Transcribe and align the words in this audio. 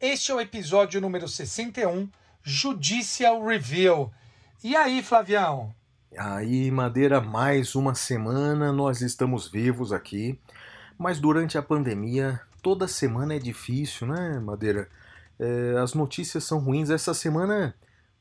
Este 0.00 0.32
é 0.32 0.34
o 0.34 0.40
episódio 0.40 0.98
número 0.98 1.28
61, 1.28 2.08
Judicial 2.42 3.44
Review. 3.44 4.10
E 4.64 4.74
aí, 4.74 5.02
Flavião? 5.02 5.74
Aí, 6.16 6.70
Madeira, 6.70 7.20
mais 7.20 7.74
uma 7.74 7.94
semana, 7.94 8.72
nós 8.72 9.02
estamos 9.02 9.46
vivos 9.46 9.92
aqui, 9.92 10.40
mas 10.96 11.18
durante 11.18 11.58
a 11.58 11.62
pandemia, 11.62 12.40
toda 12.62 12.88
semana 12.88 13.34
é 13.34 13.38
difícil, 13.38 14.06
né, 14.06 14.38
Madeira? 14.38 14.88
É, 15.38 15.78
as 15.78 15.92
notícias 15.92 16.44
são 16.44 16.60
ruins. 16.60 16.88
Essa 16.88 17.12
semana, 17.12 17.74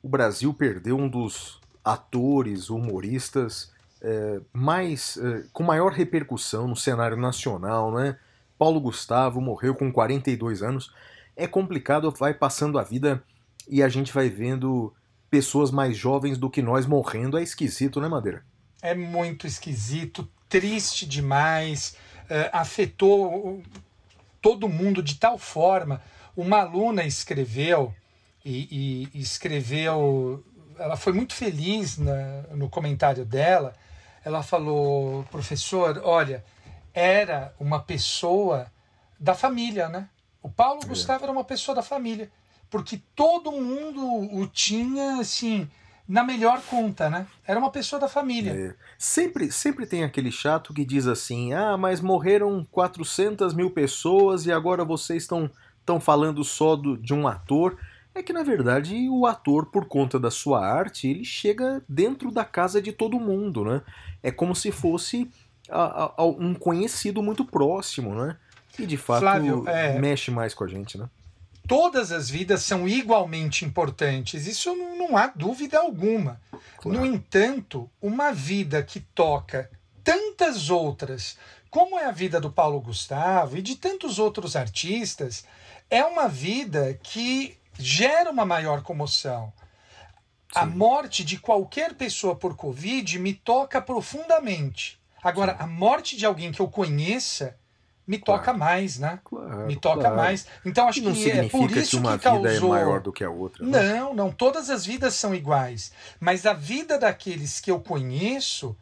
o 0.04 0.10
Brasil 0.10 0.54
perdeu 0.54 0.98
um 0.98 1.08
dos 1.08 1.62
atores, 1.82 2.70
humoristas 2.70 3.72
é, 4.02 4.42
mais 4.52 5.16
é, 5.16 5.46
com 5.54 5.64
maior 5.64 5.94
repercussão 5.94 6.68
no 6.68 6.76
cenário 6.76 7.16
nacional, 7.16 7.90
né? 7.94 8.18
Paulo 8.58 8.82
Gustavo 8.82 9.40
morreu 9.40 9.74
com 9.74 9.90
42 9.90 10.62
anos. 10.62 10.92
É 11.40 11.48
complicado, 11.48 12.12
vai 12.12 12.34
passando 12.34 12.78
a 12.78 12.84
vida 12.84 13.24
e 13.66 13.82
a 13.82 13.88
gente 13.88 14.12
vai 14.12 14.28
vendo 14.28 14.94
pessoas 15.30 15.72
mais 15.72 15.96
jovens 15.96 16.38
do 16.38 16.50
que 16.50 16.62
nós 16.62 16.86
morrendo. 16.86 17.38
É 17.38 17.42
esquisito, 17.42 18.02
né, 18.02 18.10
Madeira? 18.10 18.44
É 18.82 18.94
muito 18.94 19.48
esquisito, 19.48 20.30
triste 20.50 21.06
demais, 21.06 21.96
é, 22.30 22.50
afetou 22.52 23.64
todo 24.42 24.68
mundo 24.68 25.02
de 25.02 25.16
tal 25.16 25.38
forma. 25.38 26.02
Uma 26.36 26.60
aluna 26.60 27.06
escreveu 27.06 27.94
e, 28.44 29.08
e 29.14 29.22
escreveu, 29.22 30.44
ela 30.78 30.98
foi 30.98 31.14
muito 31.14 31.34
feliz 31.34 31.98
na, 31.98 32.42
no 32.52 32.70
comentário 32.70 33.24
dela. 33.24 33.74
Ela 34.26 34.44
falou, 34.44 35.24
professor, 35.32 36.02
olha, 36.04 36.44
era 36.94 37.54
uma 37.58 37.80
pessoa 37.80 38.68
da 39.18 39.34
família, 39.34 39.88
né? 39.88 40.10
O 40.42 40.50
Paulo 40.50 40.82
É. 40.84 40.88
Gustavo 40.88 41.24
era 41.24 41.32
uma 41.32 41.44
pessoa 41.44 41.76
da 41.76 41.82
família, 41.84 42.32
porque 42.70 43.02
todo 43.16 43.52
mundo 43.52 44.06
o 44.36 44.48
tinha 44.48 45.20
assim 45.20 45.70
na 46.08 46.24
melhor 46.24 46.62
conta, 46.64 47.10
né? 47.10 47.28
Era 47.46 47.60
uma 47.60 47.70
pessoa 47.70 48.00
da 48.00 48.08
família. 48.08 48.52
É, 48.52 48.76
sempre, 48.98 49.52
sempre 49.52 49.86
tem 49.86 50.04
aquele 50.04 50.32
chato 50.32 50.74
que 50.74 50.84
diz 50.86 51.06
assim: 51.08 51.54
ah, 51.54 51.78
mas 51.78 52.02
morreram 52.02 52.66
400 52.72 53.54
mil 53.54 53.70
pessoas 53.72 54.46
e 54.46 54.52
agora 54.52 54.84
vocês 54.84 55.24
estão 55.24 55.50
estão 55.80 56.00
falando 56.00 56.44
só 56.44 56.76
do, 56.76 56.98
de 56.98 57.14
um 57.14 57.28
ator. 57.28 57.78
É 58.14 58.22
que 58.24 58.34
na 58.34 58.44
verdade 58.44 59.08
o 59.10 59.26
ator, 59.26 59.68
por 59.68 59.86
conta 59.86 60.20
da 60.20 60.30
sua 60.32 60.64
arte, 60.66 61.08
ele 61.08 61.24
chega 61.24 61.84
dentro 61.88 62.32
da 62.32 62.44
casa 62.46 62.82
de 62.82 62.92
todo 62.92 63.20
mundo, 63.20 63.64
né? 63.64 63.82
É 64.22 64.32
como 64.32 64.56
se 64.56 64.72
fosse 64.72 65.30
a- 65.70 66.12
a- 66.18 66.26
um 66.26 66.54
conhecido 66.56 67.22
muito 67.24 67.46
próximo, 67.46 68.14
né? 68.16 68.36
E 68.80 68.86
de 68.86 68.98
fato 68.98 69.22
Flávio, 69.22 69.68
é- 69.68 70.00
mexe 70.00 70.32
mais 70.32 70.54
com 70.54 70.64
a 70.64 70.68
gente, 70.68 70.98
né? 70.98 71.10
todas 71.70 72.12
as 72.12 72.28
vidas 72.28 72.64
são 72.64 72.88
igualmente 72.88 73.64
importantes, 73.64 74.48
isso 74.48 74.76
não, 74.76 74.98
não 74.98 75.16
há 75.16 75.28
dúvida 75.28 75.78
alguma. 75.78 76.42
Claro. 76.80 77.00
No 77.00 77.06
entanto, 77.06 77.88
uma 78.02 78.32
vida 78.32 78.82
que 78.82 79.00
toca 79.00 79.70
tantas 80.04 80.72
outras, 80.72 81.38
como 81.70 82.00
é 82.00 82.06
a 82.06 82.12
vida 82.12 82.42
do 82.42 82.52
Paulo 82.52 82.82
Gustavo 82.82 83.56
e 83.56 83.62
de 83.62 83.76
tantos 83.76 84.18
outros 84.18 84.56
artistas, 84.56 85.46
é 85.92 86.04
uma 86.04 86.28
vida 86.28 87.00
que 87.04 87.56
gera 87.78 88.32
uma 88.32 88.48
maior 88.48 88.82
comoção. 88.82 89.54
A 90.56 90.66
Sim. 90.66 90.72
morte 90.72 91.24
de 91.24 91.38
qualquer 91.38 91.94
pessoa 91.94 92.36
por 92.36 92.56
Covid 92.56 93.20
me 93.20 93.36
toca 93.36 93.80
profundamente. 93.80 95.00
Agora, 95.22 95.56
a 95.60 95.68
morte 95.68 96.18
de 96.18 96.26
alguém 96.26 96.52
que 96.52 96.60
eu 96.60 96.68
conheça 96.68 97.56
me 98.10 98.18
Claro. 98.18 98.42
toca 98.42 98.54
mais, 98.58 98.98
né? 98.98 99.20
Claro, 99.24 99.68
me 99.68 99.76
toca 99.76 100.00
claro. 100.02 100.16
mais. 100.16 100.48
Então 100.66 100.88
acho 100.88 101.00
Que 101.00 101.06
não 101.06 101.14
que 101.14 101.30
é 101.30 101.48
por 101.48 101.70
isso 101.70 101.92
que 101.92 101.96
uma 101.98 102.18
que 102.18 102.24
causou. 102.24 102.42
vida 102.42 102.56
é 102.58 102.60
maior 102.68 103.00
do 103.02 103.14
que 103.14 103.24
a 103.24 103.30
outra. 103.30 103.64
né? 103.64 103.94
Não, 104.00 104.16
não, 104.16 104.32
todas 104.32 104.68
as 104.72 104.84
vidas 104.84 105.14
são 105.14 105.36
iguais, 105.36 105.92
mas 106.20 106.48
a 106.48 106.54
vida 106.54 106.98
daqueles 106.98 107.60
que 107.60 107.70
eu 107.70 107.80
conheço 107.80 108.76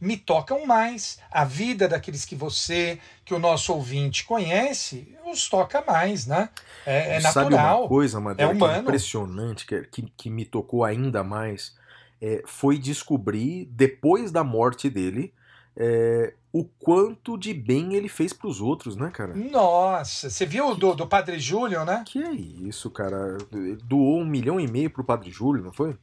me 0.00 0.16
tocam 0.16 0.66
mais. 0.66 1.20
A 1.30 1.44
vida 1.44 1.86
daqueles 1.86 2.24
que 2.24 2.34
você, 2.34 2.98
que 3.24 3.32
o 3.32 3.38
nosso 3.38 3.72
ouvinte 3.72 4.24
conhece, 4.24 5.16
os 5.24 5.48
toca 5.48 5.80
mais, 5.86 6.26
né? 6.26 6.48
É, 6.84 7.18
é 7.18 7.20
Sabe 7.20 7.50
natural. 7.50 7.82
uma 7.82 7.88
coisa, 7.88 8.18
Madeira, 8.18 8.52
é 8.52 8.56
que 8.56 8.64
é 8.64 8.78
impressionante, 8.78 9.64
que, 9.64 9.82
que, 9.82 10.02
que 10.16 10.28
me 10.28 10.44
tocou 10.44 10.82
ainda 10.82 11.22
mais, 11.22 11.72
é, 12.20 12.42
foi 12.44 12.78
descobrir, 12.78 13.66
depois 13.70 14.32
da 14.32 14.42
morte 14.42 14.90
dele, 14.90 15.32
é, 15.76 16.34
o 16.52 16.64
quanto 16.64 17.38
de 17.38 17.54
bem 17.54 17.94
ele 17.94 18.08
fez 18.08 18.32
pros 18.32 18.60
outros, 18.60 18.96
né, 18.96 19.10
cara? 19.10 19.34
Nossa, 19.34 20.28
você 20.28 20.44
viu 20.44 20.74
do, 20.74 20.94
do 20.94 21.06
Padre 21.06 21.38
Júlio, 21.38 21.84
né? 21.84 22.04
Que 22.06 22.22
é 22.22 22.32
isso, 22.32 22.90
cara? 22.90 23.38
Ele 23.52 23.76
Doou 23.76 24.20
um 24.20 24.26
milhão 24.26 24.60
e 24.60 24.68
meio 24.68 24.90
pro 24.90 25.04
Padre 25.04 25.30
Júlio, 25.30 25.62
não 25.64 25.72
foi? 25.72 25.96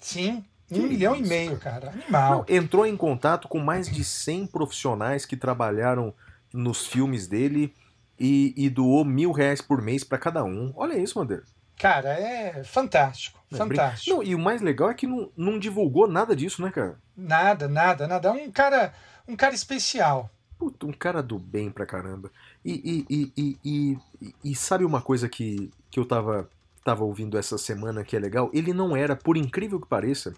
Sim, 0.00 0.44
Que 0.66 0.80
um 0.80 0.88
milhão 0.88 1.14
e 1.14 1.20
isso, 1.20 1.28
meio, 1.28 1.56
cara. 1.58 1.90
Animal. 1.90 2.44
Não, 2.48 2.56
entrou 2.56 2.84
em 2.84 2.96
contato 2.96 3.46
com 3.46 3.58
mais 3.58 3.88
de 3.88 4.02
100 4.02 4.46
profissionais 4.46 5.24
que 5.24 5.36
trabalharam 5.36 6.12
nos 6.52 6.86
filmes 6.86 7.28
dele 7.28 7.72
e, 8.18 8.52
e 8.56 8.68
doou 8.68 9.04
mil 9.04 9.30
reais 9.30 9.60
por 9.60 9.80
mês 9.80 10.02
pra 10.02 10.18
cada 10.18 10.42
um. 10.44 10.72
Olha 10.76 10.98
isso, 10.98 11.18
Madeira. 11.18 11.44
Cara, 11.78 12.10
é 12.10 12.62
fantástico, 12.62 13.40
É, 13.52 13.56
fantástico. 13.56 14.14
Não, 14.14 14.22
e 14.22 14.34
o 14.34 14.38
mais 14.38 14.60
legal 14.60 14.90
é 14.90 14.94
que 14.94 15.06
não, 15.06 15.30
não 15.36 15.58
divulgou 15.58 16.06
nada 16.06 16.36
disso, 16.36 16.62
né, 16.62 16.70
cara? 16.70 16.96
Nada, 17.16 17.66
nada, 17.66 18.06
nada. 18.06 18.28
É 18.28 18.32
um 18.32 18.50
cara, 18.52 18.92
um 19.26 19.36
cara 19.36 19.54
especial. 19.54 20.30
Puta, 20.58 20.86
um 20.86 20.92
cara 20.92 21.22
do 21.22 21.38
bem 21.38 21.70
pra 21.70 21.86
caramba. 21.86 22.30
E, 22.64 23.04
e, 23.10 23.58
e, 23.64 23.98
e, 24.44 24.54
sabe 24.54 24.84
uma 24.84 25.02
coisa 25.02 25.28
que, 25.28 25.70
que 25.90 25.98
eu 25.98 26.04
tava, 26.04 26.48
tava 26.84 27.02
ouvindo 27.02 27.36
essa 27.36 27.58
semana 27.58 28.04
que 28.04 28.14
é 28.14 28.18
legal? 28.18 28.50
Ele 28.52 28.72
não 28.72 28.96
era, 28.96 29.16
por 29.16 29.36
incrível 29.36 29.80
que 29.80 29.88
pareça, 29.88 30.32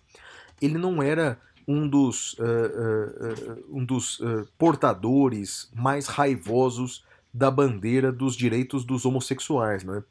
ele 0.63 0.79
não 0.79 1.03
era 1.03 1.39
um 1.69 1.87
dos, 1.87 2.37
ah, 2.41 2.45
ah, 2.45 3.53
ah, 3.53 3.59
um 3.69 3.85
dos 3.85 4.21
portadores 4.57 5.71
mais 5.75 6.07
raivosos 6.07 7.05
da 7.33 7.51
bandeira 7.51 8.13
dos 8.13 8.37
direitos 8.37 8.85
dos 8.85 9.05
homossexuais, 9.05 9.83
né? 9.85 10.03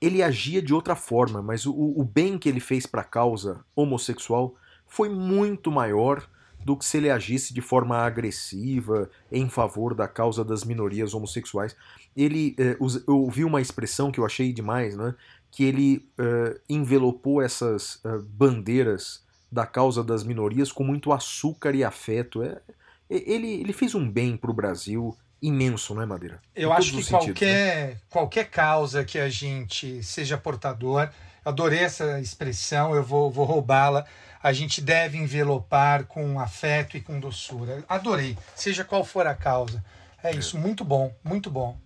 Ele 0.00 0.22
agia 0.22 0.60
de 0.60 0.74
outra 0.74 0.94
forma, 0.94 1.40
mas 1.40 1.64
o, 1.64 1.72
o 1.72 2.04
bem 2.04 2.36
que 2.38 2.48
ele 2.48 2.60
fez 2.60 2.86
pra 2.86 3.02
causa 3.02 3.64
homossexual 3.74 4.54
foi 4.86 5.08
muito 5.08 5.72
maior 5.72 6.28
do 6.66 6.76
que 6.76 6.84
se 6.84 6.96
ele 6.96 7.08
agisse 7.08 7.54
de 7.54 7.60
forma 7.60 7.96
agressiva 7.96 9.08
em 9.30 9.48
favor 9.48 9.94
da 9.94 10.08
causa 10.08 10.44
das 10.44 10.64
minorias 10.64 11.14
homossexuais. 11.14 11.76
Ele, 12.16 12.56
eh, 12.58 12.76
eu 13.06 13.20
ouvi 13.20 13.44
uma 13.44 13.60
expressão 13.60 14.10
que 14.10 14.18
eu 14.18 14.26
achei 14.26 14.52
demais, 14.52 14.96
né? 14.96 15.14
Que 15.48 15.62
ele 15.62 16.08
eh, 16.18 16.60
envelopou 16.68 17.40
essas 17.40 18.00
eh, 18.04 18.18
bandeiras 18.20 19.24
da 19.50 19.64
causa 19.64 20.02
das 20.02 20.24
minorias 20.24 20.72
com 20.72 20.82
muito 20.82 21.12
açúcar 21.12 21.72
e 21.72 21.84
afeto. 21.84 22.42
É, 22.42 22.60
ele, 23.08 23.60
ele 23.60 23.72
fez 23.72 23.94
um 23.94 24.10
bem 24.10 24.36
pro 24.36 24.52
Brasil 24.52 25.16
imenso, 25.40 25.94
não 25.94 26.02
é, 26.02 26.06
Madeira? 26.06 26.42
Eu 26.52 26.72
acho 26.72 26.90
que 26.90 26.98
os 26.98 27.06
sentidos, 27.06 27.40
né? 27.40 27.46
qualquer, 27.46 28.00
qualquer 28.10 28.50
causa 28.50 29.04
que 29.04 29.20
a 29.20 29.28
gente 29.28 30.02
seja 30.02 30.36
portador, 30.36 31.08
adorei 31.44 31.78
essa 31.78 32.18
expressão, 32.18 32.92
eu 32.92 33.04
vou, 33.04 33.30
vou 33.30 33.44
roubá-la. 33.44 34.04
A 34.46 34.52
gente 34.52 34.80
deve 34.80 35.18
envelopar 35.18 36.04
com 36.04 36.38
afeto 36.38 36.96
e 36.96 37.00
com 37.00 37.18
doçura. 37.18 37.82
Adorei, 37.88 38.38
seja 38.54 38.84
qual 38.84 39.04
for 39.04 39.26
a 39.26 39.34
causa. 39.34 39.84
É 40.22 40.30
isso, 40.30 40.56
muito 40.56 40.84
bom, 40.84 41.12
muito 41.24 41.50
bom. 41.50 41.76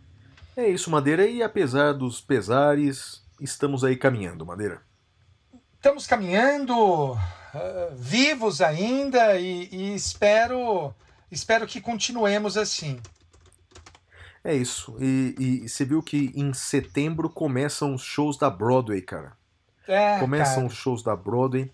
É 0.55 0.69
isso, 0.69 0.91
Madeira, 0.91 1.27
e 1.27 1.43
apesar 1.43 1.95
dos 1.95 2.21
pesares, 2.21 3.23
estamos 3.41 3.83
aí 3.83 3.97
caminhando, 3.97 4.45
Madeira. 4.45 4.83
Estamos 5.77 6.07
caminhando, 6.07 7.15
ah, 7.55 7.89
vivos 7.95 8.61
ainda 8.61 9.39
e, 9.39 9.67
e 9.73 9.95
espero, 9.95 10.95
espero 11.33 11.67
que 11.67 11.81
continuemos 11.81 12.59
assim. 12.59 13.01
É 14.45 14.55
isso. 14.55 14.95
E, 15.01 15.35
e 15.65 15.67
você 15.67 15.87
viu 15.87 16.03
que 16.03 16.31
em 16.35 16.53
setembro 16.53 17.31
começam 17.31 17.95
os 17.95 18.03
shows 18.03 18.37
da 18.37 18.51
Broadway, 18.51 19.01
cara. 19.01 19.41
É, 19.91 20.21
Começam 20.21 20.55
cara. 20.55 20.67
os 20.67 20.75
shows 20.75 21.03
da 21.03 21.17
Broadway. 21.17 21.69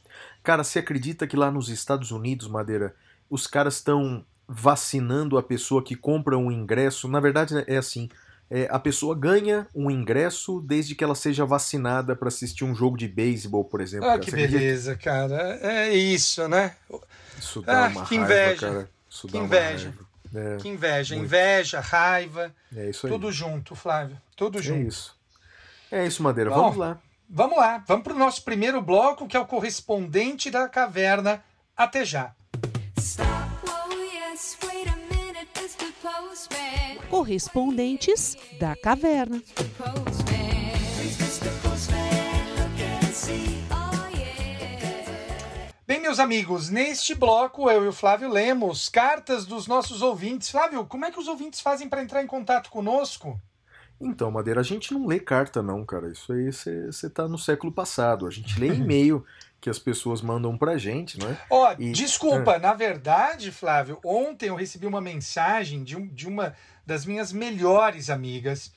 Cara, 0.47 0.63
você 0.63 0.79
acredita 0.79 1.27
que 1.27 1.37
lá 1.37 1.51
nos 1.51 1.69
Estados 1.69 2.13
Unidos, 2.13 2.47
Madeira, 2.47 2.95
os 3.29 3.49
caras 3.49 3.75
estão 3.75 4.25
vacinando 4.47 5.37
a 5.37 5.43
pessoa 5.43 5.83
que 5.83 5.97
compra 5.97 6.39
um 6.39 6.53
ingresso? 6.53 7.09
Na 7.09 7.19
verdade, 7.19 7.53
é 7.67 7.77
assim: 7.77 8.09
é, 8.49 8.69
a 8.71 8.79
pessoa 8.79 9.13
ganha 9.17 9.67
um 9.75 9.91
ingresso 9.91 10.61
desde 10.61 10.95
que 10.95 11.03
ela 11.03 11.17
seja 11.17 11.45
vacinada 11.45 12.15
para 12.15 12.29
assistir 12.29 12.63
um 12.65 12.77
jogo 12.77 12.97
de 12.97 13.09
beisebol, 13.09 13.65
por 13.65 13.81
exemplo. 13.81 14.07
Ah, 14.07 14.11
cara. 14.13 14.21
que 14.21 14.31
Você 14.31 14.37
acredita? 14.37 14.59
beleza, 14.61 14.95
cara. 14.97 15.59
É 15.61 15.93
isso, 15.93 16.47
né? 16.47 16.77
Isso 17.37 17.61
dá 17.63 17.87
Ah, 17.87 17.89
uma 17.89 18.05
que 18.07 18.17
raiva, 18.17 18.33
inveja. 18.33 18.67
cara. 18.69 18.91
Isso 19.11 19.27
Que 19.27 19.33
dá 19.33 19.39
uma 19.41 19.47
inveja. 19.47 19.89
raiva. 19.89 20.07
É, 20.35 20.57
Que 20.59 20.69
inveja. 20.69 21.15
muito. 21.17 21.27
Inveja, 21.27 21.81
raiva, 21.81 22.55
é 22.77 22.91
isso 22.91 23.07
aí. 23.09 23.13
tudo 23.13 23.33
junto, 23.33 23.75
Flávio. 23.75 24.17
Tudo 24.37 24.61
é 24.61 24.63
junto. 24.63 24.87
isso. 24.87 25.17
É 25.91 26.07
isso, 26.07 26.23
Madeira. 26.23 26.51
Bom, 26.51 26.57
Vamos 26.57 26.77
lá. 26.77 26.99
Vamos 27.29 27.59
lá, 27.59 27.83
vamos 27.87 28.05
para 28.05 28.15
o 28.15 28.19
nosso 28.19 28.43
primeiro 28.43 28.81
bloco, 28.81 29.27
que 29.27 29.37
é 29.37 29.41
o 29.41 29.47
correspondente 29.47 30.51
da 30.51 30.69
caverna. 30.69 31.43
Até 31.77 32.05
já. 32.05 32.35
Stop, 32.99 33.29
whoa, 33.67 34.03
yes, 34.03 34.57
wait 34.65 34.89
a 34.89 34.97
minute, 34.97 35.49
Mr. 35.59 35.93
Postman. 36.01 36.99
Correspondentes 37.11 38.37
da 38.59 38.75
caverna. 38.77 39.43
Oh. 39.81 40.07
Bem, 45.87 46.01
meus 46.01 46.19
amigos, 46.19 46.69
neste 46.69 47.15
bloco 47.15 47.71
eu 47.71 47.85
e 47.85 47.89
o 47.89 47.93
Flávio 47.93 48.29
lemos 48.29 48.89
cartas 48.89 49.47
dos 49.47 49.69
nossos 49.69 50.03
ouvintes. 50.03 50.51
Flávio, 50.51 50.85
como 50.85 51.05
é 51.05 51.13
que 51.13 51.21
os 51.21 51.29
ouvintes 51.29 51.61
fazem 51.61 51.89
para 51.89 52.03
entrar 52.03 52.25
em 52.25 52.27
contato 52.27 52.71
conosco? 52.71 53.41
Então, 54.01 54.31
Madeira, 54.31 54.61
a 54.61 54.65
gente 54.65 54.93
não 54.93 55.07
lê 55.07 55.19
carta, 55.19 55.63
não, 55.63 55.85
cara. 55.85 56.09
Isso 56.11 56.33
aí 56.33 56.53
você 56.53 57.09
tá 57.09 57.27
no 57.27 57.39
século 57.39 57.73
passado. 57.73 58.27
A 58.27 58.31
gente 58.31 58.59
lê 58.61 58.69
e-mail 58.69 59.25
que 59.61 59.71
as 59.71 59.79
pessoas 59.79 60.21
mandam 60.21 60.57
pra 60.57 60.77
gente, 60.77 61.19
né? 61.19 61.37
Ó, 61.51 61.73
E- 61.79 61.93
desculpa, 61.93 62.59
na 62.59 62.75
verdade, 62.75 63.51
Flávio, 63.51 63.99
ontem 64.05 64.49
eu 64.49 64.55
recebi 64.55 64.87
uma 64.87 65.01
mensagem 65.01 65.83
de, 65.83 65.97
um- 65.97 66.07
de 66.07 66.29
uma 66.29 66.55
das 66.85 67.07
minhas 67.07 67.33
melhores 67.33 68.11
amigas, 68.11 68.71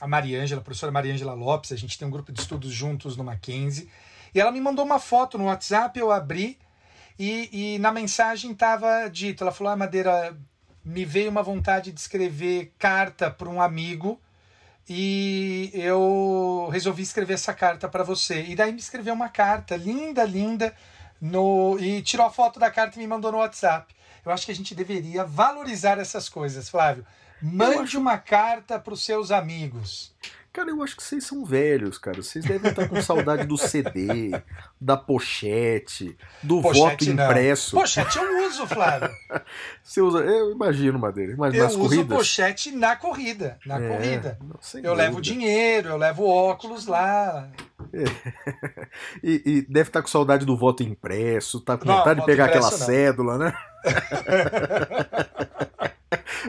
a 0.00 0.06
Mariângela, 0.06 0.60
a 0.60 0.64
professora 0.64 0.92
Mariângela 0.92 1.32
Lopes, 1.32 1.72
a 1.72 1.76
gente 1.76 1.98
tem 1.98 2.06
um 2.06 2.10
grupo 2.10 2.30
de 2.30 2.40
estudos 2.40 2.70
juntos 2.70 3.16
no 3.16 3.24
Mackenzie, 3.24 3.88
e 4.34 4.38
ela 4.40 4.52
me 4.52 4.60
mandou 4.60 4.84
uma 4.84 4.98
foto 5.00 5.38
no 5.38 5.46
WhatsApp, 5.46 5.98
eu 5.98 6.12
abri, 6.12 6.58
e, 7.18 7.74
e 7.74 7.78
na 7.78 7.90
mensagem 7.90 8.52
estava 8.52 9.08
dito, 9.08 9.42
ela 9.42 9.50
falou, 9.50 9.72
ah, 9.72 9.76
Madeira, 9.76 10.36
me 10.84 11.04
veio 11.04 11.30
uma 11.30 11.42
vontade 11.42 11.90
de 11.90 11.98
escrever 11.98 12.72
carta 12.78 13.30
para 13.30 13.48
um 13.48 13.60
amigo, 13.60 14.20
e 14.88 15.70
eu 15.74 16.68
resolvi 16.72 17.02
escrever 17.02 17.34
essa 17.34 17.52
carta 17.52 17.88
para 17.88 18.04
você. 18.04 18.42
E 18.42 18.54
daí 18.54 18.72
me 18.72 18.78
escreveu 18.78 19.14
uma 19.14 19.28
carta 19.28 19.76
linda, 19.76 20.24
linda, 20.24 20.74
no 21.20 21.76
e 21.80 22.02
tirou 22.02 22.26
a 22.26 22.30
foto 22.30 22.60
da 22.60 22.70
carta 22.70 22.96
e 22.96 23.00
me 23.00 23.06
mandou 23.06 23.32
no 23.32 23.38
WhatsApp. 23.38 23.94
Eu 24.24 24.32
acho 24.32 24.46
que 24.46 24.52
a 24.52 24.54
gente 24.54 24.74
deveria 24.74 25.24
valorizar 25.24 25.98
essas 25.98 26.28
coisas, 26.28 26.68
Flávio. 26.68 27.06
Mande 27.40 27.96
uma 27.96 28.18
carta 28.18 28.78
para 28.78 28.94
os 28.94 29.04
seus 29.04 29.30
amigos. 29.30 30.12
Cara, 30.56 30.70
eu 30.70 30.82
acho 30.82 30.96
que 30.96 31.02
vocês 31.02 31.22
são 31.22 31.44
velhos, 31.44 31.98
cara. 31.98 32.22
Vocês 32.22 32.42
devem 32.42 32.70
estar 32.70 32.88
com 32.88 33.02
saudade 33.02 33.44
do 33.46 33.58
CD, 33.58 34.30
da 34.80 34.96
pochete, 34.96 36.16
do 36.42 36.62
voto 36.62 36.78
Pochete 36.80 37.12
não. 37.12 37.24
impresso. 37.26 37.76
Pochete 37.76 38.16
eu 38.16 38.46
uso, 38.48 38.66
Flávio. 38.66 39.10
Você 39.82 40.00
usa, 40.00 40.20
eu 40.20 40.52
imagino, 40.52 40.98
Madeira. 40.98 41.34
Mas 41.36 41.52
Eu 41.52 41.64
nas 41.64 41.72
uso 41.74 41.82
corridas. 41.82 42.16
pochete 42.16 42.72
na 42.72 42.96
corrida. 42.96 43.58
Na 43.66 43.78
É, 43.78 43.86
corrida. 43.88 44.38
não, 44.40 44.58
Eu 44.82 44.94
levo 44.94 45.16
dúvida. 45.16 45.34
dinheiro, 45.34 45.88
eu 45.90 45.98
levo 45.98 46.24
óculos 46.26 46.86
lá. 46.86 47.50
E, 49.22 49.42
e 49.44 49.60
deve 49.62 49.90
estar 49.90 50.00
com 50.02 50.08
saudade 50.08 50.44
do 50.46 50.56
voto 50.56 50.82
impresso, 50.82 51.60
tá 51.60 51.76
com 51.76 51.84
Não, 51.86 51.98
vontade 51.98 52.14
de 52.16 52.20
voto 52.20 52.26
pegar 52.26 52.46
aquela 52.46 52.70
não. 52.70 52.78
cédula, 52.78 53.38
né? 53.38 53.54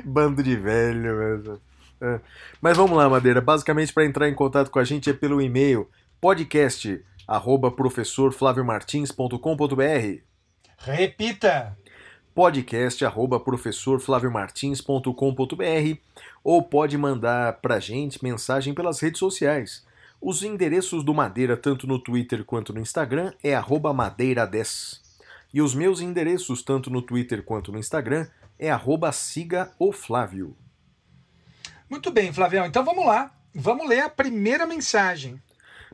Bando 0.04 0.44
de 0.44 0.56
velho 0.56 1.16
mesmo. 1.18 1.60
É. 2.02 2.20
Mas 2.62 2.78
vamos 2.78 2.98
lá, 2.98 3.10
Madeira. 3.10 3.42
Basicamente, 3.42 3.94
para 3.94 4.06
entrar 4.06 4.30
em 4.30 4.34
contato 4.34 4.70
com 4.70 4.80
a 4.80 4.84
gente 4.84 5.10
é 5.10 5.14
pelo 5.14 5.42
e-mail 5.42 5.90
podcast 6.20 7.04
arroba 7.28 7.70
professorflaviomartins.com.br 7.70 10.22
Repita. 10.78 11.78
podcast 12.34 13.04
arroba 13.04 13.40
professorflaviomartins.com.br 13.40 16.00
ou 16.44 16.64
pode 16.64 16.98
mandar 16.98 17.54
pra 17.62 17.80
gente 17.80 18.24
mensagem 18.24 18.74
pelas 18.74 19.00
redes 19.00 19.20
sociais. 19.20 19.86
Os 20.20 20.42
endereços 20.42 21.04
do 21.04 21.14
Madeira, 21.14 21.56
tanto 21.56 21.86
no 21.86 22.00
Twitter 22.00 22.44
quanto 22.44 22.74
no 22.74 22.80
Instagram, 22.80 23.34
é 23.44 23.54
arroba 23.54 23.94
madeira10. 23.94 25.00
E 25.54 25.62
os 25.62 25.76
meus 25.76 26.02
endereços, 26.02 26.64
tanto 26.64 26.90
no 26.90 27.02
Twitter 27.02 27.44
quanto 27.44 27.72
no 27.72 27.78
Instagram, 27.78 28.28
é 28.58 28.72
arroba 28.72 29.12
siga 29.12 29.72
o 29.78 29.92
Flávio. 29.92 30.56
Muito 31.90 32.12
bem, 32.12 32.34
Flavião. 32.34 32.66
Então 32.66 32.84
vamos 32.84 33.06
lá. 33.06 33.32
Vamos 33.56 33.88
ler 33.88 34.02
a 34.02 34.10
primeira 34.10 34.66
mensagem. 34.66 35.42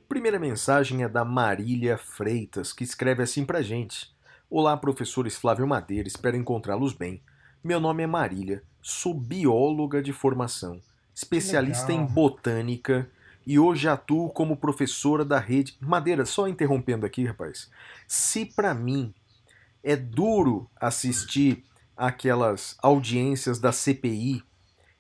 Primeira 0.10 0.40
mensagem 0.40 1.04
é 1.04 1.08
da 1.08 1.24
Marília 1.24 2.00
Freitas, 2.00 2.74
que 2.74 2.84
escreve 2.84 3.22
assim 3.22 3.46
pra 3.46 3.62
gente. 3.62 4.12
Olá, 4.50 4.76
professores 4.76 5.36
Flávio 5.36 5.68
Madeira, 5.68 6.08
espero 6.08 6.36
encontrá-los 6.36 6.94
bem. 6.94 7.22
Meu 7.64 7.80
nome 7.80 8.02
é 8.02 8.08
Marília, 8.08 8.64
sou 8.82 9.14
bióloga 9.14 10.02
de 10.02 10.12
formação, 10.12 10.82
especialista 11.14 11.94
em 11.94 12.04
botânica 12.04 13.08
e 13.46 13.60
hoje 13.60 13.88
atuo 13.88 14.30
como 14.30 14.58
professora 14.58 15.24
da 15.24 15.38
rede. 15.38 15.78
Madeira, 15.80 16.26
só 16.26 16.48
interrompendo 16.48 17.06
aqui, 17.06 17.24
rapaz. 17.24 17.70
Se 18.08 18.46
pra 18.46 18.74
mim 18.74 19.14
é 19.84 19.96
duro 19.96 20.68
assistir 20.76 21.64
aquelas 21.96 22.76
audiências 22.82 23.60
da 23.60 23.72
CPI 23.72 24.44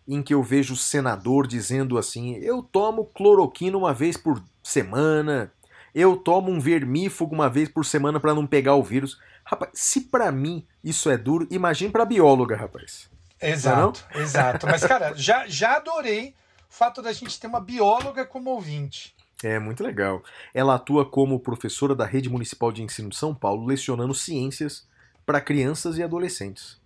em 0.07 0.21
que 0.21 0.33
eu 0.33 0.44
vejo 0.44 0.73
o 0.73 0.77
senador 0.77 1.47
dizendo 1.47 1.97
assim: 1.97 2.35
eu 2.35 2.61
tomo 2.61 3.05
cloroquina 3.05 3.77
uma 3.77 3.94
vez 3.94 4.17
por 4.17 4.41
semana, 4.61 5.51
eu 5.94 6.15
tomo 6.17 6.51
um 6.51 6.59
vermífugo 6.59 7.33
uma 7.33 7.50
vez 7.50 7.69
por 7.69 7.85
semana 7.85 8.19
para 8.19 8.33
não 8.33 8.47
pegar 8.47 8.75
o 8.75 8.83
vírus. 8.83 9.19
Rapaz, 9.45 9.71
se 9.73 10.01
pra 10.01 10.31
mim 10.31 10.65
isso 10.83 11.09
é 11.09 11.17
duro, 11.17 11.47
imagine 11.51 11.91
pra 11.91 12.05
bióloga, 12.05 12.55
rapaz. 12.55 13.09
Exato, 13.41 14.05
exato. 14.15 14.65
Mas, 14.65 14.85
cara, 14.85 15.13
já, 15.17 15.45
já 15.47 15.75
adorei 15.75 16.29
o 16.69 16.73
fato 16.73 17.01
da 17.01 17.11
gente 17.11 17.39
ter 17.39 17.47
uma 17.47 17.59
bióloga 17.59 18.25
como 18.25 18.50
ouvinte. 18.50 19.13
É 19.44 19.59
muito 19.59 19.83
legal. 19.83 20.23
Ela 20.53 20.75
atua 20.75 21.05
como 21.05 21.39
professora 21.39 21.94
da 21.94 22.05
Rede 22.05 22.29
Municipal 22.29 22.71
de 22.71 22.81
Ensino 22.81 23.09
de 23.09 23.17
São 23.17 23.35
Paulo, 23.35 23.65
lecionando 23.65 24.13
ciências 24.13 24.88
para 25.25 25.41
crianças 25.41 25.97
e 25.97 26.03
adolescentes. 26.03 26.81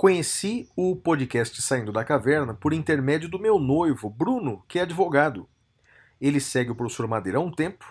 Conheci 0.00 0.66
o 0.74 0.96
podcast 0.96 1.60
Saindo 1.60 1.92
da 1.92 2.02
Caverna 2.02 2.54
por 2.54 2.72
intermédio 2.72 3.28
do 3.28 3.38
meu 3.38 3.58
noivo, 3.58 4.08
Bruno, 4.08 4.64
que 4.66 4.78
é 4.78 4.82
advogado. 4.82 5.46
Ele 6.18 6.40
segue 6.40 6.70
o 6.70 6.74
professor 6.74 7.06
Madeira 7.06 7.36
há 7.36 7.40
um 7.42 7.50
tempo, 7.52 7.84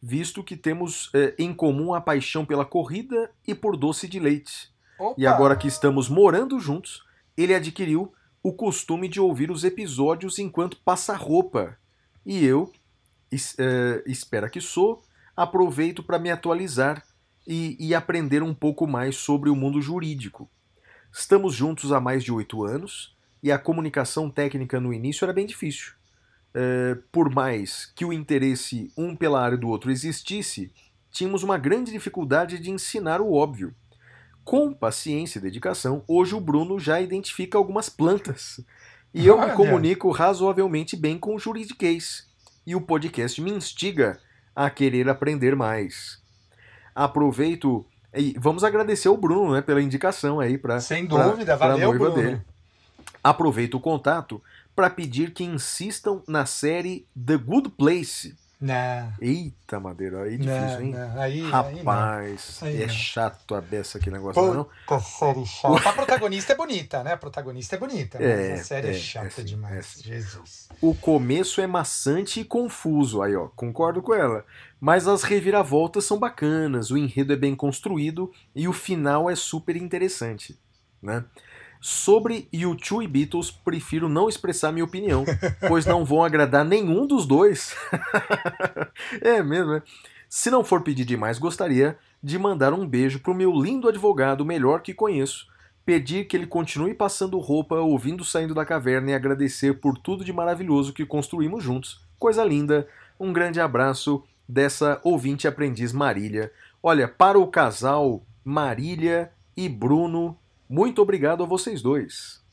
visto 0.00 0.44
que 0.44 0.56
temos 0.56 1.10
eh, 1.12 1.34
em 1.36 1.52
comum 1.52 1.92
a 1.92 2.00
paixão 2.00 2.46
pela 2.46 2.64
corrida 2.64 3.32
e 3.44 3.52
por 3.52 3.76
doce 3.76 4.06
de 4.06 4.20
leite. 4.20 4.72
Opa, 4.96 5.16
E 5.18 5.26
agora 5.26 5.56
que 5.56 5.66
estamos 5.66 6.08
morando 6.08 6.60
juntos, 6.60 7.02
ele 7.36 7.52
adquiriu 7.52 8.12
o 8.44 8.52
costume 8.52 9.08
de 9.08 9.18
ouvir 9.18 9.50
os 9.50 9.64
episódios 9.64 10.38
enquanto 10.38 10.76
passa 10.84 11.16
roupa. 11.16 11.76
E 12.24 12.44
eu, 12.44 12.72
es- 13.28 13.56
eh, 13.58 14.04
espera 14.06 14.48
que 14.48 14.60
sou, 14.60 15.02
aproveito 15.36 16.04
para 16.04 16.20
me 16.20 16.30
atualizar 16.30 17.04
e, 17.44 17.76
e 17.80 17.92
aprender 17.92 18.40
um 18.40 18.54
pouco 18.54 18.86
mais 18.86 19.16
sobre 19.16 19.50
o 19.50 19.56
mundo 19.56 19.82
jurídico. 19.82 20.48
Estamos 21.18 21.54
juntos 21.54 21.92
há 21.92 21.98
mais 21.98 22.22
de 22.22 22.30
oito 22.30 22.62
anos 22.62 23.16
e 23.42 23.50
a 23.50 23.58
comunicação 23.58 24.28
técnica 24.28 24.78
no 24.78 24.92
início 24.92 25.24
era 25.24 25.32
bem 25.32 25.46
difícil. 25.46 25.94
Eh, 26.54 26.98
por 27.10 27.34
mais 27.34 27.90
que 27.96 28.04
o 28.04 28.12
interesse 28.12 28.92
um 28.98 29.16
pela 29.16 29.42
área 29.42 29.56
do 29.56 29.66
outro 29.66 29.90
existisse, 29.90 30.70
tínhamos 31.10 31.42
uma 31.42 31.56
grande 31.56 31.90
dificuldade 31.90 32.58
de 32.58 32.70
ensinar 32.70 33.22
o 33.22 33.32
óbvio. 33.32 33.74
Com 34.44 34.74
paciência 34.74 35.38
e 35.38 35.42
dedicação, 35.42 36.04
hoje 36.06 36.34
o 36.34 36.40
Bruno 36.40 36.78
já 36.78 37.00
identifica 37.00 37.56
algumas 37.56 37.88
plantas. 37.88 38.60
E 39.14 39.26
eu 39.26 39.38
me 39.38 39.44
Olha. 39.44 39.54
comunico 39.54 40.10
razoavelmente 40.10 40.96
bem 40.96 41.18
com 41.18 41.34
o 41.34 41.38
juridiquês. 41.38 42.28
E 42.66 42.76
o 42.76 42.80
podcast 42.82 43.40
me 43.40 43.50
instiga 43.50 44.20
a 44.54 44.68
querer 44.68 45.08
aprender 45.08 45.56
mais. 45.56 46.22
Aproveito 46.94 47.86
e 48.16 48.34
vamos 48.38 48.64
agradecer 48.64 49.08
ao 49.08 49.16
Bruno 49.16 49.52
né, 49.52 49.60
pela 49.60 49.82
indicação 49.82 50.40
aí 50.40 50.56
para 50.58 50.80
sem 50.80 51.06
dúvida, 51.06 51.56
valeu, 51.56 51.92
Bruno. 51.92 52.42
Aproveito 53.22 53.74
o 53.74 53.80
contato 53.80 54.40
para 54.74 54.90
pedir 54.90 55.32
que 55.32 55.42
insistam 55.42 56.22
na 56.28 56.46
série 56.46 57.06
The 57.16 57.36
Good 57.36 57.70
Place. 57.70 58.36
Não, 58.58 59.12
Eita, 59.20 59.78
Madeira, 59.78 60.22
aí 60.22 60.34
é 60.34 60.36
difícil, 60.38 60.54
não, 60.56 60.80
hein? 60.80 60.90
não. 60.92 61.20
Aí, 61.20 61.40
aí. 61.42 61.50
Rapaz, 61.50 62.60
Aí 62.62 62.82
é 62.82 62.86
não. 62.86 62.94
chato 62.94 63.54
a 63.54 63.60
beça 63.60 63.98
aquele 63.98 64.16
negócio, 64.16 64.54
não? 64.54 64.64
Puta 64.64 64.98
série 65.00 65.44
chata. 65.44 65.88
A 65.90 65.92
protagonista 65.92 66.52
é 66.54 66.56
bonita, 66.56 67.04
né? 67.04 67.12
A 67.12 67.16
protagonista 67.18 67.76
é 67.76 67.78
bonita, 67.78 68.18
mas 68.18 68.26
É, 68.28 68.52
a 68.54 68.64
série 68.64 68.86
é, 68.88 68.90
é, 68.92 68.94
chata 68.94 69.26
é 69.26 69.30
sim, 69.30 69.44
demais. 69.44 69.98
é. 70.00 70.02
Jesus. 70.02 70.68
O 70.80 70.94
começo 70.94 71.60
é 71.60 71.66
maçante 71.66 72.40
e 72.40 72.44
confuso, 72.44 73.20
aí 73.20 73.36
ó, 73.36 73.48
concordo 73.48 74.00
com 74.00 74.14
ela. 74.14 74.42
Mas 74.80 75.06
as 75.06 75.22
reviravoltas 75.22 76.04
são 76.04 76.18
bacanas, 76.18 76.90
o 76.90 76.96
enredo 76.96 77.34
é 77.34 77.36
bem 77.36 77.54
construído 77.54 78.32
e 78.54 78.66
o 78.66 78.72
final 78.72 79.28
é 79.28 79.34
super 79.36 79.76
interessante, 79.76 80.58
né? 81.02 81.22
Sobre 81.88 82.48
U2 82.52 83.04
e 83.04 83.06
Beatles, 83.06 83.48
prefiro 83.48 84.08
não 84.08 84.28
expressar 84.28 84.72
minha 84.72 84.84
opinião, 84.84 85.24
pois 85.68 85.86
não 85.86 86.04
vão 86.04 86.24
agradar 86.24 86.64
nenhum 86.64 87.06
dos 87.06 87.24
dois. 87.24 87.76
é 89.22 89.40
mesmo, 89.40 89.74
é. 89.74 89.82
Se 90.28 90.50
não 90.50 90.64
for 90.64 90.80
pedir 90.80 91.04
demais, 91.04 91.38
gostaria 91.38 91.96
de 92.20 92.40
mandar 92.40 92.72
um 92.72 92.84
beijo 92.84 93.20
pro 93.20 93.32
meu 93.32 93.52
lindo 93.52 93.88
advogado, 93.88 94.44
melhor 94.44 94.82
que 94.82 94.92
conheço, 94.92 95.46
pedir 95.84 96.24
que 96.24 96.36
ele 96.36 96.48
continue 96.48 96.92
passando 96.92 97.38
roupa, 97.38 97.76
ouvindo 97.76 98.24
saindo 98.24 98.52
da 98.52 98.64
caverna 98.64 99.12
e 99.12 99.14
agradecer 99.14 99.74
por 99.74 99.96
tudo 99.96 100.24
de 100.24 100.32
maravilhoso 100.32 100.92
que 100.92 101.06
construímos 101.06 101.62
juntos. 101.62 102.04
Coisa 102.18 102.42
linda. 102.42 102.88
Um 103.18 103.32
grande 103.32 103.60
abraço 103.60 104.24
dessa 104.48 105.00
ouvinte 105.04 105.46
aprendiz 105.46 105.92
Marília. 105.92 106.50
Olha, 106.82 107.06
para 107.06 107.38
o 107.38 107.46
casal 107.46 108.24
Marília 108.44 109.30
e 109.56 109.68
Bruno, 109.68 110.36
muito 110.68 111.02
obrigado 111.02 111.42
a 111.42 111.46
vocês 111.46 111.82
dois. 111.82 112.44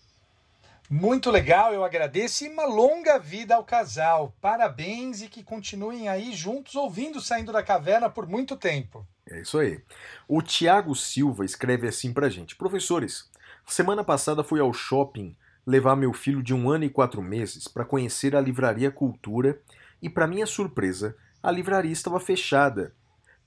Muito 0.89 1.31
legal, 1.31 1.73
eu 1.73 1.83
agradeço 1.83 2.45
e 2.45 2.49
uma 2.49 2.65
longa 2.65 3.17
vida 3.17 3.55
ao 3.55 3.63
casal. 3.63 4.35
Parabéns 4.41 5.21
e 5.21 5.27
que 5.27 5.41
continuem 5.41 6.09
aí 6.09 6.33
juntos 6.33 6.75
ouvindo 6.75 7.21
Saindo 7.21 7.51
da 7.51 7.63
Caverna 7.63 8.09
por 8.09 8.27
muito 8.27 8.55
tempo. 8.55 9.07
É 9.29 9.41
isso 9.41 9.57
aí. 9.57 9.81
O 10.27 10.41
Tiago 10.41 10.93
Silva 10.93 11.45
escreve 11.45 11.87
assim 11.87 12.13
pra 12.13 12.29
gente: 12.29 12.55
Professores, 12.55 13.29
semana 13.65 14.03
passada 14.03 14.43
fui 14.43 14.59
ao 14.59 14.73
shopping 14.73 15.35
levar 15.65 15.95
meu 15.95 16.11
filho 16.13 16.43
de 16.43 16.53
um 16.53 16.69
ano 16.69 16.83
e 16.83 16.89
quatro 16.89 17.21
meses 17.21 17.67
para 17.67 17.85
conhecer 17.85 18.35
a 18.35 18.41
Livraria 18.41 18.91
Cultura 18.91 19.59
e, 20.01 20.09
para 20.09 20.27
minha 20.27 20.45
surpresa, 20.45 21.15
a 21.41 21.49
livraria 21.49 21.91
estava 21.91 22.19
fechada. 22.19 22.93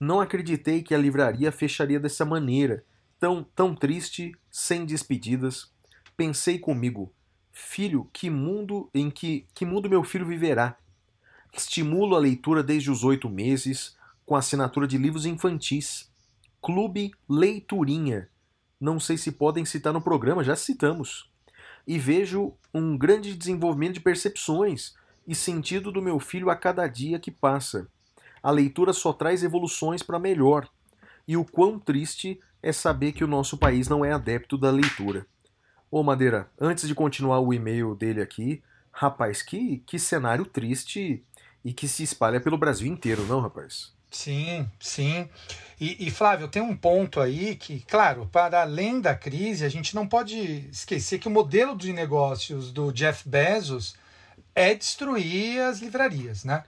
Não 0.01 0.21
acreditei 0.21 0.83
que 0.83 0.95
a 0.95 0.99
livraria 0.99 1.53
fecharia 1.53 2.01
dessa 2.01 2.25
maneira, 2.25 2.83
tão, 3.21 3.43
tão 3.43 3.75
triste, 3.75 4.33
sem 4.59 4.87
despedidas. 4.87 5.71
Pensei 6.17 6.59
comigo, 6.59 7.13
filho, 7.53 8.09
que 8.11 8.31
mundo 8.31 8.89
em 8.95 9.11
que, 9.11 9.47
que 9.55 9.67
mundo 9.67 9.91
meu 9.91 10.03
filho 10.03 10.25
viverá? 10.25 10.79
Estimulo 11.53 12.17
a 12.17 12.19
leitura 12.19 12.63
desde 12.63 12.91
os 12.91 13.05
oito 13.05 13.29
meses, 13.29 13.95
com 14.25 14.35
assinatura 14.35 14.89
de 14.89 14.97
livros 14.97 15.27
infantis. 15.27 16.11
Clube 16.63 17.13
Leiturinha. 17.29 18.31
Não 18.81 18.99
sei 18.99 19.19
se 19.19 19.31
podem 19.31 19.67
citar 19.67 19.93
no 19.93 20.01
programa, 20.01 20.43
já 20.43 20.57
citamos. 20.57 21.31
E 21.87 21.99
vejo 21.99 22.55
um 22.73 22.97
grande 22.97 23.37
desenvolvimento 23.37 23.95
de 23.95 24.01
percepções 24.01 24.95
e 25.29 25.35
sentido 25.35 25.93
do 25.93 26.01
meu 26.01 26.19
filho 26.19 26.49
a 26.49 26.57
cada 26.57 26.89
dia 26.89 27.21
que 27.21 27.31
passa. 27.31 27.87
A 28.43 28.51
leitura 28.51 28.95
só 28.95 29.13
traz 29.13 29.43
evoluções 29.43 30.03
para 30.03 30.19
melhor. 30.19 30.67
E 31.29 31.37
o 31.37 31.45
quão 31.45 31.79
triste 31.79 32.41
é 32.63 32.73
saber 32.73 33.13
que 33.13 33.25
o 33.25 33.29
nosso 33.29 33.57
país 33.57 33.89
não 33.89 34.05
é 34.05 34.13
adepto 34.13 34.59
da 34.59 34.71
leitura. 34.71 35.27
Ô 35.91 36.03
Madeira, 36.03 36.51
antes 36.61 36.89
de 36.89 36.95
continuar 36.95 37.41
o 37.41 37.55
e-mail 37.55 37.95
dele 37.95 38.21
aqui, 38.21 38.63
rapaz, 38.91 39.43
que, 39.43 39.83
que 39.87 39.99
cenário 39.99 40.45
triste 40.45 41.25
e 41.65 41.73
que 41.73 41.87
se 41.87 42.03
espalha 42.03 42.41
pelo 42.41 42.59
Brasil 42.59 42.87
inteiro, 42.87 43.25
não, 43.27 43.41
rapaz? 43.41 43.95
Sim, 44.11 44.69
sim. 44.81 45.29
E, 45.81 46.07
e, 46.07 46.11
Flávio, 46.11 46.49
tem 46.49 46.63
um 46.63 46.77
ponto 46.77 47.21
aí 47.21 47.55
que, 47.57 47.81
claro, 47.81 48.27
para 48.33 48.63
além 48.63 49.01
da 49.01 49.15
crise, 49.15 49.65
a 49.65 49.69
gente 49.69 49.95
não 49.95 50.07
pode 50.07 50.69
esquecer 50.71 51.19
que 51.19 51.29
o 51.29 51.31
modelo 51.31 51.77
de 51.77 51.93
negócios 51.93 52.73
do 52.73 52.93
Jeff 52.93 53.29
Bezos 53.29 53.95
é 54.55 54.75
destruir 54.75 55.61
as 55.61 55.81
livrarias, 55.81 56.45
né? 56.45 56.65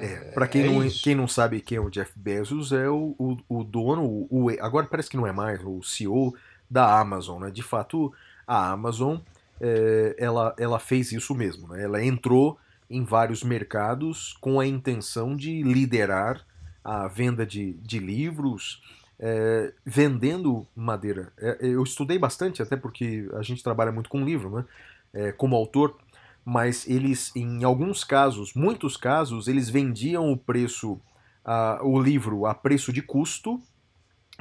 É, 0.00 0.24
para 0.34 0.48
quem, 0.48 0.62
é 0.62 0.66
não, 0.66 0.78
isso. 0.86 1.00
quem 1.00 1.14
não 1.14 1.28
sabe 1.28 1.60
quem 1.60 1.78
é 1.78 1.80
o 1.80 1.88
Jeff 1.90 2.12
Bezos, 2.18 2.72
é 2.72 2.88
o, 2.90 3.14
o, 3.18 3.36
o 3.48 3.64
dono, 3.64 4.02
o, 4.04 4.26
o- 4.46 4.50
agora 4.60 4.86
parece 4.86 5.08
que 5.08 5.16
não 5.16 5.26
é 5.26 5.32
mais, 5.32 5.60
o 5.64 5.82
CEO 5.82 6.34
da 6.68 6.98
Amazon, 7.00 7.40
né? 7.42 7.50
De 7.50 7.62
fato, 7.62 8.12
a 8.46 8.70
Amazon, 8.72 9.18
é, 9.60 10.14
ela, 10.18 10.54
ela 10.58 10.78
fez 10.80 11.12
isso 11.12 11.34
mesmo, 11.34 11.68
né? 11.68 11.82
Ela 11.82 12.04
entrou 12.04 12.58
em 12.90 13.04
vários 13.04 13.42
mercados 13.42 14.34
com 14.40 14.58
a 14.60 14.66
intenção 14.66 15.36
de 15.36 15.62
liderar 15.62 16.44
a 16.82 17.08
venda 17.08 17.46
de, 17.46 17.74
de 17.74 17.98
livros, 17.98 18.82
é, 19.18 19.72
vendendo 19.86 20.66
madeira. 20.74 21.32
É, 21.38 21.58
eu 21.60 21.82
estudei 21.82 22.18
bastante, 22.18 22.60
até 22.62 22.76
porque 22.76 23.28
a 23.34 23.42
gente 23.42 23.62
trabalha 23.62 23.92
muito 23.92 24.10
com 24.10 24.24
livro, 24.24 24.50
né? 24.50 24.64
É, 25.12 25.32
como 25.32 25.54
autor, 25.54 25.96
mas 26.44 26.86
eles, 26.86 27.34
em 27.34 27.64
alguns 27.64 28.04
casos, 28.04 28.52
muitos 28.54 28.96
casos, 28.96 29.48
eles 29.48 29.68
vendiam 29.68 30.30
o 30.30 30.36
preço, 30.36 31.00
ah, 31.44 31.80
o 31.82 32.00
livro 32.00 32.46
a 32.46 32.54
preço 32.54 32.92
de 32.92 33.00
custo, 33.00 33.60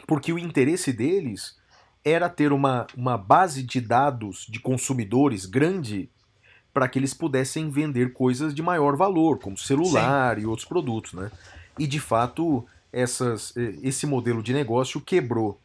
porque 0.06 0.34
o 0.34 0.40
interesse 0.40 0.92
deles 0.92 1.58
era 2.04 2.28
ter 2.28 2.52
uma, 2.52 2.86
uma 2.98 3.18
base 3.18 3.64
de 3.64 3.80
dados 3.80 4.46
de 4.50 4.60
consumidores 4.60 5.46
grande 5.46 6.10
para 6.74 6.88
que 6.88 7.00
eles 7.00 7.14
pudessem 7.14 7.70
vender 7.70 8.14
coisas 8.14 8.54
de 8.54 8.62
maior 8.62 8.98
valor, 8.98 9.40
como 9.40 9.58
celular 9.58 10.40
e 10.40 10.46
outros 10.46 10.68
produtos, 10.68 11.14
né? 11.14 11.32
E 11.78 11.88
de 11.88 12.00
fato, 12.00 12.66
essas, 12.92 13.56
eh, 13.56 13.76
esse 13.84 14.06
modelo 14.06 14.42
de 14.44 14.54
negócio 14.54 15.00
quebrou 15.00 15.60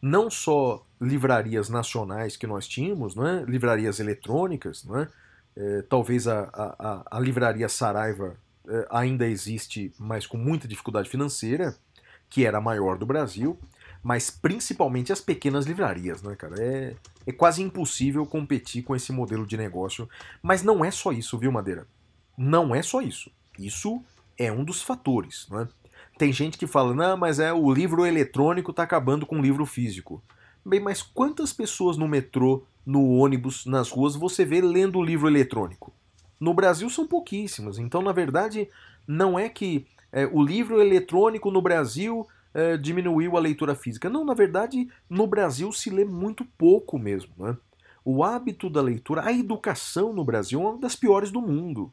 não 0.00 0.30
só 0.30 0.84
livrarias 1.00 1.68
nacionais 1.68 2.36
que 2.36 2.46
nós 2.46 2.68
tínhamos, 2.68 3.16
né? 3.16 3.44
livrarias 3.46 4.00
eletrônicas, 4.00 4.84
né? 4.84 5.08
Eh, 5.56 5.82
talvez 5.88 6.26
a, 6.28 6.48
a, 6.52 7.02
a- 7.16 7.20
livraria 7.20 7.68
Saraiva 7.68 8.36
eh, 8.68 8.86
ainda 8.90 9.26
existe, 9.26 9.92
mas 9.98 10.26
com 10.26 10.36
muita 10.36 10.68
dificuldade 10.68 11.08
financeira, 11.10 11.76
que 12.28 12.46
era 12.46 12.58
a 12.58 12.60
maior 12.60 12.96
do 12.96 13.04
Brasil, 13.06 13.58
mas 14.02 14.30
principalmente 14.30 15.12
as 15.12 15.20
pequenas 15.20 15.66
livrarias, 15.66 16.22
né, 16.22 16.34
cara? 16.36 16.54
É, 16.62 16.94
é 17.26 17.32
quase 17.32 17.62
impossível 17.62 18.24
competir 18.24 18.82
com 18.82 18.94
esse 18.96 19.12
modelo 19.12 19.46
de 19.46 19.56
negócio. 19.56 20.08
Mas 20.42 20.62
não 20.62 20.84
é 20.84 20.90
só 20.90 21.12
isso, 21.12 21.36
viu, 21.38 21.52
Madeira? 21.52 21.86
Não 22.36 22.74
é 22.74 22.82
só 22.82 23.02
isso. 23.02 23.30
Isso 23.58 24.02
é 24.38 24.50
um 24.50 24.64
dos 24.64 24.82
fatores, 24.82 25.46
né? 25.50 25.68
Tem 26.16 26.32
gente 26.32 26.56
que 26.58 26.66
fala, 26.66 26.94
não, 26.94 27.16
mas 27.16 27.38
é 27.38 27.52
o 27.52 27.72
livro 27.72 28.06
eletrônico 28.06 28.72
tá 28.72 28.82
acabando 28.82 29.26
com 29.26 29.38
o 29.38 29.42
livro 29.42 29.64
físico. 29.66 30.22
Bem, 30.64 30.80
mas 30.80 31.02
quantas 31.02 31.52
pessoas 31.52 31.96
no 31.96 32.06
metrô, 32.06 32.64
no 32.84 33.16
ônibus, 33.16 33.64
nas 33.64 33.90
ruas 33.90 34.14
você 34.14 34.44
vê 34.44 34.60
lendo 34.60 35.02
livro 35.02 35.28
eletrônico? 35.28 35.92
No 36.38 36.54
Brasil 36.54 36.88
são 36.90 37.06
pouquíssimas. 37.06 37.78
Então, 37.78 38.02
na 38.02 38.12
verdade, 38.12 38.68
não 39.06 39.38
é 39.38 39.48
que 39.48 39.86
é, 40.12 40.26
o 40.26 40.42
livro 40.42 40.80
eletrônico 40.80 41.50
no 41.50 41.62
Brasil 41.62 42.26
é, 42.52 42.76
diminuiu 42.76 43.36
a 43.36 43.40
leitura 43.40 43.74
física. 43.74 44.08
Não, 44.08 44.24
na 44.24 44.34
verdade, 44.34 44.88
no 45.08 45.26
Brasil 45.26 45.72
se 45.72 45.90
lê 45.90 46.04
muito 46.04 46.44
pouco 46.44 46.98
mesmo. 46.98 47.32
Né? 47.38 47.56
O 48.04 48.24
hábito 48.24 48.68
da 48.68 48.80
leitura, 48.80 49.24
a 49.24 49.32
educação 49.32 50.12
no 50.12 50.24
Brasil 50.24 50.60
é 50.60 50.64
uma 50.64 50.78
das 50.78 50.96
piores 50.96 51.30
do 51.30 51.40
mundo. 51.40 51.92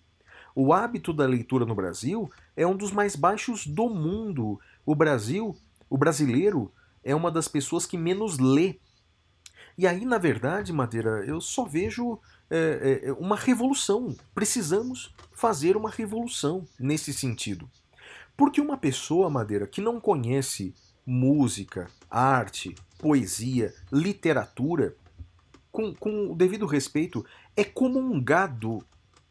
O 0.55 0.73
hábito 0.73 1.13
da 1.13 1.25
leitura 1.25 1.65
no 1.65 1.75
Brasil 1.75 2.29
é 2.55 2.65
um 2.65 2.75
dos 2.75 2.91
mais 2.91 3.15
baixos 3.15 3.67
do 3.67 3.87
mundo. 3.89 4.59
O 4.85 4.95
Brasil, 4.95 5.55
o 5.89 5.97
brasileiro, 5.97 6.71
é 7.07 7.15
uma 7.15 7.31
das 7.31 7.47
pessoas 7.47 7.85
que 7.85 7.97
menos 7.97 8.37
lê. 8.37 8.79
E 9.77 9.87
aí, 9.87 10.03
na 10.03 10.17
verdade, 10.17 10.73
Madeira, 10.73 11.23
eu 11.25 11.39
só 11.39 11.63
vejo 11.63 12.19
é, 12.49 13.03
é, 13.05 13.13
uma 13.13 13.37
revolução. 13.37 14.13
Precisamos 14.35 15.15
fazer 15.31 15.77
uma 15.77 15.89
revolução 15.89 16.65
nesse 16.77 17.13
sentido. 17.13 17.69
Porque 18.35 18.59
uma 18.59 18.75
pessoa, 18.75 19.29
Madeira, 19.29 19.65
que 19.65 19.79
não 19.79 20.01
conhece 20.01 20.75
música, 21.05 21.87
arte, 22.11 22.75
poesia, 22.99 23.73
literatura, 23.89 24.93
com, 25.71 25.95
com 25.95 26.31
o 26.31 26.35
devido 26.35 26.65
respeito, 26.65 27.25
é 27.55 27.63
como 27.63 27.99
um 27.99 28.21
gado 28.21 28.85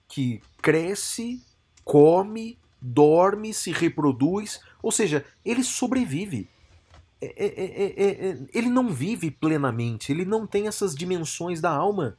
que 0.09 0.40
cresce, 0.62 1.45
come, 1.85 2.59
dorme, 2.80 3.52
se 3.52 3.71
reproduz, 3.71 4.61
ou 4.83 4.90
seja, 4.90 5.26
ele 5.45 5.62
sobrevive. 5.62 6.49
É- 7.20 7.46
é- 7.46 8.28
é- 8.30 8.38
ele 8.52 8.68
não 8.68 8.92
vive 8.92 9.30
plenamente, 9.30 10.12
ele 10.12 10.25
não 10.25 10.46
tem 10.46 10.66
essas 10.66 10.94
dimensões 10.94 11.61
da 11.61 11.70
alma 11.70 12.16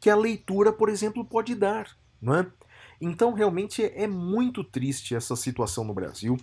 que 0.00 0.08
a 0.08 0.16
leitura, 0.16 0.72
por 0.72 0.88
exemplo, 0.88 1.24
pode 1.24 1.54
dar. 1.54 1.96
Não 2.20 2.34
é? 2.34 2.46
Então, 3.00 3.32
realmente 3.32 3.82
é 3.82 4.06
muito 4.08 4.64
triste 4.64 5.14
essa 5.14 5.36
situação 5.36 5.84
no 5.84 5.94
Brasil. 5.94 6.36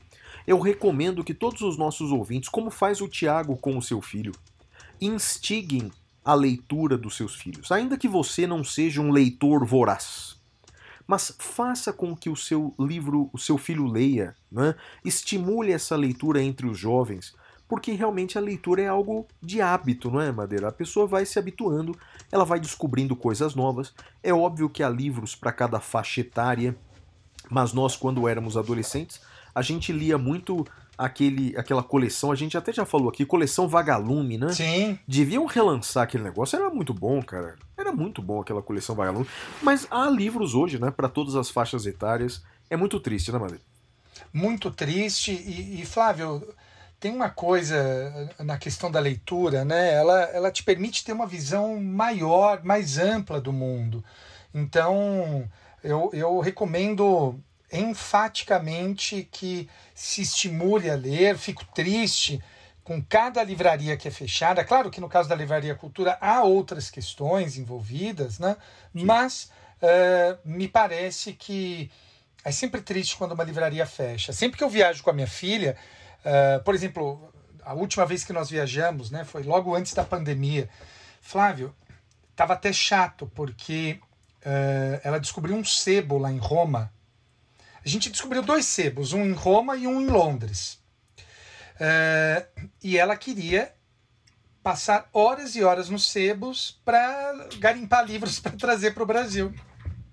Eu 0.47 0.59
recomendo 0.59 1.23
que 1.23 1.33
todos 1.33 1.61
os 1.61 1.77
nossos 1.77 2.11
ouvintes, 2.11 2.47
como 2.47 2.69
faz 2.69 3.01
o 3.01 3.07
Tiago 3.07 3.57
com 3.57 3.77
o 3.77 3.81
seu 3.81 4.01
filho, 4.01 4.31
instiguem 5.01 5.91
a 6.23 6.33
leitura 6.33 6.97
dos 6.97 7.15
seus 7.15 7.35
filhos, 7.35 7.71
ainda 7.71 7.97
que 7.97 8.07
você 8.07 8.47
não 8.47 8.63
seja 8.63 9.01
um 9.01 9.11
leitor 9.11 9.65
voraz. 9.65 10.35
Mas 11.05 11.35
faça 11.37 11.93
com 11.93 12.15
que 12.15 12.29
o 12.29 12.35
seu 12.35 12.73
livro, 12.79 13.29
o 13.31 13.37
seu 13.37 13.57
filho 13.57 13.85
leia, 13.85 14.35
né? 14.51 14.73
estimule 15.03 15.71
essa 15.71 15.95
leitura 15.95 16.41
entre 16.41 16.65
os 16.65 16.79
jovens, 16.79 17.35
porque 17.67 17.91
realmente 17.91 18.37
a 18.37 18.41
leitura 18.41 18.81
é 18.81 18.87
algo 18.87 19.27
de 19.41 19.61
hábito, 19.61 20.11
não 20.11 20.21
é, 20.21 20.31
Madeira? 20.31 20.67
A 20.67 20.71
pessoa 20.71 21.07
vai 21.07 21.25
se 21.25 21.39
habituando, 21.39 21.97
ela 22.31 22.45
vai 22.45 22.59
descobrindo 22.59 23.15
coisas 23.15 23.55
novas. 23.55 23.93
É 24.21 24.33
óbvio 24.33 24.69
que 24.69 24.83
há 24.83 24.89
livros 24.89 25.35
para 25.35 25.51
cada 25.51 25.79
faixa 25.79 26.21
etária, 26.21 26.75
mas 27.49 27.73
nós, 27.73 27.95
quando 27.95 28.27
éramos 28.27 28.57
adolescentes, 28.57 29.21
a 29.53 29.61
gente 29.61 29.91
lia 29.91 30.17
muito 30.17 30.65
aquele, 30.97 31.55
aquela 31.57 31.83
coleção, 31.83 32.31
a 32.31 32.35
gente 32.35 32.57
até 32.57 32.71
já 32.71 32.85
falou 32.85 33.09
aqui, 33.09 33.25
coleção 33.25 33.67
Vagalume, 33.67 34.37
né? 34.37 34.49
Sim, 34.49 34.97
Deviam 35.07 35.45
relançar 35.45 36.03
aquele 36.03 36.23
negócio, 36.23 36.55
era 36.55 36.69
muito 36.69 36.93
bom, 36.93 37.21
cara. 37.21 37.55
Era 37.77 37.91
muito 37.91 38.21
bom 38.21 38.41
aquela 38.41 38.61
coleção 38.61 38.95
Vagalume. 38.95 39.27
Mas 39.61 39.87
há 39.91 40.09
livros 40.09 40.53
hoje, 40.53 40.79
né, 40.79 40.91
para 40.91 41.09
todas 41.09 41.35
as 41.35 41.49
faixas 41.49 41.85
etárias. 41.85 42.43
É 42.69 42.77
muito 42.77 42.99
triste, 42.99 43.31
né, 43.31 43.37
Madeira? 43.37 43.61
muito 44.35 44.69
triste. 44.69 45.31
E, 45.31 45.81
e, 45.81 45.85
Flávio, 45.85 46.45
tem 47.05 47.13
uma 47.13 47.29
coisa 47.29 48.33
na 48.39 48.57
questão 48.57 48.89
da 48.89 48.99
leitura, 48.99 49.63
né? 49.63 49.93
Ela, 49.93 50.21
ela 50.33 50.51
te 50.51 50.63
permite 50.63 51.05
ter 51.05 51.11
uma 51.11 51.27
visão 51.27 51.79
maior, 51.79 52.63
mais 52.63 52.97
ampla 52.97 53.39
do 53.39 53.53
mundo. 53.53 54.03
Então, 54.51 55.47
eu, 55.83 56.09
eu 56.13 56.39
recomendo 56.39 57.39
enfaticamente 57.71 59.29
que 59.31 59.69
se 59.93 60.23
estimule 60.23 60.89
a 60.89 60.95
ler. 60.95 61.37
Fico 61.37 61.63
triste 61.75 62.43
com 62.83 62.99
cada 63.03 63.43
livraria 63.43 63.95
que 63.95 64.07
é 64.07 64.11
fechada. 64.11 64.63
Claro 64.63 64.89
que 64.89 64.99
no 64.99 65.07
caso 65.07 65.29
da 65.29 65.35
Livraria 65.35 65.75
Cultura 65.75 66.17
há 66.19 66.41
outras 66.41 66.89
questões 66.89 67.55
envolvidas, 67.55 68.39
né? 68.39 68.57
Mas 68.91 69.51
eh, 69.79 70.37
me 70.43 70.67
parece 70.67 71.33
que 71.33 71.91
é 72.43 72.51
sempre 72.51 72.81
triste 72.81 73.15
quando 73.15 73.33
uma 73.33 73.43
livraria 73.43 73.85
fecha. 73.85 74.33
Sempre 74.33 74.57
que 74.57 74.63
eu 74.63 74.69
viajo 74.71 75.03
com 75.03 75.11
a 75.11 75.13
minha 75.13 75.27
filha, 75.27 75.77
eh, 76.25 76.59
por 76.59 76.73
exemplo, 76.73 77.31
a 77.63 77.73
última 77.73 78.05
vez 78.05 78.23
que 78.23 78.33
nós 78.33 78.49
viajamos, 78.49 79.11
né, 79.11 79.23
foi 79.23 79.43
logo 79.43 79.75
antes 79.75 79.93
da 79.93 80.03
pandemia. 80.03 80.67
Flávio, 81.21 81.73
estava 82.31 82.53
até 82.53 82.73
chato 82.73 83.31
porque 83.33 83.99
eh, 84.41 84.99
ela 85.03 85.19
descobriu 85.19 85.55
um 85.55 85.63
sebo 85.63 86.17
lá 86.17 86.31
em 86.31 86.39
Roma. 86.39 86.91
A 87.83 87.87
gente 87.87 88.09
descobriu 88.09 88.41
dois 88.41 88.65
sebos, 88.65 89.13
um 89.13 89.23
em 89.23 89.33
Roma 89.33 89.75
e 89.75 89.85
um 89.85 90.01
em 90.01 90.07
Londres. 90.07 90.79
Eh, 91.79 92.47
e 92.83 92.97
ela 92.97 93.15
queria 93.15 93.71
passar 94.63 95.07
horas 95.13 95.55
e 95.55 95.63
horas 95.63 95.89
nos 95.89 96.09
sebos 96.09 96.81
para 96.83 97.47
garimpar 97.59 98.03
livros 98.09 98.39
para 98.39 98.53
trazer 98.53 98.95
para 98.95 99.03
o 99.03 99.05
Brasil. 99.05 99.53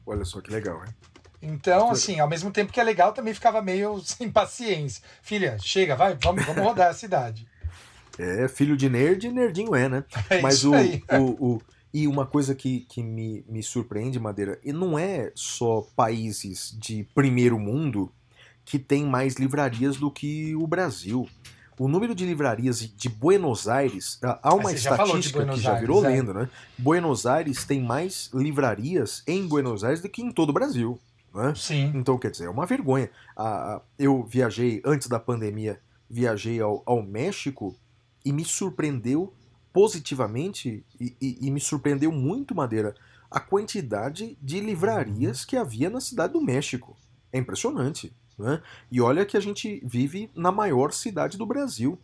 Olha 0.05 0.25
só 0.27 0.43
que 0.43 0.51
legal, 0.51 0.85
hein? 0.85 0.95
Então, 1.43 1.91
assim, 1.91 2.21
ao 2.21 2.29
mesmo 2.29 2.51
tempo 2.53 2.73
que 2.73 2.81
é 2.81 2.85
legal, 2.85 3.13
também 3.13 3.35
ficava 3.35 3.61
meio 3.61 3.99
sem 4.07 4.31
paciência. 4.31 5.03
Filha, 5.23 5.57
chega, 5.61 5.97
vai, 5.97 6.17
vamos, 6.23 6.45
vamos 6.47 6.63
rodar 6.63 6.89
a 6.91 6.95
cidade. 6.95 7.47
É, 8.19 8.47
filho 8.47 8.77
de 8.77 8.89
nerd, 8.89 9.31
nerdinho 9.33 9.75
é, 9.75 9.89
né? 9.89 10.05
É 10.31 10.41
Mas 10.41 10.57
isso 10.59 10.71
o, 10.71 10.75
aí. 10.75 11.03
o, 11.19 11.55
o- 11.55 11.63
E 11.93 12.07
uma 12.07 12.25
coisa 12.25 12.55
que, 12.55 12.81
que 12.89 13.03
me, 13.03 13.45
me 13.49 13.63
surpreende, 13.63 14.21
Madeira, 14.21 14.59
e 14.65 14.73
não 14.73 14.99
é 14.99 15.33
só 15.35 15.87
países 15.97 16.75
de 16.79 17.05
primeiro 17.15 17.59
mundo 17.59 18.11
que 18.65 18.79
tem 18.79 19.05
mais 19.05 19.35
livrarias 19.35 19.97
do 19.97 20.11
que 20.11 20.55
o 20.55 20.67
Brasil. 20.67 21.29
O 21.79 21.89
número 21.89 22.15
de 22.15 22.25
livrarias 22.25 22.79
de 22.81 23.09
Buenos 23.09 23.67
Aires, 23.67 24.19
há- 24.23 24.39
há 24.43 24.55
uma 24.55 24.63
falou 24.63 25.19
de 25.19 25.27
estatística 25.27 25.45
que 25.47 25.61
já 25.61 25.75
virou 25.75 26.05
é. 26.05 26.09
lenda, 26.09 26.33
né? 26.33 26.49
Buenos 26.79 27.27
Aires 27.27 27.65
tem 27.65 27.81
mais 27.83 28.31
livrarias 28.33 29.23
em 29.27 29.47
Buenos 29.49 29.83
Aires 29.83 30.01
do 30.01 30.09
que 30.09 30.23
em 30.23 30.31
todo 30.31 30.51
o 30.51 30.53
Brasil. 30.53 30.99
Né? 31.35 31.55
Sim. 31.55 31.93
Então, 31.95 32.19
quer 32.19 32.31
dizer, 32.31 32.45
é 32.45 32.51
uma 32.51 32.67
vergonha. 32.67 33.11
Ah, 33.37 33.81
eu 33.99 34.23
viajei, 34.25 34.83
antes 34.85 35.09
da 35.09 35.19
pandemia, 35.19 35.81
viajei 36.09 36.61
ao, 36.61 36.83
ao 36.85 37.03
México 37.03 37.75
e 38.25 38.33
me 38.33 38.45
surpreendeu 38.45 39.33
positivamente 39.73 40.85
e, 41.01 41.17
e- 41.21 41.39
e 41.41 41.51
me 41.51 41.61
surpreendeu 41.61 42.13
muito, 42.13 42.55
Madeira, 42.55 42.95
a 43.31 43.41
quantidade 43.41 44.37
de 44.43 44.61
livrarias 44.61 45.45
que 45.45 45.57
havia 45.57 45.89
na 45.89 46.01
cidade 46.01 46.35
do 46.35 46.41
México. 46.43 46.97
É 47.33 47.39
impressionante. 47.39 48.15
Né? 48.39 48.63
E 48.91 49.01
olha 49.01 49.25
que 49.25 49.37
a 49.37 49.41
gente 49.41 49.81
vive 49.85 50.31
na 50.35 50.53
maior 50.53 50.93
cidade 50.93 51.39
do 51.39 51.47
Brasil. 51.47 51.99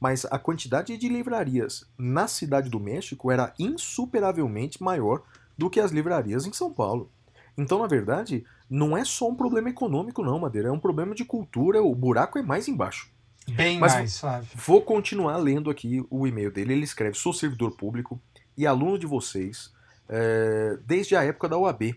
Mas 0.00 0.24
a 0.26 0.38
quantidade 0.38 0.96
de 0.96 1.08
livrarias 1.08 1.84
na 1.98 2.28
cidade 2.28 2.70
do 2.70 2.78
México 2.78 3.32
era 3.32 3.52
insuperavelmente 3.58 4.80
maior 4.80 5.24
do 5.56 5.68
que 5.68 5.80
as 5.80 5.90
livrarias 5.90 6.46
em 6.46 6.52
São 6.52 6.72
Paulo. 6.72 7.10
Então, 7.56 7.80
na 7.80 7.88
verdade, 7.88 8.44
não 8.68 8.96
é 8.96 9.04
só 9.04 9.28
um 9.28 9.34
problema 9.34 9.70
econômico, 9.70 10.22
não, 10.22 10.38
Madeira. 10.38 10.68
É 10.68 10.72
um 10.72 10.78
problema 10.78 11.14
de 11.14 11.24
cultura. 11.24 11.82
O 11.82 11.94
buraco 11.94 12.38
é 12.38 12.42
mais 12.42 12.68
embaixo. 12.68 13.10
Bem 13.50 13.78
Mas- 13.78 13.94
mais, 13.94 14.20
Flávio. 14.20 14.48
Vou 14.54 14.82
continuar 14.82 15.36
lendo 15.38 15.70
aqui 15.70 16.04
o 16.10 16.26
e-mail 16.26 16.50
dele. 16.52 16.74
Ele 16.74 16.84
escreve: 16.84 17.16
Sou 17.16 17.32
servidor 17.32 17.72
público 17.72 18.20
e 18.56 18.66
aluno 18.66 18.98
de 18.98 19.06
vocês 19.06 19.72
eh, 20.08 20.78
desde 20.84 21.16
a 21.16 21.22
época 21.22 21.48
da 21.48 21.56
UAB. 21.58 21.96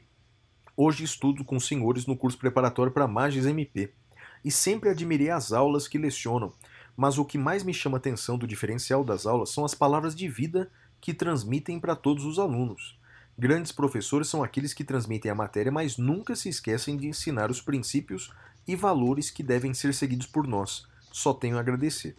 Hoje 0.78 1.04
estudo 1.04 1.44
com 1.44 1.60
senhores 1.60 2.06
no 2.06 2.16
curso 2.16 2.38
preparatório 2.38 2.92
para 2.92 3.08
Magis 3.08 3.46
MP. 3.46 3.92
E 4.44 4.50
sempre 4.50 4.90
admirei 4.90 5.30
as 5.30 5.52
aulas 5.52 5.88
que 5.88 5.98
lecionam. 5.98 6.54
Mas 6.96 7.18
o 7.18 7.26
que 7.26 7.38
mais 7.38 7.64
me 7.64 7.74
chama 7.74 7.98
a 7.98 8.00
atenção 8.00 8.38
do 8.38 8.48
diferencial 8.48 9.04
das 9.04 9.26
aulas 9.26 9.50
são 9.50 9.66
as 9.66 9.76
palavras 9.76 10.16
de 10.16 10.28
vida 10.28 10.72
que 11.00 11.14
transmitem 11.14 11.80
para 11.80 11.96
todos 11.96 12.26
os 12.26 12.40
alunos. 12.40 12.98
Grandes 13.38 13.72
professores 13.72 14.28
são 14.28 14.44
aqueles 14.44 14.74
que 14.74 14.84
transmitem 14.84 15.32
a 15.32 15.36
matéria, 15.36 15.72
mas 15.72 15.98
nunca 15.98 16.36
se 16.36 16.50
esquecem 16.50 16.98
de 16.98 17.08
ensinar 17.08 17.50
os 17.50 17.62
princípios 17.62 18.32
e 18.68 18.76
valores 18.76 19.32
que 19.32 19.42
devem 19.42 19.74
ser 19.74 19.94
seguidos 19.94 20.28
por 20.28 20.48
nós. 20.48 20.86
Só 21.12 21.34
tenho 21.34 21.58
a 21.58 21.60
agradecer. 21.60 22.16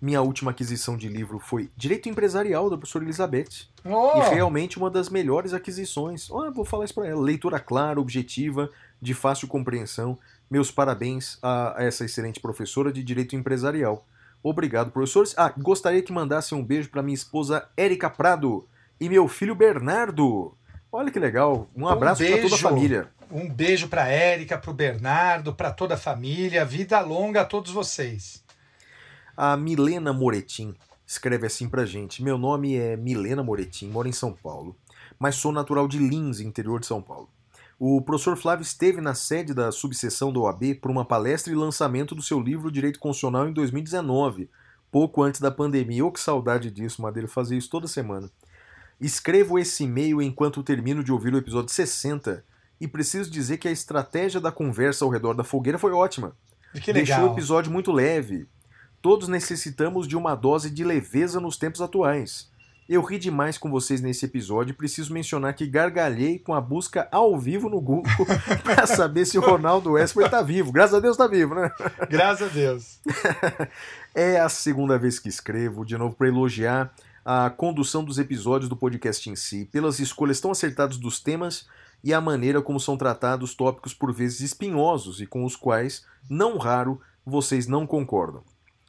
Minha 0.00 0.20
última 0.20 0.50
aquisição 0.50 0.96
de 0.96 1.08
livro 1.08 1.38
foi 1.38 1.70
Direito 1.76 2.08
Empresarial, 2.08 2.68
da 2.68 2.76
professora 2.76 3.04
Elizabeth. 3.04 3.68
Oh, 3.84 4.18
E 4.18 4.34
realmente 4.34 4.76
uma 4.76 4.90
das 4.90 5.08
melhores 5.08 5.52
aquisições. 5.52 6.28
Ah, 6.32 6.50
vou 6.50 6.64
falar 6.64 6.84
isso 6.84 6.94
para 6.94 7.06
ela. 7.06 7.22
Leitura 7.22 7.60
clara, 7.60 8.00
objetiva, 8.00 8.68
de 9.00 9.14
fácil 9.14 9.46
compreensão. 9.46 10.18
Meus 10.50 10.72
parabéns 10.72 11.38
a 11.40 11.80
a 11.80 11.84
essa 11.84 12.04
excelente 12.04 12.40
professora 12.40 12.92
de 12.92 13.02
Direito 13.02 13.36
Empresarial. 13.36 14.04
Obrigado, 14.42 14.90
professores. 14.90 15.34
Ah, 15.38 15.54
gostaria 15.56 16.02
que 16.02 16.12
mandassem 16.12 16.58
um 16.58 16.64
beijo 16.64 16.90
para 16.90 17.00
minha 17.00 17.14
esposa 17.14 17.68
Érica 17.76 18.10
Prado 18.10 18.66
e 19.02 19.08
meu 19.08 19.26
filho 19.26 19.56
Bernardo. 19.56 20.56
Olha 20.92 21.10
que 21.10 21.18
legal. 21.18 21.68
Um 21.74 21.88
abraço 21.88 22.24
para 22.24 22.42
toda 22.42 22.54
a 22.54 22.58
família. 22.58 23.08
Um 23.32 23.48
beijo 23.48 23.88
para 23.88 24.06
Érica, 24.06 24.56
para 24.56 24.70
o 24.70 24.74
Bernardo, 24.74 25.52
para 25.52 25.72
toda 25.72 25.94
a 25.94 25.98
família. 25.98 26.64
Vida 26.64 27.00
longa 27.00 27.40
a 27.40 27.44
todos 27.44 27.72
vocês. 27.72 28.44
A 29.36 29.56
Milena 29.56 30.12
Moretim 30.12 30.72
escreve 31.04 31.48
assim 31.48 31.68
pra 31.68 31.84
gente: 31.84 32.22
Meu 32.22 32.38
nome 32.38 32.76
é 32.76 32.96
Milena 32.96 33.42
Moretim, 33.42 33.88
moro 33.88 34.06
em 34.06 34.12
São 34.12 34.32
Paulo, 34.32 34.76
mas 35.18 35.34
sou 35.34 35.50
natural 35.50 35.88
de 35.88 35.98
Lins, 35.98 36.38
interior 36.38 36.78
de 36.78 36.86
São 36.86 37.02
Paulo. 37.02 37.28
O 37.80 38.00
professor 38.02 38.36
Flávio 38.36 38.62
esteve 38.62 39.00
na 39.00 39.14
sede 39.14 39.52
da 39.52 39.72
subseção 39.72 40.32
da 40.32 40.38
OAB 40.38 40.76
por 40.80 40.92
uma 40.92 41.04
palestra 41.04 41.52
e 41.52 41.56
lançamento 41.56 42.14
do 42.14 42.22
seu 42.22 42.38
livro 42.38 42.70
Direito 42.70 43.00
Constitucional 43.00 43.48
em 43.48 43.52
2019, 43.52 44.48
pouco 44.92 45.22
antes 45.22 45.40
da 45.40 45.50
pandemia. 45.50 46.06
Oh, 46.06 46.12
que 46.12 46.20
saudade 46.20 46.70
disso, 46.70 47.02
Madeira, 47.02 47.26
fazer 47.26 47.56
isso 47.56 47.68
toda 47.68 47.88
semana. 47.88 48.30
Escrevo 49.02 49.58
esse 49.58 49.82
e-mail 49.82 50.22
enquanto 50.22 50.62
termino 50.62 51.02
de 51.02 51.10
ouvir 51.10 51.34
o 51.34 51.36
episódio 51.36 51.72
60 51.72 52.44
e 52.80 52.86
preciso 52.86 53.28
dizer 53.28 53.58
que 53.58 53.66
a 53.66 53.72
estratégia 53.72 54.40
da 54.40 54.52
conversa 54.52 55.04
ao 55.04 55.10
redor 55.10 55.34
da 55.34 55.42
fogueira 55.42 55.76
foi 55.76 55.90
ótima. 55.90 56.36
Que 56.72 56.92
Deixou 56.92 57.16
legal. 57.16 57.30
o 57.30 57.32
episódio 57.34 57.72
muito 57.72 57.90
leve. 57.90 58.46
Todos 59.00 59.26
necessitamos 59.26 60.06
de 60.06 60.16
uma 60.16 60.36
dose 60.36 60.70
de 60.70 60.84
leveza 60.84 61.40
nos 61.40 61.56
tempos 61.56 61.80
atuais. 61.80 62.48
Eu 62.88 63.02
ri 63.02 63.18
demais 63.18 63.58
com 63.58 63.68
vocês 63.68 64.00
nesse 64.00 64.24
episódio 64.24 64.70
e 64.70 64.76
preciso 64.76 65.12
mencionar 65.12 65.54
que 65.54 65.66
gargalhei 65.66 66.38
com 66.38 66.54
a 66.54 66.60
busca 66.60 67.08
ao 67.10 67.36
vivo 67.36 67.68
no 67.68 67.80
Google 67.80 68.04
para 68.62 68.86
saber 68.86 69.26
se 69.26 69.36
o 69.36 69.40
Ronaldo 69.40 69.98
Esper 69.98 70.30
tá 70.30 70.42
vivo. 70.42 70.70
Graças 70.70 70.94
a 70.94 71.00
Deus 71.00 71.16
tá 71.16 71.26
vivo, 71.26 71.56
né? 71.56 71.72
Graças 72.08 72.48
a 72.48 72.52
Deus. 72.52 73.00
É 74.14 74.38
a 74.38 74.48
segunda 74.50 74.98
vez 74.98 75.18
que 75.18 75.30
escrevo, 75.30 75.86
de 75.86 75.96
novo 75.96 76.14
para 76.14 76.28
elogiar 76.28 76.92
a 77.24 77.48
condução 77.50 78.02
dos 78.04 78.18
episódios 78.18 78.68
do 78.68 78.76
podcast 78.76 79.30
em 79.30 79.36
si, 79.36 79.68
pelas 79.70 80.00
escolhas 80.00 80.40
tão 80.40 80.50
acertadas 80.50 80.96
dos 80.96 81.20
temas 81.20 81.66
e 82.02 82.12
a 82.12 82.20
maneira 82.20 82.60
como 82.60 82.80
são 82.80 82.96
tratados 82.96 83.54
tópicos 83.54 83.94
por 83.94 84.12
vezes 84.12 84.40
espinhosos 84.40 85.20
e 85.20 85.26
com 85.26 85.44
os 85.44 85.54
quais, 85.54 86.04
não 86.28 86.58
raro, 86.58 87.00
vocês 87.24 87.68
não 87.68 87.86
concordam. 87.86 88.42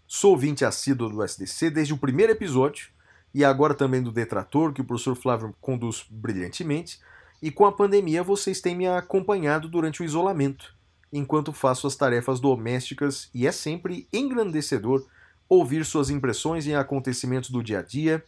Sou 0.08 0.32
ouvinte 0.32 0.66
assíduo 0.66 1.10
do 1.10 1.24
SDC 1.24 1.70
desde 1.70 1.94
o 1.94 1.98
primeiro 1.98 2.32
episódio 2.32 2.90
e 3.34 3.44
agora 3.44 3.74
também 3.74 4.02
do 4.02 4.12
Detrator, 4.12 4.74
que 4.74 4.82
o 4.82 4.86
professor 4.86 5.16
Flávio 5.16 5.56
conduz 5.60 6.06
brilhantemente, 6.10 7.00
e 7.42 7.52
com 7.52 7.66
a 7.66 7.72
pandemia 7.72 8.24
vocês 8.24 8.62
têm 8.62 8.76
me 8.76 8.88
acompanhado 8.88 9.68
durante 9.68 10.02
o 10.02 10.06
isolamento, 10.06 10.74
enquanto 11.12 11.52
faço 11.52 11.88
as 11.88 11.96
tarefas 11.96 12.40
domésticas 12.40 13.30
e 13.34 13.46
é 13.46 13.52
sempre 13.52 14.08
engrandecedor 14.14 15.06
ouvir 15.48 15.86
suas 15.86 16.10
impressões 16.10 16.68
em 16.68 16.76
acontecimentos 16.76 17.50
do 17.50 17.64
dia 17.64 17.80
a 17.80 17.82
dia 17.82 18.24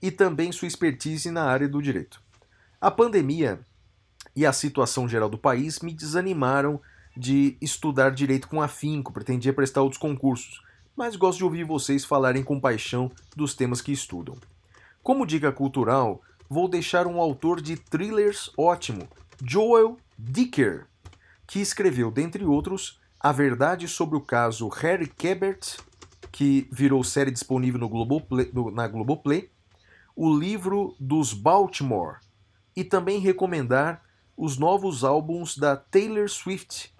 e 0.00 0.10
também 0.10 0.52
sua 0.52 0.68
expertise 0.68 1.30
na 1.30 1.44
área 1.44 1.68
do 1.68 1.80
direito. 1.80 2.20
A 2.80 2.90
pandemia 2.90 3.60
e 4.34 4.44
a 4.44 4.52
situação 4.52 5.08
geral 5.08 5.28
do 5.28 5.38
país 5.38 5.80
me 5.80 5.92
desanimaram 5.92 6.80
de 7.16 7.56
estudar 7.60 8.10
direito 8.10 8.48
com 8.48 8.60
afinco, 8.60 9.12
pretendia 9.12 9.52
prestar 9.52 9.80
outros 9.80 9.98
concursos, 9.98 10.62
mas 10.94 11.16
gosto 11.16 11.38
de 11.38 11.44
ouvir 11.44 11.64
vocês 11.64 12.04
falarem 12.04 12.42
com 12.42 12.60
paixão 12.60 13.10
dos 13.34 13.54
temas 13.54 13.80
que 13.80 13.92
estudam. 13.92 14.36
Como 15.02 15.26
dica 15.26 15.50
cultural, 15.50 16.20
vou 16.48 16.68
deixar 16.68 17.06
um 17.06 17.20
autor 17.20 17.60
de 17.60 17.76
thrillers 17.76 18.50
ótimo, 18.56 19.08
Joel 19.42 19.96
Dicker, 20.18 20.86
que 21.46 21.60
escreveu, 21.60 22.10
dentre 22.10 22.44
outros, 22.44 23.00
A 23.18 23.32
verdade 23.32 23.88
sobre 23.88 24.16
o 24.16 24.20
caso 24.20 24.68
Harry 24.68 25.08
Quebert, 25.08 25.78
que 26.36 26.68
virou 26.70 27.02
série 27.02 27.30
disponível 27.30 27.80
no 27.80 27.88
Globoplay, 27.88 28.50
no- 28.52 28.70
na 28.70 28.86
Globoplay, 28.86 29.50
o 30.14 30.30
livro 30.30 30.94
dos 31.00 31.32
Baltimore 31.32 32.18
e 32.76 32.84
também 32.84 33.18
recomendar 33.20 34.02
os 34.36 34.58
novos 34.58 35.02
álbuns 35.02 35.56
da 35.56 35.74
Taylor 35.78 36.28
Swift. 36.28 36.94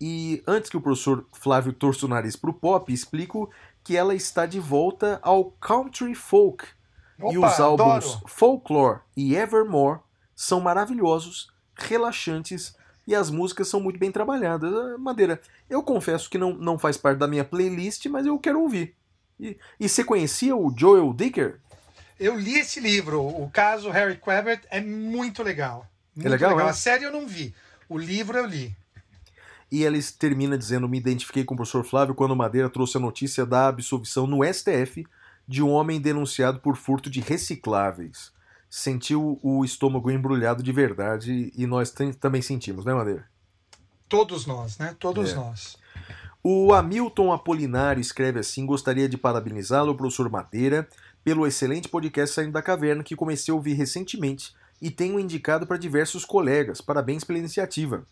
E 0.00 0.42
antes 0.48 0.68
que 0.68 0.76
o 0.76 0.80
professor 0.80 1.24
Flávio 1.32 1.72
torça 1.72 2.06
o 2.06 2.08
nariz 2.08 2.34
pro 2.34 2.52
pop, 2.52 2.92
explico 2.92 3.48
que 3.84 3.96
ela 3.96 4.16
está 4.16 4.46
de 4.46 4.58
volta 4.58 5.20
ao 5.22 5.52
country 5.52 6.12
folk. 6.16 6.66
e 7.30 7.38
Opa, 7.38 7.46
os 7.52 7.60
álbuns 7.60 8.04
adoro. 8.14 8.22
Folklore 8.26 9.00
e 9.16 9.36
Evermore 9.36 10.00
são 10.34 10.60
maravilhosos, 10.60 11.52
relaxantes 11.76 12.74
e 13.06 13.14
as 13.14 13.30
músicas 13.30 13.68
são 13.68 13.80
muito 13.80 13.98
bem 13.98 14.12
trabalhadas. 14.12 14.72
Ah, 14.72 14.98
Madeira, 14.98 15.40
eu 15.68 15.82
confesso 15.82 16.30
que 16.30 16.38
não, 16.38 16.54
não 16.54 16.78
faz 16.78 16.96
parte 16.96 17.18
da 17.18 17.26
minha 17.26 17.44
playlist, 17.44 18.06
mas 18.06 18.26
eu 18.26 18.38
quero 18.38 18.60
ouvir. 18.60 18.94
E, 19.38 19.56
e 19.78 19.88
você 19.88 20.04
conhecia 20.04 20.54
o 20.54 20.72
Joel 20.76 21.12
Dicker? 21.12 21.58
Eu 22.18 22.38
li 22.38 22.58
esse 22.58 22.78
livro, 22.78 23.20
o 23.20 23.50
caso 23.50 23.90
Harry 23.90 24.16
Quebert, 24.16 24.62
é 24.70 24.80
muito 24.80 25.42
legal. 25.42 25.86
Muito 26.14 26.28
legal, 26.28 26.60
é? 26.60 26.64
A 26.64 26.72
série 26.72 27.04
eu 27.04 27.10
não 27.10 27.26
vi, 27.26 27.54
o 27.88 27.98
livro 27.98 28.38
eu 28.38 28.46
li. 28.46 28.76
E 29.70 29.84
ela 29.84 29.96
termina 30.18 30.56
dizendo: 30.58 30.88
Me 30.88 30.98
identifiquei 30.98 31.44
com 31.44 31.54
o 31.54 31.56
professor 31.56 31.82
Flávio 31.82 32.14
quando 32.14 32.36
Madeira 32.36 32.68
trouxe 32.68 32.98
a 32.98 33.00
notícia 33.00 33.46
da 33.46 33.68
absolvição 33.68 34.26
no 34.26 34.44
STF 34.44 35.06
de 35.48 35.62
um 35.62 35.70
homem 35.70 36.00
denunciado 36.00 36.60
por 36.60 36.76
furto 36.76 37.08
de 37.08 37.20
recicláveis. 37.20 38.30
Sentiu 38.74 39.38
o 39.42 39.62
estômago 39.66 40.10
embrulhado 40.10 40.62
de 40.62 40.72
verdade 40.72 41.52
e 41.54 41.66
nós 41.66 41.92
também 42.18 42.40
sentimos, 42.40 42.86
né, 42.86 42.94
Madeira? 42.94 43.28
Todos 44.08 44.46
nós, 44.46 44.78
né? 44.78 44.96
Todos 44.98 45.32
É. 45.32 45.34
nós. 45.34 45.76
O 46.42 46.72
Hamilton 46.72 47.32
Apolinário 47.34 48.00
escreve 48.00 48.40
assim: 48.40 48.64
Gostaria 48.64 49.10
de 49.10 49.18
parabenizá-lo, 49.18 49.94
professor 49.94 50.30
Madeira, 50.30 50.88
pelo 51.22 51.46
excelente 51.46 51.86
podcast 51.86 52.34
Saindo 52.34 52.52
da 52.52 52.62
Caverna 52.62 53.02
que 53.04 53.14
comecei 53.14 53.52
a 53.52 53.54
ouvir 53.54 53.74
recentemente 53.74 54.54
e 54.80 54.90
tenho 54.90 55.20
indicado 55.20 55.66
para 55.66 55.76
diversos 55.76 56.24
colegas. 56.24 56.80
Parabéns 56.80 57.24
pela 57.24 57.38
iniciativa. 57.38 58.06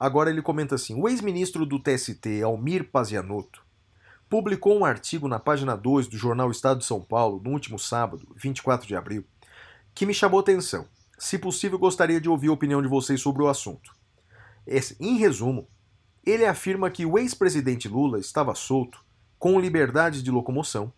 Agora 0.00 0.30
ele 0.30 0.40
comenta 0.40 0.76
assim: 0.76 0.98
O 0.98 1.06
ex-ministro 1.06 1.66
do 1.66 1.78
TST, 1.78 2.40
Almir 2.42 2.88
Pazianotto, 2.90 3.62
publicou 4.30 4.78
um 4.78 4.84
artigo 4.86 5.28
na 5.28 5.38
página 5.38 5.76
2 5.76 6.08
do 6.08 6.16
jornal 6.16 6.50
Estado 6.50 6.78
de 6.78 6.86
São 6.86 7.02
Paulo 7.02 7.38
no 7.44 7.50
último 7.50 7.78
sábado, 7.78 8.26
24 8.34 8.88
de 8.88 8.96
abril, 8.96 9.24
que 9.94 10.04
me 10.04 10.12
chamou 10.14 10.40
atenção. 10.40 10.86
Se 11.18 11.38
possível, 11.38 11.78
gostaria 11.78 12.20
de 12.20 12.28
ouvir 12.28 12.48
a 12.48 12.52
opinião 12.52 12.82
de 12.82 12.88
vocês 12.88 13.20
sobre 13.20 13.42
o 13.42 13.48
assunto. 13.48 13.94
Esse- 14.66 14.96
em 14.98 15.16
resumo, 15.16 15.68
ele 16.24 16.44
afirma 16.44 16.90
que 16.90 17.06
o 17.06 17.18
ex-presidente 17.18 17.86
Lula 17.88 18.18
estava 18.18 18.54
solto, 18.54 19.04
com 19.38 19.60
liberdade 19.60 20.22
de 20.22 20.30
locomoção, 20.30 20.92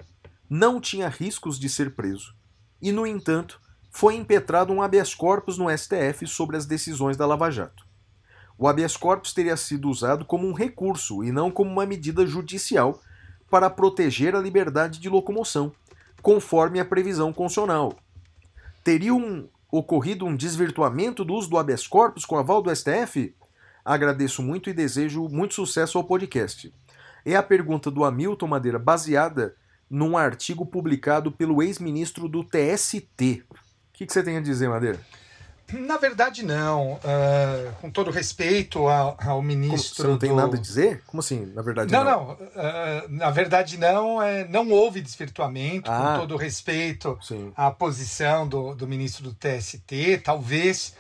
não 0.49 0.81
tinha 0.81 1.09
riscos 1.09 1.59
de 1.59 1.69
ser 1.69 1.95
preso 1.95 2.35
e, 2.81 2.93
no 2.93 3.07
entanto, 3.07 3.61
foi 3.91 4.15
impetrado 4.15 4.73
um 4.73 4.81
habeas 4.81 5.15
corpus 5.15 5.59
no 5.59 5.69
STF 5.71 6.27
sobre 6.27 6.57
as 6.57 6.65
decisões 6.65 7.17
da 7.17 7.27
Lava 7.27 7.51
Jato. 7.51 7.85
O 8.57 8.69
habeas 8.69 8.97
corpus 8.97 9.35
teria 9.35 9.57
sido 9.57 9.89
usado 9.89 10.25
como 10.25 10.47
um 10.47 10.53
recurso 10.53 11.25
e 11.25 11.33
não 11.33 11.51
como 11.51 11.71
uma 11.71 11.85
medida 11.85 12.25
judicial 12.25 13.01
para 13.51 13.69
proteger 13.69 14.35
a 14.35 14.41
liberdade 14.41 15.01
de 15.01 15.09
locomoção, 15.09 15.73
conforme 16.23 16.79
a 16.79 16.85
previsão 16.85 17.33
constitucional. 17.33 17.99
Teria 18.87 19.11
ocorrido 19.69 20.25
um 20.25 20.37
desvirtuamento 20.37 21.25
do 21.25 21.35
uso 21.35 21.51
do 21.51 21.59
habeas 21.59 21.89
corpus 21.89 22.25
com 22.25 22.39
aval 22.39 22.63
do 22.63 22.73
STF? 22.73 23.35
Agradeço 23.85 24.45
muito 24.45 24.71
e 24.71 24.73
desejo 24.73 25.29
muito 25.29 25.55
sucesso 25.55 25.99
ao 25.99 26.05
podcast. 26.05 26.73
É 27.25 27.35
a 27.35 27.43
pergunta 27.43 27.91
do 27.91 28.05
Hamilton 28.05 28.47
Madeira, 28.47 28.79
baseada 28.79 29.57
num 29.91 30.17
artigo 30.17 30.65
publicado 30.65 31.33
pelo 31.33 31.65
ex-ministro 31.65 32.29
do 32.29 32.45
TST. 32.45 33.43
O 33.51 33.57
que, 33.93 34.07
que 34.07 34.13
você 34.13 34.23
tem 34.23 34.37
a 34.37 34.41
dizer, 34.41 34.69
Madeira? 34.69 35.01
Na 35.73 35.97
verdade, 35.97 36.45
não. 36.45 36.99
Ah, 37.05 37.73
com 37.81 37.91
todo 37.91 38.11
respeito 38.11 38.87
ao, 38.87 39.09
ao 39.11 39.17
Como, 39.17 39.43
ministro. 39.43 40.03
você 40.05 40.09
não 40.09 40.19
tem 40.19 40.31
do- 40.31 40.37
nada 40.37 40.57
a 40.57 40.61
dizer? 40.61 41.03
Como 41.07 41.21
assim, 41.21 41.47
na 41.55 41.61
verdade 41.63 41.93
Não, 41.93 42.05
não. 42.05 42.39
ah, 42.57 43.05
na 43.09 43.31
verdade, 43.31 43.77
não. 43.77 44.23
É, 44.23 44.47
não 44.49 44.71
houve 44.71 45.01
desvirtuamento, 45.01 45.91
Ah. 45.91 46.13
com 46.15 46.21
todo 46.21 46.37
respeito 46.37 47.19
Sim. 47.21 47.53
à 47.57 47.71
posição 47.71 48.47
do, 48.47 48.75
do 48.75 48.87
ministro 48.87 49.25
do 49.25 49.35
TST. 49.35 50.19
Talvez, 50.25 50.95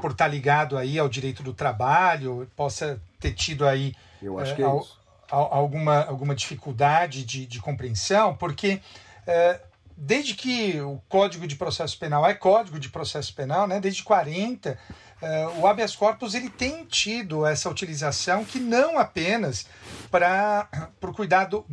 por 0.00 0.10
estar 0.10 0.28
ligado 0.28 0.76
aí 0.76 0.98
ao 0.98 1.08
direito 1.08 1.42
do 1.42 1.54
trabalho, 1.54 2.46
possa 2.54 3.00
ter 3.18 3.32
tido 3.32 3.66
aí 3.66 3.94
Eu 4.22 4.38
acho 4.38 4.52
é, 4.52 4.54
que 4.56 4.62
é 4.62 4.66
al- 4.66 4.86
al- 5.30 5.48
alguma, 5.54 6.04
alguma 6.04 6.34
dificuldade 6.34 7.24
de, 7.24 7.46
de 7.46 7.58
compreensão, 7.60 8.34
porque 8.36 8.80
é, 9.26 9.60
desde 9.96 10.34
que 10.34 10.80
o 10.80 11.00
Código 11.08 11.46
de 11.46 11.56
Processo 11.56 11.98
Penal 11.98 12.26
é 12.26 12.34
Código 12.34 12.78
de 12.78 12.88
Processo 12.88 13.34
Penal, 13.34 13.66
né, 13.66 13.80
desde 13.80 14.02
40, 14.02 14.78
é, 15.22 15.46
o 15.58 15.66
habeas 15.66 15.94
corpus 15.94 16.34
ele 16.34 16.50
tem 16.50 16.84
tido 16.84 17.46
essa 17.46 17.70
utilização 17.70 18.44
que 18.44 18.58
não 18.58 18.98
apenas 18.98 19.66
para 20.10 20.68
o 21.00 21.12
cuidado 21.12 21.64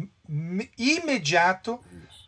imediato 0.78 1.80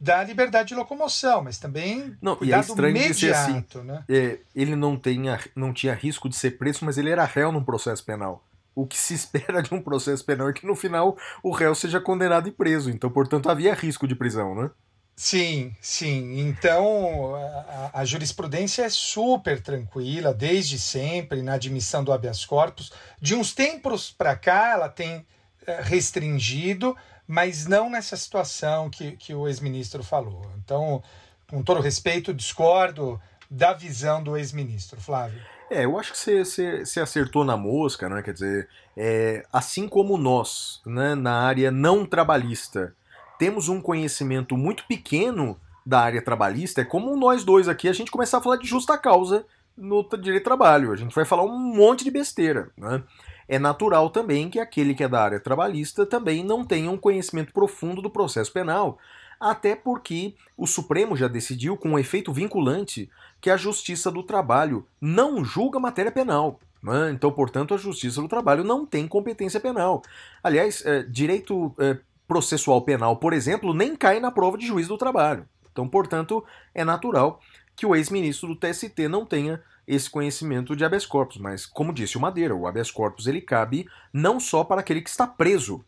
da 0.02 0.22
liberdade 0.22 0.70
de 0.70 0.76
locomoção, 0.76 1.44
mas 1.44 1.58
também 1.58 2.18
Não, 2.22 2.34
e 2.34 2.36
é 2.36 2.38
cuidado 2.38 2.64
estranho 2.64 2.98
assim. 2.98 3.28
imediato, 3.28 3.84
né? 3.84 4.04
É, 4.10 4.40
ele 4.54 4.76
não, 4.76 4.98
tenha, 4.98 5.40
não 5.56 5.72
tinha 5.72 5.94
risco 5.94 6.28
de 6.28 6.36
ser 6.36 6.58
preso, 6.58 6.84
mas 6.84 6.98
ele 6.98 7.10
era 7.10 7.24
réu 7.24 7.54
num 7.54 7.64
processo 7.64 8.04
penal. 8.04 8.46
O 8.76 8.86
que 8.86 8.98
se 8.98 9.14
espera 9.16 9.62
de 9.62 9.74
um 9.74 9.82
processo 9.82 10.26
penal 10.26 10.50
é 10.50 10.54
que 10.54 10.66
no 10.66 10.76
final 10.76 11.18
o 11.42 11.52
réu 11.52 11.74
seja 11.74 12.02
condenado 12.02 12.50
e 12.50 12.52
preso. 12.52 12.90
Então, 12.90 13.10
portanto, 13.10 13.50
havia 13.50 13.74
risco 13.74 14.06
de 14.06 14.16
prisão, 14.16 14.54
né? 14.54 14.70
Sim, 15.16 15.76
sim. 15.80 16.40
Então, 16.40 17.36
a, 17.36 18.02
a 18.02 18.06
jurisprudência 18.06 18.84
é 18.84 18.90
super 18.90 19.62
tranquila, 19.62 20.34
desde 20.34 20.80
sempre, 20.80 21.42
na 21.42 21.54
admissão 21.54 22.04
do 22.04 22.12
habeas 22.12 22.46
corpus. 22.46 22.92
De 23.22 23.36
uns 23.36 23.54
tempos 23.54 24.12
para 24.12 24.36
cá, 24.36 24.72
ela 24.72 24.90
tem 24.90 25.26
eh, 25.68 25.82
restringido, 25.82 26.98
mas 27.28 27.68
não 27.68 27.90
nessa 27.90 28.18
situação 28.18 28.90
que, 28.90 29.12
que 29.14 29.34
o 29.34 29.48
ex-ministro 29.48 30.04
falou. 30.04 30.50
Então, 30.58 31.02
com 31.48 31.62
todo 31.62 31.80
respeito, 31.80 32.34
discordo 32.34 33.22
da 33.50 33.72
visão 33.72 34.24
do 34.24 34.36
ex-ministro, 34.36 35.00
Flávio. 35.00 35.40
É, 35.70 35.86
eu 35.86 35.98
acho 35.98 36.12
que 36.12 36.18
você, 36.18 36.86
você, 36.86 37.00
acertou 37.00 37.46
na 37.46 37.56
mosca, 37.56 38.10
né? 38.10 38.22
Quer 38.22 38.34
dizer, 38.34 38.70
é, 38.98 39.46
assim 39.54 39.88
como 39.88 40.18
nós, 40.18 40.82
né, 40.86 41.16
na 41.16 41.42
área 41.42 41.72
não 41.72 42.06
trabalhista, 42.06 42.96
temos 43.38 43.70
um 43.70 43.82
conhecimento 43.82 44.56
muito 44.58 44.86
pequeno 44.88 45.60
da 45.86 46.00
área 46.00 46.22
trabalhista, 46.22 46.82
é 46.82 46.86
como 46.86 47.16
nós 47.16 47.44
dois 47.44 47.68
aqui, 47.68 47.90
a 47.90 47.94
gente 47.94 48.12
começar 48.12 48.38
a 48.38 48.42
falar 48.42 48.58
de 48.58 48.68
justa 48.68 48.98
causa 48.98 49.46
no 49.78 50.08
direito 50.18 50.44
do 50.44 50.46
trabalho. 50.46 50.92
A 50.92 50.96
gente 50.96 51.14
vai 51.14 51.26
falar 51.26 51.44
um 51.44 51.58
monte 51.58 52.04
de 52.04 52.12
besteira, 52.12 52.72
né? 52.78 53.04
É 53.48 53.60
natural 53.60 54.10
também 54.10 54.50
que 54.50 54.60
aquele 54.60 54.96
que 54.96 55.04
é 55.04 55.08
da 55.08 55.22
área 55.22 55.40
trabalhista 55.40 56.06
também 56.06 56.44
não 56.44 56.64
tenha 56.64 56.90
um 56.90 56.98
conhecimento 56.98 57.52
profundo 57.52 58.02
do 58.02 58.10
processo 58.10 58.52
penal, 58.52 58.98
até 59.40 59.76
porque 59.76 60.36
o 60.56 60.66
Supremo 60.66 61.18
já 61.18 61.28
decidiu, 61.28 61.76
com 61.76 61.90
um 61.90 62.00
efeito 62.00 62.32
vinculante, 62.32 63.10
que 63.42 63.50
a 63.50 63.58
Justiça 63.58 64.10
do 64.10 64.24
Trabalho 64.24 64.88
não 65.02 65.44
julga 65.44 65.80
matéria 65.80 66.12
penal. 66.12 66.60
né? 66.82 67.12
Então, 67.12 67.32
portanto, 67.32 67.74
a 67.74 67.78
Justiça 67.78 68.22
do 68.22 68.30
Trabalho 68.30 68.64
não 68.64 68.86
tem 68.86 69.08
competência 69.08 69.60
penal. 69.60 70.02
Aliás, 70.42 70.82
é, 70.86 71.04
direito 71.04 71.76
é, 71.78 71.98
processual 72.28 72.82
penal, 72.82 73.18
por 73.18 73.34
exemplo, 73.34 73.74
nem 73.74 73.96
cai 73.96 74.20
na 74.20 74.32
prova 74.32 74.58
de 74.58 74.66
juiz 74.66 74.88
do 74.88 74.98
trabalho. 74.98 75.48
Então, 75.72 75.88
portanto, 75.88 76.44
é 76.74 76.84
natural 76.84 77.40
que 77.76 77.86
o 77.86 77.96
ex-ministro 77.96 78.48
do 78.48 78.56
TST 78.56 79.08
não 79.10 79.26
tenha 79.26 79.62
esse 79.88 80.10
conhecimento 80.10 80.76
de 80.76 80.86
habeas 80.86 81.06
corpus, 81.06 81.38
mas 81.38 81.66
como 81.66 81.94
disse 81.94 82.18
o 82.18 82.22
Madeira, 82.22 82.56
o 82.56 82.68
habeas 82.68 82.92
corpus 82.92 83.28
ele 83.28 83.42
cabe 83.42 83.88
não 84.14 84.40
só 84.40 84.64
para 84.64 84.82
aquele 84.82 85.02
que 85.02 85.10
está 85.10 85.28
preso, 85.28 85.84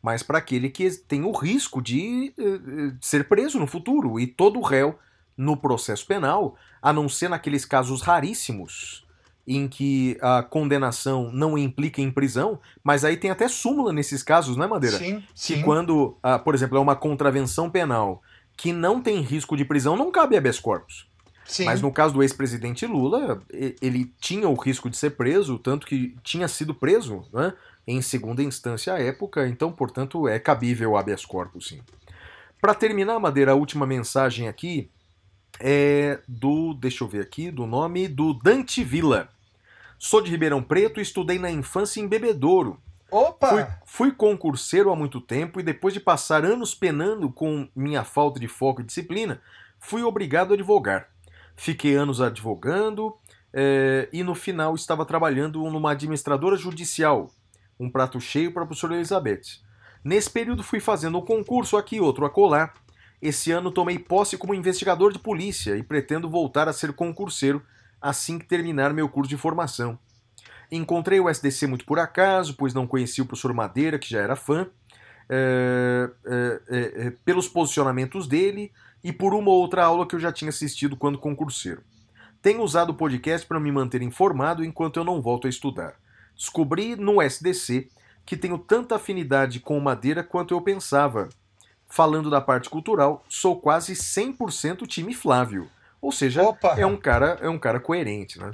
mas 0.00 0.22
para 0.22 0.38
aquele 0.38 0.68
que 0.68 0.88
tem 0.90 1.24
o 1.24 1.32
risco 1.32 1.82
de 1.82 2.32
eh, 2.38 2.42
eh, 2.44 2.94
ser 3.00 3.28
preso 3.28 3.58
no 3.58 3.66
futuro. 3.66 4.20
E 4.20 4.26
todo 4.26 4.60
réu 4.60 4.98
no 5.36 5.56
processo 5.56 6.06
penal, 6.06 6.56
a 6.80 6.92
não 6.92 7.08
ser 7.08 7.28
naqueles 7.28 7.64
casos 7.64 8.02
raríssimos 8.02 9.06
em 9.46 9.66
que 9.66 10.16
a 10.20 10.42
condenação 10.42 11.30
não 11.32 11.58
implica 11.58 12.00
em 12.00 12.10
prisão, 12.10 12.60
mas 12.82 13.04
aí 13.04 13.16
tem 13.16 13.30
até 13.30 13.48
súmula 13.48 13.92
nesses 13.92 14.22
casos, 14.22 14.56
não 14.56 14.64
é, 14.64 14.68
Madeira? 14.68 14.98
Sim, 14.98 15.20
que 15.20 15.26
sim. 15.34 15.62
quando, 15.62 16.16
ah, 16.22 16.38
por 16.38 16.54
exemplo, 16.54 16.78
é 16.78 16.80
uma 16.80 16.94
contravenção 16.94 17.68
penal 17.68 18.22
que 18.56 18.72
não 18.72 19.02
tem 19.02 19.20
risco 19.20 19.56
de 19.56 19.64
prisão, 19.64 19.96
não 19.96 20.12
cabe 20.12 20.36
habeas 20.36 20.60
corpus. 20.60 21.08
sim. 21.44 21.64
Mas 21.64 21.80
no 21.80 21.92
caso 21.92 22.14
do 22.14 22.22
ex-presidente 22.22 22.86
Lula, 22.86 23.42
ele 23.50 24.12
tinha 24.20 24.48
o 24.48 24.54
risco 24.54 24.88
de 24.88 24.96
ser 24.96 25.10
preso, 25.10 25.58
tanto 25.58 25.86
que 25.86 26.16
tinha 26.22 26.46
sido 26.46 26.72
preso 26.72 27.24
né, 27.32 27.52
em 27.86 28.00
segunda 28.00 28.42
instância 28.42 28.94
à 28.94 29.00
época, 29.00 29.48
então, 29.48 29.72
portanto, 29.72 30.28
é 30.28 30.38
cabível 30.38 30.92
o 30.92 30.96
habeas 30.96 31.24
corpus, 31.24 31.68
sim. 31.68 31.80
Para 32.60 32.74
terminar, 32.74 33.18
Madeira, 33.18 33.52
a 33.52 33.56
última 33.56 33.84
mensagem 33.84 34.46
aqui 34.46 34.88
é 35.60 36.20
do, 36.26 36.74
deixa 36.74 37.04
eu 37.04 37.08
ver 37.08 37.20
aqui, 37.20 37.50
do 37.50 37.66
nome 37.66 38.08
do 38.08 38.34
Dante 38.34 38.82
Villa. 38.82 39.28
Sou 39.98 40.20
de 40.20 40.30
Ribeirão 40.30 40.62
Preto 40.62 40.98
e 40.98 41.02
estudei 41.02 41.38
na 41.38 41.50
infância 41.50 42.00
em 42.00 42.08
Bebedouro. 42.08 42.78
Opa! 43.10 43.48
Fui, 43.48 43.66
fui 43.84 44.12
concurseiro 44.12 44.90
há 44.90 44.96
muito 44.96 45.20
tempo 45.20 45.60
e 45.60 45.62
depois 45.62 45.92
de 45.92 46.00
passar 46.00 46.44
anos 46.44 46.74
penando 46.74 47.30
com 47.30 47.68
minha 47.76 48.02
falta 48.02 48.40
de 48.40 48.48
foco 48.48 48.80
e 48.80 48.84
disciplina, 48.84 49.40
fui 49.78 50.02
obrigado 50.02 50.52
a 50.52 50.54
advogar. 50.54 51.08
Fiquei 51.54 51.94
anos 51.94 52.20
advogando 52.20 53.14
eh, 53.52 54.08
e 54.12 54.22
no 54.22 54.34
final 54.34 54.74
estava 54.74 55.04
trabalhando 55.04 55.62
numa 55.70 55.92
administradora 55.92 56.56
judicial. 56.56 57.30
Um 57.78 57.90
prato 57.90 58.20
cheio 58.20 58.52
para 58.52 58.62
a 58.62 58.66
professora 58.66 58.94
Elizabeth. 58.94 59.60
Nesse 60.02 60.30
período 60.30 60.62
fui 60.62 60.80
fazendo 60.80 61.18
um 61.18 61.24
concurso 61.24 61.76
aqui, 61.76 62.00
outro 62.00 62.24
acolá. 62.24 62.72
Esse 63.22 63.52
ano 63.52 63.70
tomei 63.70 64.00
posse 64.00 64.36
como 64.36 64.52
investigador 64.52 65.12
de 65.12 65.18
polícia 65.20 65.76
e 65.76 65.82
pretendo 65.84 66.28
voltar 66.28 66.68
a 66.68 66.72
ser 66.72 66.92
concurseiro 66.92 67.62
assim 68.00 68.36
que 68.36 68.44
terminar 68.44 68.92
meu 68.92 69.08
curso 69.08 69.30
de 69.30 69.36
formação. 69.36 69.96
Encontrei 70.72 71.20
o 71.20 71.28
SDC 71.30 71.68
muito 71.68 71.84
por 71.84 72.00
acaso, 72.00 72.56
pois 72.56 72.74
não 72.74 72.84
conhecia 72.84 73.22
o 73.22 73.26
professor 73.26 73.54
Madeira, 73.54 73.96
que 73.96 74.10
já 74.10 74.20
era 74.20 74.34
fã, 74.34 74.66
é, 75.28 76.10
é, 76.26 76.60
é, 76.68 77.10
pelos 77.24 77.46
posicionamentos 77.46 78.26
dele 78.26 78.72
e 79.04 79.12
por 79.12 79.34
uma 79.34 79.50
ou 79.50 79.60
outra 79.60 79.84
aula 79.84 80.06
que 80.06 80.16
eu 80.16 80.20
já 80.20 80.32
tinha 80.32 80.48
assistido 80.48 80.96
quando 80.96 81.16
concurseiro. 81.16 81.82
Tenho 82.40 82.62
usado 82.62 82.90
o 82.90 82.94
podcast 82.94 83.46
para 83.46 83.60
me 83.60 83.70
manter 83.70 84.02
informado 84.02 84.64
enquanto 84.64 84.96
eu 84.96 85.04
não 85.04 85.22
volto 85.22 85.46
a 85.46 85.50
estudar. 85.50 85.94
Descobri 86.34 86.96
no 86.96 87.22
SDC 87.22 87.88
que 88.26 88.36
tenho 88.36 88.58
tanta 88.58 88.96
afinidade 88.96 89.60
com 89.60 89.78
o 89.78 89.80
Madeira 89.80 90.24
quanto 90.24 90.54
eu 90.54 90.60
pensava. 90.60 91.28
Falando 91.92 92.30
da 92.30 92.40
parte 92.40 92.70
cultural, 92.70 93.22
sou 93.28 93.60
quase 93.60 93.92
100% 93.92 94.86
time 94.86 95.12
Flávio. 95.12 95.68
Ou 96.00 96.10
seja, 96.10 96.42
Opa! 96.42 96.74
é 96.78 96.86
um 96.86 96.96
cara 96.96 97.38
é 97.42 97.50
um 97.50 97.58
cara 97.58 97.78
coerente, 97.78 98.38
né? 98.38 98.50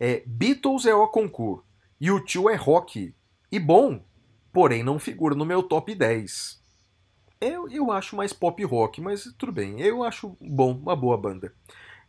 É, 0.00 0.24
Beatles 0.26 0.84
é 0.84 0.92
o 0.92 1.06
concurso, 1.06 1.62
U2 2.02 2.52
é 2.52 2.56
rock 2.56 3.14
e 3.52 3.60
bom, 3.60 4.02
porém 4.52 4.82
não 4.82 4.98
figura 4.98 5.36
no 5.36 5.44
meu 5.44 5.62
top 5.62 5.94
10. 5.94 6.60
Eu, 7.40 7.68
eu 7.70 7.92
acho 7.92 8.16
mais 8.16 8.32
pop 8.32 8.64
rock, 8.64 9.00
mas 9.00 9.32
tudo 9.38 9.52
bem, 9.52 9.80
eu 9.80 10.02
acho 10.02 10.36
bom, 10.40 10.72
uma 10.72 10.96
boa 10.96 11.16
banda. 11.16 11.54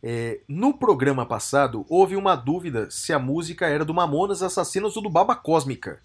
É, 0.02 0.40
no 0.48 0.74
programa 0.74 1.24
passado, 1.24 1.86
houve 1.88 2.16
uma 2.16 2.34
dúvida 2.34 2.90
se 2.90 3.12
a 3.12 3.18
música 3.20 3.68
era 3.68 3.84
do 3.84 3.94
Mamonas 3.94 4.42
Assassinos 4.42 4.96
ou 4.96 5.04
do 5.04 5.08
Baba 5.08 5.36
Cósmica. 5.36 6.02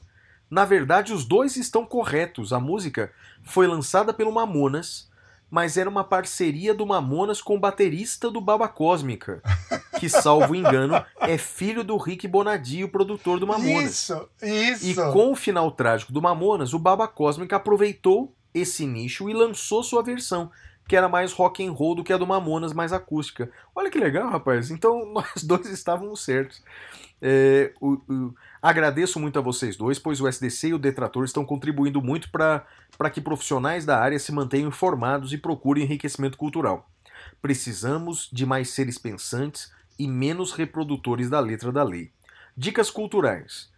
Na 0.49 0.65
verdade, 0.65 1.13
os 1.13 1.25
dois 1.25 1.55
estão 1.55 1.85
corretos. 1.85 2.51
A 2.51 2.59
música 2.59 3.11
foi 3.43 3.67
lançada 3.67 4.13
pelo 4.13 4.31
Mamonas, 4.31 5.09
mas 5.49 5.77
era 5.77 5.89
uma 5.89 6.03
parceria 6.03 6.73
do 6.73 6.85
Mamonas 6.85 7.41
com 7.41 7.55
o 7.55 7.59
baterista 7.59 8.29
do 8.29 8.39
Baba 8.39 8.67
Cósmica, 8.67 9.41
que, 9.99 10.07
salvo 10.07 10.55
engano, 10.55 11.03
é 11.21 11.37
filho 11.37 11.83
do 11.83 11.97
Rick 11.97 12.27
Bonadio, 12.27 12.89
produtor 12.89 13.39
do 13.39 13.47
Mamonas. 13.47 13.91
Isso, 13.91 14.29
isso. 14.41 14.85
E 14.85 14.95
com 14.95 15.31
o 15.31 15.35
final 15.35 15.71
trágico 15.71 16.13
do 16.13 16.21
Mamonas, 16.21 16.73
o 16.73 16.79
Baba 16.79 17.07
Cósmica 17.07 17.55
aproveitou 17.55 18.33
esse 18.53 18.85
nicho 18.85 19.29
e 19.29 19.33
lançou 19.33 19.83
sua 19.83 20.01
versão, 20.01 20.51
que 20.89 20.95
era 20.95 21.07
mais 21.07 21.31
rock 21.31 21.63
and 21.63 21.71
roll 21.71 21.93
do 21.93 22.03
que 22.03 22.11
a 22.11 22.17
do 22.17 22.25
Mamonas, 22.25 22.73
mais 22.73 22.91
acústica. 22.91 23.51
Olha 23.75 23.91
que 23.91 23.99
legal, 23.99 24.27
rapaz. 24.27 24.71
Então 24.71 25.05
nós 25.13 25.43
dois 25.43 25.67
estávamos 25.67 26.23
certos. 26.25 26.63
É, 27.21 27.71
o- 27.79 28.01
o- 28.11 28.33
agradeço 28.59 29.19
muito 29.19 29.37
a 29.37 29.41
vocês 29.41 29.77
dois, 29.77 29.99
pois 29.99 30.19
o 30.19 30.27
SDC 30.27 30.69
e 30.69 30.73
o 30.73 30.79
Detrator 30.79 31.23
estão 31.25 31.45
contribuindo 31.45 32.01
muito 32.01 32.31
para 32.31 32.65
que 33.13 33.21
profissionais 33.21 33.85
da 33.85 33.99
área 33.99 34.17
se 34.17 34.31
mantenham 34.31 34.69
informados 34.69 35.31
e 35.31 35.37
procurem 35.37 35.83
enriquecimento 35.83 36.37
cultural. 36.39 36.89
Precisamos 37.39 38.27
de 38.33 38.45
mais 38.45 38.69
seres 38.71 38.97
pensantes 38.97 39.71
e 39.99 40.07
menos 40.07 40.53
reprodutores 40.53 41.29
da 41.29 41.39
letra 41.39 41.71
da 41.71 41.83
lei. 41.83 42.11
Dicas 42.57 42.89
culturais. 42.89 43.69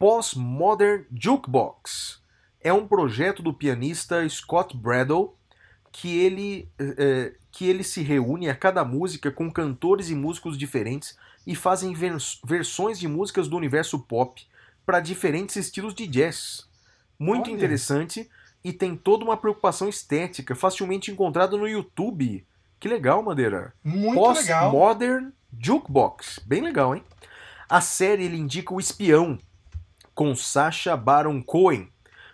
Postmodern 0.00 1.06
Jukebox 1.12 2.20
é 2.60 2.72
um 2.72 2.88
projeto 2.88 3.40
do 3.42 3.54
pianista 3.54 4.28
Scott 4.28 4.76
Bradle 4.76 5.36
que 5.98 6.18
ele, 6.18 6.68
eh, 6.78 7.32
que 7.50 7.66
ele 7.66 7.82
se 7.82 8.02
reúne 8.02 8.50
a 8.50 8.54
cada 8.54 8.84
música 8.84 9.30
com 9.30 9.50
cantores 9.50 10.10
e 10.10 10.14
músicos 10.14 10.58
diferentes 10.58 11.16
e 11.46 11.54
fazem 11.54 11.94
vers- 11.94 12.38
versões 12.44 12.98
de 12.98 13.08
músicas 13.08 13.48
do 13.48 13.56
universo 13.56 13.98
pop 14.00 14.46
para 14.84 15.00
diferentes 15.00 15.56
estilos 15.56 15.94
de 15.94 16.06
jazz. 16.06 16.68
Muito 17.18 17.46
Olha. 17.46 17.56
interessante 17.56 18.28
e 18.62 18.74
tem 18.74 18.94
toda 18.94 19.24
uma 19.24 19.38
preocupação 19.38 19.88
estética, 19.88 20.54
facilmente 20.54 21.10
encontrada 21.10 21.56
no 21.56 21.66
YouTube. 21.66 22.46
Que 22.78 22.88
legal, 22.88 23.22
Madeira. 23.22 23.72
Muito 23.82 24.20
legal. 24.32 24.70
Postmodern 24.70 25.32
Jukebox. 25.58 26.40
Bem 26.44 26.60
legal, 26.60 26.94
hein? 26.94 27.02
A 27.70 27.80
série 27.80 28.24
ele 28.24 28.36
indica 28.36 28.74
o 28.74 28.78
espião 28.78 29.38
com 30.14 30.36
Sacha 30.36 30.94
Baron 30.94 31.42
Cohen. 31.42 31.88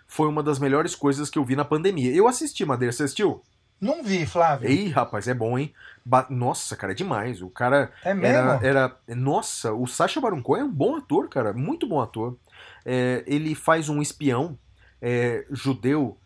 Foi 0.05 0.27
uma 0.27 0.43
das 0.43 0.59
melhores 0.59 0.95
coisas 0.95 1.29
que 1.29 1.39
eu 1.39 1.45
vi 1.45 1.55
na 1.55 1.63
pandemia. 1.63 2.13
Eu 2.13 2.27
assisti, 2.27 2.65
Madeira, 2.65 2.91
você 2.91 3.03
assistiu? 3.03 3.41
Não 3.83 4.03
vi, 4.03 4.25
Flávio. 4.25 4.69
Ei, 4.69 4.87
rapaz, 4.89 5.27
é 5.27 5.33
bom, 5.33 5.57
hein? 5.57 5.73
Ba- 6.05 6.27
Nossa, 6.29 6.75
cara, 6.75 6.93
é 6.93 6.95
demais. 6.95 7.41
O 7.41 7.49
cara 7.49 7.91
É 8.03 8.13
mesmo? 8.13 8.35
era, 8.37 8.59
era. 8.67 8.97
Nossa, 9.15 9.73
o 9.73 9.85
Sacha 9.87 10.21
Baron 10.21 10.41
Cohen 10.41 10.61
é 10.61 10.65
um 10.65 10.71
bom 10.71 10.95
ator, 10.95 11.27
cara. 11.29 11.53
Muito 11.53 11.87
bom 11.87 11.99
ator. 12.01 12.37
É, 12.85 13.23
ele 13.27 13.55
faz 13.55 13.89
um 13.89 14.01
espião 14.01 14.57
é, 15.01 15.45
judeu 15.51 16.17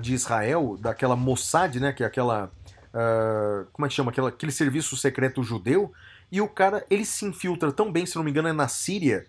de 0.00 0.14
Israel, 0.14 0.76
daquela 0.80 1.14
Mossad, 1.16 1.76
né? 1.78 1.92
Que 1.92 2.02
é 2.02 2.06
aquela. 2.06 2.50
ah, 2.94 3.64
como 3.72 3.84
é 3.84 3.88
que 3.88 3.94
chama? 3.94 4.10
Aquela, 4.10 4.28
aquele 4.30 4.52
serviço 4.52 4.96
secreto 4.96 5.42
judeu. 5.42 5.92
E 6.32 6.40
o 6.40 6.48
cara, 6.48 6.84
ele 6.90 7.04
se 7.04 7.24
infiltra 7.24 7.70
tão 7.70 7.92
bem, 7.92 8.04
se 8.06 8.16
não 8.16 8.24
me 8.24 8.30
engano, 8.30 8.48
é 8.48 8.52
na 8.52 8.68
Síria. 8.68 9.26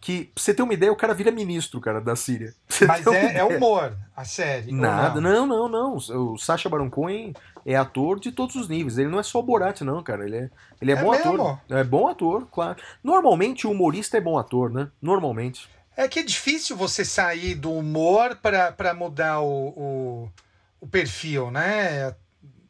Que, 0.00 0.24
pra 0.26 0.42
você 0.42 0.54
ter 0.54 0.62
uma 0.62 0.74
ideia, 0.74 0.92
o 0.92 0.96
cara 0.96 1.14
vira 1.14 1.30
ministro, 1.30 1.80
cara, 1.80 2.00
da 2.00 2.14
Síria. 2.14 2.54
Mas 2.86 3.06
é, 3.06 3.38
é 3.38 3.44
humor, 3.44 3.96
a 4.14 4.24
série. 4.24 4.70
Nada, 4.70 5.20
não? 5.20 5.46
não, 5.46 5.68
não, 5.68 5.96
não. 6.08 6.32
O 6.32 6.38
Sacha 6.38 6.68
Baron 6.68 6.90
Cohen 6.90 7.32
é 7.64 7.74
ator 7.74 8.20
de 8.20 8.30
todos 8.30 8.54
os 8.54 8.68
níveis. 8.68 8.98
Ele 8.98 9.08
não 9.08 9.18
é 9.18 9.22
só 9.22 9.40
o 9.40 9.42
Borat, 9.42 9.80
não, 9.80 10.02
cara. 10.02 10.24
Ele 10.24 10.36
é, 10.36 10.50
ele 10.80 10.92
é, 10.92 10.94
É 10.94 11.02
bom 11.02 11.10
mesmo? 11.10 11.32
ator. 11.42 11.58
É 11.70 11.84
bom 11.84 12.08
ator, 12.08 12.46
claro. 12.52 12.78
Normalmente 13.02 13.66
o 13.66 13.72
humorista 13.72 14.16
é 14.16 14.20
bom 14.20 14.38
ator, 14.38 14.70
né? 14.70 14.88
Normalmente. 15.02 15.68
É 15.96 16.06
que 16.06 16.20
é 16.20 16.22
difícil 16.22 16.76
você 16.76 17.04
sair 17.04 17.54
do 17.54 17.72
humor 17.72 18.36
para 18.36 18.70
pra 18.70 18.92
mudar 18.92 19.40
o, 19.40 19.68
o, 19.68 20.30
o 20.78 20.86
perfil, 20.86 21.50
né? 21.50 22.14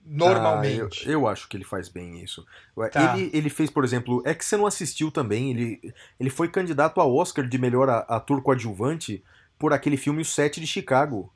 Normalmente. 0.07 1.05
Ah, 1.09 1.13
eu, 1.13 1.21
eu 1.21 1.29
acho 1.29 1.49
que 1.49 1.57
ele 1.57 1.65
faz 1.65 1.89
bem 1.89 2.23
isso. 2.23 2.47
Tá. 2.93 3.19
Ele, 3.19 3.31
ele 3.33 3.51
fez, 3.51 3.71
por 3.71 3.85
exemplo, 3.85 4.23
é 4.25 4.35
que 4.35 4.45
você 4.45 4.57
não 4.57 4.67
assistiu 4.67 5.11
também. 5.11 5.51
Ele, 5.51 5.95
ele 6.19 6.31
foi 6.31 6.49
candidato 6.49 7.01
ao 7.01 7.15
Oscar 7.15 7.47
de 7.47 7.59
melhor 7.59 7.89
ator 8.09 8.41
coadjuvante 8.43 9.25
por 9.59 9.73
aquele 9.73 9.97
filme 9.97 10.23
O 10.23 10.25
Sete 10.25 10.61
de 10.61 10.67
Chicago. 10.67 11.33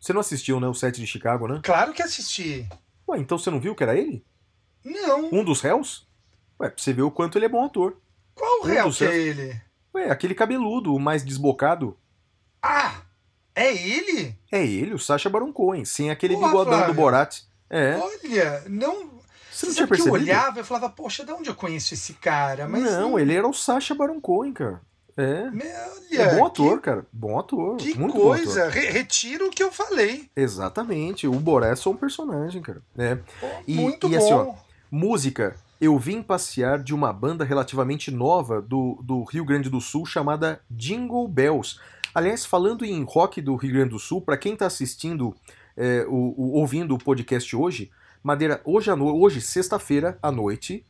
Você 0.00 0.12
não 0.12 0.20
assistiu, 0.20 0.58
né? 0.58 0.66
O 0.66 0.74
Sete 0.74 1.00
de 1.00 1.06
Chicago, 1.06 1.46
né? 1.46 1.60
Claro 1.62 1.92
que 1.92 2.02
assisti. 2.02 2.66
Ué, 3.06 3.18
então 3.18 3.36
você 3.36 3.50
não 3.50 3.60
viu 3.60 3.74
que 3.74 3.82
era 3.82 3.94
ele? 3.96 4.24
Não. 4.82 5.28
Um 5.30 5.44
dos 5.44 5.60
réus? 5.60 6.08
Ué, 6.58 6.70
pra 6.70 6.82
você 6.82 6.92
ver 6.92 7.02
o 7.02 7.10
quanto 7.10 7.36
ele 7.36 7.44
é 7.44 7.48
bom 7.50 7.64
ator. 7.64 7.96
Qual 8.34 8.60
um 8.60 8.64
réu 8.64 8.90
que 8.90 9.04
é 9.04 9.08
réus. 9.08 9.38
ele? 9.38 9.60
Ué, 9.94 10.10
aquele 10.10 10.34
cabeludo, 10.34 10.94
o 10.94 11.00
mais 11.00 11.22
desbocado. 11.22 11.98
Ah! 12.62 13.02
É 13.54 13.74
ele? 13.74 14.38
É 14.50 14.64
ele, 14.64 14.94
o 14.94 14.98
Sacha 14.98 15.28
Baron 15.28 15.52
Cohen, 15.52 15.84
sem 15.84 16.10
aquele 16.10 16.34
Porra, 16.34 16.46
bigodão 16.46 16.72
Flávio. 16.78 16.94
do 16.94 16.96
Borat. 16.96 17.40
É. 17.70 17.96
Olha, 17.96 18.64
não. 18.68 19.20
Você 19.52 19.66
não 19.66 19.72
tinha 19.74 19.86
que 19.86 19.92
eu 19.92 19.96
percebido? 19.96 20.14
olhava 20.14 20.60
e 20.60 20.64
falava, 20.64 20.88
poxa, 20.90 21.24
de 21.24 21.32
onde 21.32 21.48
eu 21.50 21.54
conheço 21.54 21.94
esse 21.94 22.14
cara? 22.14 22.66
Mas 22.68 22.82
não, 22.82 23.18
ele 23.18 23.34
era 23.34 23.46
o 23.46 23.52
Sacha 23.52 23.94
Baron 23.94 24.20
Cohen, 24.20 24.52
cara. 24.52 24.80
É. 25.16 25.50
Me- 25.50 25.64
É 25.64 25.88
Olha, 26.26 26.34
bom 26.38 26.46
ator, 26.46 26.80
cara. 26.80 27.06
Bom 27.12 27.38
ator. 27.38 27.76
Que, 27.76 27.92
que 27.92 27.98
muito 27.98 28.14
bom 28.16 28.32
ator. 28.32 28.44
coisa. 28.44 28.68
Re- 28.70 28.90
retiro 28.90 29.46
o 29.48 29.50
que 29.50 29.62
eu 29.62 29.70
falei. 29.70 30.28
Exatamente. 30.34 31.26
O 31.26 31.32
Borat 31.34 31.72
é 31.72 31.76
só 31.76 31.90
um 31.90 31.96
personagem, 31.96 32.62
cara. 32.62 32.80
É. 32.96 33.16
Pô, 33.16 33.46
E- 33.66 33.74
Muito 33.74 34.06
e 34.06 34.10
bom. 34.10 34.16
assim, 34.16 34.32
ó, 34.32 34.54
Música. 34.90 35.56
Eu 35.80 35.98
vim 35.98 36.20
passear 36.22 36.78
de 36.82 36.94
uma 36.94 37.12
banda 37.12 37.42
relativamente 37.44 38.10
nova 38.10 38.60
do, 38.60 38.98
do 39.02 39.24
Rio 39.24 39.44
Grande 39.44 39.70
do 39.70 39.80
Sul 39.80 40.04
chamada 40.04 40.60
Jingle 40.70 41.26
Bells. 41.28 41.78
Aliás, 42.14 42.44
falando 42.44 42.84
em 42.84 43.02
rock 43.04 43.40
do 43.40 43.54
Rio 43.56 43.72
Grande 43.72 43.90
do 43.90 43.98
Sul, 43.98 44.20
para 44.20 44.36
quem 44.36 44.54
tá 44.56 44.66
assistindo, 44.66 45.34
é, 45.76 46.04
o, 46.08 46.34
o- 46.36 46.52
ouvindo 46.58 46.94
o 46.94 46.98
podcast 46.98 47.54
hoje, 47.56 47.90
Madeira, 48.22 48.60
hoje, 48.64 48.90
no- 48.94 49.14
hoje 49.20 49.40
sexta-feira 49.40 50.18
à 50.22 50.30
noite, 50.30 50.84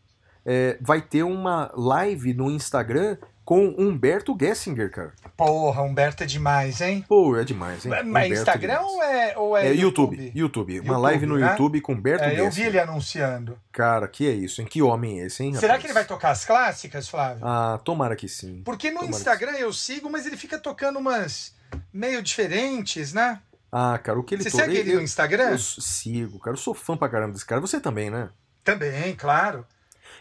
é, 0.45 0.77
vai 0.81 1.01
ter 1.01 1.23
uma 1.23 1.71
live 1.75 2.33
no 2.35 2.51
Instagram 2.51 3.17
com 3.45 3.75
Humberto 3.77 4.37
Gessinger, 4.41 4.91
cara. 4.93 5.13
Porra, 5.37 5.83
Humberto 5.83 6.23
é 6.23 6.27
demais, 6.27 6.81
hein? 6.81 7.05
Pô, 7.09 7.37
é 7.37 7.43
demais, 7.43 7.85
hein? 7.85 7.91
Mas 7.91 8.07
Humberto 8.07 8.33
Instagram 8.35 8.75
demais. 8.79 8.87
ou 8.93 9.03
é, 9.03 9.39
ou 9.39 9.57
é, 9.57 9.67
É 9.69 9.75
YouTube, 9.75 10.33
YouTube. 10.35 10.73
Uma 10.81 10.87
YouTube, 10.87 11.03
live 11.03 11.27
no 11.27 11.37
né? 11.37 11.51
YouTube 11.51 11.81
com 11.81 11.93
Humberto 11.95 12.25
É, 12.25 12.33
eu 12.33 12.37
vi 12.45 12.45
Gessinger. 12.45 12.69
ele 12.69 12.79
anunciando. 12.81 13.59
Cara, 13.73 14.07
que 14.07 14.27
é 14.29 14.31
isso, 14.33 14.61
hein? 14.61 14.69
Que 14.71 14.81
homem 14.83 15.21
é 15.21 15.27
esse, 15.27 15.43
hein? 15.43 15.53
Será 15.55 15.73
rapaz? 15.75 15.81
que 15.81 15.87
ele 15.89 15.95
vai 15.95 16.05
tocar 16.05 16.31
as 16.31 16.45
clássicas, 16.45 17.09
Flávio? 17.09 17.45
Ah, 17.45 17.81
tomara 17.85 18.15
que 18.15 18.29
sim. 18.29 18.63
Porque 18.65 18.89
no 18.91 19.01
tomara 19.01 19.17
Instagram 19.17 19.53
eu 19.53 19.73
sigo, 19.73 20.09
mas 20.09 20.27
ele 20.27 20.37
fica 20.37 20.57
tocando 20.59 20.99
umas 21.01 21.53
meio 21.93 22.23
diferentes, 22.23 23.13
né? 23.13 23.41
Ah, 23.73 23.99
cara, 23.99 24.19
o 24.19 24.25
que 24.25 24.35
ele 24.35 24.43
Você 24.43 24.51
segue 24.51 24.77
ele 24.77 24.95
no 24.95 25.03
Instagram? 25.03 25.51
Eu 25.51 25.59
sigo, 25.59 26.39
cara. 26.39 26.55
Eu 26.55 26.61
sou 26.61 26.75
fã 26.75 26.97
pra 26.97 27.09
caramba 27.09 27.33
desse 27.33 27.47
cara. 27.47 27.61
Você 27.61 27.81
também, 27.81 28.11
né? 28.11 28.31
Também, 28.65 29.15
claro. 29.15 29.65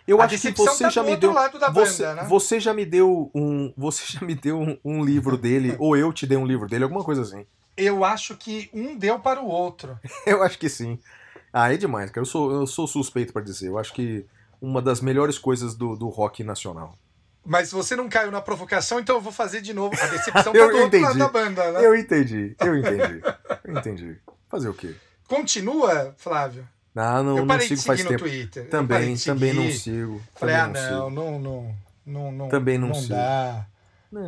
Eu 0.08 0.22
A 0.22 0.26
acho 0.26 0.40
que 0.40 0.52
você 0.52 0.84
tá 0.84 0.90
já 0.90 1.04
me 1.04 1.16
deu. 1.16 1.32
lado 1.32 1.60
da 1.60 1.70
você, 1.70 2.04
banda, 2.04 2.22
né? 2.22 2.28
você 2.28 2.60
já 2.60 2.74
me 2.74 2.86
deu 2.86 3.32
um. 3.34 3.74
Você 3.78 4.04
já 4.08 4.26
me 4.26 4.36
deu 4.36 4.60
um, 4.60 4.78
um 4.84 5.04
livro 5.04 5.38
dele, 5.38 5.76
ou 5.80 5.96
eu 5.98 6.14
te 6.14 6.26
dei 6.26 6.38
um 6.38 6.46
livro 6.46 6.68
dele, 6.68 6.84
alguma 6.84 7.04
coisa 7.04 7.22
assim. 7.22 7.46
Eu 7.76 8.04
acho 8.04 8.36
que 8.36 8.70
um 8.74 8.98
deu 8.98 9.20
para 9.20 9.42
o 9.42 9.48
outro. 9.48 9.98
Eu 10.26 10.44
acho 10.44 10.58
que 10.60 10.68
sim. 10.68 11.00
Ah, 11.54 11.74
é 11.74 11.78
demais, 11.78 12.12
cara. 12.12 12.22
Eu 12.22 12.26
sou, 12.30 12.52
eu 12.52 12.68
sou 12.68 12.86
suspeito 12.86 13.32
pra 13.32 13.42
dizer. 13.42 13.68
Eu 13.70 13.78
acho 13.78 13.94
que 13.94 14.26
uma 14.62 14.82
das 14.82 15.00
melhores 15.00 15.38
coisas 15.40 15.76
do, 15.76 15.96
do 15.96 16.10
rock 16.10 16.44
nacional. 16.44 16.94
Mas 17.46 17.72
você 17.72 17.96
não 17.96 18.10
caiu 18.10 18.32
na 18.32 18.42
provocação, 18.42 19.00
então 19.00 19.16
eu 19.16 19.22
vou 19.22 19.32
fazer 19.32 19.62
de 19.62 19.74
novo. 19.74 19.96
A 20.00 20.08
decepção 20.08 20.54
tá 20.54 20.58
Eu 20.60 20.66
outro 20.66 20.88
entendi. 20.88 21.04
lado 21.04 21.20
da 21.20 21.30
banda, 21.30 21.72
né? 21.72 21.86
Eu 21.86 21.96
entendi, 21.96 22.56
eu 22.60 22.78
entendi. 22.78 23.22
Eu 23.64 23.78
entendi. 23.78 24.18
Fazer 24.48 24.70
o 24.70 24.74
quê? 24.74 24.96
Continua, 25.28 26.14
Flávio? 26.18 26.68
Ah, 26.96 27.24
não, 27.24 27.38
eu 27.38 27.46
não 27.46 27.60
sigo 27.60 27.82
faz 27.82 28.04
tempo. 28.04 28.18
Twitter. 28.18 28.64
Eu 28.64 28.70
Também, 28.70 29.16
também 29.16 29.54
não 29.54 29.72
sigo. 29.72 30.22
Falei, 30.36 30.56
também 30.56 30.82
ah, 30.82 30.98
não 30.98 31.10
não, 31.10 31.10
sigo. 31.10 31.10
não, 31.10 31.40
não, 31.40 31.76
não, 32.06 32.32
não. 32.32 32.50
Também 32.50 32.78
não 32.78 32.90
não 32.90 32.96
sigo. 32.96 33.10
dá. 33.10 33.66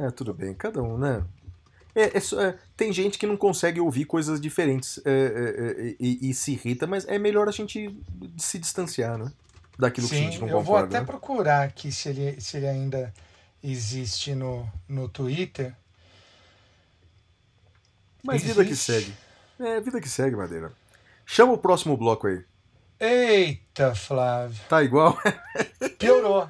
É, 0.06 0.12
tudo 0.12 0.34
bem, 0.34 0.54
cada 0.54 0.82
um, 0.82 0.98
né? 0.98 1.24
É, 1.94 2.04
é 2.04 2.18
é, 2.18 2.56
tem 2.78 2.94
gente 2.94 3.18
que 3.18 3.28
não 3.28 3.36
consegue 3.36 3.80
ouvir 3.80 4.06
coisas 4.06 4.40
diferentes 4.40 5.02
é, 5.04 5.12
é, 5.12 5.90
é, 5.90 5.96
e, 6.00 6.30
e 6.30 6.34
se 6.34 6.54
irrita, 6.54 6.88
mas 6.88 7.06
é 7.08 7.20
melhor 7.20 7.50
a 7.50 7.52
gente 7.52 8.00
se 8.38 8.58
distanciar, 8.58 9.18
né? 9.18 9.32
Daquilo 9.78 10.08
que 10.08 10.16
a 10.16 10.18
Sim, 10.18 10.24
gente 10.26 10.40
não 10.40 10.48
eu 10.48 10.54
vou 10.56 10.64
concorda. 10.64 10.88
até 10.88 11.00
né? 11.00 11.06
procurar 11.06 11.64
aqui 11.64 11.92
se 11.92 12.10
ele, 12.10 12.40
se 12.40 12.58
ele 12.58 12.68
ainda 12.68 13.14
existe 13.64 14.36
no, 14.36 14.70
no 14.88 15.10
Twitter. 15.10 15.74
Mas 18.24 18.44
vida 18.44 18.64
que 18.64 18.72
existe. 18.72 18.92
segue. 18.92 19.14
É, 19.60 19.80
vida 19.80 20.00
que 20.02 20.10
segue, 20.10 20.36
Madeira. 20.36 20.72
Chama 21.26 21.54
o 21.54 21.58
próximo 21.58 21.96
bloco 21.98 22.28
aí. 22.28 22.44
Eita, 23.00 23.96
Flávio. 23.96 24.60
Tá 24.70 24.84
igual? 24.84 25.18
Piorou. 25.98 26.50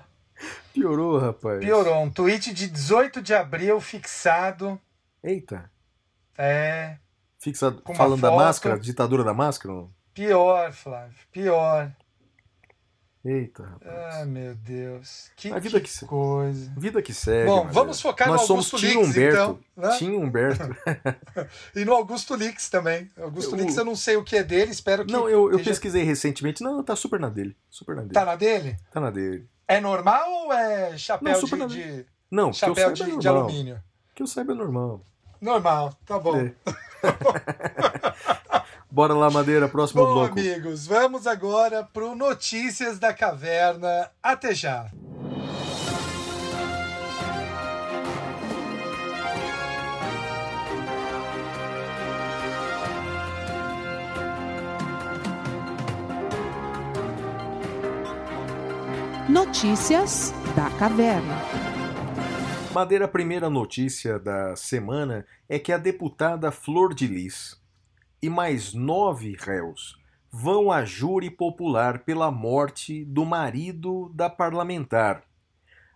Piorou, 0.74 1.18
rapaz. 1.20 1.60
Piorou. 1.60 2.02
Um 2.02 2.10
tweet 2.10 2.54
de 2.54 2.68
18 2.68 3.22
de 3.22 3.34
abril 3.34 3.80
fixado. 3.80 4.80
Eita. 5.24 5.70
É. 6.38 6.98
Fixado, 7.40 7.82
falando 7.96 8.22
da 8.22 8.30
foto. 8.30 8.40
máscara, 8.40 8.80
ditadura 8.80 9.24
da 9.24 9.34
máscara? 9.34 9.86
Pior, 10.14 10.72
Flávio. 10.74 11.16
Pior. 11.32 11.92
Eita, 13.24 13.64
rapaz. 13.64 14.16
Ah, 14.16 14.26
meu 14.26 14.56
Deus. 14.56 15.30
Que, 15.36 15.52
A 15.52 15.60
vida 15.60 15.80
que 15.80 15.88
que 15.92 16.06
coisa. 16.08 16.74
Vida 16.76 17.02
que 17.04 17.14
segue. 17.14 17.46
Bom, 17.46 17.68
vamos 17.72 18.02
focar 18.02 18.28
Nós 18.28 18.48
no 18.50 18.56
Augusto 18.56 18.78
Lix, 18.78 18.96
Humberto. 18.96 19.36
então. 19.38 19.60
Né? 19.78 19.98
Tim 20.00 20.12
Humberto. 20.16 20.64
E 21.76 21.86
no 21.86 21.94
Augusto 21.94 22.34
Lix 22.36 22.68
também. 22.70 23.10
Augusto 23.22 23.56
Lix 23.56 23.78
eu 23.78 23.86
não 23.86 23.96
sei 23.96 24.18
o 24.18 24.24
que 24.24 24.38
é 24.38 24.44
dele, 24.44 24.72
espero 24.72 25.06
que. 25.06 25.12
Não, 25.14 25.30
eu, 25.30 25.44
eu 25.44 25.52
esteja- 25.52 25.70
pesquisei 25.70 26.04
recentemente. 26.04 26.64
Não, 26.64 26.84
tá 26.84 26.96
super 26.96 27.20
na 27.20 27.30
dele. 27.30 27.56
Super 27.70 27.96
na 27.96 28.02
dele. 28.02 28.14
Tá 28.14 28.26
na 28.26 28.36
dele? 28.36 28.78
Tá 28.92 29.00
na 29.00 29.12
dele. 29.12 29.48
É 29.68 29.80
normal 29.80 30.28
ou 30.46 30.54
é 30.54 30.98
chapéu 30.98 31.32
Não, 31.34 31.44
de, 31.44 31.56
na- 31.56 31.66
de- 31.68 32.06
Não, 32.32 32.52
chapéu 32.52 32.92
de, 32.92 33.04
é 33.04 33.18
de 33.18 33.28
alumínio? 33.28 33.80
Que 34.16 34.24
eu 34.24 34.28
saiba 34.28 34.54
é 34.54 34.56
normal. 34.56 35.06
Normal, 35.40 35.94
tá 36.06 36.18
bom. 36.20 36.38
É. 36.38 36.54
Bora 38.92 39.14
lá, 39.14 39.32
Madeira, 39.32 39.70
próximo 39.70 40.06
Bom, 40.06 40.14
bloco. 40.14 40.38
amigos, 40.38 40.86
vamos 40.86 41.26
agora 41.26 41.82
pro 41.82 42.14
Notícias 42.14 43.00
da 43.00 43.14
Caverna. 43.14 44.12
Até 44.22 44.54
já. 44.54 44.92
Notícias 59.30 60.34
da 60.54 60.70
Caverna. 60.72 61.38
Madeira, 62.74 63.06
a 63.06 63.08
primeira 63.08 63.50
notícia 63.50 64.20
da 64.20 64.54
semana 64.58 65.26
é 65.48 65.58
que 65.58 65.72
a 65.72 65.78
deputada 65.78 66.52
Flor 66.52 66.94
de 66.94 67.08
Lis 67.08 67.61
e 68.22 68.30
mais 68.30 68.74
nove 68.74 69.36
réus 69.40 70.00
vão 70.32 70.72
a 70.72 70.86
júri 70.86 71.30
popular 71.30 72.00
pela 72.00 72.32
morte 72.32 73.04
do 73.04 73.26
marido 73.26 74.10
da 74.14 74.30
parlamentar. 74.30 75.24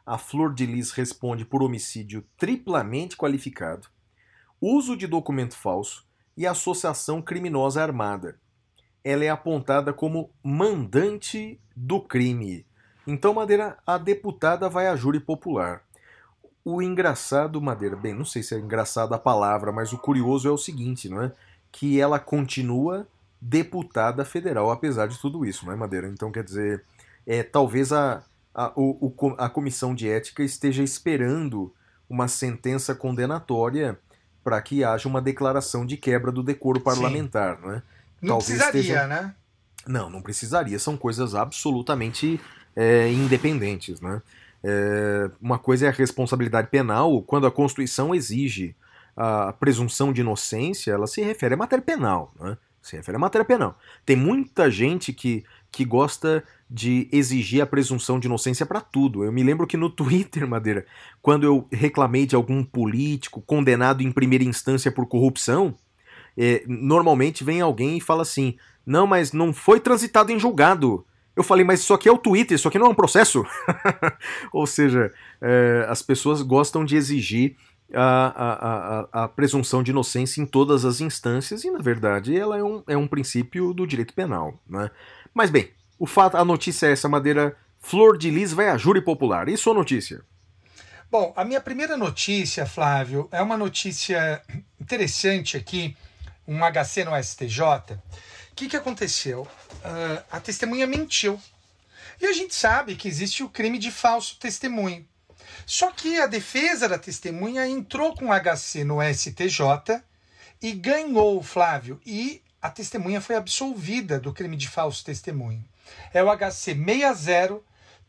A 0.06 0.18
Flor 0.18 0.54
de 0.54 0.66
Lis 0.66 0.92
responde 0.92 1.46
por 1.46 1.64
homicídio 1.64 2.26
triplamente 2.38 3.16
qualificado, 3.16 3.88
uso 4.60 4.98
de 4.98 5.08
documento 5.08 5.56
falso 5.56 6.06
e 6.36 6.46
associação 6.46 7.22
criminosa 7.22 7.82
armada. 7.82 8.40
Ela 9.04 9.24
é 9.24 9.30
apontada 9.30 9.94
como 9.94 10.32
mandante 10.44 11.60
do 11.76 12.02
crime. 12.02 12.66
Então, 13.08 13.36
Madeira, 13.36 13.78
a 13.86 13.98
deputada 13.98 14.68
vai 14.68 14.88
a 14.88 14.96
júri 14.96 15.20
popular. 15.20 15.84
O 16.64 16.82
engraçado, 16.82 17.62
Madeira, 17.62 17.96
bem, 17.96 18.14
não 18.14 18.26
sei 18.26 18.42
se 18.42 18.56
é 18.56 18.60
engraçado 18.60 19.14
a 19.14 19.20
palavra, 19.20 19.72
mas 19.72 19.94
o 19.94 20.00
curioso 20.00 20.48
é 20.48 20.52
o 20.52 20.58
seguinte, 20.58 21.08
não 21.08 21.22
é? 21.22 21.32
Que 21.78 22.00
ela 22.00 22.20
continua 22.20 23.06
deputada 23.42 24.24
federal, 24.24 24.72
apesar 24.72 25.08
de 25.08 25.20
tudo 25.20 25.46
isso, 25.46 25.66
não 25.66 25.74
é, 25.74 25.76
Madeira? 25.76 26.08
Então, 26.08 26.32
quer 26.32 26.44
dizer, 26.44 26.84
é, 27.28 27.44
talvez 27.44 27.92
a, 27.92 28.24
a, 28.54 28.72
o- 28.76 29.14
a 29.38 29.50
comissão 29.50 29.94
de 29.94 30.10
ética 30.10 30.42
esteja 30.42 30.82
esperando 30.82 31.74
uma 32.10 32.28
sentença 32.30 32.96
condenatória 32.96 34.00
para 34.44 34.62
que 34.62 34.84
haja 34.86 35.10
uma 35.10 35.22
declaração 35.22 35.86
de 35.86 35.98
quebra 35.98 36.32
do 36.32 36.42
decoro 36.42 36.80
parlamentar, 36.80 37.60
não 37.62 37.72
é? 37.72 37.82
Não 38.22 38.30
Talvez 38.38 38.48
precisaria, 38.48 38.80
esteja- 38.82 39.08
né? 39.08 39.36
Não, 39.86 40.10
não 40.10 40.22
precisaria. 40.22 40.80
São 40.80 40.96
coisas 40.96 41.36
absolutamente 41.36 42.40
é, 42.76 43.12
independentes, 43.12 44.00
né? 44.00 44.22
É, 44.64 45.30
uma 45.42 45.60
coisa 45.60 45.88
é 45.88 45.90
a 45.90 45.92
responsabilidade 45.92 46.70
penal, 46.70 47.22
quando 47.22 47.46
a 47.46 47.52
Constituição 47.52 48.16
exige 48.16 48.76
a 49.16 49.54
presunção 49.54 50.12
de 50.12 50.22
inocência, 50.22 50.92
ela 50.92 51.08
se 51.08 51.22
refere 51.22 51.54
à 51.54 51.58
matéria 51.58 51.84
penal, 51.84 52.34
né? 52.40 52.58
Se 52.82 52.96
refere 52.96 53.16
à 53.16 53.20
matéria 53.20 53.46
penal. 53.46 53.78
Tem 54.06 54.16
muita 54.16 54.70
gente 54.70 55.12
que, 55.12 55.44
que 55.72 55.84
gosta 55.84 56.44
de 56.70 57.08
exigir 57.12 57.62
a 57.62 57.66
presunção 57.66 58.20
de 58.20 58.28
inocência 58.28 58.66
para 58.66 58.80
tudo. 58.80 59.24
Eu 59.24 59.32
me 59.32 59.42
lembro 59.42 59.66
que 59.66 59.78
no 59.78 59.90
Twitter, 59.92 60.48
Madeira, 60.48 60.86
quando 61.22 61.44
eu 61.46 61.68
reclamei 61.72 62.26
de 62.26 62.36
algum 62.36 62.64
político 62.64 63.42
condenado 63.42 64.04
em 64.04 64.12
primeira 64.12 64.44
instância 64.44 64.92
por 64.92 65.08
corrupção, 65.08 65.76
é, 66.38 66.64
normalmente 66.68 67.44
vem 67.44 67.62
alguém 67.62 67.98
e 67.98 68.02
fala 68.02 68.22
assim: 68.22 68.56
não, 68.86 69.08
mas 69.08 69.32
não 69.32 69.54
foi 69.54 69.80
transitado 69.80 70.32
em 70.32 70.40
julgado. 70.40 71.06
Eu 71.36 71.44
falei, 71.44 71.66
mas 71.66 71.82
isso 71.82 71.94
aqui 71.94 72.08
é 72.08 72.12
o 72.12 72.18
Twitter, 72.18 72.56
isso 72.56 72.68
aqui 72.68 72.80
não 72.80 72.88
é 72.88 72.90
um 72.90 72.96
processo. 72.96 73.46
Ou 74.54 74.66
seja, 74.66 75.12
é, 75.42 75.86
as 75.90 76.02
pessoas 76.02 76.42
gostam 76.42 76.86
de 76.86 76.96
exigir 76.96 77.58
a, 77.94 78.02
a, 78.04 79.22
a, 79.22 79.24
a 79.24 79.28
presunção 79.28 79.84
de 79.84 79.92
inocência 79.92 80.42
em 80.42 80.46
todas 80.46 80.86
as 80.86 81.02
instâncias, 81.02 81.64
e 81.64 81.72
na 81.72 81.80
verdade 81.80 82.38
ela 82.38 82.58
é 82.58 82.64
um, 82.64 82.84
é 82.88 82.98
um 82.98 83.08
princípio 83.08 83.74
do 83.74 83.86
direito 83.86 84.14
penal. 84.14 84.60
Né? 84.68 84.90
Mas 85.34 85.50
bem, 85.50 85.72
o 85.98 86.06
fato, 86.06 86.38
a 86.38 86.46
notícia 86.46 86.88
é 86.88 86.92
essa, 86.92 87.08
Madeira. 87.08 87.56
Flor 87.80 88.18
de 88.18 88.32
Lis 88.32 88.52
vai 88.52 88.70
a 88.70 88.78
júri 88.78 89.02
popular. 89.02 89.48
Isso 89.48 89.70
é 89.70 89.74
notícia? 89.74 90.24
Bom, 91.10 91.32
a 91.36 91.46
minha 91.46 91.62
primeira 91.62 91.96
notícia, 91.96 92.66
Flávio, 92.66 93.30
é 93.32 93.42
uma 93.42 93.56
notícia 93.56 94.42
interessante 94.82 95.56
aqui, 95.56 95.96
um 96.48 96.60
HC 96.60 97.06
no 97.06 97.24
STJ. 97.24 97.62
O 98.52 98.56
que, 98.56 98.68
que 98.68 98.76
aconteceu? 98.76 99.48
Ah, 99.84 100.24
a 100.32 100.40
testemunha 100.40 100.88
mentiu. 100.88 101.40
E 102.20 102.26
a 102.26 102.34
gente 102.34 102.56
sabe 102.56 102.96
que 102.96 103.08
existe 103.08 103.44
o 103.44 103.50
crime 103.50 103.78
de 103.78 103.92
falso 103.92 104.38
testemunho. 104.40 105.06
Só 105.66 105.92
que 105.92 106.20
a 106.20 106.28
defesa 106.28 106.88
da 106.88 106.98
testemunha 106.98 107.68
entrou 107.68 108.16
com 108.16 108.32
HC 108.32 108.84
no 108.84 108.98
STJ 109.02 110.02
e 110.62 110.72
ganhou, 110.72 111.42
Flávio, 111.44 112.00
e 112.06 112.42
a 112.62 112.70
testemunha 112.70 113.22
foi 113.22 113.36
absolvida 113.36 114.20
do 114.20 114.34
crime 114.34 114.58
de 114.58 114.68
falso 114.68 115.04
testemunho. 115.04 115.64
É 116.14 116.24
o 116.24 116.36
HC 116.36 116.76
60 116.76 117.62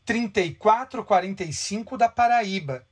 3445 0.05 1.99
da 1.99 2.09
Paraíba. 2.09 2.87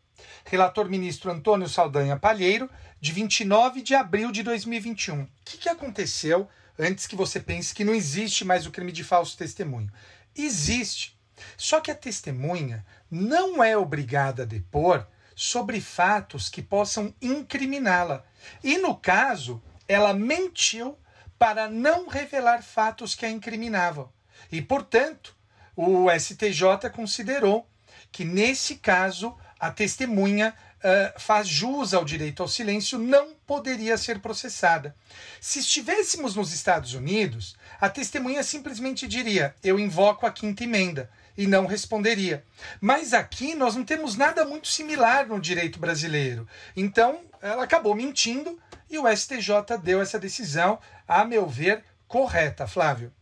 Relator 0.44 0.88
ministro 0.88 1.30
Antônio 1.30 1.68
Saldanha 1.68 2.18
Palheiro, 2.18 2.68
de 3.00 3.12
29 3.12 3.83
de 3.83 3.94
abril 3.94 4.33
de 4.33 4.42
2021. 4.42 5.22
O 5.22 5.28
que, 5.44 5.59
que 5.59 5.68
aconteceu 5.68 6.48
antes 6.78 7.07
que 7.07 7.14
você 7.14 7.38
pense 7.38 7.74
que 7.74 7.85
não 7.85 7.94
existe 7.94 8.44
mais 8.44 8.66
o 8.66 8.70
crime 8.70 8.90
de 8.90 9.04
falso 9.04 9.37
testemunho? 9.37 9.90
Existe. 10.35 11.16
Só 11.57 11.80
que 11.80 11.90
a 11.90 11.95
testemunha 11.95 12.84
não 13.14 13.62
é 13.62 13.76
obrigada 13.78 14.42
a 14.42 14.46
depor 14.46 15.06
sobre 15.36 15.80
fatos 15.80 16.48
que 16.48 16.60
possam 16.60 17.14
incriminá-la. 17.22 18.24
E 18.62 18.76
no 18.78 18.96
caso, 18.96 19.62
ela 19.86 20.12
mentiu 20.12 20.98
para 21.38 21.68
não 21.70 22.08
revelar 22.08 22.62
fatos 22.62 23.14
que 23.14 23.24
a 23.24 23.30
incriminavam. 23.30 24.12
E, 24.50 24.60
portanto, 24.60 25.36
o 25.76 26.10
STJ 26.10 26.90
considerou 26.92 27.68
que, 28.10 28.24
nesse 28.24 28.76
caso, 28.76 29.36
a 29.60 29.70
testemunha 29.70 30.52
ah, 30.86 31.14
faz 31.18 31.48
jus 31.48 31.94
ao 31.94 32.04
direito 32.04 32.42
ao 32.42 32.48
silêncio, 32.48 32.98
não 32.98 33.32
poderia 33.46 33.96
ser 33.96 34.18
processada. 34.18 34.94
Se 35.40 35.60
estivéssemos 35.60 36.36
nos 36.36 36.52
Estados 36.52 36.92
Unidos, 36.92 37.56
a 37.80 37.88
testemunha 37.88 38.42
simplesmente 38.42 39.08
diria: 39.08 39.54
Eu 39.62 39.78
invoco 39.78 40.26
a 40.26 40.30
quinta 40.30 40.62
emenda. 40.62 41.10
E 41.37 41.47
não 41.47 41.66
responderia. 41.66 42.45
Mas 42.80 43.12
aqui 43.12 43.55
nós 43.55 43.76
não 43.76 43.85
temos 43.85 44.16
nada 44.16 44.45
muito 44.45 44.68
similar 44.68 45.26
no 45.26 45.41
direito 45.41 45.78
brasileiro. 45.78 46.47
Então, 46.76 47.20
ela 47.41 47.64
acabou 47.64 47.95
mentindo 47.95 48.59
e 48.89 48.99
o 48.99 49.09
STJ 49.09 49.78
deu 49.82 50.01
essa 50.01 50.18
decisão, 50.18 50.78
a 51.07 51.24
meu 51.24 51.47
ver, 51.47 51.85
correta, 52.07 52.66
Flávio. 52.66 53.12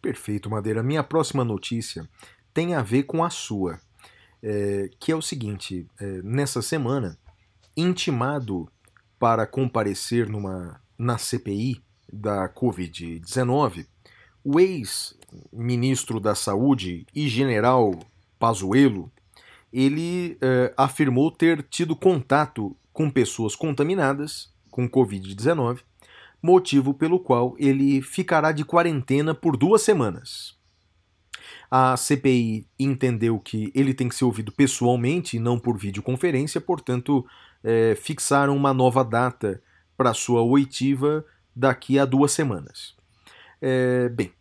Perfeito, 0.00 0.50
Madeira. 0.50 0.82
Minha 0.82 1.02
próxima 1.02 1.44
notícia 1.44 2.08
tem 2.52 2.74
a 2.74 2.82
ver 2.82 3.04
com 3.04 3.24
a 3.24 3.30
sua, 3.30 3.80
é, 4.42 4.88
que 5.00 5.10
é 5.10 5.16
o 5.16 5.22
seguinte: 5.22 5.88
é, 5.98 6.22
nessa 6.22 6.60
semana, 6.62 7.18
intimado 7.76 8.70
para 9.18 9.46
comparecer 9.46 10.28
numa, 10.28 10.80
na 10.98 11.18
CPI 11.18 11.82
da 12.12 12.48
Covid-19, 12.48 13.86
o 14.44 14.60
ex-ministro 15.34 16.20
da 16.20 16.34
Saúde 16.34 17.06
e 17.14 17.28
general 17.28 17.98
Pazuello, 18.38 19.10
ele 19.72 20.38
é, 20.40 20.72
afirmou 20.76 21.30
ter 21.30 21.62
tido 21.62 21.96
contato 21.96 22.76
com 22.92 23.10
pessoas 23.10 23.56
contaminadas 23.56 24.52
com 24.70 24.88
Covid-19, 24.88 25.80
motivo 26.42 26.94
pelo 26.94 27.18
qual 27.18 27.54
ele 27.58 28.02
ficará 28.02 28.52
de 28.52 28.64
quarentena 28.64 29.34
por 29.34 29.56
duas 29.56 29.82
semanas. 29.82 30.56
A 31.70 31.96
CPI 31.96 32.68
entendeu 32.78 33.38
que 33.38 33.72
ele 33.74 33.94
tem 33.94 34.08
que 34.08 34.14
ser 34.14 34.24
ouvido 34.24 34.52
pessoalmente 34.52 35.36
e 35.36 35.40
não 35.40 35.58
por 35.58 35.76
videoconferência, 35.76 36.60
portanto, 36.60 37.26
é, 37.62 37.94
fixaram 37.96 38.56
uma 38.56 38.72
nova 38.72 39.02
data 39.02 39.60
para 39.96 40.14
sua 40.14 40.42
oitiva 40.42 41.24
daqui 41.54 41.98
a 41.98 42.04
duas 42.04 42.32
semanas. 42.32 42.94
É, 43.60 44.08
bem, 44.10 44.32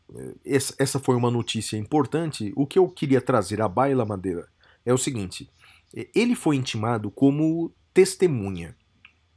essa 0.46 1.00
foi 1.00 1.16
uma 1.16 1.32
notícia 1.32 1.78
importante. 1.78 2.54
O 2.56 2.66
que 2.68 2.78
eu 2.78 2.88
queria 2.88 3.22
trazer 3.22 3.62
à 3.62 3.68
baila, 3.68 4.06
Madeira, 4.06 4.48
é 4.86 4.94
o 4.94 4.98
seguinte: 4.98 5.50
ele 6.14 6.36
foi 6.36 6.56
intimado 6.56 7.10
como 7.12 7.74
testemunha. 7.94 8.76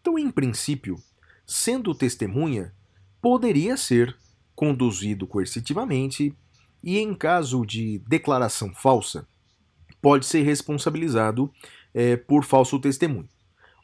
Então, 0.01 0.19
em 0.19 0.31
princípio, 0.31 0.97
sendo 1.47 1.95
testemunha, 1.95 2.73
poderia 3.21 3.77
ser 3.77 4.17
conduzido 4.55 5.27
coercitivamente 5.27 6.35
e, 6.83 6.99
em 6.99 7.15
caso 7.15 7.67
de 7.67 7.99
declaração 8.07 8.75
falsa, 8.75 9.27
pode 10.01 10.25
ser 10.25 10.43
responsabilizado 10.43 11.53
é, 11.93 12.17
por 12.17 12.45
falso 12.45 12.79
testemunho. 12.79 13.29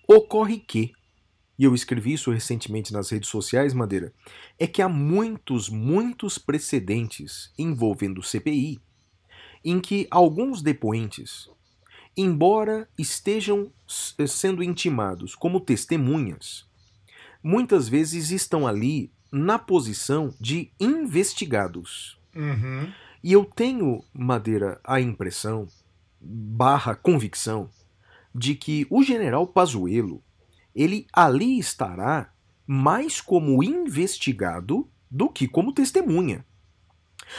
Ocorre 0.07 0.59
que, 0.59 0.93
e 1.59 1.65
eu 1.65 1.75
escrevi 1.75 2.15
isso 2.15 2.31
recentemente 2.31 2.93
nas 2.93 3.11
redes 3.11 3.29
sociais, 3.29 3.75
Madeira, 3.75 4.13
é 4.59 4.67
que 4.67 4.83
há 4.83 4.89
muitos, 4.89 5.69
muitos 5.69 6.39
precedentes 6.39 7.53
envolvendo 7.59 8.23
CPI 8.23 8.81
em 9.65 9.81
que 9.81 10.07
alguns 10.11 10.63
depoentes, 10.63 11.49
embora 12.17 12.89
estejam 12.99 13.73
sendo 13.87 14.63
intimados 14.63 15.35
como 15.35 15.61
testemunhas, 15.61 16.67
muitas 17.43 17.89
vezes 17.89 18.31
estão 18.31 18.67
ali 18.67 19.13
na 19.31 19.59
posição 19.59 20.35
de 20.41 20.71
investigados. 20.81 22.19
Uhum. 22.35 22.93
E 23.23 23.33
eu 23.33 23.45
tenho, 23.45 24.05
Madeira, 24.13 24.81
a 24.83 25.01
impressão, 25.01 25.69
barra 26.21 26.95
convicção, 26.95 27.71
de 28.35 28.55
que 28.55 28.87
o 28.91 29.03
general 29.03 29.47
Pazuello, 29.47 30.23
ele 30.75 31.07
ali 31.13 31.59
estará 31.59 32.33
mais 32.67 33.21
como 33.21 33.63
investigado 33.63 34.89
do 35.11 35.29
que 35.29 35.47
como 35.47 35.73
testemunha. 35.73 36.45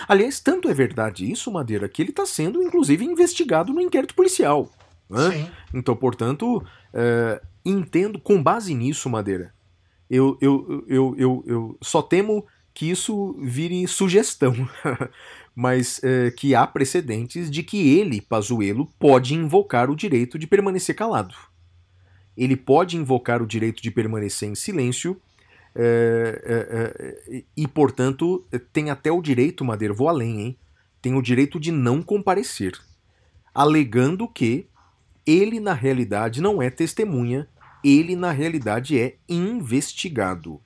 Aliás, 0.07 0.39
tanto 0.39 0.69
é 0.69 0.73
verdade 0.73 1.29
isso, 1.29 1.51
Madeira, 1.51 1.89
que 1.89 2.01
ele 2.01 2.09
está 2.09 2.25
sendo, 2.25 2.61
inclusive, 2.61 3.03
investigado 3.03 3.73
no 3.73 3.81
inquérito 3.81 4.15
policial. 4.15 4.69
né? 5.09 5.31
Sim. 5.31 5.51
Então, 5.73 5.95
portanto, 5.95 6.63
é, 6.93 7.41
entendo, 7.65 8.19
com 8.19 8.41
base 8.41 8.73
nisso, 8.73 9.09
Madeira, 9.09 9.53
eu, 10.09 10.37
eu, 10.41 10.85
eu, 10.87 11.15
eu, 11.17 11.43
eu 11.47 11.77
só 11.81 12.01
temo 12.01 12.45
que 12.73 12.89
isso 12.89 13.35
vire 13.41 13.87
sugestão, 13.87 14.53
mas 15.55 16.01
é, 16.03 16.31
que 16.31 16.55
há 16.55 16.65
precedentes 16.65 17.49
de 17.49 17.61
que 17.61 17.97
ele, 17.97 18.19
Pazuello, 18.21 18.87
pode 18.99 19.35
invocar 19.35 19.89
o 19.89 19.95
direito 19.95 20.39
de 20.39 20.47
permanecer 20.47 20.95
calado. 20.95 21.35
Ele 22.37 22.55
pode 22.55 22.97
invocar 22.97 23.41
o 23.41 23.47
direito 23.47 23.81
de 23.81 23.91
permanecer 23.91 24.49
em 24.49 24.55
silêncio 24.55 25.19
é, 25.75 26.41
é, 26.45 27.35
é, 27.37 27.43
e, 27.57 27.67
portanto, 27.67 28.45
tem 28.71 28.89
até 28.89 29.11
o 29.11 29.21
direito, 29.21 29.65
Madeira, 29.65 29.93
vou 29.93 30.07
além, 30.07 30.41
hein? 30.41 30.57
Tem 31.01 31.15
o 31.15 31.21
direito 31.21 31.59
de 31.59 31.71
não 31.71 32.01
comparecer, 32.01 32.79
alegando 33.53 34.27
que 34.27 34.67
ele, 35.25 35.59
na 35.59 35.73
realidade, 35.73 36.41
não 36.41 36.61
é 36.61 36.69
testemunha, 36.69 37.47
ele, 37.83 38.15
na 38.15 38.31
realidade, 38.31 38.99
é 38.99 39.17
investigado. 39.27 40.61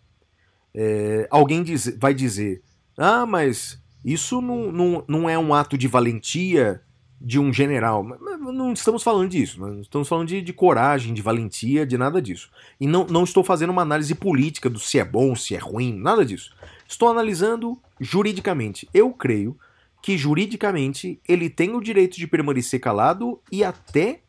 É, 0.73 1.27
alguém 1.31 1.63
diz- 1.63 1.97
vai 1.97 2.13
dizer: 2.13 2.61
ah, 2.97 3.25
mas 3.25 3.81
isso 4.05 4.41
não, 4.41 4.71
não, 4.71 5.05
não 5.07 5.29
é 5.29 5.37
um 5.39 5.53
ato 5.53 5.77
de 5.77 5.87
valentia 5.87 6.81
de 7.19 7.39
um 7.39 7.51
general. 7.51 8.03
Não 8.03 8.73
estamos 8.73 9.03
falando 9.03 9.29
disso, 9.29 9.59
não 9.59 9.81
estamos 9.81 10.07
falando 10.07 10.27
de, 10.27 10.41
de 10.41 10.53
coragem, 10.53 11.13
de 11.13 11.21
valentia, 11.21 11.85
de 11.85 11.97
nada 11.97 12.21
disso. 12.21 12.49
E 12.79 12.87
não, 12.87 13.05
não 13.05 13.23
estou 13.23 13.43
fazendo 13.43 13.71
uma 13.71 13.81
análise 13.81 14.13
política 14.13 14.69
do 14.69 14.79
se 14.79 14.99
é 14.99 15.05
bom, 15.05 15.35
se 15.35 15.55
é 15.55 15.57
ruim, 15.57 15.93
nada 15.93 16.23
disso. 16.23 16.55
Estou 16.87 17.09
analisando 17.09 17.79
juridicamente. 17.99 18.87
Eu 18.93 19.11
creio 19.11 19.57
que 20.01 20.17
juridicamente 20.17 21.19
ele 21.27 21.49
tem 21.49 21.75
o 21.75 21.81
direito 21.81 22.17
de 22.17 22.27
permanecer 22.27 22.79
calado 22.79 23.41
e 23.51 23.63
até 23.63 24.21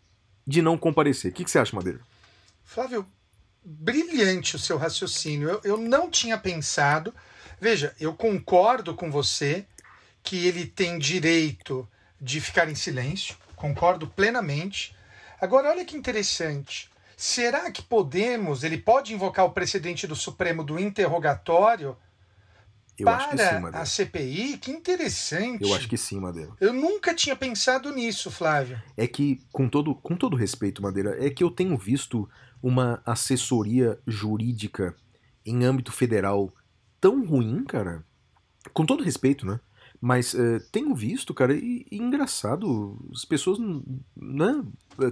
de 0.47 0.63
não 0.63 0.79
comparecer. 0.79 1.31
O 1.31 1.35
que, 1.35 1.45
que 1.45 1.51
você 1.51 1.59
acha, 1.59 1.77
Madeira? 1.77 2.01
Flávio, 2.65 3.07
brilhante 3.63 4.57
o 4.57 4.59
seu 4.59 4.79
raciocínio. 4.79 5.49
Eu, 5.49 5.61
eu 5.63 5.77
não 5.77 6.11
tinha 6.11 6.39
pensado. 6.39 7.15
Veja, 7.61 7.95
eu 8.01 8.15
concordo 8.15 8.95
com 8.95 9.11
você 9.11 9.67
que 10.23 10.47
ele 10.47 10.67
tem 10.67 10.99
direito 10.99 11.87
de 12.21 12.41
ficar 12.41 12.69
em 12.69 12.75
silêncio, 12.75 13.37
concordo 13.55 14.07
plenamente. 14.07 14.95
Agora, 15.41 15.71
olha 15.71 15.85
que 15.85 15.97
interessante. 15.97 16.91
Será 17.17 17.71
que 17.71 17.83
podemos, 17.83 18.63
ele 18.63 18.79
pode 18.79 19.13
invocar 19.13 19.45
o 19.45 19.51
precedente 19.51 20.07
do 20.07 20.15
Supremo 20.15 20.63
do 20.63 20.79
interrogatório 20.79 21.97
Eu 22.97 23.09
acho 23.09 23.31
que 23.31 23.39
sim, 23.39 23.45
para 23.45 23.61
Madeira. 23.61 23.79
a 23.81 23.87
CPI? 23.87 24.59
Que 24.59 24.71
interessante. 24.71 25.63
Eu 25.63 25.75
acho 25.75 25.89
que 25.89 25.97
sim, 25.97 26.21
Madeira. 26.21 26.53
Eu 26.61 26.73
nunca 26.73 27.15
tinha 27.15 27.35
pensado 27.35 27.93
nisso, 27.93 28.31
Flávio. 28.31 28.81
É 28.97 29.07
que, 29.07 29.41
com 29.53 29.69
todo, 29.69 29.95
com 29.95 30.17
todo 30.17 30.37
respeito, 30.37 30.83
Madeira, 30.83 31.17
é 31.25 31.31
que 31.31 31.43
eu 31.43 31.51
tenho 31.51 31.77
visto 31.77 32.29
uma 32.63 33.01
assessoria 33.07 33.99
jurídica 34.07 34.95
em 35.45 35.65
âmbito 35.65 35.93
federal 35.93 36.53
tão 37.01 37.25
ruim, 37.25 37.65
cara. 37.65 38.05
Com 38.73 38.85
todo 38.85 39.03
respeito, 39.05 39.47
né? 39.47 39.59
Mas 40.01 40.35
eh, 40.35 40.61
tenho 40.71 40.95
visto, 40.95 41.35
cara, 41.35 41.55
e, 41.55 41.85
e 41.91 41.97
engraçado, 41.99 42.97
as 43.13 43.25
pessoas, 43.25 43.59
né? 44.17 44.63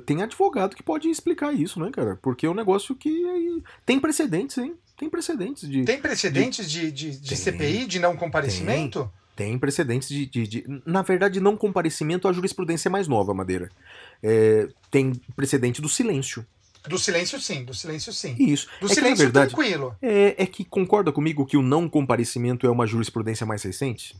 Tem 0.05 0.22
advogado 0.22 0.76
que 0.76 0.82
pode 0.82 1.09
explicar 1.09 1.53
isso, 1.53 1.80
né, 1.80 1.91
cara? 1.91 2.16
Porque 2.22 2.47
é 2.47 2.51
um 2.51 2.55
negócio 2.55 2.95
que 2.95 3.09
eh, 3.09 3.62
tem 3.84 3.99
precedentes, 3.99 4.59
hein? 4.59 4.74
Tem 4.97 5.11
precedentes 5.11 5.68
de. 5.68 5.84
Tem 5.84 6.01
precedentes 6.01 6.70
de, 6.70 6.91
de, 6.93 7.11
de 7.18 7.28
Tem. 7.28 7.37
CPI, 7.37 7.87
de 7.87 7.99
não 7.99 8.16
comparecimento? 8.16 9.11
Tem 9.34 9.59
precedentes 9.59 10.09
de, 10.09 10.24
de- 10.24 10.47
de- 10.47 10.82
Na 10.87 11.03
verdade, 11.03 11.41
não 11.41 11.57
comparecimento 11.57 12.26
à 12.26 12.32
jurisprudência 12.32 12.89
é 12.89 12.91
mais 12.91 13.07
nova, 13.07 13.34
Madeira. 13.34 13.70
É, 14.22 14.68
tem 14.91 15.12
precedente 15.34 15.82
do 15.82 15.89
silêncio. 15.91 16.47
Do 16.89 16.99
silêncio, 16.99 17.39
sim. 17.41 17.64
Do 17.64 17.74
silêncio, 17.74 18.12
sim. 18.12 18.34
Isso. 18.39 18.68
Do 18.80 18.87
é 18.87 18.89
que, 18.89 18.95
silêncio, 18.95 19.24
verdade, 19.24 19.53
tranquilo. 19.55 19.95
é, 20.01 20.43
é 20.43 20.47
que 20.47 20.64
concorda 20.64 21.12
comigo 21.12 21.45
que 21.45 21.57
o 21.57 21.62
não 21.62 21.87
comparecimento 21.89 22.66
é 22.66 22.70
uma 22.70 22.87
jurisprudência 22.87 23.45
mais 23.45 23.62
recente? 23.64 24.16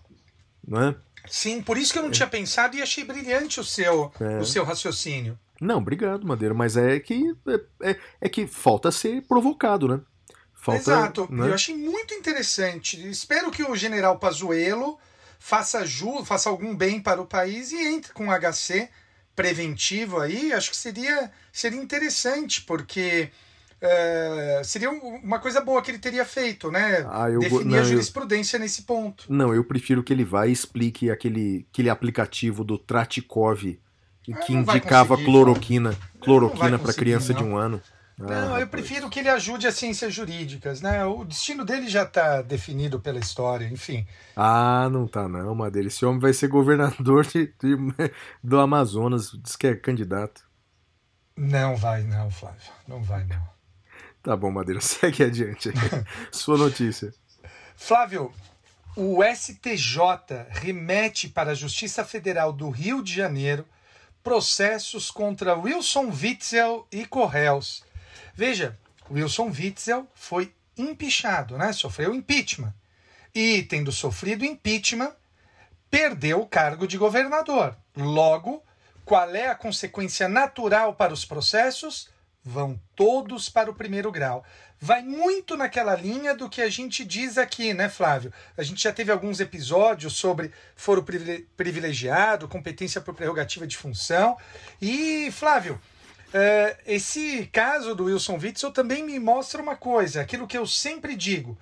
Não 0.67 0.83
é? 0.83 0.95
Sim, 1.29 1.61
por 1.63 1.77
isso 1.77 1.93
que 1.93 1.99
eu 1.99 2.03
não 2.03 2.11
tinha 2.11 2.27
pensado 2.29 2.77
e 2.77 2.83
achei 2.83 3.05
brilhante 3.05 3.59
o 3.61 3.65
seu, 3.65 4.13
É. 4.21 4.39
o 4.39 4.45
seu 4.45 4.65
raciocínio. 4.65 5.39
Não, 5.61 5.79
obrigado, 5.79 6.27
Madeira, 6.27 6.55
mas 6.55 6.77
é 6.77 7.01
que 7.01 7.35
é, 7.81 7.91
é- 7.91 7.99
é 8.23 8.29
que 8.29 8.47
falta 8.47 8.91
ser 8.93 9.23
provocado, 9.23 9.89
né? 9.89 10.01
Falta, 10.55 10.81
Exato. 10.81 11.29
né? 11.33 11.49
Eu 11.49 11.55
achei 11.55 11.77
muito 11.77 12.13
interessante. 12.15 13.09
Espero 13.09 13.51
que 13.51 13.63
o 13.63 13.75
general 13.77 14.19
Pazuello 14.19 14.99
faça, 15.39 15.85
ju, 15.87 16.25
faça 16.25 16.49
algum 16.51 16.75
bem 16.77 17.01
para 17.01 17.21
o 17.21 17.27
país 17.27 17.73
e 17.73 17.77
entre 17.77 18.13
com 18.13 18.27
um 18.27 18.31
HC 18.33 18.89
preventivo 19.35 20.21
aí. 20.21 20.53
Acho 20.53 20.71
que 20.71 20.77
seria, 20.77 21.31
seria 21.53 21.81
interessante, 21.81 22.63
porque 22.63 23.31
eh, 23.81 24.63
seria 24.65 24.91
um- 24.91 25.17
uma 25.23 25.39
coisa 25.39 25.61
boa 25.61 25.83
que 25.83 25.91
ele 25.91 25.99
teria 25.99 26.25
feito, 26.25 26.71
né? 26.71 27.07
Ah, 27.11 27.29
eu 27.31 27.41
Definir 27.41 27.65
não, 27.65 27.75
a 27.75 27.79
eu- 27.79 27.85
jurisprudência 27.85 28.59
nesse 28.59 28.83
ponto. 28.83 29.25
Não, 29.29 29.55
eu 29.55 29.65
prefiro 29.65 30.03
que 30.03 30.13
ele 30.13 30.25
vá 30.25 30.47
e 30.47 30.53
explique 30.53 31.11
aquele, 31.11 31.67
aquele 31.73 31.91
aplicativo 31.91 32.65
do 32.65 32.79
Tratikov 32.79 33.79
que 34.23 34.33
Ah, 34.33 34.45
indicava 34.53 35.17
cloroquina, 35.17 35.91
Não 35.91 36.21
cloroquina 36.21 36.79
para 36.79 36.93
criança 36.95 37.33
de 37.33 37.43
não. 37.45 37.53
um 37.53 37.57
ano. 37.57 37.81
Não, 38.19 38.55
Ah, 38.55 38.61
eu 38.61 38.67
prefiro 38.67 39.11
que 39.11 39.21
ele 39.21 39.29
ajude 39.29 39.67
as 39.67 39.75
ciências 39.75 40.13
jurídicas, 40.15 40.81
né? 40.81 41.05
O 41.05 41.23
destino 41.23 41.67
dele 41.67 41.87
já 41.87 42.03
está 42.03 42.41
definido 42.41 42.99
pela 42.99 43.19
história, 43.19 43.67
enfim. 43.67 44.07
Ah, 44.35 44.89
não 44.91 45.07
tá 45.07 45.29
não, 45.29 45.55
Madeira. 45.55 45.87
Esse 45.89 46.05
homem 46.07 46.19
vai 46.19 46.33
ser 46.33 46.49
governador 46.49 47.27
de- 47.27 47.53
de- 47.63 47.77
do 48.43 48.59
Amazonas, 48.59 49.31
diz 49.45 49.55
que 49.55 49.67
é 49.67 49.77
candidato. 49.77 50.41
Não 51.37 51.77
vai 51.77 52.03
não, 52.05 52.31
Flávio. 52.31 52.73
Não 52.89 53.03
vai 53.03 53.23
não. 53.25 53.56
Tá 54.27 54.37
bom, 54.37 54.51
Madeira, 54.51 54.81
segue 54.83 55.23
adiante. 55.23 55.71
Sua 56.33 56.59
notícia. 56.59 57.15
Flávio, 57.77 58.35
o 58.97 59.23
STJ 59.23 60.49
remete 60.51 61.29
para 61.29 61.53
a 61.53 61.55
Justiça 61.55 62.05
Federal 62.05 62.53
do 62.53 62.69
Rio 62.69 63.05
de 63.05 63.15
Janeiro 63.15 63.65
processos 64.25 65.13
contra 65.13 65.57
Wilson 65.57 66.11
Witzel 66.11 66.89
e 66.91 67.07
Correios. 67.07 67.85
Veja, 68.35 68.77
Wilson 69.09 69.47
Witzel 69.57 70.09
foi 70.13 70.53
impeachado, 70.77 71.57
né? 71.57 71.73
Sofreu 71.73 72.13
impeachment. 72.13 72.75
E, 73.33 73.63
tendo 73.63 73.93
sofrido 73.93 74.45
impeachment, 74.45 75.13
perdeu 75.89 76.41
o 76.41 76.49
cargo 76.49 76.89
de 76.89 76.99
governador. 76.99 77.77
Logo, 77.97 78.61
qual 79.05 79.33
é 79.37 79.47
a 79.47 79.55
consequência 79.55 80.29
natural 80.29 80.95
para 80.95 81.13
os 81.13 81.25
processos? 81.25 82.09
Vão 82.49 82.81
todos 82.95 83.49
para 83.49 83.69
o 83.69 83.75
primeiro 83.75 84.13
grau. 84.13 84.45
Vai 84.81 85.03
muito 85.03 85.57
naquela 85.57 85.97
linha 85.97 86.33
do 86.33 86.49
que 86.49 86.63
a 86.63 86.71
gente 86.71 87.05
diz 87.05 87.39
aqui, 87.39 87.75
né, 87.75 87.89
Flávio? 87.89 88.33
A 88.57 88.63
gente 88.63 88.81
já 88.85 88.93
teve 88.93 89.11
alguns 89.11 89.41
episódios 89.41 90.15
sobre 90.15 90.53
foro 90.77 91.03
privile- 91.03 91.49
privilegiado, 91.57 92.47
competência 92.47 93.01
por 93.01 93.15
prerrogativa 93.15 93.67
de 93.67 93.77
função. 93.77 94.37
E, 94.81 95.29
Flávio, 95.33 95.81
eh, 96.33 96.77
esse 96.87 97.47
caso 97.47 97.97
do 97.97 98.05
Wilson 98.05 98.39
Witzel 98.41 98.71
também 98.71 99.03
me 99.03 99.19
mostra 99.19 99.61
uma 99.61 99.75
coisa, 99.75 100.21
aquilo 100.21 100.47
que 100.47 100.57
eu 100.57 100.69
sempre 100.69 101.17
digo. 101.17 101.59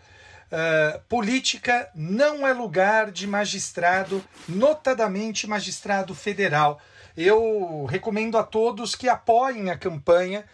Uh, 0.53 1.01
política 1.09 1.91
não 1.95 2.47
é 2.47 2.53
lugar 2.53 3.11
de 3.11 3.26
magistrado, 3.26 4.22
notadamente 4.47 5.49
magistrado 5.49 6.14
federal. 6.14 6.78
Eu 7.16 7.87
recomendo 7.87 8.37
a 8.37 8.45
todos 8.45 8.95
que 8.95 9.09
apoiem 9.09 9.70
a 9.70 9.78
campanha 9.78 10.45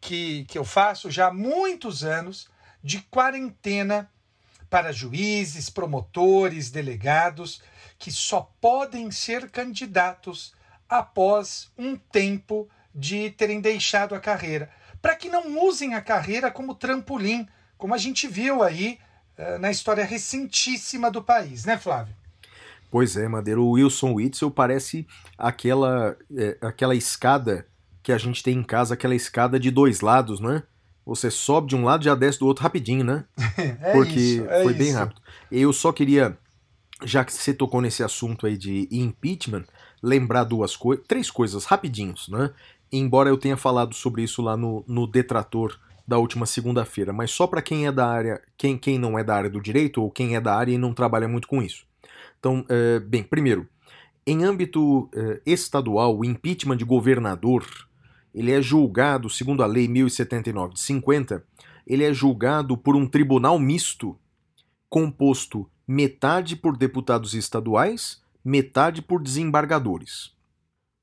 que, 0.00 0.44
que 0.44 0.58
eu 0.58 0.64
faço 0.64 1.10
já 1.10 1.28
há 1.28 1.32
muitos 1.32 2.04
anos 2.04 2.48
de 2.82 3.00
quarentena 3.02 4.10
para 4.70 4.92
juízes, 4.92 5.70
promotores, 5.70 6.70
delegados, 6.70 7.62
que 7.98 8.10
só 8.10 8.52
podem 8.60 9.10
ser 9.10 9.50
candidatos 9.50 10.54
após 10.88 11.70
um 11.76 11.96
tempo 11.96 12.68
de 12.94 13.30
terem 13.30 13.60
deixado 13.60 14.14
a 14.14 14.20
carreira. 14.20 14.70
Para 15.00 15.16
que 15.16 15.28
não 15.28 15.64
usem 15.64 15.94
a 15.94 16.00
carreira 16.00 16.50
como 16.50 16.74
trampolim, 16.74 17.46
como 17.76 17.94
a 17.94 17.98
gente 17.98 18.26
viu 18.26 18.62
aí 18.62 18.98
eh, 19.36 19.58
na 19.58 19.70
história 19.70 20.04
recentíssima 20.04 21.10
do 21.10 21.22
país, 21.22 21.64
né, 21.64 21.78
Flávio? 21.78 22.14
Pois 22.90 23.16
é, 23.16 23.28
Madeira, 23.28 23.60
o 23.60 23.72
Wilson 23.72 24.14
Witzel 24.14 24.50
parece 24.50 25.06
aquela, 25.36 26.16
é, 26.34 26.56
aquela 26.60 26.94
escada 26.94 27.66
que 28.08 28.12
a 28.12 28.16
gente 28.16 28.42
tem 28.42 28.56
em 28.56 28.62
casa, 28.62 28.94
aquela 28.94 29.14
escada 29.14 29.60
de 29.60 29.70
dois 29.70 30.00
lados, 30.00 30.40
né? 30.40 30.62
Você 31.04 31.30
sobe 31.30 31.68
de 31.68 31.76
um 31.76 31.84
lado 31.84 32.00
e 32.00 32.04
já 32.06 32.14
desce 32.14 32.38
do 32.38 32.46
outro 32.46 32.62
rapidinho, 32.62 33.04
né? 33.04 33.26
É 33.82 33.92
Porque 33.92 34.18
isso, 34.18 34.46
é 34.48 34.62
foi 34.62 34.72
bem 34.72 34.88
isso. 34.88 34.96
rápido. 34.96 35.20
Eu 35.52 35.70
só 35.74 35.92
queria, 35.92 36.38
já 37.04 37.22
que 37.22 37.30
você 37.30 37.52
tocou 37.52 37.82
nesse 37.82 38.02
assunto 38.02 38.46
aí 38.46 38.56
de 38.56 38.88
impeachment, 38.90 39.64
lembrar 40.02 40.44
duas 40.44 40.74
coisas, 40.74 41.04
três 41.06 41.30
coisas 41.30 41.66
rapidinhos, 41.66 42.28
né? 42.30 42.50
Embora 42.90 43.28
eu 43.28 43.36
tenha 43.36 43.58
falado 43.58 43.94
sobre 43.94 44.22
isso 44.22 44.40
lá 44.40 44.56
no, 44.56 44.82
no 44.88 45.06
Detrator 45.06 45.78
da 46.06 46.16
última 46.16 46.46
segunda-feira, 46.46 47.12
mas 47.12 47.30
só 47.30 47.46
para 47.46 47.60
quem 47.60 47.86
é 47.86 47.92
da 47.92 48.06
área, 48.08 48.40
quem, 48.56 48.78
quem 48.78 48.98
não 48.98 49.18
é 49.18 49.22
da 49.22 49.34
área 49.34 49.50
do 49.50 49.60
direito 49.60 50.00
ou 50.00 50.10
quem 50.10 50.34
é 50.34 50.40
da 50.40 50.54
área 50.54 50.72
e 50.72 50.78
não 50.78 50.94
trabalha 50.94 51.28
muito 51.28 51.46
com 51.46 51.62
isso. 51.62 51.84
Então, 52.38 52.64
eh, 52.70 53.00
bem, 53.00 53.22
primeiro, 53.22 53.68
em 54.26 54.44
âmbito 54.44 55.10
eh, 55.14 55.42
estadual, 55.44 56.16
o 56.16 56.24
impeachment 56.24 56.78
de 56.78 56.86
governador, 56.86 57.66
ele 58.38 58.52
é 58.52 58.62
julgado, 58.62 59.28
segundo 59.28 59.64
a 59.64 59.66
lei 59.66 59.88
1079 59.88 60.74
de 60.74 60.80
50, 60.80 61.44
ele 61.84 62.04
é 62.04 62.14
julgado 62.14 62.76
por 62.76 62.94
um 62.94 63.04
tribunal 63.04 63.58
misto 63.58 64.16
composto 64.88 65.68
metade 65.84 66.54
por 66.54 66.76
deputados 66.76 67.34
estaduais, 67.34 68.22
metade 68.44 69.02
por 69.02 69.20
desembargadores. 69.20 70.30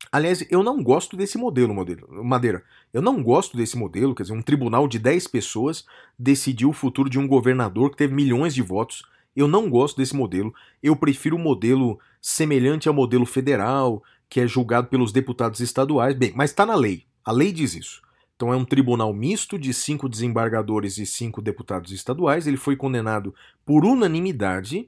Aliás, 0.09 0.47
eu 0.49 0.63
não 0.63 0.81
gosto 0.81 1.17
desse 1.17 1.37
modelo, 1.37 1.75
Madeira. 2.23 2.63
Eu 2.93 3.01
não 3.01 3.21
gosto 3.21 3.57
desse 3.57 3.77
modelo, 3.77 4.15
quer 4.15 4.23
dizer, 4.23 4.33
um 4.33 4.41
tribunal 4.41 4.87
de 4.87 4.97
10 4.97 5.27
pessoas 5.27 5.85
decidiu 6.17 6.69
o 6.69 6.73
futuro 6.73 7.09
de 7.09 7.19
um 7.19 7.27
governador 7.27 7.91
que 7.91 7.97
teve 7.97 8.13
milhões 8.13 8.55
de 8.55 8.61
votos. 8.61 9.03
Eu 9.35 9.45
não 9.45 9.69
gosto 9.69 9.97
desse 9.97 10.15
modelo. 10.15 10.53
Eu 10.81 10.95
prefiro 10.95 11.35
um 11.35 11.43
modelo 11.43 11.99
semelhante 12.21 12.87
ao 12.87 12.93
modelo 12.93 13.25
federal, 13.25 14.01
que 14.29 14.39
é 14.39 14.47
julgado 14.47 14.87
pelos 14.87 15.11
deputados 15.11 15.59
estaduais. 15.59 16.15
Bem, 16.15 16.31
mas 16.33 16.51
está 16.51 16.65
na 16.65 16.75
lei. 16.75 17.05
A 17.25 17.31
lei 17.31 17.51
diz 17.51 17.73
isso. 17.73 18.01
Então 18.35 18.53
é 18.53 18.55
um 18.55 18.65
tribunal 18.65 19.13
misto 19.13 19.57
de 19.57 19.73
cinco 19.73 20.07
desembargadores 20.09 20.97
e 20.97 21.05
cinco 21.05 21.41
deputados 21.41 21.91
estaduais. 21.91 22.45
Ele 22.45 22.57
foi 22.57 22.75
condenado 22.75 23.33
por 23.65 23.85
unanimidade. 23.85 24.87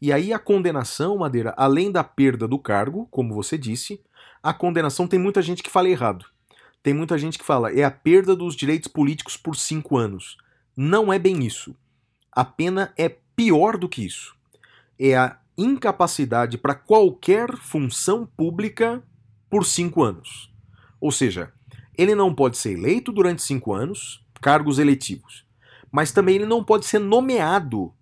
E 0.00 0.12
aí 0.12 0.32
a 0.32 0.38
condenação, 0.38 1.18
Madeira, 1.18 1.54
além 1.56 1.92
da 1.92 2.02
perda 2.02 2.48
do 2.48 2.58
cargo, 2.58 3.06
como 3.10 3.34
você 3.34 3.58
disse, 3.58 4.00
a 4.42 4.52
condenação 4.54 5.06
tem 5.06 5.18
muita 5.18 5.42
gente 5.42 5.62
que 5.62 5.70
fala 5.70 5.88
errado. 5.88 6.24
Tem 6.82 6.94
muita 6.94 7.18
gente 7.18 7.38
que 7.38 7.44
fala 7.44 7.72
é 7.72 7.84
a 7.84 7.90
perda 7.90 8.34
dos 8.34 8.56
direitos 8.56 8.88
políticos 8.88 9.36
por 9.36 9.54
cinco 9.54 9.96
anos. 9.96 10.38
Não 10.76 11.12
é 11.12 11.18
bem 11.18 11.44
isso. 11.44 11.76
A 12.32 12.44
pena 12.44 12.92
é 12.96 13.08
pior 13.08 13.76
do 13.76 13.88
que 13.88 14.04
isso. 14.04 14.34
É 14.98 15.16
a 15.16 15.38
incapacidade 15.56 16.56
para 16.56 16.74
qualquer 16.74 17.56
função 17.56 18.24
pública 18.24 19.02
por 19.50 19.66
cinco 19.66 20.02
anos. 20.02 20.52
Ou 21.00 21.10
seja, 21.10 21.52
ele 21.98 22.14
não 22.14 22.32
pode 22.32 22.56
ser 22.56 22.72
eleito 22.72 23.10
durante 23.10 23.42
cinco 23.42 23.74
anos, 23.74 24.24
cargos 24.40 24.78
eletivos, 24.78 25.44
mas 25.90 26.12
também 26.12 26.36
ele 26.36 26.46
não 26.46 26.62
pode 26.62 26.86
ser 26.86 27.00
nomeado 27.00 27.92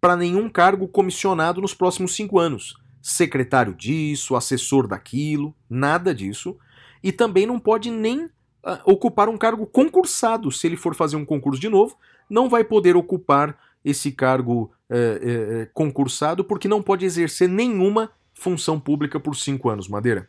para 0.00 0.16
nenhum 0.16 0.50
cargo 0.50 0.88
comissionado 0.88 1.60
nos 1.60 1.72
próximos 1.72 2.14
cinco 2.14 2.38
anos. 2.38 2.74
Secretário 3.00 3.72
disso, 3.74 4.34
assessor 4.34 4.88
daquilo, 4.88 5.54
nada 5.70 6.14
disso. 6.14 6.58
E 7.02 7.12
também 7.12 7.46
não 7.46 7.58
pode 7.58 7.90
nem 7.90 8.28
ah, 8.62 8.80
ocupar 8.84 9.28
um 9.28 9.38
cargo 9.38 9.66
concursado. 9.66 10.50
Se 10.50 10.66
ele 10.66 10.76
for 10.76 10.94
fazer 10.94 11.16
um 11.16 11.24
concurso 11.24 11.60
de 11.60 11.68
novo, 11.68 11.96
não 12.28 12.48
vai 12.48 12.64
poder 12.64 12.96
ocupar 12.96 13.58
esse 13.84 14.10
cargo 14.10 14.72
eh, 14.88 15.20
eh, 15.22 15.68
concursado 15.74 16.42
porque 16.42 16.66
não 16.66 16.82
pode 16.82 17.04
exercer 17.04 17.48
nenhuma 17.48 18.10
função 18.32 18.80
pública 18.80 19.20
por 19.20 19.36
cinco 19.36 19.68
anos, 19.68 19.88
Madeira. 19.88 20.28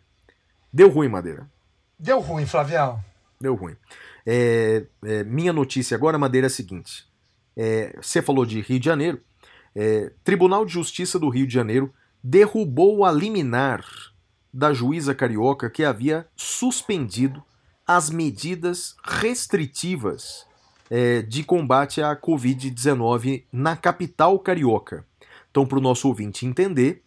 Deu 0.71 0.89
ruim, 0.89 1.07
Madeira. 1.07 1.49
Deu 1.97 2.19
ruim, 2.19 2.45
Flavião. 2.45 2.99
Deu 3.39 3.55
ruim. 3.55 3.75
É, 4.25 4.85
é, 5.03 5.23
minha 5.23 5.53
notícia 5.53 5.95
agora, 5.95 6.17
Madeira, 6.17 6.47
é 6.47 6.49
a 6.49 6.51
seguinte. 6.51 7.05
É, 7.55 7.95
você 8.01 8.21
falou 8.21 8.45
de 8.45 8.61
Rio 8.61 8.79
de 8.79 8.85
Janeiro. 8.85 9.21
É, 9.75 10.11
Tribunal 10.23 10.65
de 10.65 10.73
Justiça 10.73 11.19
do 11.19 11.29
Rio 11.29 11.45
de 11.45 11.53
Janeiro 11.53 11.93
derrubou 12.23 13.05
a 13.05 13.11
liminar 13.11 13.85
da 14.53 14.73
juíza 14.73 15.13
carioca 15.13 15.69
que 15.69 15.83
havia 15.83 16.27
suspendido 16.35 17.43
as 17.85 18.09
medidas 18.09 18.95
restritivas 19.03 20.45
é, 20.89 21.21
de 21.21 21.43
combate 21.43 22.01
à 22.01 22.15
Covid-19 22.15 23.43
na 23.51 23.75
capital 23.75 24.39
carioca. 24.39 25.05
Então, 25.51 25.65
para 25.65 25.77
o 25.77 25.81
nosso 25.81 26.07
ouvinte 26.07 26.45
entender, 26.45 27.03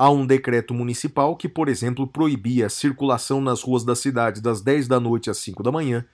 há 0.00 0.08
um 0.08 0.26
decreto 0.26 0.72
municipal 0.72 1.36
que, 1.36 1.46
por 1.46 1.68
exemplo, 1.68 2.06
proibia 2.06 2.64
a 2.64 2.70
circulação 2.70 3.38
nas 3.38 3.60
ruas 3.60 3.84
da 3.84 3.94
cidade 3.94 4.40
das 4.40 4.62
10 4.62 4.88
da 4.88 4.98
noite 4.98 5.28
às 5.28 5.36
5 5.36 5.62
da 5.62 5.70
manhã, 5.70 6.06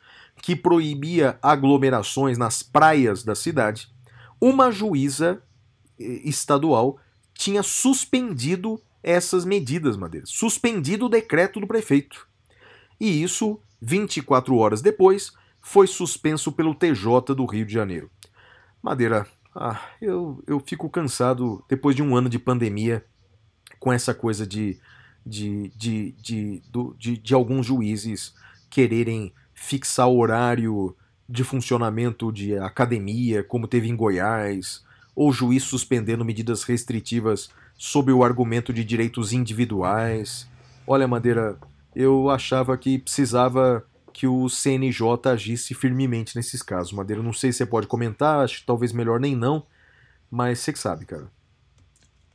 que 0.43 0.57
proibia 0.57 1.39
aglomerações 1.41 2.37
nas 2.37 2.64
praias 2.64 3.22
da 3.22 3.37
cidade. 3.37 3.89
Uma 4.41 4.72
juíza 4.72 5.41
eh, 6.01 6.20
estadual 6.24 6.99
tinha 7.32 7.62
suspendido 7.62 8.82
essas 9.05 9.45
medidas, 9.45 9.97
Madeira. 9.97 10.26
Suspendido 10.26 11.07
o 11.07 11.09
decreto 11.09 11.61
do 11.61 11.66
prefeito. 11.68 12.26
E 12.99 13.22
isso, 13.22 13.61
24 13.80 14.57
horas 14.57 14.82
depois, 14.82 15.32
foi 15.62 15.87
suspenso 15.87 16.51
pelo 16.51 16.74
TJ 16.74 17.37
do 17.37 17.47
Rio 17.47 17.64
de 17.64 17.74
Janeiro. 17.74 18.11
Madeira, 18.82 19.28
ah, 19.55 19.80
eu, 20.03 20.43
eu 20.45 20.59
fico 20.59 20.91
cansado, 20.91 21.64
depois 21.68 21.95
de 21.95 22.03
um 22.03 22.16
ano 22.16 22.28
de 22.28 22.41
pandemia, 22.41 23.07
com 23.79 23.93
essa 23.93 24.14
coisa 24.14 24.47
de, 24.47 24.79
de, 25.24 25.70
de, 25.77 26.14
de, 26.20 26.62
de, 26.99 27.16
de 27.18 27.35
alguns 27.35 27.66
juízes 27.66 28.35
quererem 28.70 29.33
fixar 29.55 30.09
horário 30.09 30.95
de 31.29 31.43
funcionamento 31.43 32.31
de 32.31 32.57
academia, 32.57 33.43
como 33.43 33.66
teve 33.66 33.89
em 33.89 33.97
Goiás, 33.97 34.85
ou 35.14 35.33
juiz 35.33 35.64
suspendendo 35.64 36.24
medidas 36.24 36.62
restritivas 36.62 37.51
sob 37.77 38.12
o 38.12 38.22
argumento 38.22 38.72
de 38.72 38.85
direitos 38.85 39.33
individuais. 39.33 40.49
Olha, 40.87 41.09
Madeira, 41.09 41.59
eu 41.95 42.31
achava 42.31 42.77
que 42.77 42.99
precisava 42.99 43.85
que 44.12 44.27
o 44.27 44.49
CNJ 44.49 45.31
agisse 45.31 45.74
firmemente 45.74 46.37
nesses 46.37 46.62
casos. 46.62 46.93
Madeira, 46.93 47.22
não 47.22 47.33
sei 47.33 47.53
se 47.53 47.59
você 47.59 47.66
pode 47.66 47.87
comentar, 47.87 48.45
acho 48.45 48.61
que 48.61 48.66
talvez 48.66 48.93
melhor 48.93 49.20
nem 49.20 49.35
não, 49.35 49.66
mas 50.31 50.59
você 50.61 50.72
que 50.72 50.79
sabe, 50.79 51.05
cara. 51.05 51.31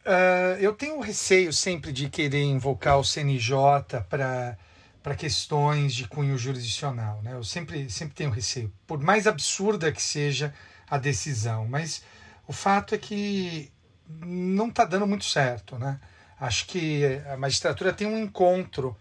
Ah, 0.05 0.57
eu 0.59 0.73
tenho 0.73 0.99
receio 0.99 1.53
sempre 1.53 1.91
de 1.91 2.09
querer 2.09 2.43
invocar 2.43 2.97
o 2.99 3.03
CNJ 3.03 4.01
para 4.09 4.57
para 5.03 5.15
questões 5.15 5.95
de 5.95 6.07
cunho 6.07 6.37
jurisdicional, 6.37 7.21
né? 7.23 7.33
Eu 7.33 7.43
sempre 7.43 7.89
sempre 7.89 8.13
tenho 8.13 8.29
receio, 8.29 8.71
por 8.85 8.99
mais 8.99 9.25
absurda 9.25 9.91
que 9.91 10.01
seja 10.01 10.53
a 10.87 10.97
decisão, 10.97 11.67
mas 11.67 12.03
o 12.47 12.53
fato 12.53 12.93
é 12.93 12.99
que 12.99 13.71
não 14.07 14.67
está 14.69 14.85
dando 14.85 15.07
muito 15.07 15.25
certo, 15.25 15.77
né? 15.79 15.99
Acho 16.39 16.67
que 16.67 17.03
a 17.31 17.37
magistratura 17.37 17.93
tem 17.93 18.07
um 18.07 18.17
encontro 18.17 18.95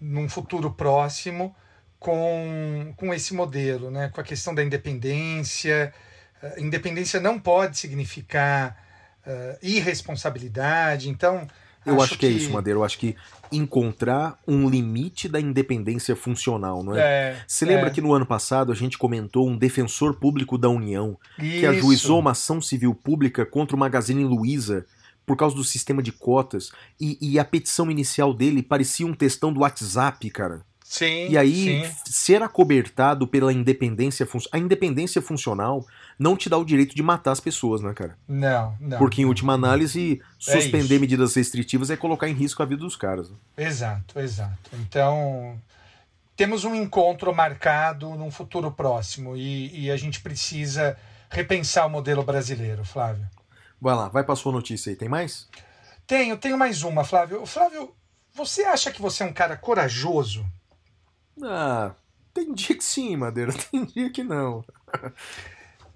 num 0.00 0.28
futuro 0.28 0.72
próximo 0.72 1.54
com, 1.98 2.92
com 2.96 3.12
esse 3.12 3.34
modelo, 3.34 3.90
né? 3.90 4.08
com 4.08 4.20
a 4.20 4.24
questão 4.24 4.54
da 4.54 4.62
independência. 4.62 5.92
Uh, 6.42 6.60
independência 6.60 7.20
não 7.20 7.38
pode 7.38 7.78
significar 7.78 8.87
uh, 9.28 9.58
irresponsabilidade, 9.62 11.08
então. 11.08 11.46
Eu 11.86 12.02
acho, 12.02 12.18
que, 12.18 12.26
é 12.26 12.28
isso, 12.28 12.50
Madeira. 12.50 12.78
Eu 12.78 12.84
acho 12.84 12.98
que 12.98 13.16
encontrar 13.50 14.38
um 14.46 14.68
limite 14.68 15.28
da 15.28 15.40
independência 15.40 16.14
funcional, 16.14 16.82
não 16.82 16.94
é? 16.94 17.00
É, 17.00 17.42
Você 17.46 17.64
lembra 17.64 17.86
é. 17.86 17.90
que 17.90 18.00
no 18.00 18.12
ano 18.12 18.26
passado 18.26 18.70
a 18.70 18.74
gente 18.74 18.98
comentou 18.98 19.48
um 19.48 19.56
defensor 19.56 20.14
público 20.14 20.58
da 20.58 20.68
União 20.68 21.16
que 21.36 21.46
Isso. 21.46 21.66
ajuizou 21.66 22.18
uma 22.18 22.32
ação 22.32 22.60
civil 22.60 22.94
pública 22.94 23.46
contra 23.46 23.74
o 23.74 23.78
Magazine 23.78 24.24
Luiza 24.24 24.84
por 25.24 25.36
causa 25.36 25.54
do 25.54 25.64
sistema 25.64 26.02
de 26.02 26.12
cotas 26.12 26.72
e, 27.00 27.16
e 27.20 27.38
a 27.38 27.44
petição 27.44 27.90
inicial 27.90 28.34
dele 28.34 28.62
parecia 28.62 29.06
um 29.06 29.14
textão 29.14 29.52
do 29.52 29.60
WhatsApp, 29.60 30.28
cara. 30.30 30.62
Sim, 30.88 31.28
E 31.28 31.36
aí, 31.36 31.84
sim. 31.84 31.94
ser 32.06 32.42
acobertado 32.42 33.28
pela 33.28 33.52
independência 33.52 34.24
funcional. 34.24 34.58
A 34.58 34.64
independência 34.64 35.20
funcional 35.20 35.86
não 36.18 36.36
te 36.36 36.48
dá 36.48 36.58
o 36.58 36.64
direito 36.64 36.94
de 36.96 37.02
matar 37.02 37.32
as 37.32 37.40
pessoas, 37.40 37.80
né, 37.80 37.92
cara? 37.94 38.18
Não, 38.26 38.76
não. 38.80 38.98
Porque, 38.98 39.22
em 39.22 39.24
última 39.24 39.52
análise, 39.54 40.20
É 40.46 40.52
suspender 40.52 40.94
isso. 40.94 41.00
medidas 41.00 41.34
restritivas 41.34 41.90
é 41.90 41.96
colocar 41.96 42.28
em 42.28 42.34
risco 42.34 42.62
a 42.62 42.66
vida 42.66 42.80
dos 42.82 42.96
caras. 42.96 43.30
né? 43.30 43.36
Exato, 43.56 44.18
exato. 44.18 44.70
Então, 44.74 45.60
temos 46.36 46.64
um 46.64 46.74
encontro 46.74 47.34
marcado 47.34 48.10
num 48.10 48.30
futuro 48.30 48.70
próximo 48.72 49.36
e, 49.36 49.84
e 49.84 49.90
a 49.90 49.96
gente 49.96 50.20
precisa 50.20 50.96
repensar 51.30 51.86
o 51.86 51.90
modelo 51.90 52.22
brasileiro, 52.24 52.84
Flávio. 52.84 53.26
Vai 53.80 53.94
lá, 53.94 54.08
vai 54.08 54.24
pra 54.24 54.34
sua 54.34 54.50
notícia 54.52 54.90
aí. 54.90 54.96
Tem 54.96 55.08
mais? 55.08 55.48
Tenho, 56.06 56.36
tenho 56.36 56.58
mais 56.58 56.82
uma, 56.82 57.04
Flávio. 57.04 57.44
Flávio, 57.46 57.94
você 58.34 58.64
acha 58.64 58.90
que 58.90 59.00
você 59.00 59.22
é 59.22 59.26
um 59.26 59.32
cara 59.32 59.56
corajoso? 59.56 60.44
Ah, 61.42 61.92
tem 62.34 62.52
dia 62.54 62.76
que 62.76 62.82
sim, 62.82 63.16
Madeira. 63.16 63.52
Tem 63.70 63.84
dia 63.84 64.10
que 64.10 64.24
não. 64.24 64.64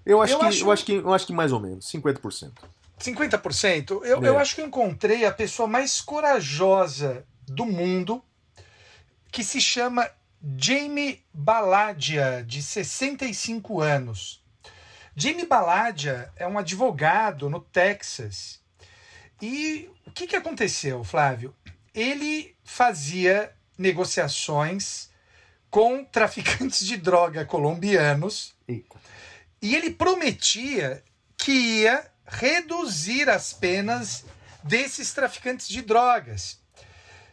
Eu 0.05 0.21
acho, 0.21 0.33
Eu 0.33 0.39
que, 0.39 0.45
acho- 0.45 0.63
eu 0.65 0.71
acho 0.71 0.85
que 0.85 0.93
eu 0.93 1.13
acho 1.13 1.25
que 1.27 1.33
mais 1.33 1.51
ou 1.51 1.59
menos, 1.59 1.85
50%. 1.89 2.51
50%? 2.99 4.01
Eu, 4.05 4.23
É. 4.23 4.29
eu 4.29 4.37
acho 4.39 4.55
que 4.55 4.61
eu 4.61 4.65
encontrei 4.67 5.25
a 5.25 5.31
pessoa 5.31 5.67
mais 5.67 5.99
corajosa 6.01 7.25
do 7.47 7.65
mundo, 7.65 8.23
que 9.31 9.43
se 9.43 9.59
chama 9.59 10.09
Jamie 10.57 11.23
Baladia, 11.33 12.43
de 12.45 12.61
65 12.61 13.81
anos. 13.81 14.41
Jamie 15.15 15.45
Baladia 15.45 16.31
é 16.35 16.47
um 16.47 16.57
advogado 16.57 17.49
no 17.49 17.59
Texas. 17.59 18.59
E 19.41 19.89
o 20.07 20.11
que, 20.11 20.27
que 20.27 20.35
aconteceu, 20.35 21.03
Flávio? 21.03 21.53
Ele 21.93 22.55
fazia 22.63 23.51
negociações 23.77 25.09
com 25.69 26.03
traficantes 26.05 26.85
de 26.85 26.97
droga 26.97 27.43
colombianos 27.45 28.53
Eita. 28.67 28.95
E 29.63 29.77
ele 29.77 29.91
prometia 29.91 31.01
que 31.37 31.53
ia 31.53 32.05
reduzir 32.25 33.29
as 33.29 33.53
penas 33.53 34.25
desses 34.61 35.13
traficantes 35.13 35.69
de 35.69 35.81
drogas, 35.81 36.61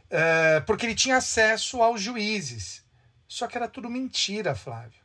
eh, 0.09 0.61
porque 0.61 0.87
ele 0.87 0.95
tinha 0.95 1.17
acesso 1.17 1.83
aos 1.83 2.01
juízes. 2.01 2.85
Só 3.27 3.49
que 3.49 3.57
era 3.57 3.67
tudo 3.67 3.91
mentira, 3.91 4.55
Flávio. 4.55 5.01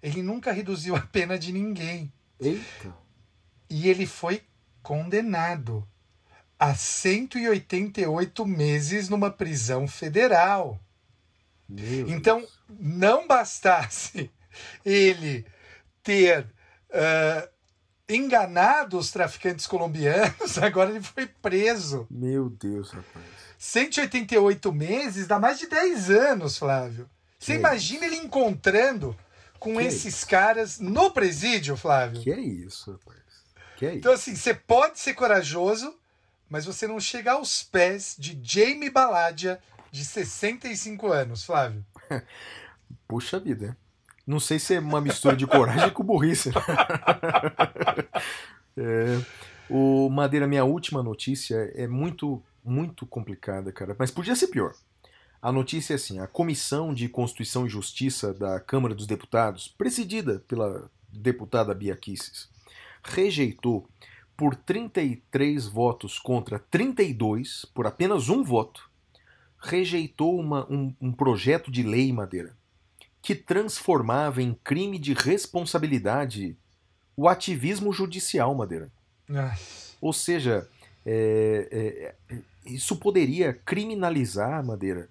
Ele 0.00 0.22
nunca 0.22 0.52
reduziu 0.52 0.94
a 0.94 1.00
pena 1.00 1.36
de 1.36 1.52
ninguém. 1.52 2.12
Eita. 2.38 2.94
E 3.68 3.88
ele 3.88 4.06
foi 4.06 4.40
condenado 4.80 5.84
a 6.56 6.72
188 6.72 8.46
meses 8.46 9.08
numa 9.08 9.30
prisão 9.30 9.88
federal. 9.88 10.80
Meu 11.68 12.08
Então, 12.08 12.46
não 12.68 13.26
bastasse 13.26 14.30
ele 14.86 15.44
ter 16.00 16.46
ah, 16.92 17.48
enganado 18.08 18.98
os 18.98 19.10
traficantes 19.10 19.66
colombianos, 19.66 20.58
agora 20.58 20.90
ele 20.90 21.02
foi 21.02 21.26
preso. 21.26 22.06
Meu 22.10 22.50
Deus, 22.50 22.90
rapaz. 22.90 23.24
188 23.58 24.72
meses 24.72 25.26
dá 25.26 25.38
mais 25.38 25.58
de 25.58 25.66
10 25.68 26.10
anos, 26.10 26.56
Flávio. 26.56 27.08
Você 27.38 27.52
Que 27.52 27.58
imagina 27.58 28.06
ele 28.06 28.16
encontrando 28.16 29.16
com 29.58 29.76
Que 29.76 29.82
esses 29.82 30.24
caras 30.24 30.78
no 30.78 31.10
presídio, 31.10 31.76
Flávio? 31.76 32.22
Que 32.22 32.32
é 32.32 32.40
isso, 32.40 32.92
rapaz? 32.92 33.20
Que 33.76 33.86
é 33.86 33.88
isso? 33.90 33.98
Então, 33.98 34.12
assim, 34.12 34.34
você 34.34 34.54
pode 34.54 34.98
ser 34.98 35.14
corajoso, 35.14 35.94
mas 36.48 36.64
você 36.64 36.86
não 36.86 36.98
chega 36.98 37.32
aos 37.32 37.62
pés 37.62 38.16
de 38.18 38.38
Jamie 38.42 38.90
Baladia, 38.90 39.60
de 39.90 40.04
65 40.04 41.12
anos, 41.12 41.44
Flávio. 41.44 41.84
Puxa 43.06 43.38
vida. 43.38 43.76
Não 44.26 44.38
sei 44.38 44.58
se 44.58 44.74
é 44.74 44.80
uma 44.80 45.00
mistura 45.00 45.34
de 45.36 45.46
coragem 45.46 45.90
com 45.90 46.04
burrice. 46.04 46.50
É, 48.76 49.20
o 49.68 50.08
Madeira, 50.08 50.46
minha 50.46 50.64
última 50.64 51.02
notícia 51.02 51.56
é 51.74 51.86
muito, 51.86 52.42
muito 52.64 53.04
complicada, 53.04 53.72
cara. 53.72 53.94
Mas 53.98 54.10
podia 54.10 54.34
ser 54.36 54.46
pior. 54.48 54.72
A 55.42 55.50
notícia 55.52 55.94
é 55.94 55.96
assim: 55.96 56.18
a 56.20 56.26
Comissão 56.26 56.94
de 56.94 57.08
Constituição 57.08 57.66
e 57.66 57.68
Justiça 57.68 58.32
da 58.32 58.60
Câmara 58.60 58.94
dos 58.94 59.06
Deputados, 59.06 59.68
presidida 59.68 60.42
pela 60.46 60.90
deputada 61.12 61.74
Bia 61.74 61.96
Kicis, 61.96 62.48
rejeitou 63.02 63.86
por 64.36 64.54
33 64.54 65.66
votos 65.66 66.18
contra 66.18 66.58
32, 66.58 67.66
por 67.74 67.86
apenas 67.86 68.28
um 68.28 68.42
voto, 68.42 68.88
rejeitou 69.58 70.38
uma- 70.38 70.64
um- 70.72 70.94
um 71.00 71.12
projeto 71.12 71.70
de 71.70 71.82
lei, 71.82 72.12
Madeira, 72.12 72.56
que 73.22 73.34
transformava 73.34 74.42
em 74.42 74.54
crime 74.64 74.98
de 74.98 75.12
responsabilidade 75.12 76.56
o 77.16 77.28
ativismo 77.28 77.92
judicial, 77.92 78.54
Madeira. 78.54 78.90
Ah, 79.30 79.54
Ou 80.00 80.12
seja, 80.12 80.66
é, 81.04 82.14
é, 82.30 82.38
isso 82.64 82.96
poderia 82.96 83.52
criminalizar, 83.52 84.64
Madeira, 84.64 85.08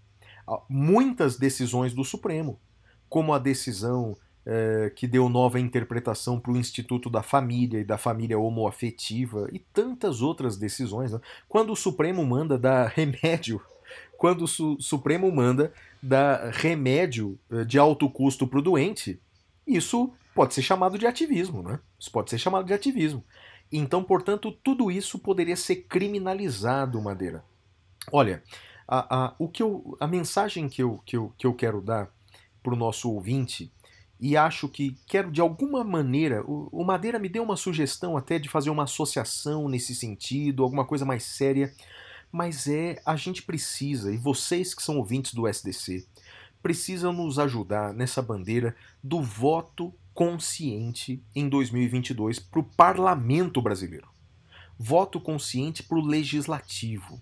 muitas 0.68 1.38
decisões 1.38 1.94
do 1.94 2.04
Supremo, 2.04 2.60
como 3.08 3.34
a 3.34 3.40
decisão 3.40 4.18
é, 4.46 4.92
que 4.96 5.06
deu 5.06 5.30
nova 5.30 5.60
interpretação 5.60 6.40
para 6.40 6.52
o 6.52 6.58
Instituto 6.58 7.10
da 7.10 7.22
Família 7.22 7.80
e 7.80 7.84
da 7.84 7.98
Família 7.98 8.40
Homoafetiva 8.40 9.48
e 9.52 9.60
tantas 9.60 10.22
outras 10.22 10.58
decisões. 10.58 11.12
né? 11.12 11.20
Quando 11.48 11.72
o 11.72 11.76
Supremo 11.76 12.26
manda 12.26 12.58
dar 12.58 12.88
remédio, 12.96 13.62
quando 14.20 14.42
o 14.42 14.48
Su- 14.48 14.76
Supremo 14.82 15.32
manda 15.32 15.72
dar 16.04 16.52
remédio 16.52 17.40
eh, 17.50 17.64
de 17.64 17.80
alto 17.80 18.10
custo 18.10 18.46
para 18.46 18.60
o 18.60 18.62
doente, 18.62 19.18
isso 19.66 20.12
pode 20.36 20.54
ser 20.54 20.62
chamado 20.62 21.00
de 21.00 21.08
ativismo, 21.08 21.64
né? 21.64 21.80
Isso 21.98 22.12
pode 22.12 22.30
ser 22.30 22.38
chamado 22.38 22.66
de 22.66 22.74
ativismo. 22.74 23.24
Então, 23.72 24.04
portanto, 24.04 24.52
tudo 24.52 24.92
isso 24.92 25.18
poderia 25.20 25.56
ser 25.56 25.78
criminalizado, 25.88 27.02
Madeira. 27.02 27.46
Olha, 28.12 28.44
a, 28.86 29.28
a, 29.28 29.36
o 29.40 29.48
que 29.48 29.64
eu, 29.64 29.96
a 30.02 30.06
mensagem 30.06 30.68
que 30.68 30.84
eu, 30.84 31.02
que 31.06 31.16
eu, 31.16 31.34
que 31.38 31.48
eu 31.48 31.54
quero 31.54 31.80
dar 31.80 32.10
para 32.62 32.74
o 32.74 32.78
nosso 32.78 33.10
ouvinte, 33.10 33.72
e 34.20 34.36
acho 34.36 34.68
que 34.68 34.98
quero 35.08 35.32
de 35.32 35.40
alguma 35.40 35.82
maneira. 35.82 36.44
O, 36.46 36.68
o 36.74 36.84
Madeira 36.84 37.18
me 37.18 37.30
deu 37.30 37.42
uma 37.42 37.56
sugestão 37.56 38.18
até 38.18 38.38
de 38.38 38.50
fazer 38.50 38.70
uma 38.70 38.84
associação 38.84 39.70
nesse 39.70 39.96
sentido, 39.96 40.62
alguma 40.62 40.84
coisa 40.84 41.06
mais 41.06 41.24
séria, 41.24 41.74
mas 42.32 42.68
é 42.68 43.02
a 43.06 43.16
gente 43.16 43.42
precisa, 43.42 44.14
e 44.14 44.18
vocês 44.18 44.74
que 44.74 44.84
são 44.84 44.98
ouvintes 44.98 45.34
do 45.34 45.48
SDC, 45.48 46.06
precisam 46.62 47.14
nos 47.14 47.40
ajudar 47.40 47.94
nessa 47.94 48.22
bandeira 48.22 48.76
do 49.04 49.22
voto 49.22 49.94
consciente 50.14 51.24
em 51.34 51.48
2022 51.48 52.40
para 52.40 52.60
o 52.60 52.64
parlamento 52.64 53.62
brasileiro. 53.62 54.10
Voto 54.78 55.20
consciente 55.20 55.82
para 55.84 55.98
o 55.98 56.06
legislativo. 56.06 57.22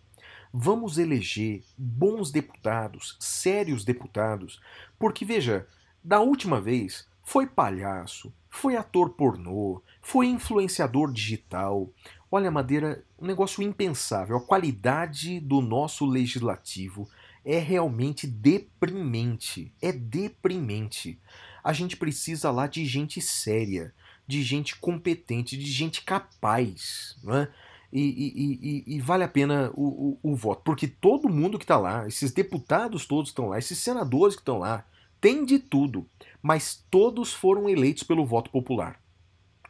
Vamos 0.52 0.98
eleger 0.98 1.64
bons 1.78 2.32
deputados, 2.32 3.16
sérios 3.20 3.84
deputados, 3.86 4.60
porque 4.98 5.24
veja, 5.24 5.68
da 6.04 6.20
última 6.20 6.60
vez 6.60 7.08
foi 7.28 7.46
palhaço, 7.46 8.34
foi 8.50 8.78
ator 8.78 9.10
pornô, 9.10 9.84
foi 10.02 10.28
influenciador 10.28 11.12
digital. 11.12 11.92
Olha, 12.32 12.50
Madeira, 12.50 13.04
um 13.20 13.26
negócio 13.26 13.62
impensável. 13.62 14.38
A 14.38 14.42
qualidade 14.42 15.38
do 15.42 15.60
nosso 15.60 16.06
legislativo 16.06 17.06
é 17.44 17.60
realmente 17.60 18.26
deprimente. 18.26 19.74
É 19.82 19.92
deprimente. 19.92 21.20
A 21.62 21.74
gente 21.74 21.98
precisa 21.98 22.50
lá 22.50 22.66
de 22.66 22.86
gente 22.86 23.20
séria, 23.20 23.94
de 24.26 24.42
gente 24.42 24.78
competente, 24.78 25.58
de 25.58 25.70
gente 25.70 26.04
capaz, 26.06 27.18
não 27.22 27.36
é? 27.36 27.50
E, 27.92 28.02
e- 28.02 28.60
e- 28.62 28.96
e 28.96 29.02
vale 29.02 29.26
a 29.26 29.28
pena 29.28 29.70
o, 29.76 30.12
o- 30.24 30.32
o 30.32 30.34
voto, 30.36 30.62
porque 30.64 30.88
todo 30.88 31.28
mundo 31.28 31.58
que 31.58 31.66
está 31.66 31.78
lá, 31.78 32.08
esses 32.08 32.32
deputados 32.32 33.06
todos 33.06 33.32
estão 33.32 33.50
lá, 33.50 33.60
esses 33.60 33.78
senadores 33.80 34.34
que 34.36 34.42
estão 34.42 34.60
lá, 34.60 34.86
tem 35.20 35.46
de 35.46 35.60
tudo, 35.60 36.08
mas 36.42 36.86
todos 36.90 37.34
foram 37.34 37.70
eleitos 37.70 38.04
pelo 38.04 38.26
voto 38.26 38.50
popular. 38.50 39.00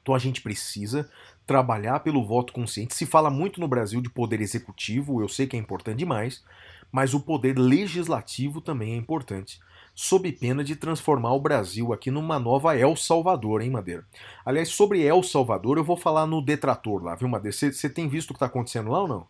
Então 0.02 0.16
a 0.16 0.20
gente 0.20 0.42
precisa 0.42 1.10
trabalhar 1.46 2.00
pelo 2.02 2.26
voto 2.26 2.54
consciente. 2.54 2.96
Se 2.96 3.06
fala 3.06 3.30
muito 3.30 3.60
no 3.60 3.68
Brasil 3.68 4.02
de 4.02 4.10
poder 4.10 4.42
executivo, 4.42 5.22
eu 5.22 5.28
sei 5.28 5.48
que 5.48 5.56
é 5.56 5.60
importante 5.60 6.00
demais, 6.00 6.44
mas 6.92 7.14
o 7.14 7.20
poder 7.20 7.58
legislativo 7.58 8.62
também 8.62 8.94
é 8.94 8.96
importante, 8.96 9.60
sob 9.94 10.32
pena 10.32 10.64
de 10.64 10.76
transformar 10.76 11.34
o 11.34 11.42
Brasil 11.42 11.92
aqui 11.92 12.12
numa 12.12 12.38
nova 12.38 12.78
El 12.78 12.96
Salvador, 12.96 13.62
hein, 13.62 13.72
Madeira? 13.72 14.06
Aliás, 14.46 14.70
sobre 14.70 15.02
El 15.02 15.24
Salvador, 15.24 15.78
eu 15.78 15.84
vou 15.84 15.98
falar 15.98 16.26
no 16.26 16.42
detrator 16.42 17.04
lá, 17.04 17.16
viu, 17.16 17.28
Madeira? 17.28 17.56
Você 17.56 17.90
tem 17.90 18.08
visto 18.08 18.30
o 18.30 18.34
que 18.34 18.38
está 18.38 18.46
acontecendo 18.46 18.92
lá 18.92 19.02
ou 19.02 19.08
não? 19.08 19.28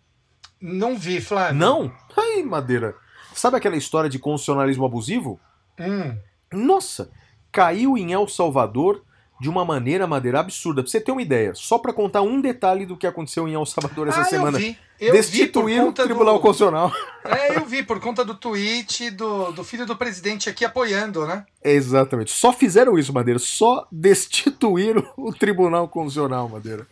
Não 0.59 0.97
vi, 0.97 1.22
Flávio. 1.22 1.55
Não? 1.55 1.91
Ai, 2.15 2.43
Madeira. 2.43 2.95
Sabe 3.34 3.57
aquela 3.57 3.76
história 3.76 4.09
de 4.09 4.18
constitucionalismo 4.18 4.86
abusivo? 4.86 5.39
Hum. 5.80 6.17
Nossa, 6.51 7.11
caiu 7.51 7.97
em 7.97 8.13
El 8.13 8.28
Salvador 8.28 9.03
de 9.39 9.49
uma 9.49 9.63
maneira, 9.63 10.07
Madeira, 10.07 10.39
absurda. 10.39 10.82
Pra 10.82 10.89
você 10.89 10.99
ter 10.99 11.11
uma 11.11 11.21
ideia, 11.21 11.53
só 11.53 11.78
pra 11.78 11.93
contar 11.93 12.21
um 12.21 12.41
detalhe 12.41 12.86
do 12.86 12.97
que 12.97 13.05
aconteceu 13.05 13.47
em 13.47 13.53
El 13.53 13.65
Salvador 13.65 14.07
essa 14.07 14.21
ah, 14.21 14.25
semana. 14.25 14.57
eu 14.57 14.61
vi. 14.61 14.78
Eu 14.99 15.13
Destituir 15.13 15.84
o 15.84 15.93
Tribunal 15.93 16.36
do... 16.36 16.39
Constitucional. 16.39 16.91
É, 17.23 17.55
eu 17.55 17.65
vi, 17.65 17.84
por 17.84 17.99
conta 17.99 18.25
do 18.25 18.34
tweet 18.34 19.11
do, 19.11 19.51
do 19.51 19.63
filho 19.63 19.86
do 19.86 19.95
presidente 19.95 20.49
aqui 20.49 20.65
apoiando, 20.65 21.28
né? 21.28 21.45
Exatamente. 21.63 22.32
Só 22.32 22.51
fizeram 22.51 22.97
isso, 22.97 23.13
Madeira. 23.13 23.39
Só 23.39 23.88
destituíram 23.91 25.07
o 25.15 25.32
Tribunal 25.32 25.88
Constitucional, 25.88 26.49
Madeira. 26.49 26.88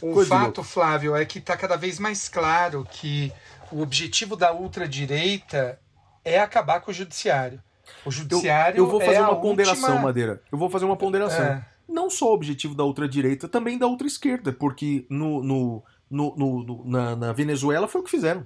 O 0.00 0.14
Coisa 0.14 0.30
fato, 0.30 0.64
Flávio, 0.64 1.14
é 1.14 1.26
que 1.26 1.38
está 1.38 1.56
cada 1.58 1.76
vez 1.76 1.98
mais 1.98 2.26
claro 2.26 2.86
que 2.90 3.30
o 3.70 3.82
objetivo 3.82 4.34
da 4.34 4.54
ultradireita 4.54 5.78
é 6.24 6.40
acabar 6.40 6.80
com 6.80 6.90
o 6.90 6.94
judiciário. 6.94 7.60
O 8.04 8.08
Eu, 8.08 8.12
judiciário 8.12 8.78
eu 8.78 8.86
vou 8.86 9.00
fazer 9.00 9.18
é 9.18 9.22
uma 9.22 9.40
ponderação, 9.40 9.94
última... 9.94 10.06
Madeira. 10.06 10.42
Eu 10.50 10.58
vou 10.58 10.70
fazer 10.70 10.84
uma 10.84 10.96
ponderação. 10.96 11.44
É. 11.44 11.62
Não 11.88 12.10
só 12.10 12.30
o 12.30 12.34
objetivo 12.34 12.74
da 12.74 12.84
ultradireita, 12.84 13.48
também 13.48 13.78
da 13.78 13.86
ultra-esquerda, 13.86 14.52
porque 14.52 15.06
no, 15.08 15.42
no, 15.42 15.84
no, 16.10 16.36
no- 16.36 16.84
na, 16.84 17.16
na 17.16 17.32
Venezuela 17.32 17.86
foi 17.88 18.00
o 18.00 18.04
que 18.04 18.10
fizeram. 18.10 18.44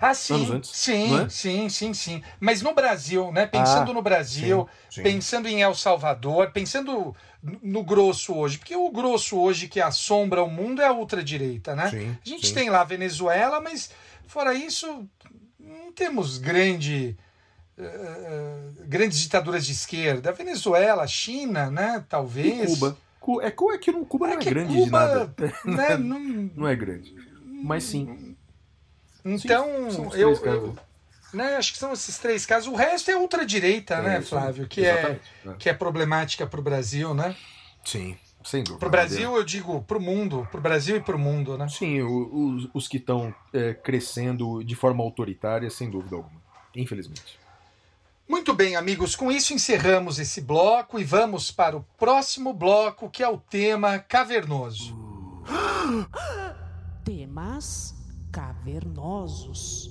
Ah, 0.00 0.08
Anos 0.08 0.50
sim, 0.50 0.52
antes, 0.52 0.70
sim, 0.70 1.16
é? 1.20 1.28
sim, 1.28 1.68
sim, 1.68 1.94
sim. 1.94 2.22
Mas 2.40 2.60
no 2.60 2.74
Brasil, 2.74 3.30
né? 3.32 3.46
Pensando 3.46 3.90
Ah, 3.90 3.94
no 3.94 4.02
Brasil, 4.02 4.68
sim, 4.90 5.02
sim. 5.02 5.02
pensando 5.02 5.48
em 5.48 5.62
El 5.62 5.74
Salvador, 5.74 6.50
pensando 6.50 7.14
no- 7.62 7.84
grosso 7.84 8.34
hoje, 8.34 8.58
porque 8.58 8.74
o 8.76 8.90
grosso 8.90 9.38
hoje 9.38 9.68
que 9.68 9.80
assombra 9.80 10.42
o 10.42 10.50
mundo 10.50 10.82
é 10.82 10.86
a 10.86 10.92
ultradireita, 10.92 11.74
né? 11.76 11.88
Sim, 11.90 12.16
a 12.24 12.28
gente 12.28 12.52
tem 12.52 12.68
lá 12.68 12.80
a 12.80 12.84
Venezuela, 12.84 13.60
mas 13.60 13.90
fora 14.26 14.52
isso, 14.54 15.08
não 15.58 15.92
temos 15.92 16.36
grande, 16.38 17.16
eh, 17.78 18.58
grandes 18.86 19.18
ditaduras 19.18 19.64
de 19.66 19.72
esquerda. 19.72 20.32
Venezuela, 20.32 21.06
China, 21.06 21.70
né? 21.70 21.98
E 21.98 22.08
Talvez. 22.08 22.70
Cuba. 22.78 22.96
Cu- 23.20 23.40
É, 23.42 23.48
é 23.48 23.78
que 23.78 23.90
não- 23.90 24.04
Cuba 24.04 24.26
não 24.28 24.34
é 24.34 24.36
que 24.38 24.50
grande 24.50 24.72
de 24.72 24.78
Cuba, 24.84 24.98
nada. 25.00 25.34
Né, 25.64 25.96
não- 25.98 26.50
Não 26.54 26.68
é 26.68 26.76
grande. 26.76 27.14
Mas 27.62 27.84
sim. 27.84 28.36
Então, 29.24 29.90
são 29.90 30.06
os 30.08 30.14
eu, 30.14 30.28
três 30.34 30.38
casos. 30.40 30.62
eu- 30.76 30.76
né, 31.34 31.56
acho 31.56 31.72
que 31.72 31.78
são 31.78 31.92
esses 31.92 32.16
três 32.18 32.46
casos. 32.46 32.68
O 32.72 32.76
resto 32.76 33.10
é 33.10 33.16
ultradireita, 33.16 34.00
né, 34.00 34.20
isso, 34.20 34.28
Flávio? 34.30 34.68
Que 34.68 34.84
é, 34.86 35.20
é. 35.44 35.52
que 35.58 35.68
é 35.68 35.74
problemática 35.74 36.46
para 36.46 36.60
o 36.60 36.62
Brasil, 36.62 37.12
né? 37.12 37.34
Sim, 37.84 38.16
sem 38.44 38.62
dúvida. 38.62 38.78
Para 38.78 38.86
o 38.88 38.90
Brasil, 38.90 39.36
eu 39.36 39.42
digo, 39.42 39.82
para 39.82 39.98
o 39.98 40.00
mundo. 40.00 40.46
Para 40.50 40.58
o 40.58 40.62
Brasil 40.62 40.96
e 40.96 41.00
para 41.00 41.16
o 41.16 41.18
mundo, 41.18 41.58
né? 41.58 41.68
Sim, 41.68 42.00
o- 42.02 42.54
os, 42.54 42.68
os 42.72 42.86
que 42.88 42.98
estão 42.98 43.34
é, 43.52 43.74
crescendo 43.74 44.62
de 44.62 44.76
forma 44.76 45.02
autoritária, 45.02 45.68
sem 45.68 45.90
dúvida 45.90 46.14
alguma. 46.14 46.40
Infelizmente. 46.76 47.38
Muito 48.28 48.52
bem, 48.52 48.74
amigos. 48.74 49.14
Com 49.14 49.30
isso, 49.30 49.54
encerramos 49.54 50.18
esse 50.18 50.40
bloco 50.40 50.98
e 50.98 51.04
vamos 51.04 51.50
para 51.50 51.76
o 51.76 51.86
próximo 51.96 52.52
bloco, 52.52 53.08
que 53.08 53.22
é 53.22 53.28
o 53.28 53.38
tema 53.38 53.98
cavernoso. 53.98 54.94
Temas 57.04 57.94
cavernosos. 58.32 59.90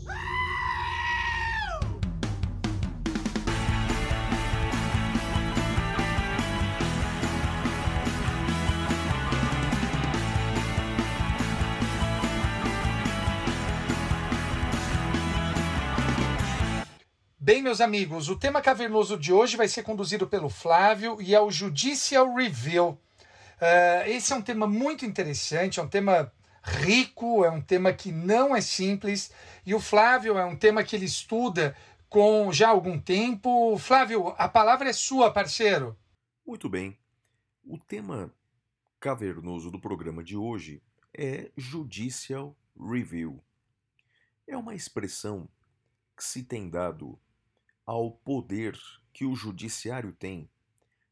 Bem, 17.46 17.62
meus 17.62 17.80
amigos, 17.80 18.28
o 18.28 18.36
tema 18.36 18.60
cavernoso 18.60 19.20
de 19.20 19.32
hoje 19.32 19.56
vai 19.56 19.68
ser 19.68 19.84
conduzido 19.84 20.26
pelo 20.26 20.50
Flávio 20.50 21.22
e 21.22 21.36
é 21.36 21.40
o 21.40 21.52
Judicial 21.52 22.34
Review. 22.34 22.98
Eh, 23.62 24.14
esse 24.14 24.34
é 24.34 24.36
um 24.36 24.42
tema 24.42 24.66
muito 24.66 25.06
interessante, 25.06 25.80
é 25.80 25.84
um 25.84 25.88
tema 25.88 26.34
rico, 26.64 27.46
é 27.46 27.52
um 27.52 27.62
tema 27.62 27.94
que 27.94 28.12
não 28.12 28.56
é 28.56 28.62
simples 28.62 29.32
e 29.64 29.76
o 29.76 29.80
Flávio 29.80 30.40
é 30.40 30.44
um 30.44 30.56
tema 30.56 30.84
que 30.84 30.96
ele 30.96 31.06
estuda 31.06 31.78
com 32.10 32.52
já 32.52 32.70
algum 32.70 33.00
tempo. 33.00 33.78
Flávio, 33.78 34.30
a 34.40 34.50
palavra 34.50 34.90
é 34.90 34.94
sua, 34.94 35.32
parceiro. 35.32 35.96
Muito 36.44 36.68
bem. 36.68 36.98
O 37.64 37.78
tema 37.78 38.34
cavernoso 39.00 39.70
do 39.70 39.80
programa 39.80 40.24
de 40.24 40.36
hoje 40.36 40.82
é 41.14 41.52
Judicial 41.56 42.58
Review. 42.76 43.40
É 44.48 44.58
uma 44.58 44.74
expressão 44.74 45.48
que 46.18 46.24
se 46.24 46.42
tem 46.42 46.68
dado 46.68 47.20
ao 47.86 48.12
poder 48.12 48.78
que 49.14 49.26
o 49.26 49.36
judiciário 49.36 50.12
tem 50.12 50.50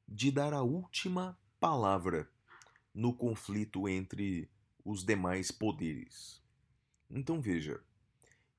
de 0.07 0.31
dar 0.31 0.53
a 0.53 0.61
última 0.61 1.37
palavra 1.59 2.29
no 2.93 3.13
conflito 3.13 3.87
entre 3.87 4.49
os 4.83 5.03
demais 5.03 5.51
poderes. 5.51 6.41
Então 7.09 7.41
veja, 7.41 7.81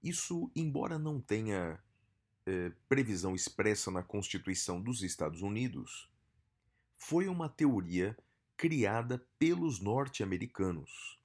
isso, 0.03 0.51
embora 0.55 0.99
não 0.99 1.21
tenha 1.21 1.79
eh, 2.47 2.73
previsão 2.89 3.35
expressa 3.35 3.91
na 3.91 4.03
Constituição 4.03 4.81
dos 4.81 5.03
Estados 5.03 5.43
Unidos, 5.43 6.11
foi 6.97 7.29
uma 7.29 7.49
teoria 7.49 8.17
criada 8.57 9.27
pelos 9.39 9.81
norte-americanos, 9.81 11.19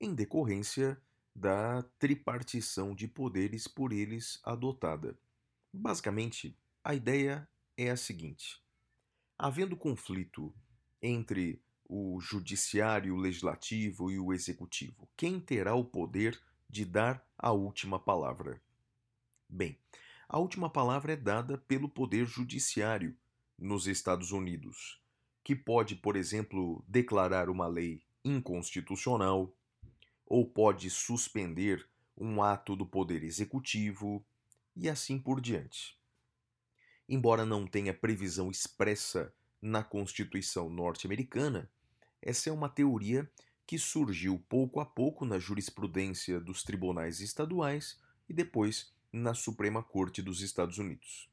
em 0.00 0.14
decorrência 0.14 1.00
da 1.34 1.82
tripartição 1.98 2.94
de 2.94 3.06
poderes 3.06 3.68
por 3.68 3.92
eles 3.92 4.40
adotada. 4.42 5.16
Basicamente, 5.78 6.56
a 6.82 6.94
ideia 6.94 7.46
é 7.76 7.90
a 7.90 7.96
seguinte: 7.98 8.62
havendo 9.38 9.76
conflito 9.76 10.54
entre 11.02 11.62
o 11.86 12.18
judiciário, 12.18 13.14
o 13.14 13.18
legislativo 13.18 14.10
e 14.10 14.18
o 14.18 14.32
executivo, 14.32 15.06
quem 15.14 15.38
terá 15.38 15.74
o 15.74 15.84
poder 15.84 16.40
de 16.68 16.86
dar 16.86 17.22
a 17.36 17.52
última 17.52 17.98
palavra? 17.98 18.60
Bem, 19.46 19.78
a 20.26 20.38
última 20.38 20.70
palavra 20.70 21.12
é 21.12 21.16
dada 21.16 21.58
pelo 21.58 21.90
poder 21.90 22.24
judiciário 22.24 23.14
nos 23.58 23.86
Estados 23.86 24.32
Unidos, 24.32 24.98
que 25.44 25.54
pode, 25.54 25.94
por 25.94 26.16
exemplo, 26.16 26.82
declarar 26.88 27.50
uma 27.50 27.66
lei 27.66 28.02
inconstitucional 28.24 29.54
ou 30.24 30.48
pode 30.48 30.88
suspender 30.88 31.86
um 32.16 32.42
ato 32.42 32.74
do 32.74 32.86
poder 32.86 33.22
executivo 33.22 34.24
e 34.76 34.88
assim 34.88 35.18
por 35.18 35.40
diante. 35.40 35.96
Embora 37.08 37.46
não 37.46 37.66
tenha 37.66 37.94
previsão 37.94 38.50
expressa 38.50 39.32
na 39.62 39.82
Constituição 39.82 40.68
norte-americana, 40.68 41.70
essa 42.20 42.50
é 42.50 42.52
uma 42.52 42.68
teoria 42.68 43.30
que 43.66 43.78
surgiu 43.78 44.38
pouco 44.48 44.80
a 44.80 44.86
pouco 44.86 45.24
na 45.24 45.38
jurisprudência 45.38 46.40
dos 46.40 46.62
tribunais 46.62 47.20
estaduais 47.20 47.98
e 48.28 48.34
depois 48.34 48.92
na 49.12 49.34
Suprema 49.34 49.82
Corte 49.82 50.20
dos 50.20 50.40
Estados 50.40 50.78
Unidos. 50.78 51.28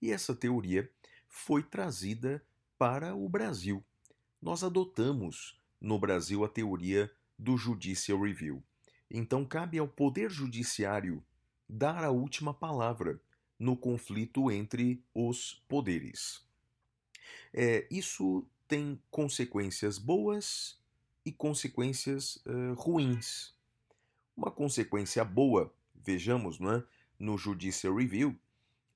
E 0.00 0.10
essa 0.10 0.34
teoria 0.34 0.90
foi 1.28 1.62
trazida 1.62 2.44
para 2.78 3.14
o 3.14 3.28
Brasil. 3.28 3.84
Nós 4.40 4.64
adotamos 4.64 5.60
no 5.80 5.98
Brasil 5.98 6.44
a 6.44 6.48
teoria 6.48 7.10
do 7.38 7.56
Judicial 7.56 8.20
Review. 8.20 8.62
Então 9.10 9.44
cabe 9.44 9.78
ao 9.78 9.86
Poder 9.86 10.30
Judiciário 10.30 11.22
dar 11.70 12.04
a 12.04 12.10
última 12.10 12.52
palavra 12.52 13.20
no 13.58 13.76
conflito 13.76 14.50
entre 14.50 15.02
os 15.14 15.62
poderes. 15.68 16.44
É, 17.52 17.86
isso 17.90 18.46
tem 18.66 19.00
consequências 19.10 19.98
boas 19.98 20.78
e 21.24 21.32
consequências 21.32 22.42
eh, 22.46 22.74
ruins. 22.76 23.54
Uma 24.36 24.50
consequência 24.50 25.24
boa, 25.24 25.72
vejamos, 25.94 26.58
não 26.58 26.72
é? 26.72 26.84
no 27.18 27.36
Judicial 27.36 27.94
Review 27.94 28.34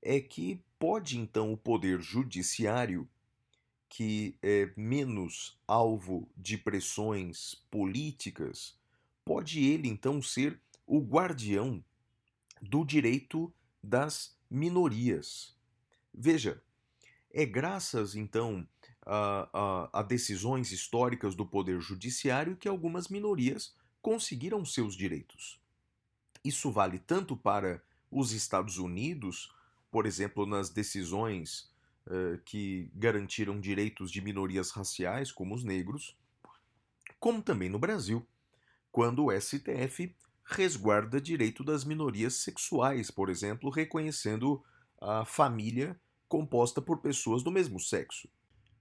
é 0.00 0.20
que 0.20 0.62
pode 0.78 1.18
então 1.18 1.52
o 1.52 1.56
poder 1.56 2.00
judiciário, 2.00 3.08
que 3.88 4.38
é 4.42 4.70
menos 4.76 5.58
alvo 5.66 6.28
de 6.36 6.56
pressões 6.56 7.54
políticas, 7.70 8.78
pode 9.24 9.64
ele 9.64 9.88
então 9.88 10.22
ser 10.22 10.60
o 10.86 11.00
guardião 11.00 11.82
do 12.60 12.84
direito 12.84 13.52
das 13.82 14.36
minorias. 14.50 15.56
Veja, 16.12 16.62
é 17.30 17.44
graças 17.44 18.14
então 18.14 18.66
a, 19.04 19.48
a, 19.52 20.00
a, 20.00 20.02
decisões 20.02 20.72
históricas 20.72 21.34
do 21.34 21.44
Poder 21.44 21.80
Judiciário 21.80 22.56
que 22.56 22.68
algumas 22.68 23.08
minorias 23.08 23.74
conseguiram 24.00 24.64
seus 24.64 24.96
direitos. 24.96 25.60
Isso 26.44 26.70
vale 26.70 26.98
tanto 26.98 27.36
para 27.36 27.82
os 28.10 28.32
Estados 28.32 28.78
Unidos, 28.78 29.52
por 29.90 30.06
exemplo, 30.06 30.46
nas 30.46 30.70
decisões 30.70 31.70
uh, 32.06 32.38
que 32.44 32.90
garantiram 32.94 33.60
direitos 33.60 34.10
de 34.10 34.20
minorias 34.20 34.70
raciais, 34.70 35.32
como 35.32 35.54
os 35.54 35.64
negros, 35.64 36.16
como 37.18 37.42
também 37.42 37.68
no 37.68 37.78
Brasil, 37.78 38.26
quando 38.92 39.24
o 39.24 39.40
STF 39.40 40.14
resguarda 40.44 41.20
direito 41.20 41.64
das 41.64 41.84
minorias 41.84 42.34
sexuais, 42.34 43.10
por 43.10 43.30
exemplo, 43.30 43.70
reconhecendo 43.70 44.62
a 45.00 45.24
família 45.24 45.98
composta 46.28 46.80
por 46.82 46.98
pessoas 46.98 47.42
do 47.42 47.50
mesmo 47.50 47.80
sexo. 47.80 48.28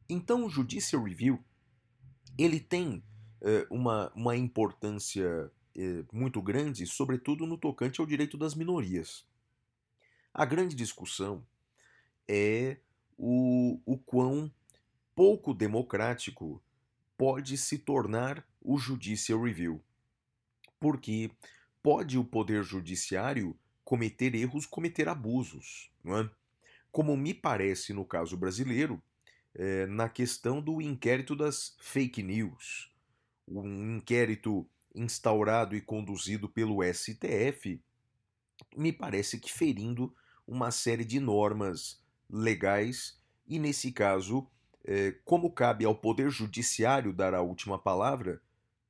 Então, 0.10 0.46
o 0.46 0.50
Judicial 0.50 1.04
Review 1.04 1.44
ele 2.38 2.60
tem 2.60 3.04
eh, 3.42 3.68
uma, 3.70 4.12
uma 4.16 4.36
importância 4.36 5.52
eh, 5.76 6.04
muito 6.12 6.42
grande, 6.42 6.86
sobretudo 6.86 7.46
no 7.46 7.58
tocante 7.58 8.02
ao 8.02 8.08
direito 8.08 8.38
das 8.38 8.56
minorias. 8.56 9.26
A 10.34 10.46
grande 10.46 10.76
discussão 10.76 11.46
é 12.28 12.78
o, 13.18 13.80
o 13.86 13.98
quão 13.98 14.52
pouco 15.16 15.54
democrático 15.54 16.62
pode 17.18 17.58
se 17.58 17.78
tornar 17.78 18.46
o 18.62 18.78
Judicial 18.78 19.42
Review. 19.42 19.82
Porque 20.84 21.32
pode 21.82 22.18
o 22.18 22.26
Poder 22.26 22.62
Judiciário 22.62 23.58
cometer 23.86 24.36
erros, 24.36 24.66
cometer 24.66 25.08
abusos, 25.08 25.90
não 26.04 26.18
é? 26.18 26.30
Como 26.92 27.16
me 27.16 27.34
parece 27.34 27.94
no 27.94 28.04
caso 28.04 28.36
brasileiro, 28.36 29.02
é, 29.56 29.86
na 29.86 30.10
questão 30.10 30.62
do 30.62 30.82
inquérito 30.82 31.38
das 31.38 31.78
fake 31.80 32.22
news. 32.22 32.92
Um 33.48 33.96
inquérito 33.96 34.70
instaurado 34.94 35.74
e 35.74 35.80
conduzido 35.80 36.50
pelo 36.50 36.84
STF, 36.84 37.82
me 38.76 38.92
parece 38.92 39.40
que 39.40 39.54
ferindo 39.54 40.14
uma 40.46 40.70
série 40.70 41.06
de 41.06 41.18
normas 41.18 42.04
legais, 42.30 43.18
e 43.48 43.58
nesse 43.58 43.90
caso, 43.94 44.46
é, 44.84 45.14
como 45.24 45.50
cabe 45.50 45.86
ao 45.86 45.96
Poder 45.96 46.30
Judiciário 46.30 47.14
dar 47.14 47.34
a 47.34 47.42
última 47.42 47.80
palavra, 47.80 48.42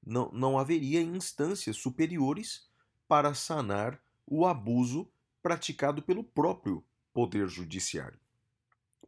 não, 0.05 0.31
não 0.31 0.59
haveria 0.59 1.01
instâncias 1.01 1.77
superiores 1.77 2.67
para 3.07 3.33
sanar 3.33 4.01
o 4.25 4.45
abuso 4.45 5.09
praticado 5.41 6.01
pelo 6.01 6.23
próprio 6.23 6.83
Poder 7.13 7.47
Judiciário. 7.47 8.19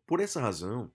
Por 0.06 0.20
essa 0.20 0.40
razão, 0.40 0.92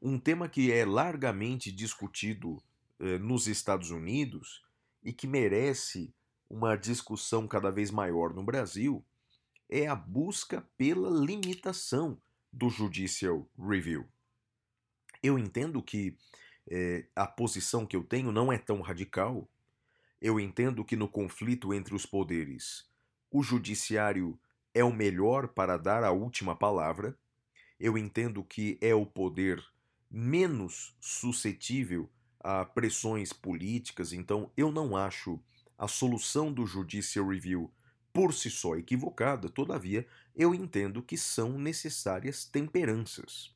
um 0.00 0.18
tema 0.18 0.48
que 0.48 0.70
é 0.70 0.84
largamente 0.84 1.72
discutido 1.72 2.62
eh, 3.00 3.18
nos 3.18 3.46
Estados 3.46 3.90
Unidos 3.90 4.62
e 5.02 5.12
que 5.12 5.26
merece 5.26 6.14
uma 6.50 6.76
discussão 6.76 7.48
cada 7.48 7.70
vez 7.70 7.90
maior 7.90 8.34
no 8.34 8.44
Brasil 8.44 9.04
é 9.68 9.86
a 9.86 9.94
busca 9.94 10.68
pela 10.76 11.08
limitação 11.08 12.20
do 12.52 12.68
Judicial 12.68 13.48
Review. 13.58 14.06
Eu 15.22 15.38
entendo 15.38 15.82
que 15.82 16.16
eh, 16.70 17.06
a 17.14 17.26
posição 17.26 17.86
que 17.86 17.96
eu 17.96 18.02
tenho 18.02 18.32
não 18.32 18.52
é 18.52 18.58
tão 18.58 18.80
radical. 18.80 19.48
Eu 20.20 20.40
entendo 20.40 20.84
que 20.84 20.96
no 20.96 21.08
conflito 21.08 21.74
entre 21.74 21.94
os 21.94 22.06
poderes, 22.06 22.88
o 23.30 23.42
judiciário 23.42 24.38
é 24.72 24.82
o 24.82 24.92
melhor 24.92 25.48
para 25.48 25.76
dar 25.76 26.02
a 26.02 26.10
última 26.10 26.56
palavra. 26.56 27.16
Eu 27.78 27.98
entendo 27.98 28.42
que 28.42 28.78
é 28.80 28.94
o 28.94 29.04
poder 29.04 29.62
menos 30.10 30.96
suscetível 31.00 32.08
a 32.40 32.64
pressões 32.64 33.32
políticas, 33.32 34.12
então 34.12 34.50
eu 34.56 34.70
não 34.70 34.96
acho 34.96 35.40
a 35.76 35.88
solução 35.88 36.52
do 36.52 36.66
Judicial 36.66 37.26
Review 37.28 37.72
por 38.12 38.32
si 38.32 38.48
só 38.48 38.76
equivocada, 38.76 39.48
todavia 39.48 40.06
eu 40.36 40.54
entendo 40.54 41.02
que 41.02 41.16
são 41.16 41.58
necessárias 41.58 42.44
temperanças. 42.44 43.52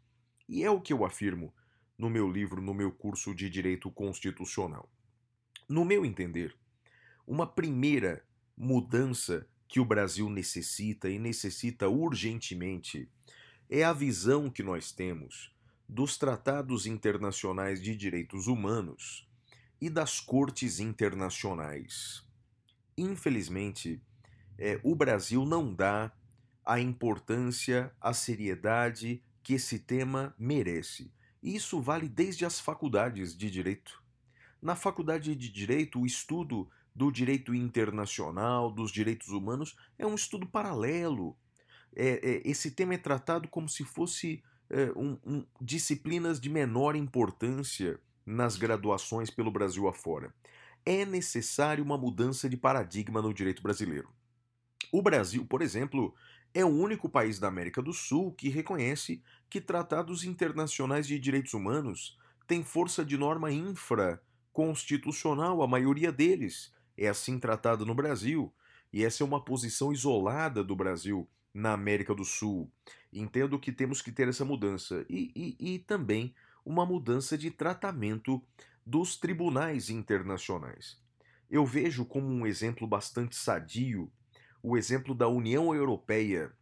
E 0.48 0.64
é 0.64 0.70
o 0.70 0.80
que 0.80 0.92
eu 0.92 1.04
afirmo 1.04 1.54
no 1.98 2.08
meu 2.08 2.30
livro, 2.30 2.62
no 2.62 2.72
meu 2.72 2.92
curso 2.92 3.34
de 3.34 3.50
Direito 3.50 3.90
Constitucional. 3.90 4.88
No 5.68 5.84
meu 5.84 6.06
entender, 6.06 6.56
uma 7.26 7.46
primeira 7.46 8.24
mudança 8.56 9.46
que 9.66 9.80
o 9.80 9.84
Brasil 9.84 10.30
necessita 10.30 11.10
e 11.10 11.18
necessita 11.18 11.88
urgentemente 11.88 13.08
é 13.68 13.84
a 13.84 13.92
visão 13.92 14.48
que 14.48 14.62
nós 14.62 14.92
temos 14.92 15.52
dos 15.88 16.16
tratados 16.16 16.86
internacionais 16.86 17.82
de 17.82 17.94
direitos 17.96 18.46
humanos 18.46 19.28
e 19.80 19.90
das 19.90 20.20
cortes 20.20 20.80
internacionais. 20.80 22.24
Infelizmente, 22.96 24.00
é, 24.58 24.80
o 24.82 24.94
Brasil 24.94 25.44
não 25.44 25.74
dá 25.74 26.12
a 26.64 26.80
importância, 26.80 27.92
a 28.00 28.12
seriedade 28.12 29.22
que 29.42 29.54
esse 29.54 29.78
tema 29.78 30.34
merece. 30.38 31.10
E 31.42 31.54
isso 31.54 31.80
vale 31.80 32.08
desde 32.08 32.44
as 32.44 32.58
faculdades 32.58 33.36
de 33.36 33.50
direito. 33.50 34.02
Na 34.60 34.74
faculdade 34.74 35.34
de 35.34 35.48
direito, 35.48 36.00
o 36.00 36.06
estudo 36.06 36.68
do 36.94 37.12
direito 37.12 37.54
internacional, 37.54 38.72
dos 38.72 38.90
direitos 38.90 39.28
humanos, 39.28 39.76
é 39.96 40.06
um 40.06 40.16
estudo 40.16 40.46
paralelo. 40.46 41.36
É, 41.94 42.08
é, 42.08 42.42
esse 42.44 42.72
tema 42.72 42.94
é 42.94 42.98
tratado 42.98 43.48
como 43.48 43.68
se 43.68 43.84
fosse 43.84 44.42
é, 44.68 44.90
um, 44.96 45.16
um, 45.24 45.46
disciplinas 45.60 46.40
de 46.40 46.50
menor 46.50 46.96
importância 46.96 48.00
nas 48.26 48.56
graduações 48.56 49.30
pelo 49.30 49.50
Brasil 49.50 49.88
afora. 49.88 50.34
É 50.84 51.04
necessário 51.04 51.84
uma 51.84 51.96
mudança 51.96 52.48
de 52.48 52.56
paradigma 52.56 53.22
no 53.22 53.32
direito 53.32 53.62
brasileiro. 53.62 54.08
O 54.90 55.02
Brasil, 55.02 55.46
por 55.46 55.62
exemplo, 55.62 56.14
é 56.58 56.64
o 56.64 56.68
único 56.68 57.08
país 57.08 57.38
da 57.38 57.46
América 57.46 57.80
do 57.80 57.92
Sul 57.92 58.32
que 58.32 58.48
reconhece 58.48 59.22
que 59.48 59.60
tratados 59.60 60.24
internacionais 60.24 61.06
de 61.06 61.16
direitos 61.16 61.54
humanos 61.54 62.18
têm 62.48 62.64
força 62.64 63.04
de 63.04 63.16
norma 63.16 63.52
infraconstitucional, 63.52 65.62
a 65.62 65.68
maioria 65.68 66.10
deles 66.10 66.74
é 66.96 67.06
assim 67.06 67.38
tratado 67.38 67.86
no 67.86 67.94
Brasil, 67.94 68.52
e 68.92 69.04
essa 69.04 69.22
é 69.22 69.26
uma 69.26 69.44
posição 69.44 69.92
isolada 69.92 70.64
do 70.64 70.74
Brasil 70.74 71.30
na 71.54 71.74
América 71.74 72.12
do 72.12 72.24
Sul. 72.24 72.68
Entendo 73.12 73.56
que 73.60 73.70
temos 73.70 74.02
que 74.02 74.10
ter 74.10 74.26
essa 74.26 74.44
mudança 74.44 75.06
e, 75.08 75.30
e, 75.36 75.74
e 75.74 75.78
também 75.78 76.34
uma 76.64 76.84
mudança 76.84 77.38
de 77.38 77.52
tratamento 77.52 78.42
dos 78.84 79.16
tribunais 79.16 79.90
internacionais. 79.90 81.00
Eu 81.48 81.64
vejo 81.64 82.04
como 82.04 82.26
um 82.26 82.44
exemplo 82.44 82.84
bastante 82.84 83.36
sadio 83.36 84.10
o 84.62 84.76
exemplo 84.76 85.14
da 85.14 85.28
União 85.28 85.74
Europeia, 85.74 86.52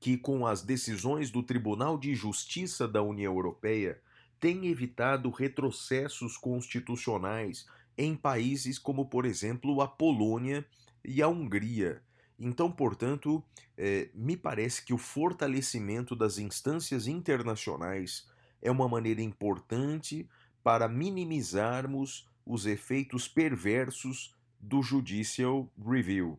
que, 0.00 0.16
com 0.16 0.46
as 0.46 0.62
decisões 0.62 1.30
do 1.30 1.42
Tribunal 1.42 1.98
de 1.98 2.14
Justiça 2.14 2.86
da 2.86 3.02
União 3.02 3.34
Europeia, 3.34 4.00
tem 4.38 4.66
evitado 4.66 5.30
retrocessos 5.30 6.36
constitucionais 6.36 7.66
em 7.96 8.14
países 8.14 8.78
como, 8.78 9.06
por 9.06 9.24
exemplo, 9.24 9.80
a 9.80 9.88
Polônia 9.88 10.64
e 11.04 11.20
a 11.20 11.28
Hungria, 11.28 12.02
então, 12.38 12.70
portanto, 12.70 13.42
é, 13.76 14.10
me 14.14 14.36
parece 14.36 14.84
que 14.84 14.94
o 14.94 14.98
fortalecimento 14.98 16.14
das 16.14 16.38
instâncias 16.38 17.08
internacionais 17.08 18.28
é 18.62 18.70
uma 18.70 18.88
maneira 18.88 19.20
importante 19.20 20.28
para 20.62 20.88
minimizarmos 20.88 22.28
os 22.46 22.64
efeitos 22.64 23.26
perversos 23.26 24.34
do 24.60 24.82
Judicial 24.82 25.68
Review. 25.84 26.38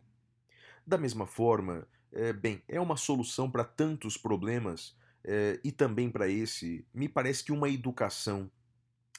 Da 0.90 0.98
mesma 0.98 1.24
forma, 1.24 1.86
é, 2.10 2.32
bem, 2.32 2.64
é 2.66 2.80
uma 2.80 2.96
solução 2.96 3.48
para 3.48 3.62
tantos 3.62 4.16
problemas 4.16 4.96
é, 5.22 5.60
e 5.62 5.70
também 5.70 6.10
para 6.10 6.28
esse, 6.28 6.84
me 6.92 7.08
parece 7.08 7.44
que 7.44 7.52
uma 7.52 7.68
educação, 7.68 8.50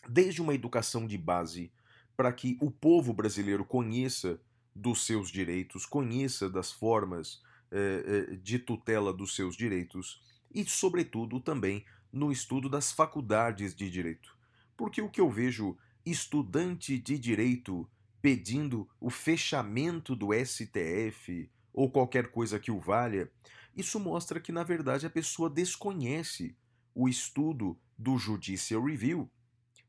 desde 0.09 0.41
uma 0.41 0.53
educação 0.53 1.07
de 1.07 1.17
base, 1.17 1.71
para 2.17 2.33
que 2.33 2.57
o 2.59 2.69
povo 2.69 3.13
brasileiro 3.13 3.63
conheça 3.63 4.37
dos 4.75 5.05
seus 5.05 5.31
direitos, 5.31 5.85
conheça 5.85 6.49
das 6.49 6.73
formas 6.73 7.41
eh, 7.71 8.35
de 8.43 8.59
tutela 8.59 9.13
dos 9.13 9.33
seus 9.33 9.55
direitos 9.55 10.21
e, 10.53 10.65
sobretudo, 10.65 11.39
também 11.39 11.85
no 12.11 12.33
estudo 12.33 12.67
das 12.67 12.91
faculdades 12.91 13.73
de 13.73 13.89
direito. 13.89 14.35
Porque 14.75 15.01
o 15.01 15.09
que 15.09 15.21
eu 15.21 15.29
vejo 15.29 15.77
estudante 16.05 16.99
de 16.99 17.17
direito 17.17 17.89
pedindo 18.21 18.89
o 18.99 19.09
fechamento 19.09 20.15
do 20.15 20.29
STF 20.33 21.49
ou 21.73 21.89
qualquer 21.89 22.31
coisa 22.31 22.59
que 22.59 22.71
o 22.71 22.79
valha, 22.79 23.29
isso 23.75 23.99
mostra 23.99 24.39
que, 24.39 24.51
na 24.51 24.63
verdade, 24.63 25.05
a 25.05 25.09
pessoa 25.09 25.49
desconhece 25.49 26.55
o 26.93 27.07
estudo 27.07 27.77
do 27.97 28.17
Judicial 28.17 28.83
Review, 28.83 29.29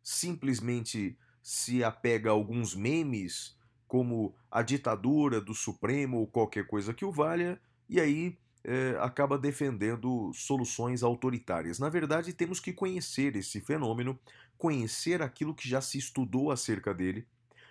simplesmente 0.03 1.19
se 1.43 1.83
apega 1.83 2.31
a 2.31 2.33
alguns 2.33 2.75
memes, 2.75 3.57
como 3.89 4.35
a 4.51 4.63
ditadura 4.63 5.41
do 5.41 5.55
Supremo 5.55 6.19
ou 6.19 6.27
qualquer 6.27 6.67
coisa 6.67 6.95
que 6.95 7.05
o 7.05 7.13
valha, 7.13 7.61
e 7.89 8.01
aí 8.01 8.39
é, 8.65 8.97
acaba 9.01 9.37
defendendo 9.37 10.33
soluções 10.33 11.03
autoritárias. 11.03 11.79
Na 11.79 11.89
verdade, 11.89 12.33
temos 12.33 12.61
que 12.61 12.73
conhecer 12.73 13.35
esse 13.37 13.61
fenômeno, 13.61 14.19
conhecer 14.57 15.21
aquilo 15.21 15.55
que 15.55 15.69
já 15.69 15.81
se 15.81 15.99
estudou 15.99 16.51
acerca 16.51 16.95
dele. 16.95 17.27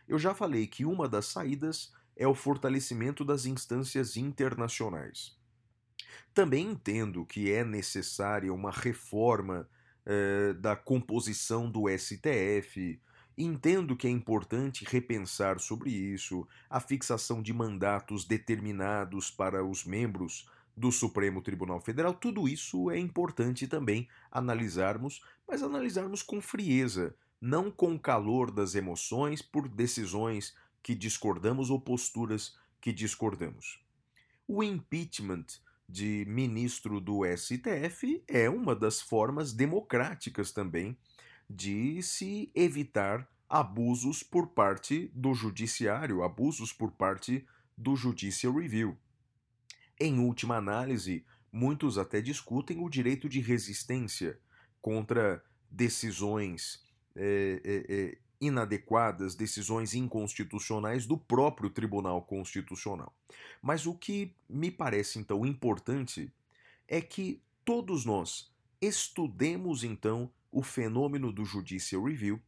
Eu 0.08 0.20
já 0.20 0.34
falei 0.36 0.68
que 0.68 0.86
uma 0.86 1.08
das 1.08 1.28
saídas 1.28 1.94
é 2.16 2.28
o 2.28 2.36
fortalecimento 2.36 3.24
das 3.24 3.46
instâncias 3.46 4.18
internacionais. 4.18 5.38
Também 6.34 6.72
entendo 6.72 7.26
que 7.26 7.52
é 7.52 7.64
necessária 7.64 8.54
uma 8.54 8.72
reforma 8.72 9.68
eh, 10.06 10.54
da 10.54 10.76
composição 10.76 11.70
do 11.70 11.88
STF. 11.88 13.00
Entendo 13.38 13.96
que 13.96 14.08
é 14.08 14.10
importante 14.10 14.84
repensar 14.84 15.60
sobre 15.60 15.92
isso, 15.92 16.48
a 16.70 16.80
fixação 16.80 17.42
de 17.42 17.54
mandatos 17.54 18.26
determinados 18.26 19.30
para 19.30 19.64
os 19.64 19.86
membros 19.86 20.50
do 20.76 20.92
Supremo 20.92 21.42
Tribunal 21.42 21.80
Federal. 21.80 22.14
Tudo 22.14 22.48
isso 22.48 22.90
é 22.90 22.98
importante 22.98 23.68
também 23.68 24.08
analisarmos, 24.32 25.22
mas 25.48 25.62
analisarmos 25.62 26.24
com 26.24 26.42
frieza, 26.42 27.16
não 27.40 27.70
com 27.70 27.98
calor 28.00 28.50
das 28.50 28.74
emoções 28.74 29.42
por 29.42 29.70
decisões 29.70 30.56
que 30.82 30.96
discordamos 30.96 31.70
ou 31.70 31.80
posturas 31.80 32.58
que 32.80 32.92
discordamos. 32.92 33.84
O 34.48 34.64
impeachment 34.64 35.46
de 35.88 36.26
ministro 36.28 37.00
do 37.00 37.22
STF 37.26 38.24
é 38.28 38.50
uma 38.50 38.76
das 38.76 39.02
formas 39.02 39.54
democráticas 39.54 40.52
também 40.52 40.98
de 41.50 42.02
se 42.02 42.52
evitar 42.56 43.30
abusos 43.50 44.24
por 44.24 44.48
parte 44.48 45.12
do 45.14 45.34
judiciário, 45.34 46.24
abusos 46.24 46.72
por 46.72 46.92
parte 46.92 47.46
do 47.78 47.96
Judicial 47.96 48.54
Review. 48.54 48.98
Em 50.00 50.20
última 50.20 50.56
análise, 50.56 51.26
muitos 51.52 51.98
até 51.98 52.22
discutem 52.22 52.80
o 52.80 52.90
direito 52.90 53.28
de 53.28 53.42
resistência 53.42 54.40
contra 54.82 55.44
decisões 55.70 56.84
é, 57.16 57.62
é, 57.64 57.94
é, 57.94 58.18
inadequadas, 58.42 59.36
decisões 59.36 59.94
inconstitucionais 59.94 61.06
do 61.06 61.16
próprio 61.16 61.70
Tribunal 61.70 62.24
Constitucional. 62.24 63.14
Mas 63.62 63.86
o 63.86 63.94
que 63.94 64.34
me 64.50 64.72
parece 64.72 65.20
então 65.20 65.46
importante 65.46 66.34
é 66.88 67.00
que 67.00 67.40
todos 67.64 68.04
nós 68.04 68.52
estudemos 68.82 69.84
então 69.84 70.32
o 70.52 70.64
fenômeno 70.64 71.32
do 71.32 71.46
Judicial 71.46 72.04
Review 72.04 72.42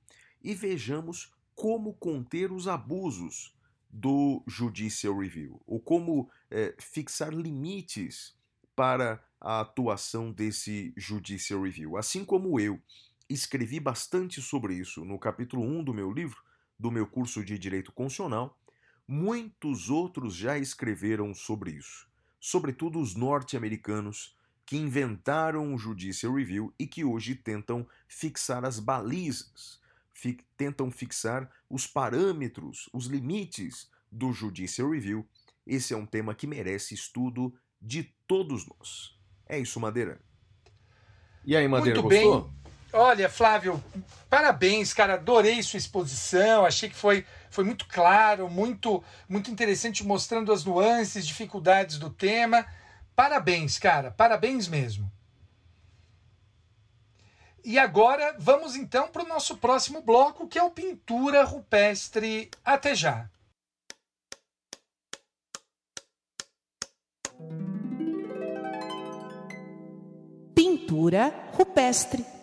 e 0.43 0.55
vejamos 0.55 1.31
como 1.55 1.93
conter 1.93 2.51
os 2.51 2.67
abusos 2.67 3.55
do 3.89 4.43
Judicial 4.47 5.19
Review, 5.19 5.61
ou 5.67 5.79
como 5.79 6.27
é, 6.49 6.75
fixar 6.79 7.31
limites 7.31 8.35
para 8.75 9.23
a 9.39 9.59
atuação 9.59 10.31
desse 10.31 10.91
Judicial 10.97 11.61
Review. 11.61 11.95
Assim 11.95 12.25
como 12.25 12.59
eu 12.59 12.81
escrevi 13.33 13.79
bastante 13.79 14.41
sobre 14.41 14.75
isso 14.75 15.03
no 15.03 15.17
capítulo 15.17 15.63
1 15.63 15.83
do 15.83 15.93
meu 15.93 16.11
livro, 16.11 16.41
do 16.77 16.91
meu 16.91 17.07
curso 17.07 17.43
de 17.43 17.57
Direito 17.57 17.91
Constitucional, 17.91 18.57
muitos 19.07 19.89
outros 19.89 20.35
já 20.35 20.57
escreveram 20.57 21.33
sobre 21.33 21.71
isso, 21.71 22.07
sobretudo 22.39 22.99
os 22.99 23.15
norte-americanos 23.15 24.35
que 24.65 24.77
inventaram 24.77 25.73
o 25.73 25.77
Judicial 25.77 26.33
Review 26.33 26.73
e 26.79 26.87
que 26.87 27.03
hoje 27.03 27.35
tentam 27.35 27.87
fixar 28.07 28.63
as 28.63 28.79
balizas, 28.79 29.79
fi 30.13 30.37
tentam 30.55 30.89
fixar 30.89 31.49
os 31.69 31.85
parâmetros, 31.85 32.89
os 32.93 33.07
limites 33.07 33.89
do 34.11 34.31
Judicial 34.31 34.89
Review. 34.89 35.27
Esse 35.65 35.93
é 35.93 35.97
um 35.97 36.05
tema 36.05 36.33
que 36.33 36.47
merece 36.47 36.93
estudo 36.93 37.53
de 37.81 38.03
todos 38.27 38.65
nós. 38.67 39.17
É 39.45 39.59
isso, 39.59 39.79
Madeira. 39.79 40.21
E 41.45 41.55
aí, 41.57 41.67
Madeira, 41.67 42.01
Muito 42.01 42.15
gostou? 42.15 42.41
bem. 42.43 42.62
Olha, 42.95 43.27
Flávio, 43.27 43.83
parabéns, 44.29 44.93
cara. 44.93 45.15
Adorei 45.15 45.63
sua 45.63 45.77
exposição. 45.77 46.63
Achei 46.63 46.87
que 46.87 46.95
foi, 46.95 47.25
foi 47.49 47.63
muito 47.63 47.87
claro, 47.87 48.47
muito, 48.47 49.03
muito 49.27 49.49
interessante, 49.49 50.05
mostrando 50.05 50.53
as 50.53 50.63
nuances, 50.63 51.25
dificuldades 51.25 51.97
do 51.97 52.11
tema. 52.11 52.63
Parabéns, 53.15 53.79
cara. 53.79 54.11
Parabéns 54.11 54.67
mesmo. 54.67 55.11
E 57.65 57.79
agora 57.79 58.35
vamos 58.37 58.75
então 58.75 59.07
para 59.07 59.23
o 59.23 59.27
nosso 59.27 59.57
próximo 59.57 59.99
bloco, 60.01 60.47
que 60.47 60.59
é 60.59 60.63
o 60.63 60.69
Pintura 60.69 61.43
Rupestre. 61.43 62.51
Até 62.63 62.93
já. 62.93 63.27
Pintura 70.53 71.33
rupestre. 71.53 72.42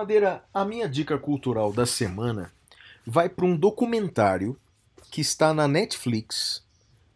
Madeira, 0.00 0.44
a 0.54 0.64
minha 0.64 0.88
dica 0.88 1.18
cultural 1.18 1.72
da 1.72 1.84
semana 1.84 2.52
vai 3.04 3.28
para 3.28 3.44
um 3.44 3.56
documentário 3.56 4.56
que 5.10 5.20
está 5.20 5.52
na 5.52 5.66
Netflix, 5.66 6.64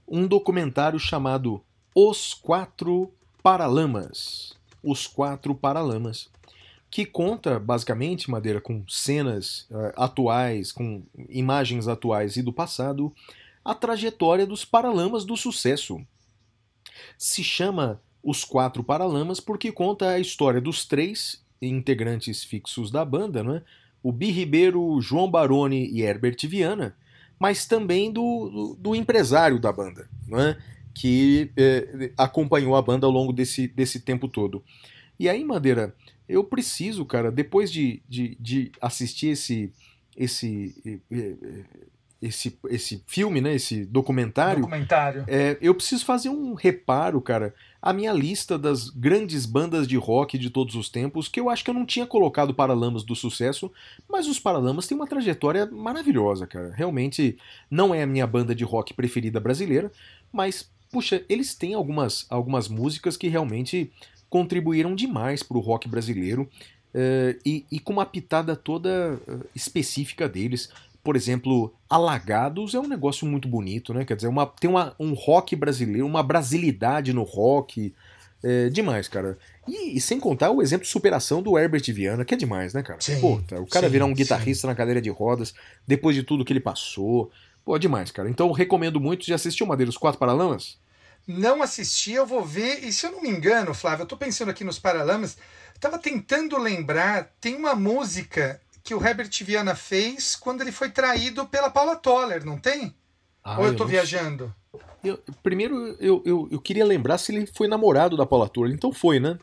um 0.09 0.27
documentário 0.27 0.99
chamado 0.99 1.63
Os 1.95 2.35
Quatro 2.35 3.11
Paralamas. 3.43 4.55
Os 4.83 5.07
Quatro 5.07 5.55
Paralamas, 5.55 6.29
que 6.95 7.05
conta 7.05 7.59
basicamente, 7.59 8.31
Madeira, 8.31 8.61
com 8.61 8.85
cenas 8.89 9.67
eh, 9.69 9.93
atuais, 9.97 10.71
com 10.71 11.03
imagens 11.29 11.89
atuais 11.89 12.37
e 12.37 12.43
do 12.43 12.53
passado, 12.53 13.13
a 13.65 13.75
trajetória 13.75 14.47
dos 14.47 14.65
Paralamas 14.65 15.25
do 15.25 15.37
sucesso. 15.37 16.01
Se 17.19 17.43
chama 17.43 18.01
Os 18.23 18.45
Quatro 18.45 18.85
Paralamas 18.85 19.41
porque 19.41 19.73
conta 19.73 20.11
a 20.11 20.21
história 20.21 20.61
dos 20.61 20.87
três 20.87 21.45
integrantes 21.61 22.45
fixos 22.45 22.93
da 22.93 23.05
banda, 23.05 23.43
né? 23.43 23.63
o 24.01 24.13
Bi 24.13 24.31
Ribeiro, 24.31 25.01
João 25.01 25.29
Baroni 25.29 25.91
e 25.91 26.01
Herbert 26.01 26.47
Viana, 26.47 26.97
mas 27.41 27.67
também 27.67 28.13
do, 28.13 28.49
do, 28.49 28.77
do 28.79 28.95
empresário 28.95 29.59
da 29.59 29.73
banda, 29.73 30.09
né? 30.29 30.57
que 30.95 31.51
eh, 31.57 32.13
acompanhou 32.17 32.77
a 32.77 32.83
banda 32.83 33.05
ao 33.05 33.13
longo 33.13 33.33
desse, 33.33 33.67
desse 33.67 33.99
tempo 33.99 34.29
todo. 34.29 34.63
E 35.19 35.29
aí, 35.29 35.45
Madeira, 35.45 35.93
eu 36.29 36.45
preciso, 36.45 37.05
cara, 37.05 37.31
depois 37.31 37.71
de, 37.71 38.03
de, 38.09 38.37
de 38.41 38.73
assistir 38.81 39.29
esse, 39.29 39.73
esse, 40.17 41.01
esse, 42.21 42.59
esse 42.71 43.03
filme, 43.07 43.41
né, 43.41 43.55
esse 43.55 43.85
documentário, 43.85 44.63
Documentário. 44.63 45.25
é, 45.29 45.59
eu 45.61 45.75
preciso 45.75 46.05
fazer 46.05 46.31
um 46.31 46.55
reparo, 46.55 47.21
cara, 47.21 47.55
a 47.83 47.93
minha 47.93 48.13
lista 48.13 48.59
das 48.59 48.89
grandes 48.89 49.45
bandas 49.45 49.87
de 49.87 49.97
rock 49.97 50.39
de 50.39 50.49
todos 50.49 50.75
os 50.75 50.89
tempos, 50.89 51.29
que 51.29 51.39
eu 51.39 51.51
acho 51.51 51.63
que 51.63 51.69
eu 51.69 51.75
não 51.75 51.85
tinha 51.85 52.07
colocado 52.07 52.55
Paralamas 52.55 53.03
do 53.03 53.15
sucesso, 53.15 53.71
mas 54.09 54.27
os 54.27 54.39
Paralamas 54.41 54.87
têm 54.87 54.97
uma 54.97 55.07
trajetória 55.07 55.67
maravilhosa, 55.67 56.47
cara. 56.47 56.73
Realmente 56.75 57.37
não 57.71 57.95
é 57.95 58.03
a 58.03 58.07
minha 58.07 58.27
banda 58.27 58.55
de 58.55 58.65
rock 58.65 58.95
preferida 58.95 59.39
brasileira, 59.39 59.93
mas, 60.33 60.71
puxa, 60.91 61.23
eles 61.29 61.55
têm 61.55 61.75
algumas, 61.75 62.25
algumas 62.31 62.69
músicas 62.69 63.19
que 63.19 63.29
realmente 63.29 63.93
contribuíram 64.35 64.97
demais 64.97 65.45
para 65.45 65.57
o 65.57 65.61
rock 65.61 65.89
brasileiro 65.89 66.51
eh, 66.93 67.37
e, 67.47 67.65
e 67.71 67.79
com 67.79 67.93
uma 67.93 68.05
pitada 68.05 68.57
toda 68.57 69.17
eh, 69.29 69.33
específica 69.55 70.29
deles 70.29 70.71
por 71.05 71.15
exemplo, 71.15 71.73
Alagados 71.89 72.75
é 72.75 72.81
um 72.81 72.89
negócio 72.89 73.27
muito 73.27 73.47
bonito, 73.47 73.93
né? 73.93 74.07
Quer 74.07 74.17
dizer, 74.17 74.27
uma, 74.27 74.47
tem 74.47 74.71
uma, 74.71 74.97
um 74.99 75.13
rock 75.13 75.55
brasileiro, 75.55 76.07
uma 76.07 76.23
brasilidade 76.23 77.13
no 77.13 77.25
rock. 77.25 77.95
É 78.43 78.71
demais, 78.71 79.07
cara. 79.07 79.37
E, 79.69 79.99
e 79.99 80.01
sem 80.01 80.19
contar 80.19 80.51
o 80.51 80.63
exemplo 80.63 80.87
de 80.87 80.91
superação 80.91 81.43
do 81.43 81.59
Herbert 81.59 81.85
Viana, 81.93 82.25
que 82.25 82.33
é 82.33 82.39
demais, 82.39 82.73
né, 82.73 82.83
cara? 82.83 83.03
Sim, 83.03 83.21
o 83.23 83.67
cara 83.67 83.87
sim, 83.87 83.93
virar 83.93 84.07
um 84.07 84.09
sim. 84.09 84.15
guitarrista 84.15 84.67
na 84.67 84.75
cadeira 84.75 85.03
de 85.03 85.11
rodas, 85.11 85.55
depois 85.87 86.17
de 86.17 86.23
tudo 86.23 86.43
que 86.43 86.55
ele 86.55 86.61
passou. 86.61 87.31
Pô, 87.67 87.79
demais, 87.79 88.11
cara. 88.11 88.31
Então 88.31 88.51
recomendo 88.51 88.99
muito. 88.99 89.27
Já 89.27 89.35
assistiu 89.35 89.67
Madeira 89.67 89.91
os 89.91 89.99
Quatro 89.99 90.19
Paralamas? 90.19 90.79
Não 91.27 91.63
assisti, 91.63 92.13
eu 92.13 92.27
vou 92.27 92.45
ver. 92.45 92.85
E 92.85 92.93
se 92.93 93.07
eu 93.07 93.13
não 93.13 93.23
me 93.23 93.29
engano, 93.31 93.73
Flávio, 93.75 94.03
eu 94.03 94.07
tô 94.07 94.17
pensando 94.17 94.51
aqui 94.51 94.63
nos 94.65 94.79
Paralamas, 94.79 95.37
tava 95.81 95.99
tentando 95.99 96.57
lembrar, 96.59 97.31
tem 97.41 97.57
uma 97.57 97.75
música 97.75 98.61
que 98.83 98.95
o 98.95 99.03
Herbert 99.05 99.31
Viana 99.43 99.75
fez 99.75 100.37
quando 100.37 100.61
ele 100.61 100.73
foi 100.73 100.91
traído 100.91 101.47
pela 101.47 101.71
Paula 101.71 101.97
Toller, 101.97 102.45
não 102.45 102.59
tem? 102.59 102.95
Ah, 103.43 103.59
Ou 103.61 103.67
eu 103.67 103.77
tô 103.77 103.87
viajando? 103.87 104.55
Eu- 105.03 105.19
primeiro, 105.43 105.97
eu, 106.01 106.23
eu, 106.25 106.49
eu 106.51 106.61
queria 106.61 106.85
lembrar 106.85 107.19
se 107.19 107.33
ele 107.33 107.47
foi 107.47 107.69
namorado 107.69 108.17
da 108.17 108.27
Paula 108.27 108.49
Toller. 108.49 108.75
Então 108.75 108.93
foi, 108.93 109.19
né? 109.21 109.39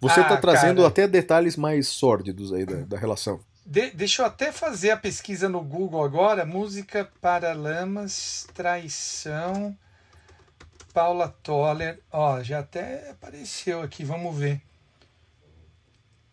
Você 0.00 0.20
Ah, 0.20 0.24
tá 0.24 0.36
trazendo 0.36 0.76
cara. 0.76 0.88
até 0.88 1.08
detalhes 1.08 1.56
mais 1.56 1.88
sórdidos 1.88 2.52
aí 2.52 2.64
da, 2.66 2.76
da 2.82 2.98
relação. 2.98 3.40
De- 3.64 3.90
deixa 3.92 4.22
eu 4.22 4.26
até 4.26 4.52
fazer 4.52 4.90
a 4.90 4.96
pesquisa 4.96 5.48
no 5.48 5.60
Google 5.62 6.04
agora. 6.04 6.44
Música 6.44 7.08
para 7.20 7.52
lamas, 7.54 8.46
traição, 8.54 9.76
Paula 10.94 11.28
Toller. 11.42 12.00
Ó, 12.12 12.40
já 12.40 12.60
até 12.60 13.10
apareceu 13.10 13.82
aqui, 13.82 14.04
vamos 14.04 14.34
ver. 14.38 14.62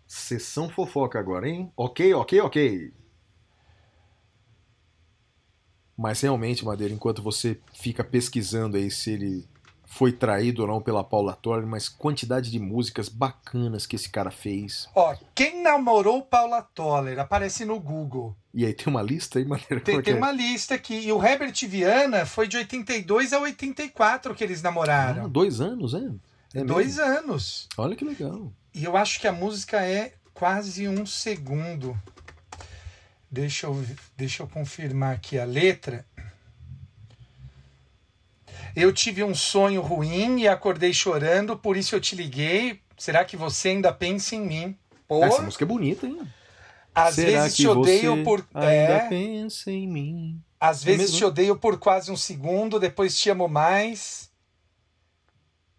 Sessão 0.06 0.70
fofoca 0.70 1.20
agora, 1.20 1.50
hein? 1.50 1.74
Ok, 1.76 2.14
ok, 2.14 2.40
ok. 2.42 2.94
Mas 5.98 6.22
realmente, 6.22 6.64
Madeira, 6.64 6.94
enquanto 6.94 7.24
você 7.24 7.60
fica 7.74 8.04
pesquisando 8.04 8.78
aí 8.78 8.92
se 8.92 9.12
ele 9.12 9.50
foi 9.94 10.14
traído 10.14 10.62
ou 10.62 10.68
não 10.70 10.82
pela 10.82 11.04
Paula 11.04 11.34
Toller, 11.34 11.68
mas 11.68 11.90
quantidade 11.90 12.50
de 12.50 12.58
músicas 12.58 13.10
bacanas 13.10 13.86
que 13.86 13.98
esse 13.98 14.08
cara 14.10 14.32
fez. 14.32 14.88
Ó, 14.96 15.14
quem 15.36 15.62
namorou 15.62 16.22
Paula 16.22 16.62
Toller? 16.62 17.20
Aparece 17.20 17.66
no 17.66 17.78
Google. 17.78 18.34
E 18.54 18.66
aí 18.66 18.74
tem 18.74 18.88
uma 18.88 19.02
lista 19.02 19.38
aí, 19.38 19.44
Madeira? 19.44 19.82
Tem, 19.84 20.02
tem 20.02 20.14
é? 20.14 20.18
uma 20.18 20.32
lista 20.32 20.76
aqui. 20.76 20.96
E 20.96 21.12
o 21.12 21.22
Herbert 21.22 21.54
Viana 21.68 22.26
foi 22.26 22.48
de 22.48 22.56
82 22.56 23.34
a 23.34 23.40
84 23.40 24.34
que 24.34 24.42
eles 24.46 24.62
Ah, 24.62 24.64
namoraram. 24.64 25.30
dois 25.30 25.60
anos, 25.60 25.94
é? 25.94 26.10
É 26.54 26.64
Dois 26.64 26.96
mesmo? 26.96 27.12
anos. 27.12 27.68
Olha 27.78 27.94
que 27.96 28.06
legal. 28.06 28.50
E 28.74 28.86
eu 28.86 28.96
acho 28.96 29.20
que 29.20 29.28
a 29.28 29.34
música 29.34 29.86
é 29.86 30.14
quase 30.34 30.88
um 30.88 31.06
segundo. 31.06 32.00
Deixa 33.30 33.68
eu, 33.68 33.86
deixa 34.16 34.42
eu 34.44 34.48
confirmar 34.48 35.16
aqui 35.16 35.38
a 35.38 35.44
letra. 35.44 36.06
Eu 38.76 38.92
tive 38.94 39.24
um 39.24 39.36
sonho 39.36 39.82
ruim 39.82 40.40
e 40.42 40.48
acordei 40.48 40.94
chorando, 40.94 41.58
por 41.58 41.76
isso 41.78 41.96
eu 41.96 42.02
te 42.02 42.16
liguei. 42.16 42.80
Será 42.98 43.26
que 43.26 43.36
você 43.36 43.70
ainda 43.70 43.92
pensa 43.92 44.36
em 44.36 44.42
mim? 44.42 44.78
Pô, 45.08 45.24
Essa 45.24 45.42
música 45.42 45.64
é 45.64 45.68
bonita, 45.68 46.06
hein? 46.08 46.20
às 46.94 47.16
Será 47.16 47.42
vezes 47.44 47.56
que 47.58 47.64
te 47.64 47.68
odeio 47.68 48.16
você 48.18 48.24
por. 48.24 48.46
Ainda 48.54 48.72
É, 48.72 49.10
pensa 49.10 49.72
em 49.72 49.88
mim. 49.88 50.42
às 50.60 50.84
vezes 50.84 51.02
mesmo? 51.12 51.18
te 51.18 51.26
odeio 51.26 51.56
por 51.56 51.78
quase 51.80 52.12
um 52.12 52.18
segundo, 52.18 52.80
depois 52.80 53.18
te 53.18 53.30
amo 53.30 53.48
mais. 53.48 54.30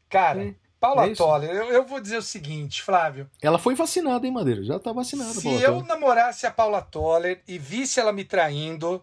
Cara, 0.08 0.42
É, 0.44 0.54
Paula 0.80 1.06
é. 1.06 1.14
Toller, 1.14 1.50
eu, 1.50 1.70
eu 1.70 1.86
vou 1.86 2.00
dizer 2.00 2.18
o 2.18 2.22
seguinte, 2.22 2.82
Flávio. 2.82 3.30
Ela 3.40 3.58
foi 3.58 3.74
vacinada, 3.74 4.26
hein, 4.26 4.32
Madeira? 4.32 4.62
Já 4.64 4.78
tá 4.78 4.92
vacinada. 4.92 5.32
Se 5.32 5.42
Paula 5.42 5.60
eu 5.60 5.72
Toller. 5.74 5.86
namorasse 5.86 6.46
a 6.46 6.50
Paula 6.50 6.82
Toller 6.82 7.40
e 7.46 7.56
visse 7.58 8.00
ela 8.00 8.12
me 8.12 8.24
traindo, 8.24 9.02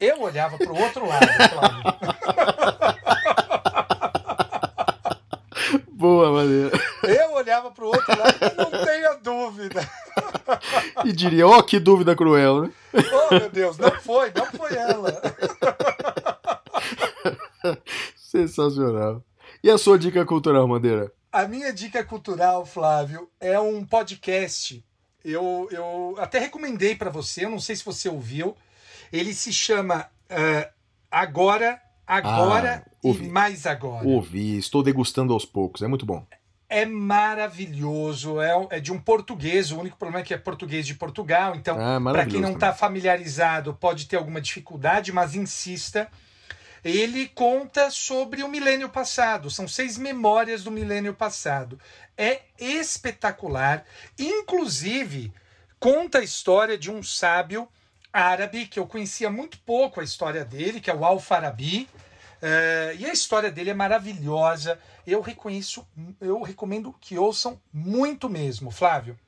eu 0.00 0.22
olhava 0.22 0.56
pro 0.56 0.74
outro 0.74 1.06
lado, 1.06 1.26
Flávio. 1.52 2.96
Boa, 5.90 6.30
Madeira. 6.32 6.70
Eu 7.04 7.34
olhava 7.66 7.70
pro 7.70 7.86
outro 7.86 8.18
lado, 8.18 8.38
não 8.56 8.84
tenha 8.84 9.14
dúvida. 9.16 9.90
E 11.04 11.12
diria, 11.12 11.46
ó, 11.46 11.62
que 11.62 11.78
dúvida 11.78 12.14
cruel, 12.14 12.62
né? 12.62 12.72
Oh, 12.94 13.34
meu 13.34 13.50
Deus, 13.50 13.78
não 13.78 13.90
foi, 14.00 14.32
não 14.34 14.46
foi 14.46 14.74
ela. 14.76 15.20
Sensacional. 18.16 19.22
E 19.62 19.70
a 19.70 19.78
sua 19.78 19.98
dica 19.98 20.24
cultural, 20.24 20.66
Madeira? 20.68 21.12
A 21.32 21.46
minha 21.46 21.72
dica 21.72 22.04
cultural, 22.04 22.64
Flávio, 22.64 23.28
é 23.40 23.58
um 23.58 23.84
podcast. 23.84 24.84
Eu, 25.24 25.68
eu 25.70 26.14
até 26.18 26.38
recomendei 26.38 26.94
para 26.94 27.10
você, 27.10 27.44
eu 27.44 27.50
não 27.50 27.58
sei 27.60 27.74
se 27.74 27.84
você 27.84 28.08
ouviu. 28.08 28.56
Ele 29.12 29.34
se 29.34 29.52
chama 29.52 30.08
eh, 30.28 30.70
Agora, 31.10 31.80
Agora 32.06 32.84
Ah, 32.86 32.90
e 33.02 33.08
ouvi. 33.08 33.28
Mais 33.28 33.66
Agora. 33.66 34.06
Ouvi, 34.06 34.56
estou 34.56 34.82
degustando 34.82 35.32
aos 35.32 35.44
poucos, 35.44 35.82
é 35.82 35.88
muito 35.88 36.06
bom. 36.06 36.24
É 36.68 36.84
maravilhoso, 36.84 38.40
é, 38.40 38.66
é 38.70 38.80
de 38.80 38.92
um 38.92 38.98
português, 38.98 39.70
o 39.70 39.78
único 39.78 39.96
problema 39.96 40.20
é 40.20 40.24
que 40.24 40.34
é 40.34 40.38
português 40.38 40.84
de 40.86 40.94
Portugal, 40.94 41.54
então 41.54 41.76
Ah, 41.80 42.00
para 42.00 42.26
quem 42.26 42.40
não 42.40 42.52
está 42.52 42.72
familiarizado 42.74 43.72
pode 43.72 44.06
ter 44.06 44.16
alguma 44.16 44.40
dificuldade, 44.40 45.12
mas 45.12 45.34
insista. 45.36 46.08
Ele 46.84 47.28
conta 47.28 47.90
sobre 47.90 48.42
o 48.42 48.48
milênio 48.48 48.88
passado, 48.88 49.50
são 49.50 49.66
seis 49.66 49.96
memórias 49.96 50.64
do 50.64 50.70
milênio 50.70 51.14
passado. 51.14 51.78
É 52.16 52.42
espetacular, 52.58 53.84
inclusive 54.18 55.32
conta 55.78 56.18
a 56.18 56.24
história 56.24 56.76
de 56.76 56.90
um 56.90 57.02
sábio 57.02 57.68
árabe 58.12 58.66
que 58.66 58.78
eu 58.78 58.86
conhecia 58.86 59.30
muito 59.30 59.58
pouco 59.58 60.00
a 60.00 60.04
história 60.04 60.44
dele, 60.44 60.80
que 60.80 60.90
é 60.90 60.94
o 60.94 61.04
Al-Farabi. 61.04 61.88
Eh, 62.48 62.96
e 63.00 63.06
a 63.06 63.12
história 63.12 63.50
dele 63.50 63.70
é 63.70 63.74
maravilhosa. 63.74 64.78
Eu 65.04 65.20
reconheço, 65.20 65.84
eu 66.20 66.40
recomendo 66.42 66.94
que 67.00 67.18
ouçam 67.18 67.60
muito 67.72 68.28
mesmo, 68.28 68.70
Flávio. 68.70 69.18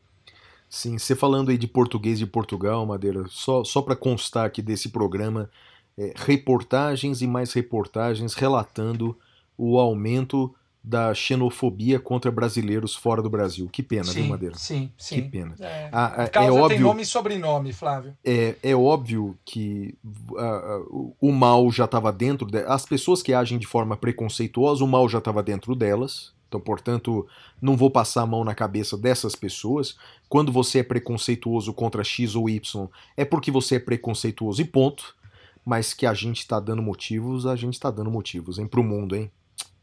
Sim, 0.70 0.96
você 0.96 1.16
falando 1.16 1.50
aí 1.50 1.58
de 1.58 1.66
português 1.66 2.16
de 2.16 2.26
Portugal, 2.26 2.86
Madeira, 2.86 3.24
só, 3.28 3.64
só 3.64 3.82
para 3.82 3.96
constar 3.96 4.46
aqui 4.46 4.62
desse 4.62 4.90
programa, 4.90 5.50
é, 5.98 6.12
reportagens 6.14 7.20
e 7.20 7.26
mais 7.26 7.52
reportagens 7.52 8.34
relatando 8.34 9.18
o 9.56 9.80
aumento 9.80 10.54
da 10.82 11.12
xenofobia 11.12 11.98
contra 12.00 12.30
brasileiros 12.30 12.94
fora 12.94 13.20
do 13.20 13.28
Brasil. 13.28 13.68
Que 13.70 13.82
pena, 13.82 14.04
viu, 14.04 14.12
sim, 14.24 14.28
Madeira? 14.28 14.56
sim, 14.56 14.92
Que 14.96 15.04
sim. 15.04 15.28
pena. 15.30 15.54
É. 15.60 15.88
Ah, 15.92 16.06
ah, 16.16 16.20
A 16.22 16.24
é 16.24 16.28
causa 16.28 16.50
tem 16.52 16.60
óbvio, 16.62 16.80
nome 16.80 17.02
e 17.02 17.06
sobrenome, 17.06 17.72
Flávio. 17.72 18.16
é, 18.24 18.56
é 18.62 18.74
óbvio 18.74 19.36
que 19.44 19.96
ah, 20.36 20.42
ah, 20.42 20.78
o- 20.88 21.14
o 21.20 21.32
mal 21.32 21.70
já 21.70 21.84
estava 21.84 22.10
dentro 22.12 22.46
de, 22.46 22.58
as 22.60 22.86
pessoas 22.86 23.22
que 23.22 23.34
agem 23.34 23.58
de 23.58 23.66
forma 23.66 23.96
preconceituosa, 23.96 24.82
o 24.82 24.88
mal 24.88 25.08
já 25.08 25.18
estava 25.18 25.42
dentro 25.42 25.74
delas. 25.74 26.32
Então, 26.48 26.58
portanto, 26.60 27.26
não 27.60 27.76
vou 27.76 27.90
passar 27.90 28.22
a 28.22 28.26
mão 28.26 28.42
na 28.42 28.54
cabeça 28.54 28.96
dessas 28.96 29.34
pessoas. 29.36 29.98
Quando 30.30 30.50
você 30.50 30.78
é 30.78 30.82
preconceituoso 30.82 31.74
contra 31.74 32.02
X 32.02 32.34
ou 32.34 32.48
Y, 32.48 32.88
é 33.18 33.24
porque 33.26 33.50
você 33.50 33.74
é 33.74 33.78
preconceituoso 33.78 34.62
e 34.62 34.64
ponto. 34.64 35.14
Mas 35.62 35.92
que 35.92 36.06
a 36.06 36.14
gente 36.14 36.38
está 36.38 36.58
dando 36.58 36.80
motivos, 36.80 37.44
a 37.44 37.54
gente 37.54 37.74
está 37.74 37.90
dando 37.90 38.10
motivos, 38.10 38.58
hein, 38.58 38.66
pro 38.66 38.82
mundo, 38.82 39.14
hein? 39.14 39.30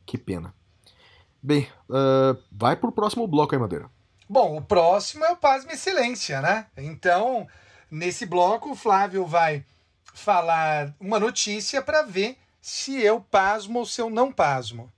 Que 0.04 0.18
pena. 0.18 0.52
Bem, 1.46 1.68
ah, 1.92 2.36
vai 2.52 2.76
pro 2.76 2.92
próximo 2.92 3.28
bloco 3.28 3.54
aí, 3.54 3.62
Madeira. 3.62 3.88
Bom, 4.28 4.58
o 4.58 4.62
próximo 4.64 5.24
é 5.24 5.30
o 5.30 5.38
Pasme 5.38 5.74
Excelência, 5.74 6.42
né? 6.42 6.66
Então, 6.76 7.48
nesse 7.92 8.26
bloco, 8.26 8.72
o 8.72 8.76
Flávio 8.76 9.28
vai 9.28 9.64
falar 10.12 10.92
uma 11.00 11.20
notícia 11.20 11.84
para 11.84 12.02
ver 12.02 12.36
se 12.60 13.00
eu 13.00 13.22
pasmo 13.22 13.78
ou 13.78 13.86
se 13.86 14.02
eu 14.02 14.10
não 14.10 14.32
pasmo. 14.32 14.92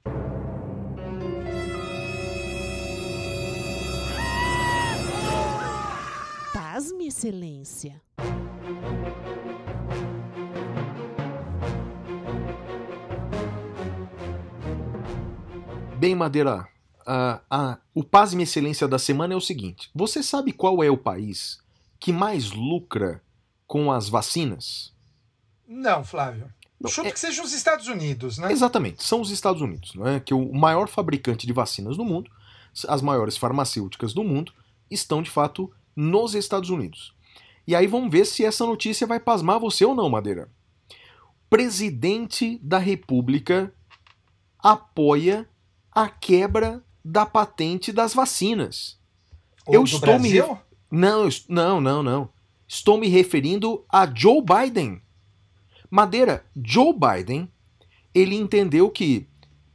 Pasme, 6.53 7.07
Excelência. 7.07 8.01
Bem, 15.97 16.13
Madeira, 16.13 16.67
a, 17.07 17.41
a, 17.49 17.77
o 17.91 18.03
Pasme 18.03 18.43
Excelência 18.43 18.87
da 18.87 18.99
semana 18.99 19.33
é 19.33 19.37
o 19.37 19.41
seguinte: 19.41 19.89
você 19.95 20.21
sabe 20.21 20.53
qual 20.53 20.83
é 20.83 20.91
o 20.91 20.97
país 20.97 21.57
que 21.99 22.13
mais 22.13 22.51
lucra 22.51 23.19
com 23.65 23.91
as 23.91 24.07
vacinas? 24.07 24.93
Não, 25.67 26.03
Flávio. 26.03 26.53
Não, 26.79 26.87
Chuto 26.87 27.07
é- 27.07 27.11
que 27.11 27.19
seja 27.19 27.41
os 27.41 27.51
Estados 27.51 27.87
Unidos, 27.87 28.37
né? 28.37 28.51
Exatamente, 28.51 29.03
são 29.03 29.21
os 29.21 29.31
Estados 29.31 29.59
Unidos, 29.59 29.95
não 29.95 30.07
é? 30.07 30.19
que 30.19 30.35
o 30.35 30.53
maior 30.53 30.87
fabricante 30.87 31.47
de 31.47 31.53
vacinas 31.53 31.97
do 31.97 32.05
mundo, 32.05 32.29
as 32.87 33.01
maiores 33.01 33.35
farmacêuticas 33.35 34.13
do 34.13 34.23
mundo, 34.23 34.53
estão 34.91 35.23
de 35.23 35.31
fato 35.31 35.73
nos 35.95 36.35
Estados 36.35 36.69
Unidos. 36.69 37.15
E 37.65 37.75
aí 37.75 37.87
vamos 37.87 38.11
ver 38.11 38.25
se 38.25 38.45
essa 38.45 38.67
notícia 38.67 39.07
vai 39.07 39.19
pasmar 39.19 39.59
você 39.59 39.83
ou 39.83 39.95
não, 39.95 40.07
Madeira. 40.07 40.47
Presidente 41.49 42.59
da 42.61 42.77
República 42.77 43.73
apoia 44.59 45.49
a 45.97 46.07
quebra 46.07 46.83
da 47.03 47.25
patente 47.25 47.91
das 47.91 48.13
vacinas. 48.13 48.99
Ou 49.65 49.73
eu 49.73 49.83
estou 49.83 50.19
me 50.19 50.29
Brasil? 50.31 50.59
Não, 50.91 51.21
eu 51.23 51.27
est- 51.27 51.49
não, 51.49 51.81
não, 51.81 52.03
não. 52.03 52.29
Estou 52.67 52.99
me 52.99 53.07
referindo 53.07 53.83
a 53.89 54.05
Joe 54.13 54.39
Biden. 54.43 55.01
Madeira, 55.89 56.45
Joe 56.55 56.93
Biden, 56.93 57.51
ele 58.13 58.35
entendeu 58.35 58.91
que 58.91 59.25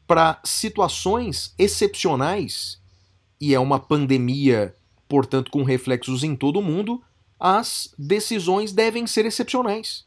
para 0.07 0.41
situações 0.45 1.55
excepcionais, 1.59 2.81
e 3.41 3.53
é 3.53 3.59
uma 3.59 3.81
pandemia, 3.81 4.77
portanto, 5.09 5.51
com 5.51 5.65
reflexos 5.65 6.23
em 6.23 6.37
todo 6.37 6.61
o 6.61 6.63
mundo, 6.63 7.03
as 7.41 7.93
decisões 7.99 8.73
devem 8.73 9.09
ser 9.09 9.27
excepcionais. 9.27 10.05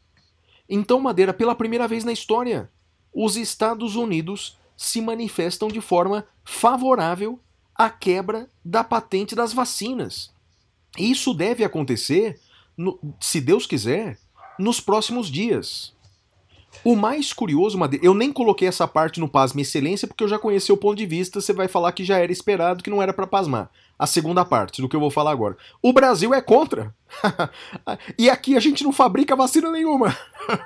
Então, 0.66 0.98
Madeira, 0.98 1.34
pela 1.34 1.54
primeira 1.54 1.86
vez 1.86 2.04
na 2.04 2.12
história, 2.12 2.70
os 3.12 3.36
Estados 3.36 3.96
Unidos 3.96 4.56
se 4.76 5.00
manifestam 5.00 5.68
de 5.68 5.80
forma 5.80 6.26
favorável 6.44 7.40
à 7.74 7.88
quebra 7.90 8.48
da 8.64 8.82
patente 8.84 9.34
das 9.34 9.52
vacinas. 9.52 10.32
Isso 10.98 11.34
deve 11.34 11.64
acontecer, 11.64 12.38
no- 12.76 12.98
se 13.20 13.40
Deus 13.40 13.66
quiser, 13.66 14.18
nos 14.58 14.80
próximos 14.80 15.28
dias. 15.30 15.94
O 16.84 16.94
mais 16.94 17.32
curioso, 17.32 17.78
eu 18.02 18.14
nem 18.14 18.32
coloquei 18.32 18.68
essa 18.68 18.86
parte 18.86 19.18
no 19.18 19.28
Pasme 19.28 19.62
Excelência 19.62 20.06
porque 20.06 20.22
eu 20.22 20.28
já 20.28 20.38
conheci 20.38 20.70
o 20.70 20.76
ponto 20.76 20.96
de 20.96 21.06
vista, 21.06 21.40
você 21.40 21.52
vai 21.52 21.68
falar 21.68 21.92
que 21.92 22.04
já 22.04 22.18
era 22.18 22.30
esperado, 22.30 22.82
que 22.82 22.90
não 22.90 23.02
era 23.02 23.12
pra 23.12 23.26
pasmar. 23.26 23.70
A 23.98 24.06
segunda 24.06 24.44
parte 24.44 24.82
do 24.82 24.88
que 24.88 24.94
eu 24.94 25.00
vou 25.00 25.10
falar 25.10 25.30
agora. 25.30 25.56
O 25.80 25.92
Brasil 25.92 26.34
é 26.34 26.40
contra. 26.42 26.94
e 28.18 28.28
aqui 28.28 28.56
a 28.56 28.60
gente 28.60 28.84
não 28.84 28.92
fabrica 28.92 29.34
vacina 29.34 29.70
nenhuma. 29.70 30.16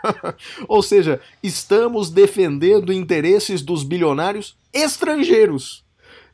Ou 0.67 0.83
seja, 0.83 1.21
estamos 1.43 2.11
defendendo 2.11 2.93
interesses 2.93 3.63
dos 3.63 3.85
bilionários 3.85 4.57
estrangeiros. 4.73 5.85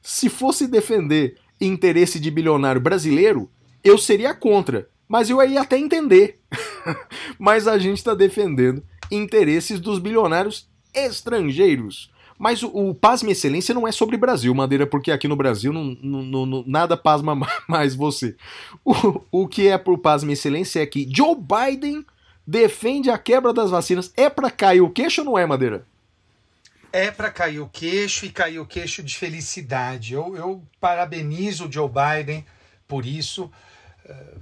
Se 0.01 0.31
fosse 0.31 0.67
defender 0.67 1.37
interesse 1.61 2.19
de 2.19 2.31
bilionário 2.31 2.81
brasileiro, 2.81 3.51
eu 3.85 3.99
seria 3.99 4.35
contra. 4.35 4.89
Mas 5.07 5.29
eu 5.29 5.43
ia 5.43 5.61
até 5.61 5.79
entender. 5.79 6.41
Mas 7.39 7.69
a 7.69 7.79
gente 7.79 7.99
está 7.99 8.15
defendendo 8.15 8.83
interesses 9.11 9.79
dos 9.79 9.99
bilionários 9.99 10.69
estrangeiros. 10.95 12.11
Mas 12.39 12.63
o, 12.63 12.69
o 12.69 12.95
Pasma 12.95 13.31
Excelência 13.31 13.75
não 13.75 13.89
é 13.89 13.93
sobre 13.93 14.17
Brasil, 14.17 14.55
Madeira, 14.55 14.87
porque 14.87 15.11
aqui 15.11 15.27
no 15.27 15.37
Brasil 15.37 15.73
não, 15.73 15.85
não- 16.03 16.47
não- 16.47 16.65
nada 16.67 16.97
pasma 16.97 17.35
mais 17.67 17.95
você. 17.95 18.37
O, 18.85 19.21
o 19.31 19.49
que 19.49 19.69
é 19.69 19.79
pro 19.79 19.97
Pasma 19.99 20.33
Excelência 20.33 20.81
é 20.83 20.87
que 20.87 21.09
Joe 21.11 21.35
Biden 21.37 22.05
defende 22.47 23.11
a 23.11 23.19
quebra 23.19 23.53
das 23.53 23.71
vacinas. 23.71 24.13
É 24.17 24.29
pra 24.31 24.51
cair 24.51 24.81
o 24.83 24.91
queixo 24.91 25.23
ou 25.23 25.25
não 25.25 25.39
é, 25.39 25.47
Madeira? 25.47 25.87
É 26.93 27.11
para 27.11 27.31
cair 27.31 27.61
o 27.61 27.69
queixo 27.69 28.25
e 28.27 28.31
cair 28.31 28.59
o 28.59 28.67
queixo 28.67 29.03
de 29.03 29.17
felicidade. 29.17 30.15
Eu, 30.15 30.37
eu 30.37 30.63
parabenizo 30.81 31.67
o 31.69 31.73
Joe 31.73 31.89
Biden 31.91 32.45
por 32.87 33.05
isso. 33.05 33.51
Eh, 34.05 34.35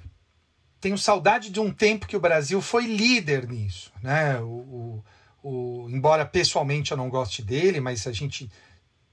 Tenho 0.81 0.99
saudade 0.99 1.51
de 1.51 1.59
um 1.59 1.73
tempo 1.73 2.07
que 2.07 2.17
o 2.17 2.21
Brasil 2.21 2.61
foi 2.61 2.85
líder 2.87 3.49
nisso. 3.49 3.91
Né? 4.03 4.39
O, 4.41 4.45
o- 4.45 5.05
o- 5.45 5.87
embora 5.91 6.25
pessoalmente 6.25 6.91
eu 6.91 6.97
não 6.97 7.11
goste 7.11 7.43
dele, 7.43 7.79
mas 7.79 8.07
a 8.07 8.13
gente 8.13 8.51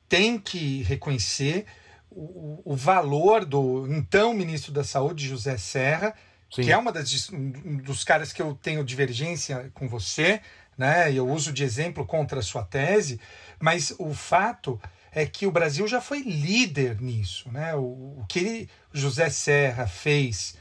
tem 0.08 0.40
que 0.40 0.82
reconhecer 0.84 1.66
o, 2.10 2.62
o- 2.66 2.76
valor 2.76 3.44
do 3.46 3.86
então 3.94 4.34
ministro 4.34 4.72
da 4.72 4.84
Saúde, 4.84 5.28
José 5.28 5.58
Serra, 5.58 6.14
Sim. 6.54 6.64
que 6.64 6.72
é 6.72 6.78
uma 6.78 6.92
das, 6.92 7.30
um 7.30 7.78
dos 7.78 8.04
caras 8.04 8.32
que 8.34 8.42
eu 8.42 8.54
tenho 8.56 8.84
divergência 8.84 9.70
com 9.74 9.88
você, 9.88 10.42
né? 10.78 11.14
Eu 11.14 11.28
uso 11.30 11.52
de 11.54 11.64
exemplo 11.64 12.06
contra 12.06 12.40
a 12.40 12.44
sua 12.44 12.64
tese, 12.64 13.20
mas 13.60 13.94
o 14.00 14.14
fato 14.14 14.80
é 15.12 15.26
que 15.26 15.46
o 15.46 15.52
Brasil 15.52 15.88
já 15.88 16.00
foi 16.02 16.22
líder 16.22 17.02
nisso, 17.02 17.52
né? 17.52 17.76
O, 17.76 18.20
o 18.20 18.26
que 18.28 18.40
ele, 18.40 18.70
José 18.94 19.30
Serra 19.30 19.86
fez 19.88 20.56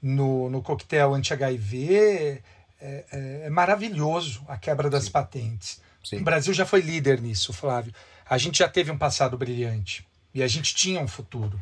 no, 0.00 0.48
no 0.50 0.62
coquetel 0.62 1.14
anti-HIV 1.14 2.42
é, 2.86 3.04
é- 3.12 3.46
é 3.46 3.50
maravilhoso, 3.50 4.42
a 4.48 4.56
quebra 4.56 4.88
das 4.88 5.08
patentes. 5.08 5.80
Sim. 6.04 6.18
O 6.18 6.24
Brasil 6.24 6.54
já 6.54 6.64
foi 6.64 6.80
líder 6.80 7.20
nisso, 7.20 7.52
Flávio. 7.52 7.92
A 8.28 8.38
gente 8.38 8.58
já 8.58 8.68
teve 8.68 8.90
um 8.90 8.98
passado 8.98 9.36
brilhante 9.36 10.06
e 10.32 10.42
a 10.42 10.46
gente 10.48 10.74
tinha 10.74 11.00
um 11.00 11.08
futuro. 11.08 11.60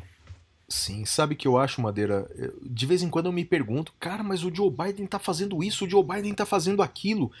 Sim, 0.67 1.05
sabe 1.05 1.35
o 1.35 1.37
que 1.37 1.47
eu 1.47 1.57
acho, 1.57 1.81
Madeira? 1.81 2.29
De 2.63 2.85
vez 2.85 3.03
em 3.03 3.09
quando 3.09 3.27
eu 3.27 3.31
me 3.31 3.45
pergunto, 3.45 3.93
cara, 3.99 4.23
mas 4.23 4.43
o 4.43 4.53
Joe 4.53 4.69
Biden 4.69 5.05
tá 5.05 5.19
fazendo 5.19 5.63
isso, 5.63 5.85
o 5.85 5.89
Joe 5.89 6.03
Biden 6.03 6.33
tá 6.33 6.45
fazendo 6.45 6.81
aquilo. 6.81 7.31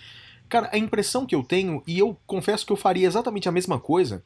Cara, 0.47 0.69
a 0.71 0.77
impressão 0.77 1.25
que 1.25 1.33
eu 1.33 1.43
tenho, 1.43 1.81
e 1.87 1.97
eu 1.97 2.15
confesso 2.27 2.65
que 2.65 2.71
eu 2.71 2.77
faria 2.77 3.07
exatamente 3.07 3.49
a 3.49 3.51
mesma 3.51 3.79
coisa, 3.79 4.23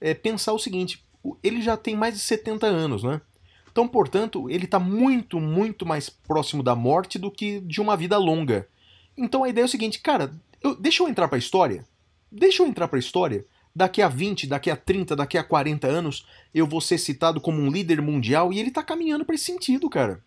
é 0.00 0.12
pensar 0.12 0.52
o 0.52 0.58
seguinte: 0.58 1.02
ele 1.42 1.62
já 1.62 1.76
tem 1.78 1.96
mais 1.96 2.14
de 2.14 2.20
70 2.20 2.66
anos, 2.66 3.02
né? 3.02 3.22
Então, 3.70 3.88
portanto, 3.88 4.50
ele 4.50 4.66
tá 4.66 4.78
muito, 4.78 5.40
muito 5.40 5.86
mais 5.86 6.10
próximo 6.10 6.62
da 6.62 6.74
morte 6.74 7.18
do 7.18 7.30
que 7.30 7.58
de 7.60 7.80
uma 7.80 7.96
vida 7.96 8.18
longa. 8.18 8.68
Então 9.16 9.44
a 9.44 9.48
ideia 9.48 9.64
é 9.64 9.66
o 9.66 9.68
seguinte, 9.68 9.98
cara, 10.00 10.32
eu- 10.62 10.74
deixa 10.74 11.02
eu 11.02 11.08
entrar 11.08 11.28
pra 11.28 11.38
história. 11.38 11.84
Deixa 12.30 12.62
eu 12.62 12.66
entrar 12.66 12.88
pra 12.88 12.98
história. 12.98 13.44
Daqui 13.74 14.02
a 14.02 14.08
20, 14.08 14.46
daqui 14.46 14.70
a 14.70 14.76
30, 14.76 15.16
daqui 15.16 15.38
a 15.38 15.44
40 15.44 15.86
anos, 15.86 16.26
eu 16.54 16.66
vou 16.66 16.80
ser 16.80 16.98
citado 16.98 17.40
como 17.40 17.60
um 17.60 17.70
líder 17.70 18.02
mundial 18.02 18.52
e 18.52 18.58
ele 18.58 18.70
tá 18.70 18.82
caminhando 18.82 19.24
pra 19.24 19.34
esse 19.34 19.44
sentido, 19.44 19.88
cara. 19.88 20.20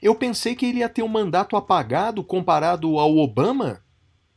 Eu 0.00 0.14
pensei 0.14 0.54
que 0.54 0.64
ele 0.64 0.78
ia 0.78 0.88
ter 0.88 1.02
um 1.02 1.08
mandato 1.08 1.56
apagado 1.56 2.22
comparado 2.22 2.98
ao 3.00 3.16
Obama, 3.16 3.82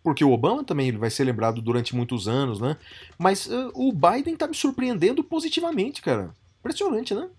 porque 0.03 0.23
o 0.25 0.31
Obama 0.31 0.63
também 0.63 0.91
vai 0.97 1.11
ser 1.11 1.23
lembrado 1.23 1.61
durante 1.61 1.95
muitos 1.95 2.27
anos, 2.27 2.59
né? 2.59 2.77
Mas 3.17 3.47
eh, 3.47 3.69
o 3.75 3.93
Biden 3.93 4.35
tá 4.35 4.47
me 4.47 4.55
surpreendendo 4.55 5.23
positivamente, 5.23 6.01
cara. 6.01 6.33
Impressionante, 6.59 7.13
né? 7.13 7.29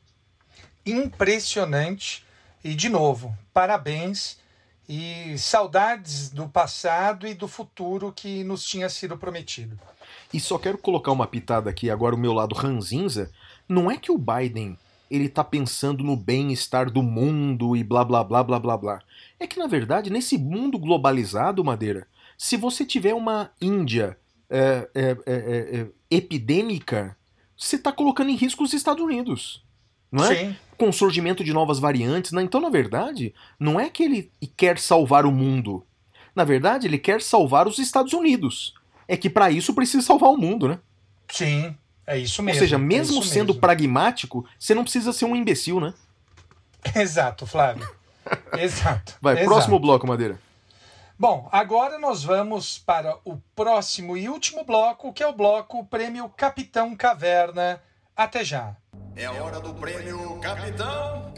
Impressionante. 0.86 2.24
E, 2.64 2.74
de 2.74 2.88
novo, 2.88 3.36
parabéns 3.52 4.38
e 4.94 5.38
saudades 5.38 6.28
do 6.28 6.46
passado 6.46 7.26
e 7.26 7.32
do 7.32 7.48
futuro 7.48 8.12
que 8.14 8.44
nos 8.44 8.62
tinha 8.62 8.90
sido 8.90 9.16
prometido. 9.16 9.80
E 10.34 10.38
só 10.38 10.58
quero 10.58 10.76
colocar 10.76 11.10
uma 11.12 11.26
pitada 11.26 11.70
aqui 11.70 11.88
agora 11.88 12.14
o 12.14 12.18
meu 12.18 12.34
lado 12.34 12.54
ranzinza. 12.54 13.32
Não 13.66 13.90
é 13.90 13.96
que 13.96 14.12
o 14.12 14.18
Biden 14.18 14.76
ele 15.10 15.30
tá 15.30 15.42
pensando 15.42 16.04
no 16.04 16.14
bem-estar 16.14 16.90
do 16.90 17.02
mundo 17.02 17.74
e 17.74 17.82
blá 17.82 18.04
blá 18.04 18.22
blá 18.22 18.44
blá 18.44 18.58
blá 18.58 18.76
blá. 18.76 19.02
É 19.40 19.46
que 19.46 19.58
na 19.58 19.66
verdade 19.66 20.10
nesse 20.10 20.36
mundo 20.36 20.78
globalizado, 20.78 21.64
Madeira, 21.64 22.06
se 22.36 22.58
você 22.58 22.84
tiver 22.84 23.14
uma 23.14 23.50
Índia 23.62 24.18
é, 24.50 24.90
é, 24.94 25.02
é, 25.04 25.16
é, 25.26 25.80
é, 25.80 25.88
epidêmica, 26.10 27.16
você 27.56 27.78
tá 27.78 27.90
colocando 27.90 28.28
em 28.28 28.36
risco 28.36 28.62
os 28.62 28.74
Estados 28.74 29.02
Unidos, 29.02 29.64
não 30.12 30.24
é? 30.24 30.34
Sim, 30.36 30.56
Com 30.78 30.90
o 30.90 30.92
surgimento 30.92 31.42
de 31.42 31.52
novas 31.52 31.78
variantes, 31.80 32.30
né? 32.32 32.42
Então 32.42 32.60
na 32.60 32.68
verdade 32.68 33.34
não 33.58 33.80
é 33.80 33.88
que 33.88 34.02
ele 34.04 34.30
quer 34.56 34.78
salvar 34.78 35.24
o 35.26 35.32
mundo. 35.32 35.84
Na 36.36 36.44
verdade 36.44 36.86
ele 36.86 36.98
quer 36.98 37.20
salvar 37.22 37.66
os 37.66 37.78
Estados 37.78 38.12
Unidos. 38.12 38.74
É 39.08 39.16
que 39.16 39.28
para 39.30 39.50
isso 39.50 39.74
precisa 39.74 40.06
salvar 40.06 40.30
o 40.30 40.36
mundo, 40.36 40.68
né? 40.68 40.78
sim, 41.30 41.74
é 42.06 42.18
isso 42.18 42.42
Ou 42.42 42.46
mesmo. 42.46 42.60
seja, 42.60 42.76
é 42.76 42.78
mesmo 42.78 43.20
isso 43.20 43.28
sendo 43.28 43.48
mesmo. 43.48 43.60
pragmático, 43.60 44.46
você 44.58 44.74
não 44.74 44.82
precisa 44.82 45.12
ser 45.12 45.24
um 45.24 45.34
imbecil, 45.34 45.80
né? 45.80 45.94
Exato, 46.94 47.46
Flávio. 47.46 47.88
Exato. 48.58 49.14
Vai, 49.20 49.34
exato. 49.34 49.48
próximo 49.48 49.78
bloco, 49.78 50.06
Madeira. 50.06 50.38
Bom, 51.18 51.48
agora 51.52 51.98
nós 51.98 52.22
vamos 52.24 52.78
para 52.78 53.16
o 53.24 53.36
próximo 53.54 54.16
e 54.16 54.28
último 54.28 54.64
bloco, 54.64 55.12
que 55.12 55.22
é 55.22 55.26
o 55.26 55.32
bloco 55.32 55.84
Prêmio 55.86 56.28
Capitão 56.36 56.94
Caverna. 56.96 57.80
Até 58.14 58.44
já. 58.44 58.76
É 59.16 59.24
a 59.24 59.32
hora 59.32 59.58
do 59.58 59.72
prêmio 59.74 60.38
Capitão 60.40 61.32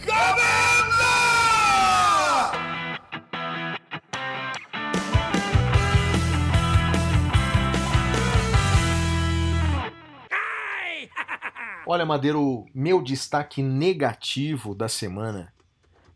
Olha, 11.87 12.05
Madeira, 12.05 12.39
o 12.39 12.67
meu 12.75 13.03
destaque 13.03 13.63
negativo 13.63 14.75
da 14.75 14.89
semana 14.89 15.53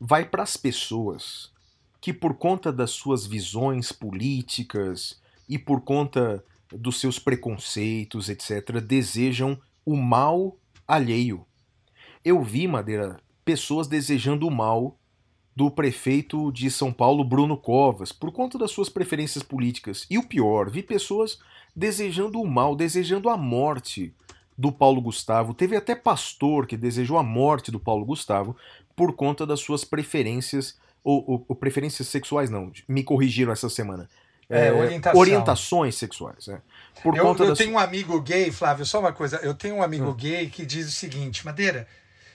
vai 0.00 0.24
para 0.24 0.42
as 0.42 0.56
pessoas 0.56 1.52
que, 2.00 2.12
por 2.12 2.34
conta 2.34 2.72
das 2.72 2.90
suas 2.90 3.26
visões 3.26 3.92
políticas 3.92 5.20
e 5.48 5.58
por 5.58 5.82
conta 5.82 6.42
dos 6.72 6.98
seus 6.98 7.18
preconceitos, 7.18 8.28
etc., 8.28 8.80
desejam 8.80 9.60
o 9.84 9.96
mal 9.96 10.56
alheio. 10.86 11.44
Eu 12.24 12.42
vi, 12.42 12.66
Madeira, 12.66 13.18
pessoas 13.44 13.86
desejando 13.86 14.46
o 14.46 14.50
mal 14.50 14.96
do 15.56 15.70
prefeito 15.70 16.52
de 16.52 16.70
São 16.70 16.92
Paulo, 16.92 17.24
Bruno 17.24 17.56
Covas, 17.56 18.12
por 18.12 18.30
conta 18.30 18.56
das 18.58 18.70
suas 18.70 18.88
preferências 18.88 19.42
políticas. 19.42 20.06
E 20.08 20.16
o 20.18 20.22
pior, 20.26 20.70
vi 20.70 20.82
pessoas 20.82 21.38
desejando 21.74 22.40
o 22.40 22.46
mal, 22.46 22.76
desejando 22.76 23.28
a 23.28 23.36
morte 23.36 24.14
do 24.56 24.70
Paulo 24.70 25.00
Gustavo. 25.00 25.54
Teve 25.54 25.76
até 25.76 25.94
pastor 25.94 26.66
que 26.66 26.76
desejou 26.76 27.18
a 27.18 27.22
morte 27.22 27.70
do 27.70 27.80
Paulo 27.80 28.04
Gustavo 28.04 28.56
por 28.94 29.14
conta 29.14 29.46
das 29.46 29.60
suas 29.60 29.84
preferências, 29.84 30.76
ou, 31.02 31.24
ou- 31.28 31.44
ou 31.48 31.56
preferências 31.56 32.08
sexuais, 32.08 32.50
não, 32.50 32.70
me 32.88 33.02
corrigiram 33.04 33.52
essa 33.52 33.68
semana. 33.68 34.08
É, 34.50 34.72
orientação. 34.72 35.20
orientações 35.20 35.94
sexuais, 35.94 36.48
é. 36.48 36.60
Por 37.02 37.16
Eu, 37.16 37.24
conta 37.24 37.44
eu 37.44 37.48
das... 37.50 37.58
tenho 37.58 37.72
um 37.74 37.78
amigo 37.78 38.20
gay, 38.20 38.50
Flávio, 38.50 38.84
só 38.86 39.00
uma 39.00 39.12
coisa. 39.12 39.36
Eu 39.36 39.54
tenho 39.54 39.76
um 39.76 39.82
amigo 39.82 40.10
Hum. 40.10 40.14
gay 40.14 40.48
que 40.50 40.64
diz 40.66 40.88
o 40.88 40.92
seguinte: 40.92 41.44
Madeira, 41.44 41.86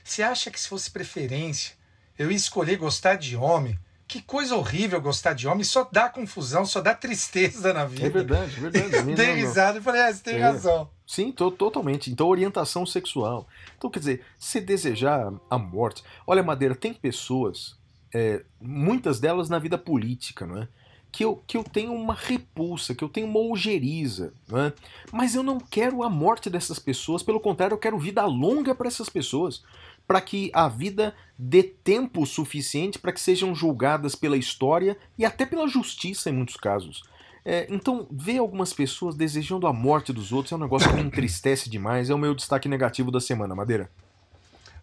você 0.04 0.24
acha 0.24 0.50
que 0.52 0.60
se 0.60 0.68
fosse 0.70 0.90
preferência, 0.92 1.74
eu 2.18 2.30
ia 2.32 2.38
escolher 2.38 2.78
gostar 2.78 3.16
de 3.16 3.36
homem? 3.36 3.78
Que 4.08 4.22
coisa 4.22 4.56
horrível 4.56 5.02
gostar 5.02 5.34
de 5.34 5.48
homem, 5.48 5.64
só 5.64 5.88
dá 5.92 6.08
confusão, 6.10 6.66
só 6.66 6.82
dá 6.82 6.94
tristeza 6.94 7.74
na 7.74 7.86
vida. 7.86 8.06
É 8.06 8.10
verdade, 8.10 8.58
é 8.58 8.60
verdade. 8.70 8.96
Eu 9.10 9.16
dei 9.16 9.34
risada 9.34 9.80
e 9.80 9.82
falei, 9.82 10.02
ah, 10.02 10.14
você 10.14 10.22
tem 10.24 10.36
É. 10.36 10.42
razão. 10.42 10.90
Sim, 11.08 11.32
to- 11.32 11.50
totalmente. 11.50 12.12
Então, 12.12 12.28
orientação 12.28 12.86
sexual. 12.86 13.48
Então, 13.78 13.90
quer 13.90 14.00
dizer, 14.00 14.26
se 14.38 14.60
desejar 14.62 15.34
a 15.50 15.58
morte. 15.58 16.04
Olha, 16.28 16.44
Madeira, 16.44 16.76
tem 16.76 16.94
pessoas, 16.94 17.76
é, 18.14 18.44
muitas 18.62 19.20
delas 19.20 19.50
na 19.50 19.58
vida 19.58 19.78
política, 19.78 20.46
não 20.46 20.62
é? 20.62 20.68
Que 21.14 21.24
eu, 21.24 21.44
que 21.46 21.56
eu 21.56 21.64
tenho 21.64 21.94
uma 21.94 22.16
repulsa, 22.16 22.96
que 22.96 23.04
eu 23.04 23.08
tenho 23.08 23.28
uma 23.28 23.40
ojeriza, 23.40 24.34
não 24.48 24.60
é? 24.60 24.74
Mas 25.12 25.36
eu 25.36 25.44
não 25.44 25.60
quero 25.60 26.02
a 26.02 26.10
morte 26.10 26.50
dessas 26.50 26.80
pessoas, 26.80 27.22
pelo 27.22 27.40
contrário, 27.40 27.76
eu 27.76 27.80
quero 27.80 28.00
vida 28.00 28.26
longa 28.26 28.74
para 28.74 28.88
essas 28.88 29.10
pessoas, 29.10 29.64
para 30.08 30.20
que 30.20 30.50
a 30.54 30.68
vida 30.68 31.16
dê 31.38 31.62
tempo 31.62 32.26
suficiente 32.26 32.98
para 32.98 33.12
que 33.12 33.22
sejam 33.22 33.54
julgadas 33.54 34.16
pela 34.16 34.36
história 34.36 34.98
e 35.16 35.24
até 35.24 35.46
pela 35.46 35.68
justiça 35.68 36.32
em 36.32 36.34
muitos 36.34 36.58
casos. 36.58 37.04
É, 37.46 37.68
então, 37.70 38.08
ver 38.10 38.40
algumas 38.40 38.74
pessoas 38.74 39.16
desejando 39.16 39.68
a 39.68 39.74
morte 39.74 40.12
dos 40.12 40.32
outros 40.32 40.52
é 40.52 40.56
um 40.56 40.60
negócio 40.60 40.90
que 40.90 40.96
me 40.96 41.02
entristece 41.02 41.70
demais. 41.70 42.10
É 42.10 42.14
o 42.16 42.18
meu 42.18 42.34
destaque 42.34 42.68
negativo 42.68 43.12
da 43.12 43.20
semana, 43.20 43.54
Madeira. 43.54 43.90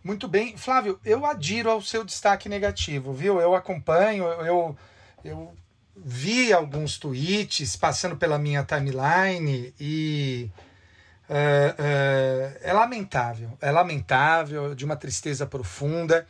Muito 0.05 0.29
bem. 0.29 0.57
Flávio, 0.57 1.01
eu 1.05 1.27
adiro 1.27 1.71
ao 1.71 1.83
seu 1.83 2.05
destaque 2.05 2.49
negativo, 2.49 3.13
viu? 3.13 3.41
Eu 3.41 3.55
acompanho, 3.55 4.25
eu, 4.25 4.77
eu 5.25 5.55
vi 5.97 6.53
alguns 6.53 6.99
tweets 6.99 7.77
passando 7.77 8.17
pela 8.17 8.39
minha 8.39 8.65
timeline 8.65 9.75
e 9.79 10.51
é, 11.29 11.75
é, 11.79 12.71
é 12.71 12.73
lamentável. 12.73 13.57
É 13.61 13.71
lamentável, 13.71 14.75
de 14.75 14.85
uma 14.85 14.97
tristeza 14.97 15.47
profunda. 15.47 16.27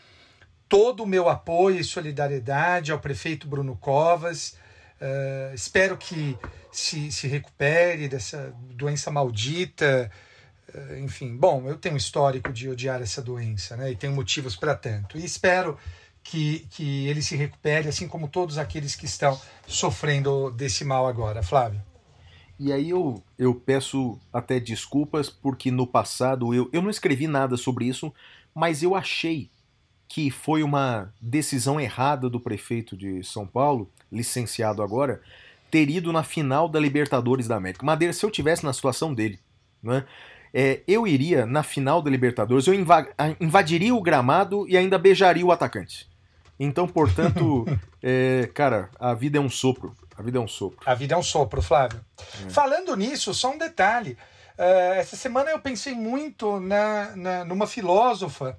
Todo 0.69 1.03
o 1.03 1.07
meu 1.07 1.29
apoio 1.29 1.81
e 1.81 1.85
solidariedade 1.85 2.93
ao 2.93 3.01
prefeito 3.01 3.49
Bruno 3.49 3.77
Covas. 3.77 4.57
É, 5.01 5.53
espero 5.55 5.97
que 5.97 6.39
se, 6.71 7.11
se 7.11 7.27
recupere 7.27 8.09
dessa 8.09 8.55
doença 8.75 9.11
maldita. 9.11 10.11
Enfim, 11.03 11.37
bom, 11.37 11.67
eu 11.67 11.77
tenho 11.77 11.95
um 11.95 11.99
histórico 11.99 12.53
de 12.53 12.69
odiar 12.69 13.03
essa 13.03 13.21
doença, 13.21 13.77
né? 13.77 13.91
E 13.91 13.97
tenho 13.97 14.13
motivos 14.13 14.55
para 14.55 14.75
tanto. 14.77 15.19
E 15.19 15.25
espero 15.25 15.77
que, 16.23 16.67
que 16.71 17.07
ele 17.07 17.23
se 17.23 17.37
recupere, 17.37 17.89
assim 17.89 18.07
como 18.07 18.29
todos 18.29 18.59
aqueles 18.59 18.95
que 18.95 19.07
estão 19.07 19.41
sofrendo 19.67 20.51
desse 20.51 20.85
mal 20.85 21.07
agora. 21.07 21.43
Flávio. 21.43 21.83
E 22.59 22.73
aí 22.73 22.91
eu, 22.91 23.23
eu 23.39 23.55
peço 23.55 24.19
até 24.31 24.61
desculpas, 24.61 25.31
porque 25.31 25.71
no 25.71 25.87
passado 25.87 26.55
eu, 26.55 26.69
eu 26.73 26.83
não 26.83 26.91
escrevi 26.91 27.27
nada 27.27 27.57
sobre 27.57 27.87
isso, 27.87 28.13
mas 28.55 28.83
eu 28.83 28.95
achei 28.95 29.51
que 30.07 30.31
foi 30.31 30.63
uma 30.63 31.15
decisão 31.21 31.81
errada 31.81 32.29
do 32.29 32.39
prefeito 32.39 32.97
de 32.97 33.23
São 33.25 33.47
Paulo, 33.47 33.91
licenciado 34.13 34.83
agora, 34.83 35.23
ter 35.71 35.89
ido 35.89 36.13
na 36.13 36.23
final 36.23 36.69
da 36.69 36.79
Libertadores 36.79 37.47
da 37.47 37.57
América. 37.57 37.87
Madeira, 37.87 38.13
se 38.13 38.27
eu 38.27 38.31
tivesse 38.31 38.65
na 38.65 38.73
situação 38.73 39.15
dele, 39.15 39.39
né, 39.83 40.05
é, 40.53 40.83
eu 40.87 41.07
iria 41.07 41.47
na 41.47 41.63
final 41.63 42.03
da 42.03 42.11
Libertadores, 42.11 42.67
eu 42.67 42.75
inva 42.75 43.09
invadiria 43.41 43.95
o 43.95 44.03
gramado 44.03 44.69
e 44.69 44.77
ainda 44.77 44.99
beijaria 44.99 45.47
o 45.47 45.53
atacante. 45.53 46.10
Então, 46.63 46.87
portanto, 46.87 47.65
é, 48.03 48.51
cara, 48.53 48.91
a 49.01 49.15
vida 49.15 49.39
é 49.39 49.41
um 49.41 49.49
sopro. 49.49 49.97
A 50.15 50.23
vida 50.23 50.37
é 50.37 50.41
um 50.41 50.47
sopro. 50.47 50.79
A 50.85 50.95
vida 50.95 51.15
é 51.15 51.17
um 51.17 51.23
sopro, 51.23 51.63
Flávio. 51.63 52.05
É. 52.45 52.51
Falando 52.51 52.95
nisso, 52.95 53.33
só 53.33 53.51
um 53.51 53.57
detalhe. 53.57 54.19
Uh, 54.59 54.93
essa 54.97 55.17
semana 55.17 55.51
eu 55.51 55.59
pensei 55.59 55.95
muito 55.95 56.61
na, 56.61 57.17
na, 57.17 57.45
numa 57.47 57.67
filósofa, 57.67 58.59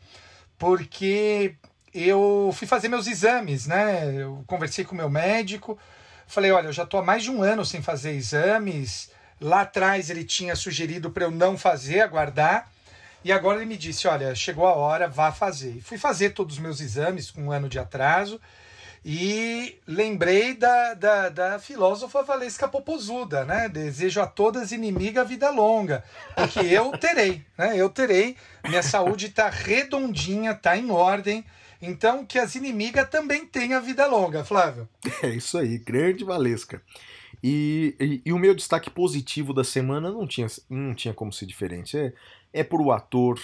porque 0.58 1.54
eu 1.94 2.50
fui 2.56 2.68
fazer 2.68 2.88
meus 2.88 3.06
exames, 3.06 3.68
né? 3.68 4.12
Eu 4.16 4.44
conversei 4.48 4.84
com 4.84 4.96
o 4.96 4.98
meu 4.98 5.08
médico, 5.10 5.78
falei, 6.26 6.52
olha, 6.52 6.70
eu 6.70 6.74
já 6.74 6.84
estou 6.84 7.00
há 7.00 7.04
mais 7.04 7.22
de 7.22 7.30
um 7.30 7.44
ano 7.44 7.64
sem 7.64 7.84
fazer 7.84 8.14
exames. 8.14 9.12
Lá 9.40 9.62
atrás 9.62 10.10
ele 10.10 10.24
tinha 10.24 10.56
sugerido 10.56 11.12
para 11.12 11.26
eu 11.26 11.32
não 11.32 11.56
fazer, 11.56 12.02
aguardar. 12.02 12.71
E 13.24 13.32
agora 13.32 13.58
ele 13.58 13.66
me 13.66 13.78
disse: 13.78 14.08
olha, 14.08 14.34
chegou 14.36 14.66
a 14.66 14.74
hora, 14.74 15.08
vá 15.08 15.32
fazer. 15.32 15.78
E 15.78 15.82
fui 15.82 15.98
fazer 15.98 16.32
todos 16.32 16.56
os 16.56 16.62
meus 16.62 16.80
exames 16.80 17.32
com 17.32 17.44
um 17.44 17.52
ano 17.52 17.70
de 17.70 17.80
atraso. 17.80 18.40
E 19.04 19.80
lembrei 19.88 20.54
da, 20.54 20.94
da, 20.94 21.30
da 21.30 21.60
filósofa 21.60 22.22
Valesca 22.22 22.68
Popozuda, 22.68 23.44
né? 23.44 23.68
Desejo 23.68 24.22
a 24.22 24.28
todas 24.28 24.72
inimiga 24.72 25.24
vida 25.24 25.50
longa. 25.50 26.04
Porque 26.36 26.60
eu 26.60 26.92
terei, 26.92 27.44
né? 27.58 27.76
Eu 27.76 27.90
terei. 27.90 28.38
Minha 28.68 28.84
saúde 28.84 29.26
está 29.26 29.50
redondinha, 29.50 30.52
está 30.52 30.78
em 30.78 30.92
ordem. 30.92 31.44
Então, 31.82 32.24
que 32.24 32.38
as 32.38 32.54
inimigas 32.54 33.10
também 33.10 33.44
tenham 33.44 33.82
vida 33.82 34.06
longa, 34.06 34.46
Flávio. 34.46 34.88
É 35.24 35.30
isso 35.30 35.58
aí, 35.58 35.80
grande 35.80 36.24
Valesca. 36.24 36.80
E, 37.44 37.96
e, 38.00 38.22
e 38.24 38.32
o 38.34 38.38
meu 38.38 38.54
destaque 38.54 38.92
positivo 38.92 39.52
da 39.52 39.64
semana 39.64 40.12
não 40.12 40.28
tinha, 40.28 40.46
não 40.70 40.94
tinha 40.94 41.12
como 41.12 41.34
ser 41.34 41.48
diferente. 41.48 41.98
É, 41.98 42.14
é 42.54 42.64
por 42.64 42.82
ator 42.92 43.40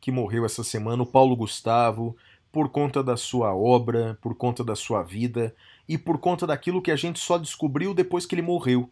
que 0.00 0.10
morreu 0.10 0.44
essa 0.44 0.64
semana, 0.64 1.02
o 1.02 1.06
Paulo 1.06 1.36
Gustavo, 1.36 2.16
por 2.50 2.70
conta 2.70 3.02
da 3.02 3.16
sua 3.16 3.54
obra, 3.54 4.18
por 4.22 4.34
conta 4.34 4.64
da 4.64 4.74
sua 4.74 5.02
vida 5.02 5.54
e 5.88 5.98
por 5.98 6.18
conta 6.18 6.46
daquilo 6.46 6.82
que 6.82 6.90
a 6.90 6.96
gente 6.96 7.18
só 7.18 7.38
descobriu 7.38 7.94
depois 7.94 8.24
que 8.26 8.34
ele 8.34 8.42
morreu. 8.42 8.90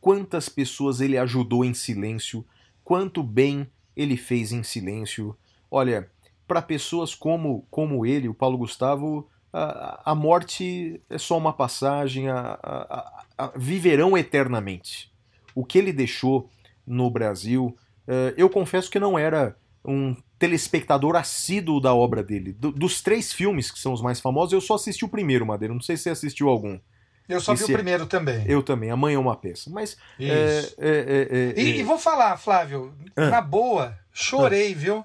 Quantas 0.00 0.48
pessoas 0.48 1.00
ele 1.00 1.16
ajudou 1.18 1.64
em 1.64 1.74
silêncio, 1.74 2.44
quanto 2.82 3.22
bem 3.22 3.66
ele 3.96 4.16
fez 4.16 4.52
em 4.52 4.62
silêncio. 4.62 5.36
Olha, 5.70 6.10
para 6.46 6.60
pessoas 6.60 7.14
como, 7.14 7.66
como 7.70 8.04
ele, 8.04 8.28
o 8.28 8.34
Paulo 8.34 8.58
Gustavo, 8.58 9.28
a, 9.52 10.12
a 10.12 10.14
morte 10.14 11.00
é 11.08 11.16
só 11.16 11.38
uma 11.38 11.52
passagem, 11.52 12.28
a, 12.28 12.58
a, 12.62 13.24
a, 13.38 13.52
viverão 13.56 14.16
eternamente. 14.18 15.10
O 15.54 15.64
que 15.64 15.78
ele 15.78 15.92
deixou 15.92 16.50
no 16.86 17.08
Brasil, 17.08 17.76
eu 18.36 18.48
confesso 18.50 18.90
que 18.90 18.98
não 19.00 19.18
era 19.18 19.56
um 19.84 20.16
telespectador 20.38 21.16
assíduo 21.16 21.80
da 21.80 21.94
obra 21.94 22.22
dele. 22.22 22.52
Do, 22.52 22.70
dos 22.72 23.00
três 23.02 23.32
filmes 23.32 23.70
que 23.70 23.78
são 23.78 23.92
os 23.92 24.00
mais 24.02 24.20
famosos, 24.20 24.52
eu 24.52 24.60
só 24.60 24.74
assisti 24.74 25.04
o 25.04 25.08
primeiro, 25.08 25.46
Madeira. 25.46 25.72
Não 25.74 25.80
sei 25.80 25.96
se 25.96 26.04
você 26.04 26.10
assistiu 26.10 26.48
algum. 26.48 26.78
Eu 27.28 27.40
só 27.40 27.54
Esse 27.54 27.64
vi 27.66 27.72
é- 27.72 27.74
o 27.74 27.78
primeiro 27.78 28.06
também. 28.06 28.44
Eu 28.46 28.62
também. 28.62 28.90
Amanhã 28.90 29.16
é 29.16 29.18
uma 29.18 29.36
peça. 29.36 29.70
Mas. 29.70 29.96
Isso. 30.18 30.74
é, 30.78 30.88
é, 30.88 31.54
é, 31.56 31.60
é, 31.60 31.62
E, 31.62 31.78
e 31.78 31.82
vou 31.82 31.98
falar, 31.98 32.36
Flávio, 32.36 32.92
Ah. 33.16 33.30
na 33.30 33.40
boa, 33.40 33.96
chorei, 34.12 34.74
viu? 34.74 35.04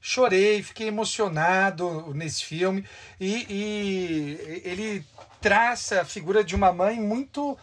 Chorei, 0.00 0.60
fiquei 0.64 0.88
emocionado 0.88 2.12
nesse 2.14 2.44
filme. 2.44 2.84
E, 3.20 3.46
e 3.48 4.62
ele 4.64 5.04
traça 5.40 6.00
a 6.00 6.04
figura 6.04 6.42
de 6.42 6.54
uma 6.56 6.72
mãe 6.72 7.00
muito 7.00 7.56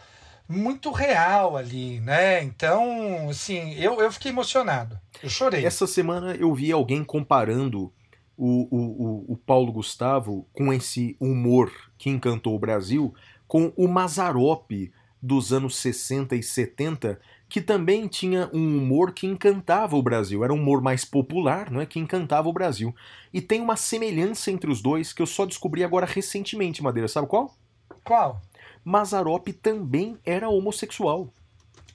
muito 0.50 0.90
real 0.90 1.56
ali, 1.56 2.00
né? 2.00 2.42
Então, 2.42 3.30
assim, 3.30 3.74
eu, 3.74 4.00
eu 4.00 4.10
fiquei 4.10 4.32
emocionado. 4.32 4.98
Eu 5.22 5.30
chorei. 5.30 5.64
Essa 5.64 5.86
semana 5.86 6.34
eu 6.34 6.52
vi 6.52 6.72
alguém 6.72 7.04
comparando 7.04 7.92
o, 8.36 8.66
o, 8.70 8.78
o, 8.78 9.32
o 9.32 9.36
Paulo 9.36 9.72
Gustavo 9.72 10.48
com 10.52 10.72
esse 10.72 11.16
humor 11.20 11.70
que 11.96 12.10
encantou 12.10 12.56
o 12.56 12.58
Brasil 12.58 13.14
com 13.46 13.72
o 13.76 13.86
Mazzaropi 13.86 14.92
dos 15.22 15.52
anos 15.52 15.76
60 15.76 16.34
e 16.34 16.42
70, 16.42 17.20
que 17.48 17.60
também 17.60 18.08
tinha 18.08 18.48
um 18.52 18.78
humor 18.78 19.12
que 19.12 19.26
encantava 19.26 19.96
o 19.96 20.02
Brasil. 20.02 20.42
Era 20.42 20.52
um 20.52 20.56
humor 20.56 20.80
mais 20.80 21.04
popular, 21.04 21.70
não 21.70 21.80
é? 21.80 21.86
Que 21.86 21.98
encantava 21.98 22.48
o 22.48 22.52
Brasil. 22.52 22.94
E 23.32 23.40
tem 23.40 23.60
uma 23.60 23.76
semelhança 23.76 24.50
entre 24.50 24.70
os 24.70 24.80
dois 24.80 25.12
que 25.12 25.20
eu 25.20 25.26
só 25.26 25.44
descobri 25.44 25.84
agora 25.84 26.06
recentemente, 26.06 26.82
Madeira. 26.82 27.08
Sabe 27.08 27.28
qual? 27.28 27.54
Qual? 28.02 28.40
Mazzaropi 28.84 29.52
também 29.52 30.18
era 30.24 30.48
homossexual. 30.48 31.32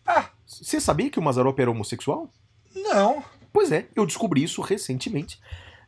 Ah, 0.06 0.30
Você 0.45 0.80
sabia 0.80 1.10
que 1.10 1.18
o 1.20 1.22
Mazzaropi 1.22 1.62
era 1.62 1.72
homossexual? 1.72 2.30
não. 2.76 3.24
Pois 3.52 3.72
é, 3.72 3.88
eu 3.95 4.06
descobri 4.06 4.44
isso 4.44 4.62
recentemente, 4.62 5.40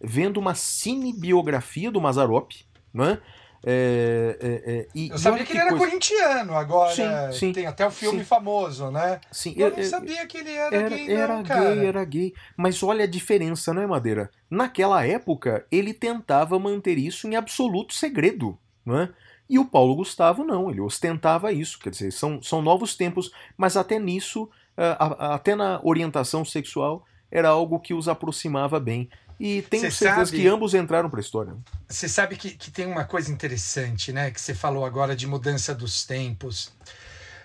vendo 0.02 0.38
uma 0.40 0.56
cinebiografia 0.56 1.92
do 1.92 2.00
Mazzaropi, 2.00 2.66
não 2.94 3.06
é? 3.06 3.22
É, 3.66 4.38
é, 4.40 4.72
é, 4.72 4.88
e, 4.96 5.10
Eu 5.10 5.18
sabia 5.18 5.44
que 5.44 5.52
ele 5.52 5.60
era 5.60 5.70
coisa- 5.72 5.86
corintiano, 5.86 6.56
agora 6.56 6.94
Sim, 7.32 7.38
sim, 7.38 7.52
tem 7.54 7.66
até 7.66 7.86
o 7.86 7.92
filme 7.92 8.20
sim. 8.20 8.24
famoso, 8.26 8.90
né? 8.92 9.20
Sim, 9.32 9.54
Eu 9.58 9.68
eu- 9.68 9.72
não 9.74 9.80
eu- 9.80 9.90
sabia 9.90 10.26
que 10.28 10.38
ele 10.38 10.52
era, 10.52 10.76
era, 10.76 10.90
gay, 10.96 11.08
não, 11.10 11.16
era 11.22 11.44
cara. 11.44 11.76
gay, 11.76 11.86
era 11.86 12.06
gay. 12.06 12.34
Mas 12.56 12.82
olha 12.84 13.04
a 13.04 13.08
diferença, 13.08 13.74
não 13.74 13.82
é, 13.82 13.88
Madeira? 13.88 14.30
Naquela 14.50 15.06
época, 15.06 15.66
ele 15.72 15.94
tentava 15.94 16.58
manter 16.60 16.98
isso 16.98 17.28
em 17.28 17.36
absoluto 17.36 17.94
segredo, 17.94 18.58
não 18.86 18.98
é? 19.02 19.10
E 19.50 19.58
o 19.58 19.66
Paulo 19.66 19.96
Gustavo 19.96 20.44
não, 20.44 20.70
ele 20.70 20.82
ostentava 20.82 21.52
isso. 21.52 21.80
Quer 21.80 21.90
dizer, 21.90 22.12
são, 22.12 22.42
são 22.42 22.62
novos 22.62 22.96
tempos, 22.96 23.32
mas 23.56 23.78
até 23.78 23.98
nisso, 23.98 24.50
a- 24.76 25.06
a- 25.06 25.36
até 25.36 25.56
na 25.56 25.80
orientação 25.84 26.44
sexual, 26.44 27.06
era 27.32 27.50
algo 27.50 27.80
que 27.80 27.94
os 27.94 28.08
aproximava 28.08 28.80
bem. 28.80 29.10
E 29.40 29.62
tenho 29.64 29.84
Cê 29.84 29.92
certeza 29.92 30.26
sabe- 30.26 30.38
que 30.42 30.48
ambos 30.48 30.74
entraram 30.74 31.10
para 31.10 31.20
a 31.20 31.22
história. 31.22 31.56
Você 31.88 32.10
sabe 32.10 32.36
que, 32.36 32.52
que 32.52 32.72
tem 32.72 32.86
uma 32.88 33.06
coisa 33.06 33.32
interessante, 33.32 34.12
né? 34.12 34.32
Que 34.32 34.42
você 34.42 34.54
falou 34.56 34.84
agora 34.86 35.16
de 35.16 35.28
mudança 35.28 35.76
dos 35.76 36.06
tempos. 36.06 36.72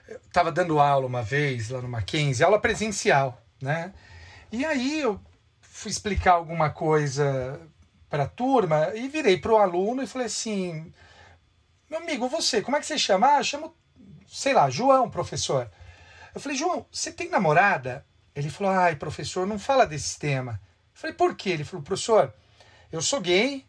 Eu 0.09 0.17
estava 0.17 0.51
dando 0.51 0.81
aula 0.81 1.07
uma 1.07 1.23
vez 1.23 1.69
lá 1.69 1.81
no 1.83 1.89
Mackenzie, 1.89 2.45
aula 2.45 2.59
presencial, 2.61 3.41
né? 3.61 3.93
E 4.51 4.65
aí 4.65 5.01
eu 5.01 5.21
fui 5.61 5.91
explicar 5.91 6.33
alguma 6.33 6.71
coisa 6.71 7.61
para 8.11 8.25
a 8.25 8.29
turma 8.29 8.91
e 8.95 9.09
virei 9.09 9.37
para 9.39 9.53
o 9.53 9.57
aluno 9.57 10.03
e 10.03 10.07
falei 10.07 10.27
assim: 10.27 10.93
Meu 11.93 12.01
amigo, 12.01 12.27
você, 12.27 12.63
como 12.63 12.75
é 12.75 12.81
que 12.81 12.87
você 12.87 12.97
chama? 12.97 13.37
Ah, 13.37 13.43
chamo, 13.43 13.77
sei 14.27 14.55
lá, 14.55 14.71
João, 14.71 15.11
professor. 15.11 15.71
Eu 16.35 16.41
falei: 16.41 16.57
João, 16.57 16.87
você 16.91 17.13
tem 17.13 17.29
namorada? 17.29 18.03
Ele 18.35 18.49
falou: 18.49 18.73
Ai, 18.73 18.97
professor, 18.97 19.47
não 19.47 19.59
fala 19.59 19.85
desse 19.85 20.19
tema. 20.19 20.53
Eu 20.95 21.01
falei: 21.01 21.15
Por 21.15 21.37
quê? 21.37 21.51
Ele 21.51 21.65
falou: 21.65 21.85
Professor, 21.85 22.33
eu 22.91 23.03
sou 23.03 23.21
gay, 23.21 23.67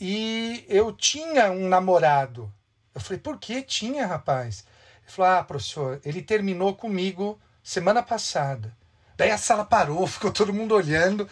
e 0.00 0.64
eu 0.68 0.92
tinha 0.92 1.50
um 1.50 1.68
namorado. 1.68 2.48
Eu 2.94 3.00
falei, 3.00 3.18
por 3.18 3.40
que 3.40 3.60
tinha, 3.60 4.06
rapaz? 4.06 4.64
Ele 5.02 5.10
falou, 5.10 5.32
ah, 5.32 5.42
professor, 5.42 6.00
ele 6.04 6.22
terminou 6.22 6.76
comigo 6.76 7.40
semana 7.60 8.04
passada. 8.04 8.72
Daí 9.16 9.32
a 9.32 9.38
sala 9.38 9.64
parou, 9.64 10.06
ficou 10.06 10.30
todo 10.30 10.54
mundo 10.54 10.76
olhando. 10.76 11.28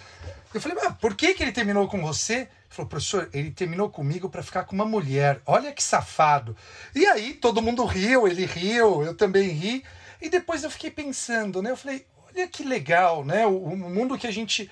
Eu 0.53 0.61
falei, 0.61 0.77
mas 0.83 0.97
por 0.97 1.15
que, 1.15 1.35
que 1.35 1.43
ele 1.45 1.53
terminou 1.53 1.87
com 1.87 2.03
você? 2.03 2.49
Falou, 2.73 2.89
professor, 2.89 3.29
ele 3.35 3.51
terminou 3.51 3.91
comigo 3.91 4.31
para 4.31 4.43
ficar 4.43 4.65
com 4.65 4.75
uma 4.75 4.87
mulher. 4.87 5.43
Olha 5.45 5.73
que 5.73 5.83
safado. 5.83 6.57
E 6.95 7.05
aí 7.07 7.35
todo 7.35 7.61
mundo 7.61 7.85
riu, 7.85 8.27
ele 8.27 8.47
riu, 8.47 9.03
eu 9.05 9.15
também 9.15 9.51
ri. 9.51 9.85
E 10.23 10.31
depois 10.31 10.65
eu 10.65 10.71
fiquei 10.71 10.91
pensando, 10.91 11.61
né? 11.61 11.71
Eu 11.71 11.77
falei, 11.77 12.07
olha 12.29 12.49
que 12.49 12.65
legal, 12.65 13.27
né? 13.27 13.47
O, 13.47 13.59
o 13.59 13.77
mundo 13.77 14.17
que 14.17 14.27
a 14.27 14.31
gente 14.31 14.71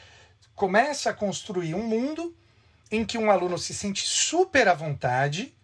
começa 0.55 1.11
a 1.11 1.15
construir 1.15 1.75
um 1.75 1.83
mundo 1.83 2.35
em 2.91 3.05
que 3.05 3.19
um 3.19 3.31
aluno 3.31 3.59
se 3.59 3.75
sente 3.75 4.03
super 4.07 4.67
à 4.67 4.73
vontade 4.73 5.55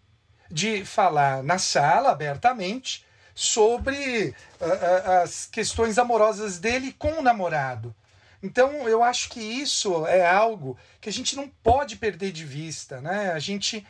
de 0.51 0.85
falar 0.85 1.43
na 1.43 1.57
sala 1.57 2.11
abertamente 2.11 3.07
sobre 3.35 4.35
ah, 4.61 4.65
ah, 4.65 5.23
as 5.23 5.47
questões 5.47 5.97
amorosas 5.97 6.59
dele 6.59 6.95
com 6.99 7.13
o 7.19 7.23
namorado. 7.23 7.95
Então 8.43 8.89
eu 8.89 9.03
acho 9.03 9.29
que 9.31 9.41
isso 9.41 10.07
é 10.07 10.27
algo 10.27 10.77
que 11.01 11.09
a 11.09 11.13
gente 11.13 11.35
não 11.37 11.49
pode 11.49 11.97
perder 11.97 12.33
de 12.33 12.45
vista, 12.45 13.01
né? 13.01 13.33
A 13.33 13.39
gente 13.39 13.87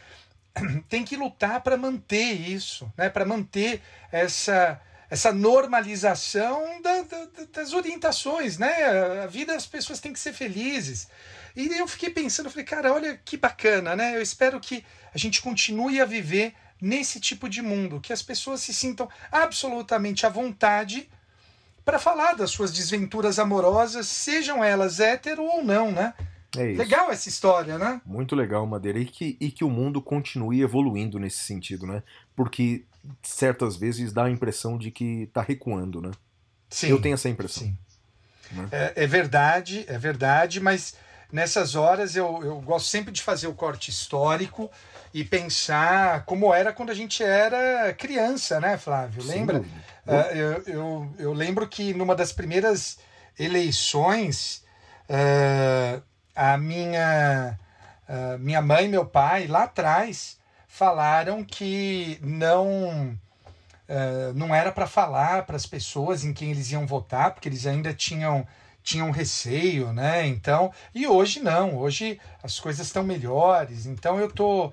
tem 0.88 1.04
que 1.04 1.16
lutar 1.16 1.60
para 1.60 1.76
manter 1.76 2.32
isso, 2.32 2.90
né? 2.96 3.08
Para 3.08 3.24
manter 3.24 3.82
essa 4.10 4.80
essa 5.08 5.32
normalização 5.32 6.82
da- 6.82 7.02
da- 7.02 7.28
das 7.52 7.72
orientações, 7.72 8.58
né? 8.58 9.22
A 9.22 9.26
vida 9.28 9.52
das 9.54 9.64
pessoas 9.66 10.00
tem 10.00 10.12
que 10.12 10.18
ser 10.18 10.32
felizes. 10.32 11.08
E 11.54 11.68
eu 11.78 11.86
fiquei 11.86 12.10
pensando, 12.10 12.50
falei, 12.50 12.64
cara, 12.64 12.92
olha 12.92 13.16
que 13.24 13.36
bacana, 13.36 13.94
né? 13.94 14.16
Eu 14.16 14.22
espero 14.22 14.58
que 14.58 14.84
a 15.14 15.18
gente 15.18 15.40
continue 15.40 16.00
a 16.00 16.04
viver 16.04 16.54
nesse 16.82 17.20
tipo 17.20 17.48
de 17.48 17.62
mundo, 17.62 18.00
que 18.00 18.12
as 18.12 18.20
pessoas 18.20 18.60
se 18.62 18.74
sintam 18.74 19.08
absolutamente 19.30 20.26
à 20.26 20.28
vontade 20.28 21.08
para 21.86 22.00
falar 22.00 22.34
das 22.34 22.50
suas 22.50 22.72
desventuras 22.72 23.38
amorosas, 23.38 24.08
sejam 24.08 24.62
elas 24.62 24.98
hétero 24.98 25.44
ou 25.44 25.64
não, 25.64 25.92
né? 25.92 26.12
É 26.58 26.70
isso. 26.70 26.78
Legal 26.78 27.12
essa 27.12 27.28
história, 27.28 27.78
né? 27.78 28.00
Muito 28.04 28.34
legal, 28.34 28.66
Madeira. 28.66 28.98
E 28.98 29.04
que, 29.04 29.36
e 29.40 29.52
que 29.52 29.62
o 29.62 29.70
mundo 29.70 30.02
continue 30.02 30.62
evoluindo 30.62 31.20
nesse 31.20 31.38
sentido, 31.38 31.86
né? 31.86 32.02
Porque 32.34 32.84
certas 33.22 33.76
vezes 33.76 34.12
dá 34.12 34.24
a 34.24 34.30
impressão 34.30 34.76
de 34.76 34.90
que 34.90 35.30
tá 35.32 35.40
recuando, 35.40 36.02
né? 36.02 36.10
Sim. 36.68 36.88
Eu 36.88 37.00
tenho 37.00 37.14
essa 37.14 37.28
impressão. 37.28 37.62
Sim. 37.62 37.78
Né? 38.50 38.68
É, 38.72 39.04
é 39.04 39.06
verdade, 39.06 39.84
é 39.86 39.96
verdade, 39.96 40.60
mas 40.60 40.96
nessas 41.30 41.76
horas 41.76 42.16
eu, 42.16 42.40
eu 42.42 42.60
gosto 42.62 42.88
sempre 42.88 43.12
de 43.12 43.22
fazer 43.22 43.46
o 43.46 43.54
corte 43.54 43.90
histórico 43.90 44.68
e 45.14 45.22
pensar 45.22 46.24
como 46.24 46.52
era 46.52 46.72
quando 46.72 46.90
a 46.90 46.94
gente 46.94 47.22
era 47.22 47.94
criança, 47.94 48.58
né, 48.58 48.76
Flávio? 48.76 49.22
Lembra? 49.24 49.60
dúvida. 49.60 49.95
Ah, 50.06 50.32
eu, 50.32 50.62
eu, 50.66 51.14
eu 51.18 51.32
lembro 51.32 51.66
que 51.66 51.92
numa 51.92 52.14
das 52.14 52.32
primeiras 52.32 52.98
eleições, 53.38 54.64
ah, 55.08 56.00
a 56.34 56.56
minha, 56.56 57.58
ah, 58.08 58.36
minha 58.38 58.62
mãe 58.62 58.84
e 58.84 58.88
meu 58.88 59.04
pai, 59.04 59.46
lá 59.46 59.64
atrás, 59.64 60.38
falaram 60.68 61.42
que 61.44 62.18
não. 62.22 63.18
não 64.34 64.54
era 64.54 64.70
para 64.70 64.86
falar 64.86 65.46
para 65.46 65.56
as 65.56 65.66
pessoas 65.66 66.24
em 66.24 66.32
quem 66.32 66.50
eles 66.50 66.70
iam 66.70 66.86
votar, 66.86 67.32
porque 67.32 67.48
eles 67.48 67.66
ainda 67.66 67.92
tinham 67.92 68.46
tinham 68.82 69.10
receio, 69.10 69.92
né? 69.92 70.24
Então, 70.28 70.72
e 70.94 71.08
hoje 71.08 71.40
não, 71.40 71.76
hoje 71.76 72.20
as 72.40 72.60
coisas 72.60 72.86
estão 72.86 73.02
melhores. 73.02 73.84
Então 73.84 74.20
eu 74.20 74.30
tô, 74.30 74.72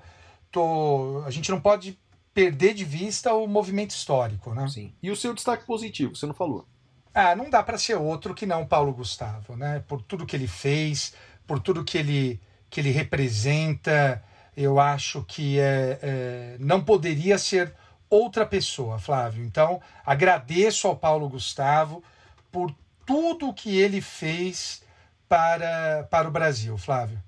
tô, 0.52 1.24
a 1.26 1.30
gente 1.32 1.50
não 1.50 1.60
pode 1.60 1.98
perder 2.34 2.74
de 2.74 2.84
vista 2.84 3.32
o 3.32 3.46
movimento 3.46 3.90
histórico, 3.90 4.52
né? 4.52 4.66
Sim. 4.68 4.92
E 5.00 5.10
o 5.10 5.16
seu 5.16 5.32
destaque 5.32 5.64
positivo, 5.64 6.16
você 6.16 6.26
não 6.26 6.34
falou. 6.34 6.66
Ah, 7.14 7.36
não 7.36 7.48
dá 7.48 7.62
para 7.62 7.78
ser 7.78 7.94
outro 7.94 8.34
que 8.34 8.44
não 8.44 8.66
Paulo 8.66 8.92
Gustavo, 8.92 9.56
né? 9.56 9.84
Por 9.86 10.02
tudo 10.02 10.26
que 10.26 10.34
ele 10.34 10.48
fez, 10.48 11.14
por 11.46 11.60
tudo 11.60 11.84
que 11.84 11.96
ele, 11.96 12.40
que 12.68 12.80
ele 12.80 12.90
representa, 12.90 14.22
eu 14.56 14.80
acho 14.80 15.22
que 15.22 15.60
é, 15.60 15.98
é, 16.02 16.56
não 16.58 16.82
poderia 16.82 17.38
ser 17.38 17.72
outra 18.10 18.44
pessoa, 18.44 18.98
Flávio. 18.98 19.44
Então, 19.44 19.80
agradeço 20.04 20.88
ao 20.88 20.96
Paulo 20.96 21.28
Gustavo 21.28 22.02
por 22.50 22.74
tudo 23.06 23.54
que 23.54 23.76
ele 23.76 24.00
fez 24.00 24.82
para, 25.28 26.06
para 26.10 26.28
o 26.28 26.32
Brasil, 26.32 26.76
Flávio. 26.76 27.22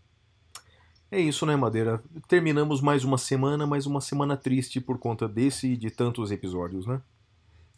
É 1.10 1.20
isso, 1.20 1.46
né, 1.46 1.54
Madeira? 1.54 2.02
Terminamos 2.26 2.80
mais 2.80 3.04
uma 3.04 3.16
semana, 3.16 3.66
mais 3.66 3.86
uma 3.86 4.00
semana 4.00 4.36
triste 4.36 4.80
por 4.80 4.98
conta 4.98 5.28
desse 5.28 5.68
e 5.68 5.76
de 5.76 5.90
tantos 5.90 6.30
episódios, 6.32 6.86
né? 6.86 7.00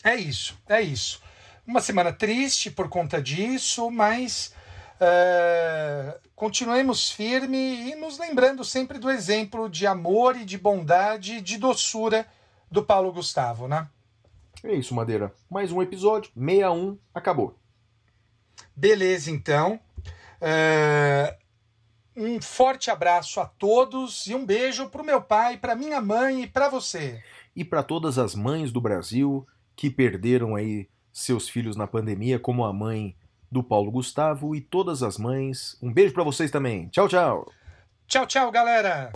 É 0.03 0.17
isso, 0.17 0.59
é 0.67 0.81
isso. 0.81 1.21
Uma 1.67 1.81
semana 1.81 2.13
triste 2.13 2.71
por 2.71 2.89
conta 2.89 3.21
disso, 3.21 3.91
mas 3.91 4.55
é, 4.99 6.19
continuemos 6.35 7.11
firme 7.11 7.91
e 7.91 7.95
nos 7.97 8.19
lembrando 8.19 8.65
sempre 8.65 8.99
do 8.99 9.11
exemplo 9.11 9.69
de 9.69 9.87
amor 9.87 10.35
e 10.37 10.45
de 10.45 10.57
bondade, 10.57 11.43
de 11.43 11.59
doçura 11.59 12.27
do 12.71 12.83
Paulo 12.83 13.13
Gustavo, 13.13 13.69
né? 13.69 13.87
É 14.65 14.75
isso, 14.75 14.95
Madeira. 14.95 15.33
Mais 15.51 15.71
um 15.71 15.83
episódio, 15.83 16.33
61, 16.35 16.99
acabou. 17.15 17.57
Beleza, 18.75 19.31
então. 19.31 19.79
É, 20.41 21.37
um 22.19 22.43
forte 22.43 22.91
abraço 22.91 23.41
a 23.41 23.47
todos 23.47 24.27
e 24.27 24.35
um 24.35 24.45
beijo 24.45 24.89
para 24.89 25.03
o 25.03 25.07
meu 25.07 25.23
pai, 25.23 25.57
para 25.57 25.77
minha 25.77 26.01
mãe 26.01 26.43
e 26.43 26.47
para 26.47 26.69
você. 26.69 27.23
E 27.55 27.65
para 27.65 27.83
todas 27.83 28.19
as 28.19 28.35
mães 28.35 28.73
do 28.73 28.81
Brasil 28.81 29.47
que 29.77 29.89
perderam 29.89 30.57
aí 30.57 30.89
seus 31.13 31.49
filhos 31.49 31.77
na 31.77 31.87
pandemia, 31.87 32.39
como 32.39 32.65
a 32.65 32.73
mãe 32.73 33.15
do 33.51 33.63
Paulo 33.63 33.91
Gustavo 33.91 34.55
e 34.55 34.61
todas 34.61 35.03
as 35.03 35.17
mães, 35.17 35.79
um 35.81 35.93
beijo 35.93 36.13
para 36.13 36.25
vocês 36.25 36.51
também. 36.51 36.89
Tchau, 36.89 37.09
tchau. 37.09 37.51
Tchau, 38.07 38.27
tchau, 38.27 38.51
galera! 38.51 39.13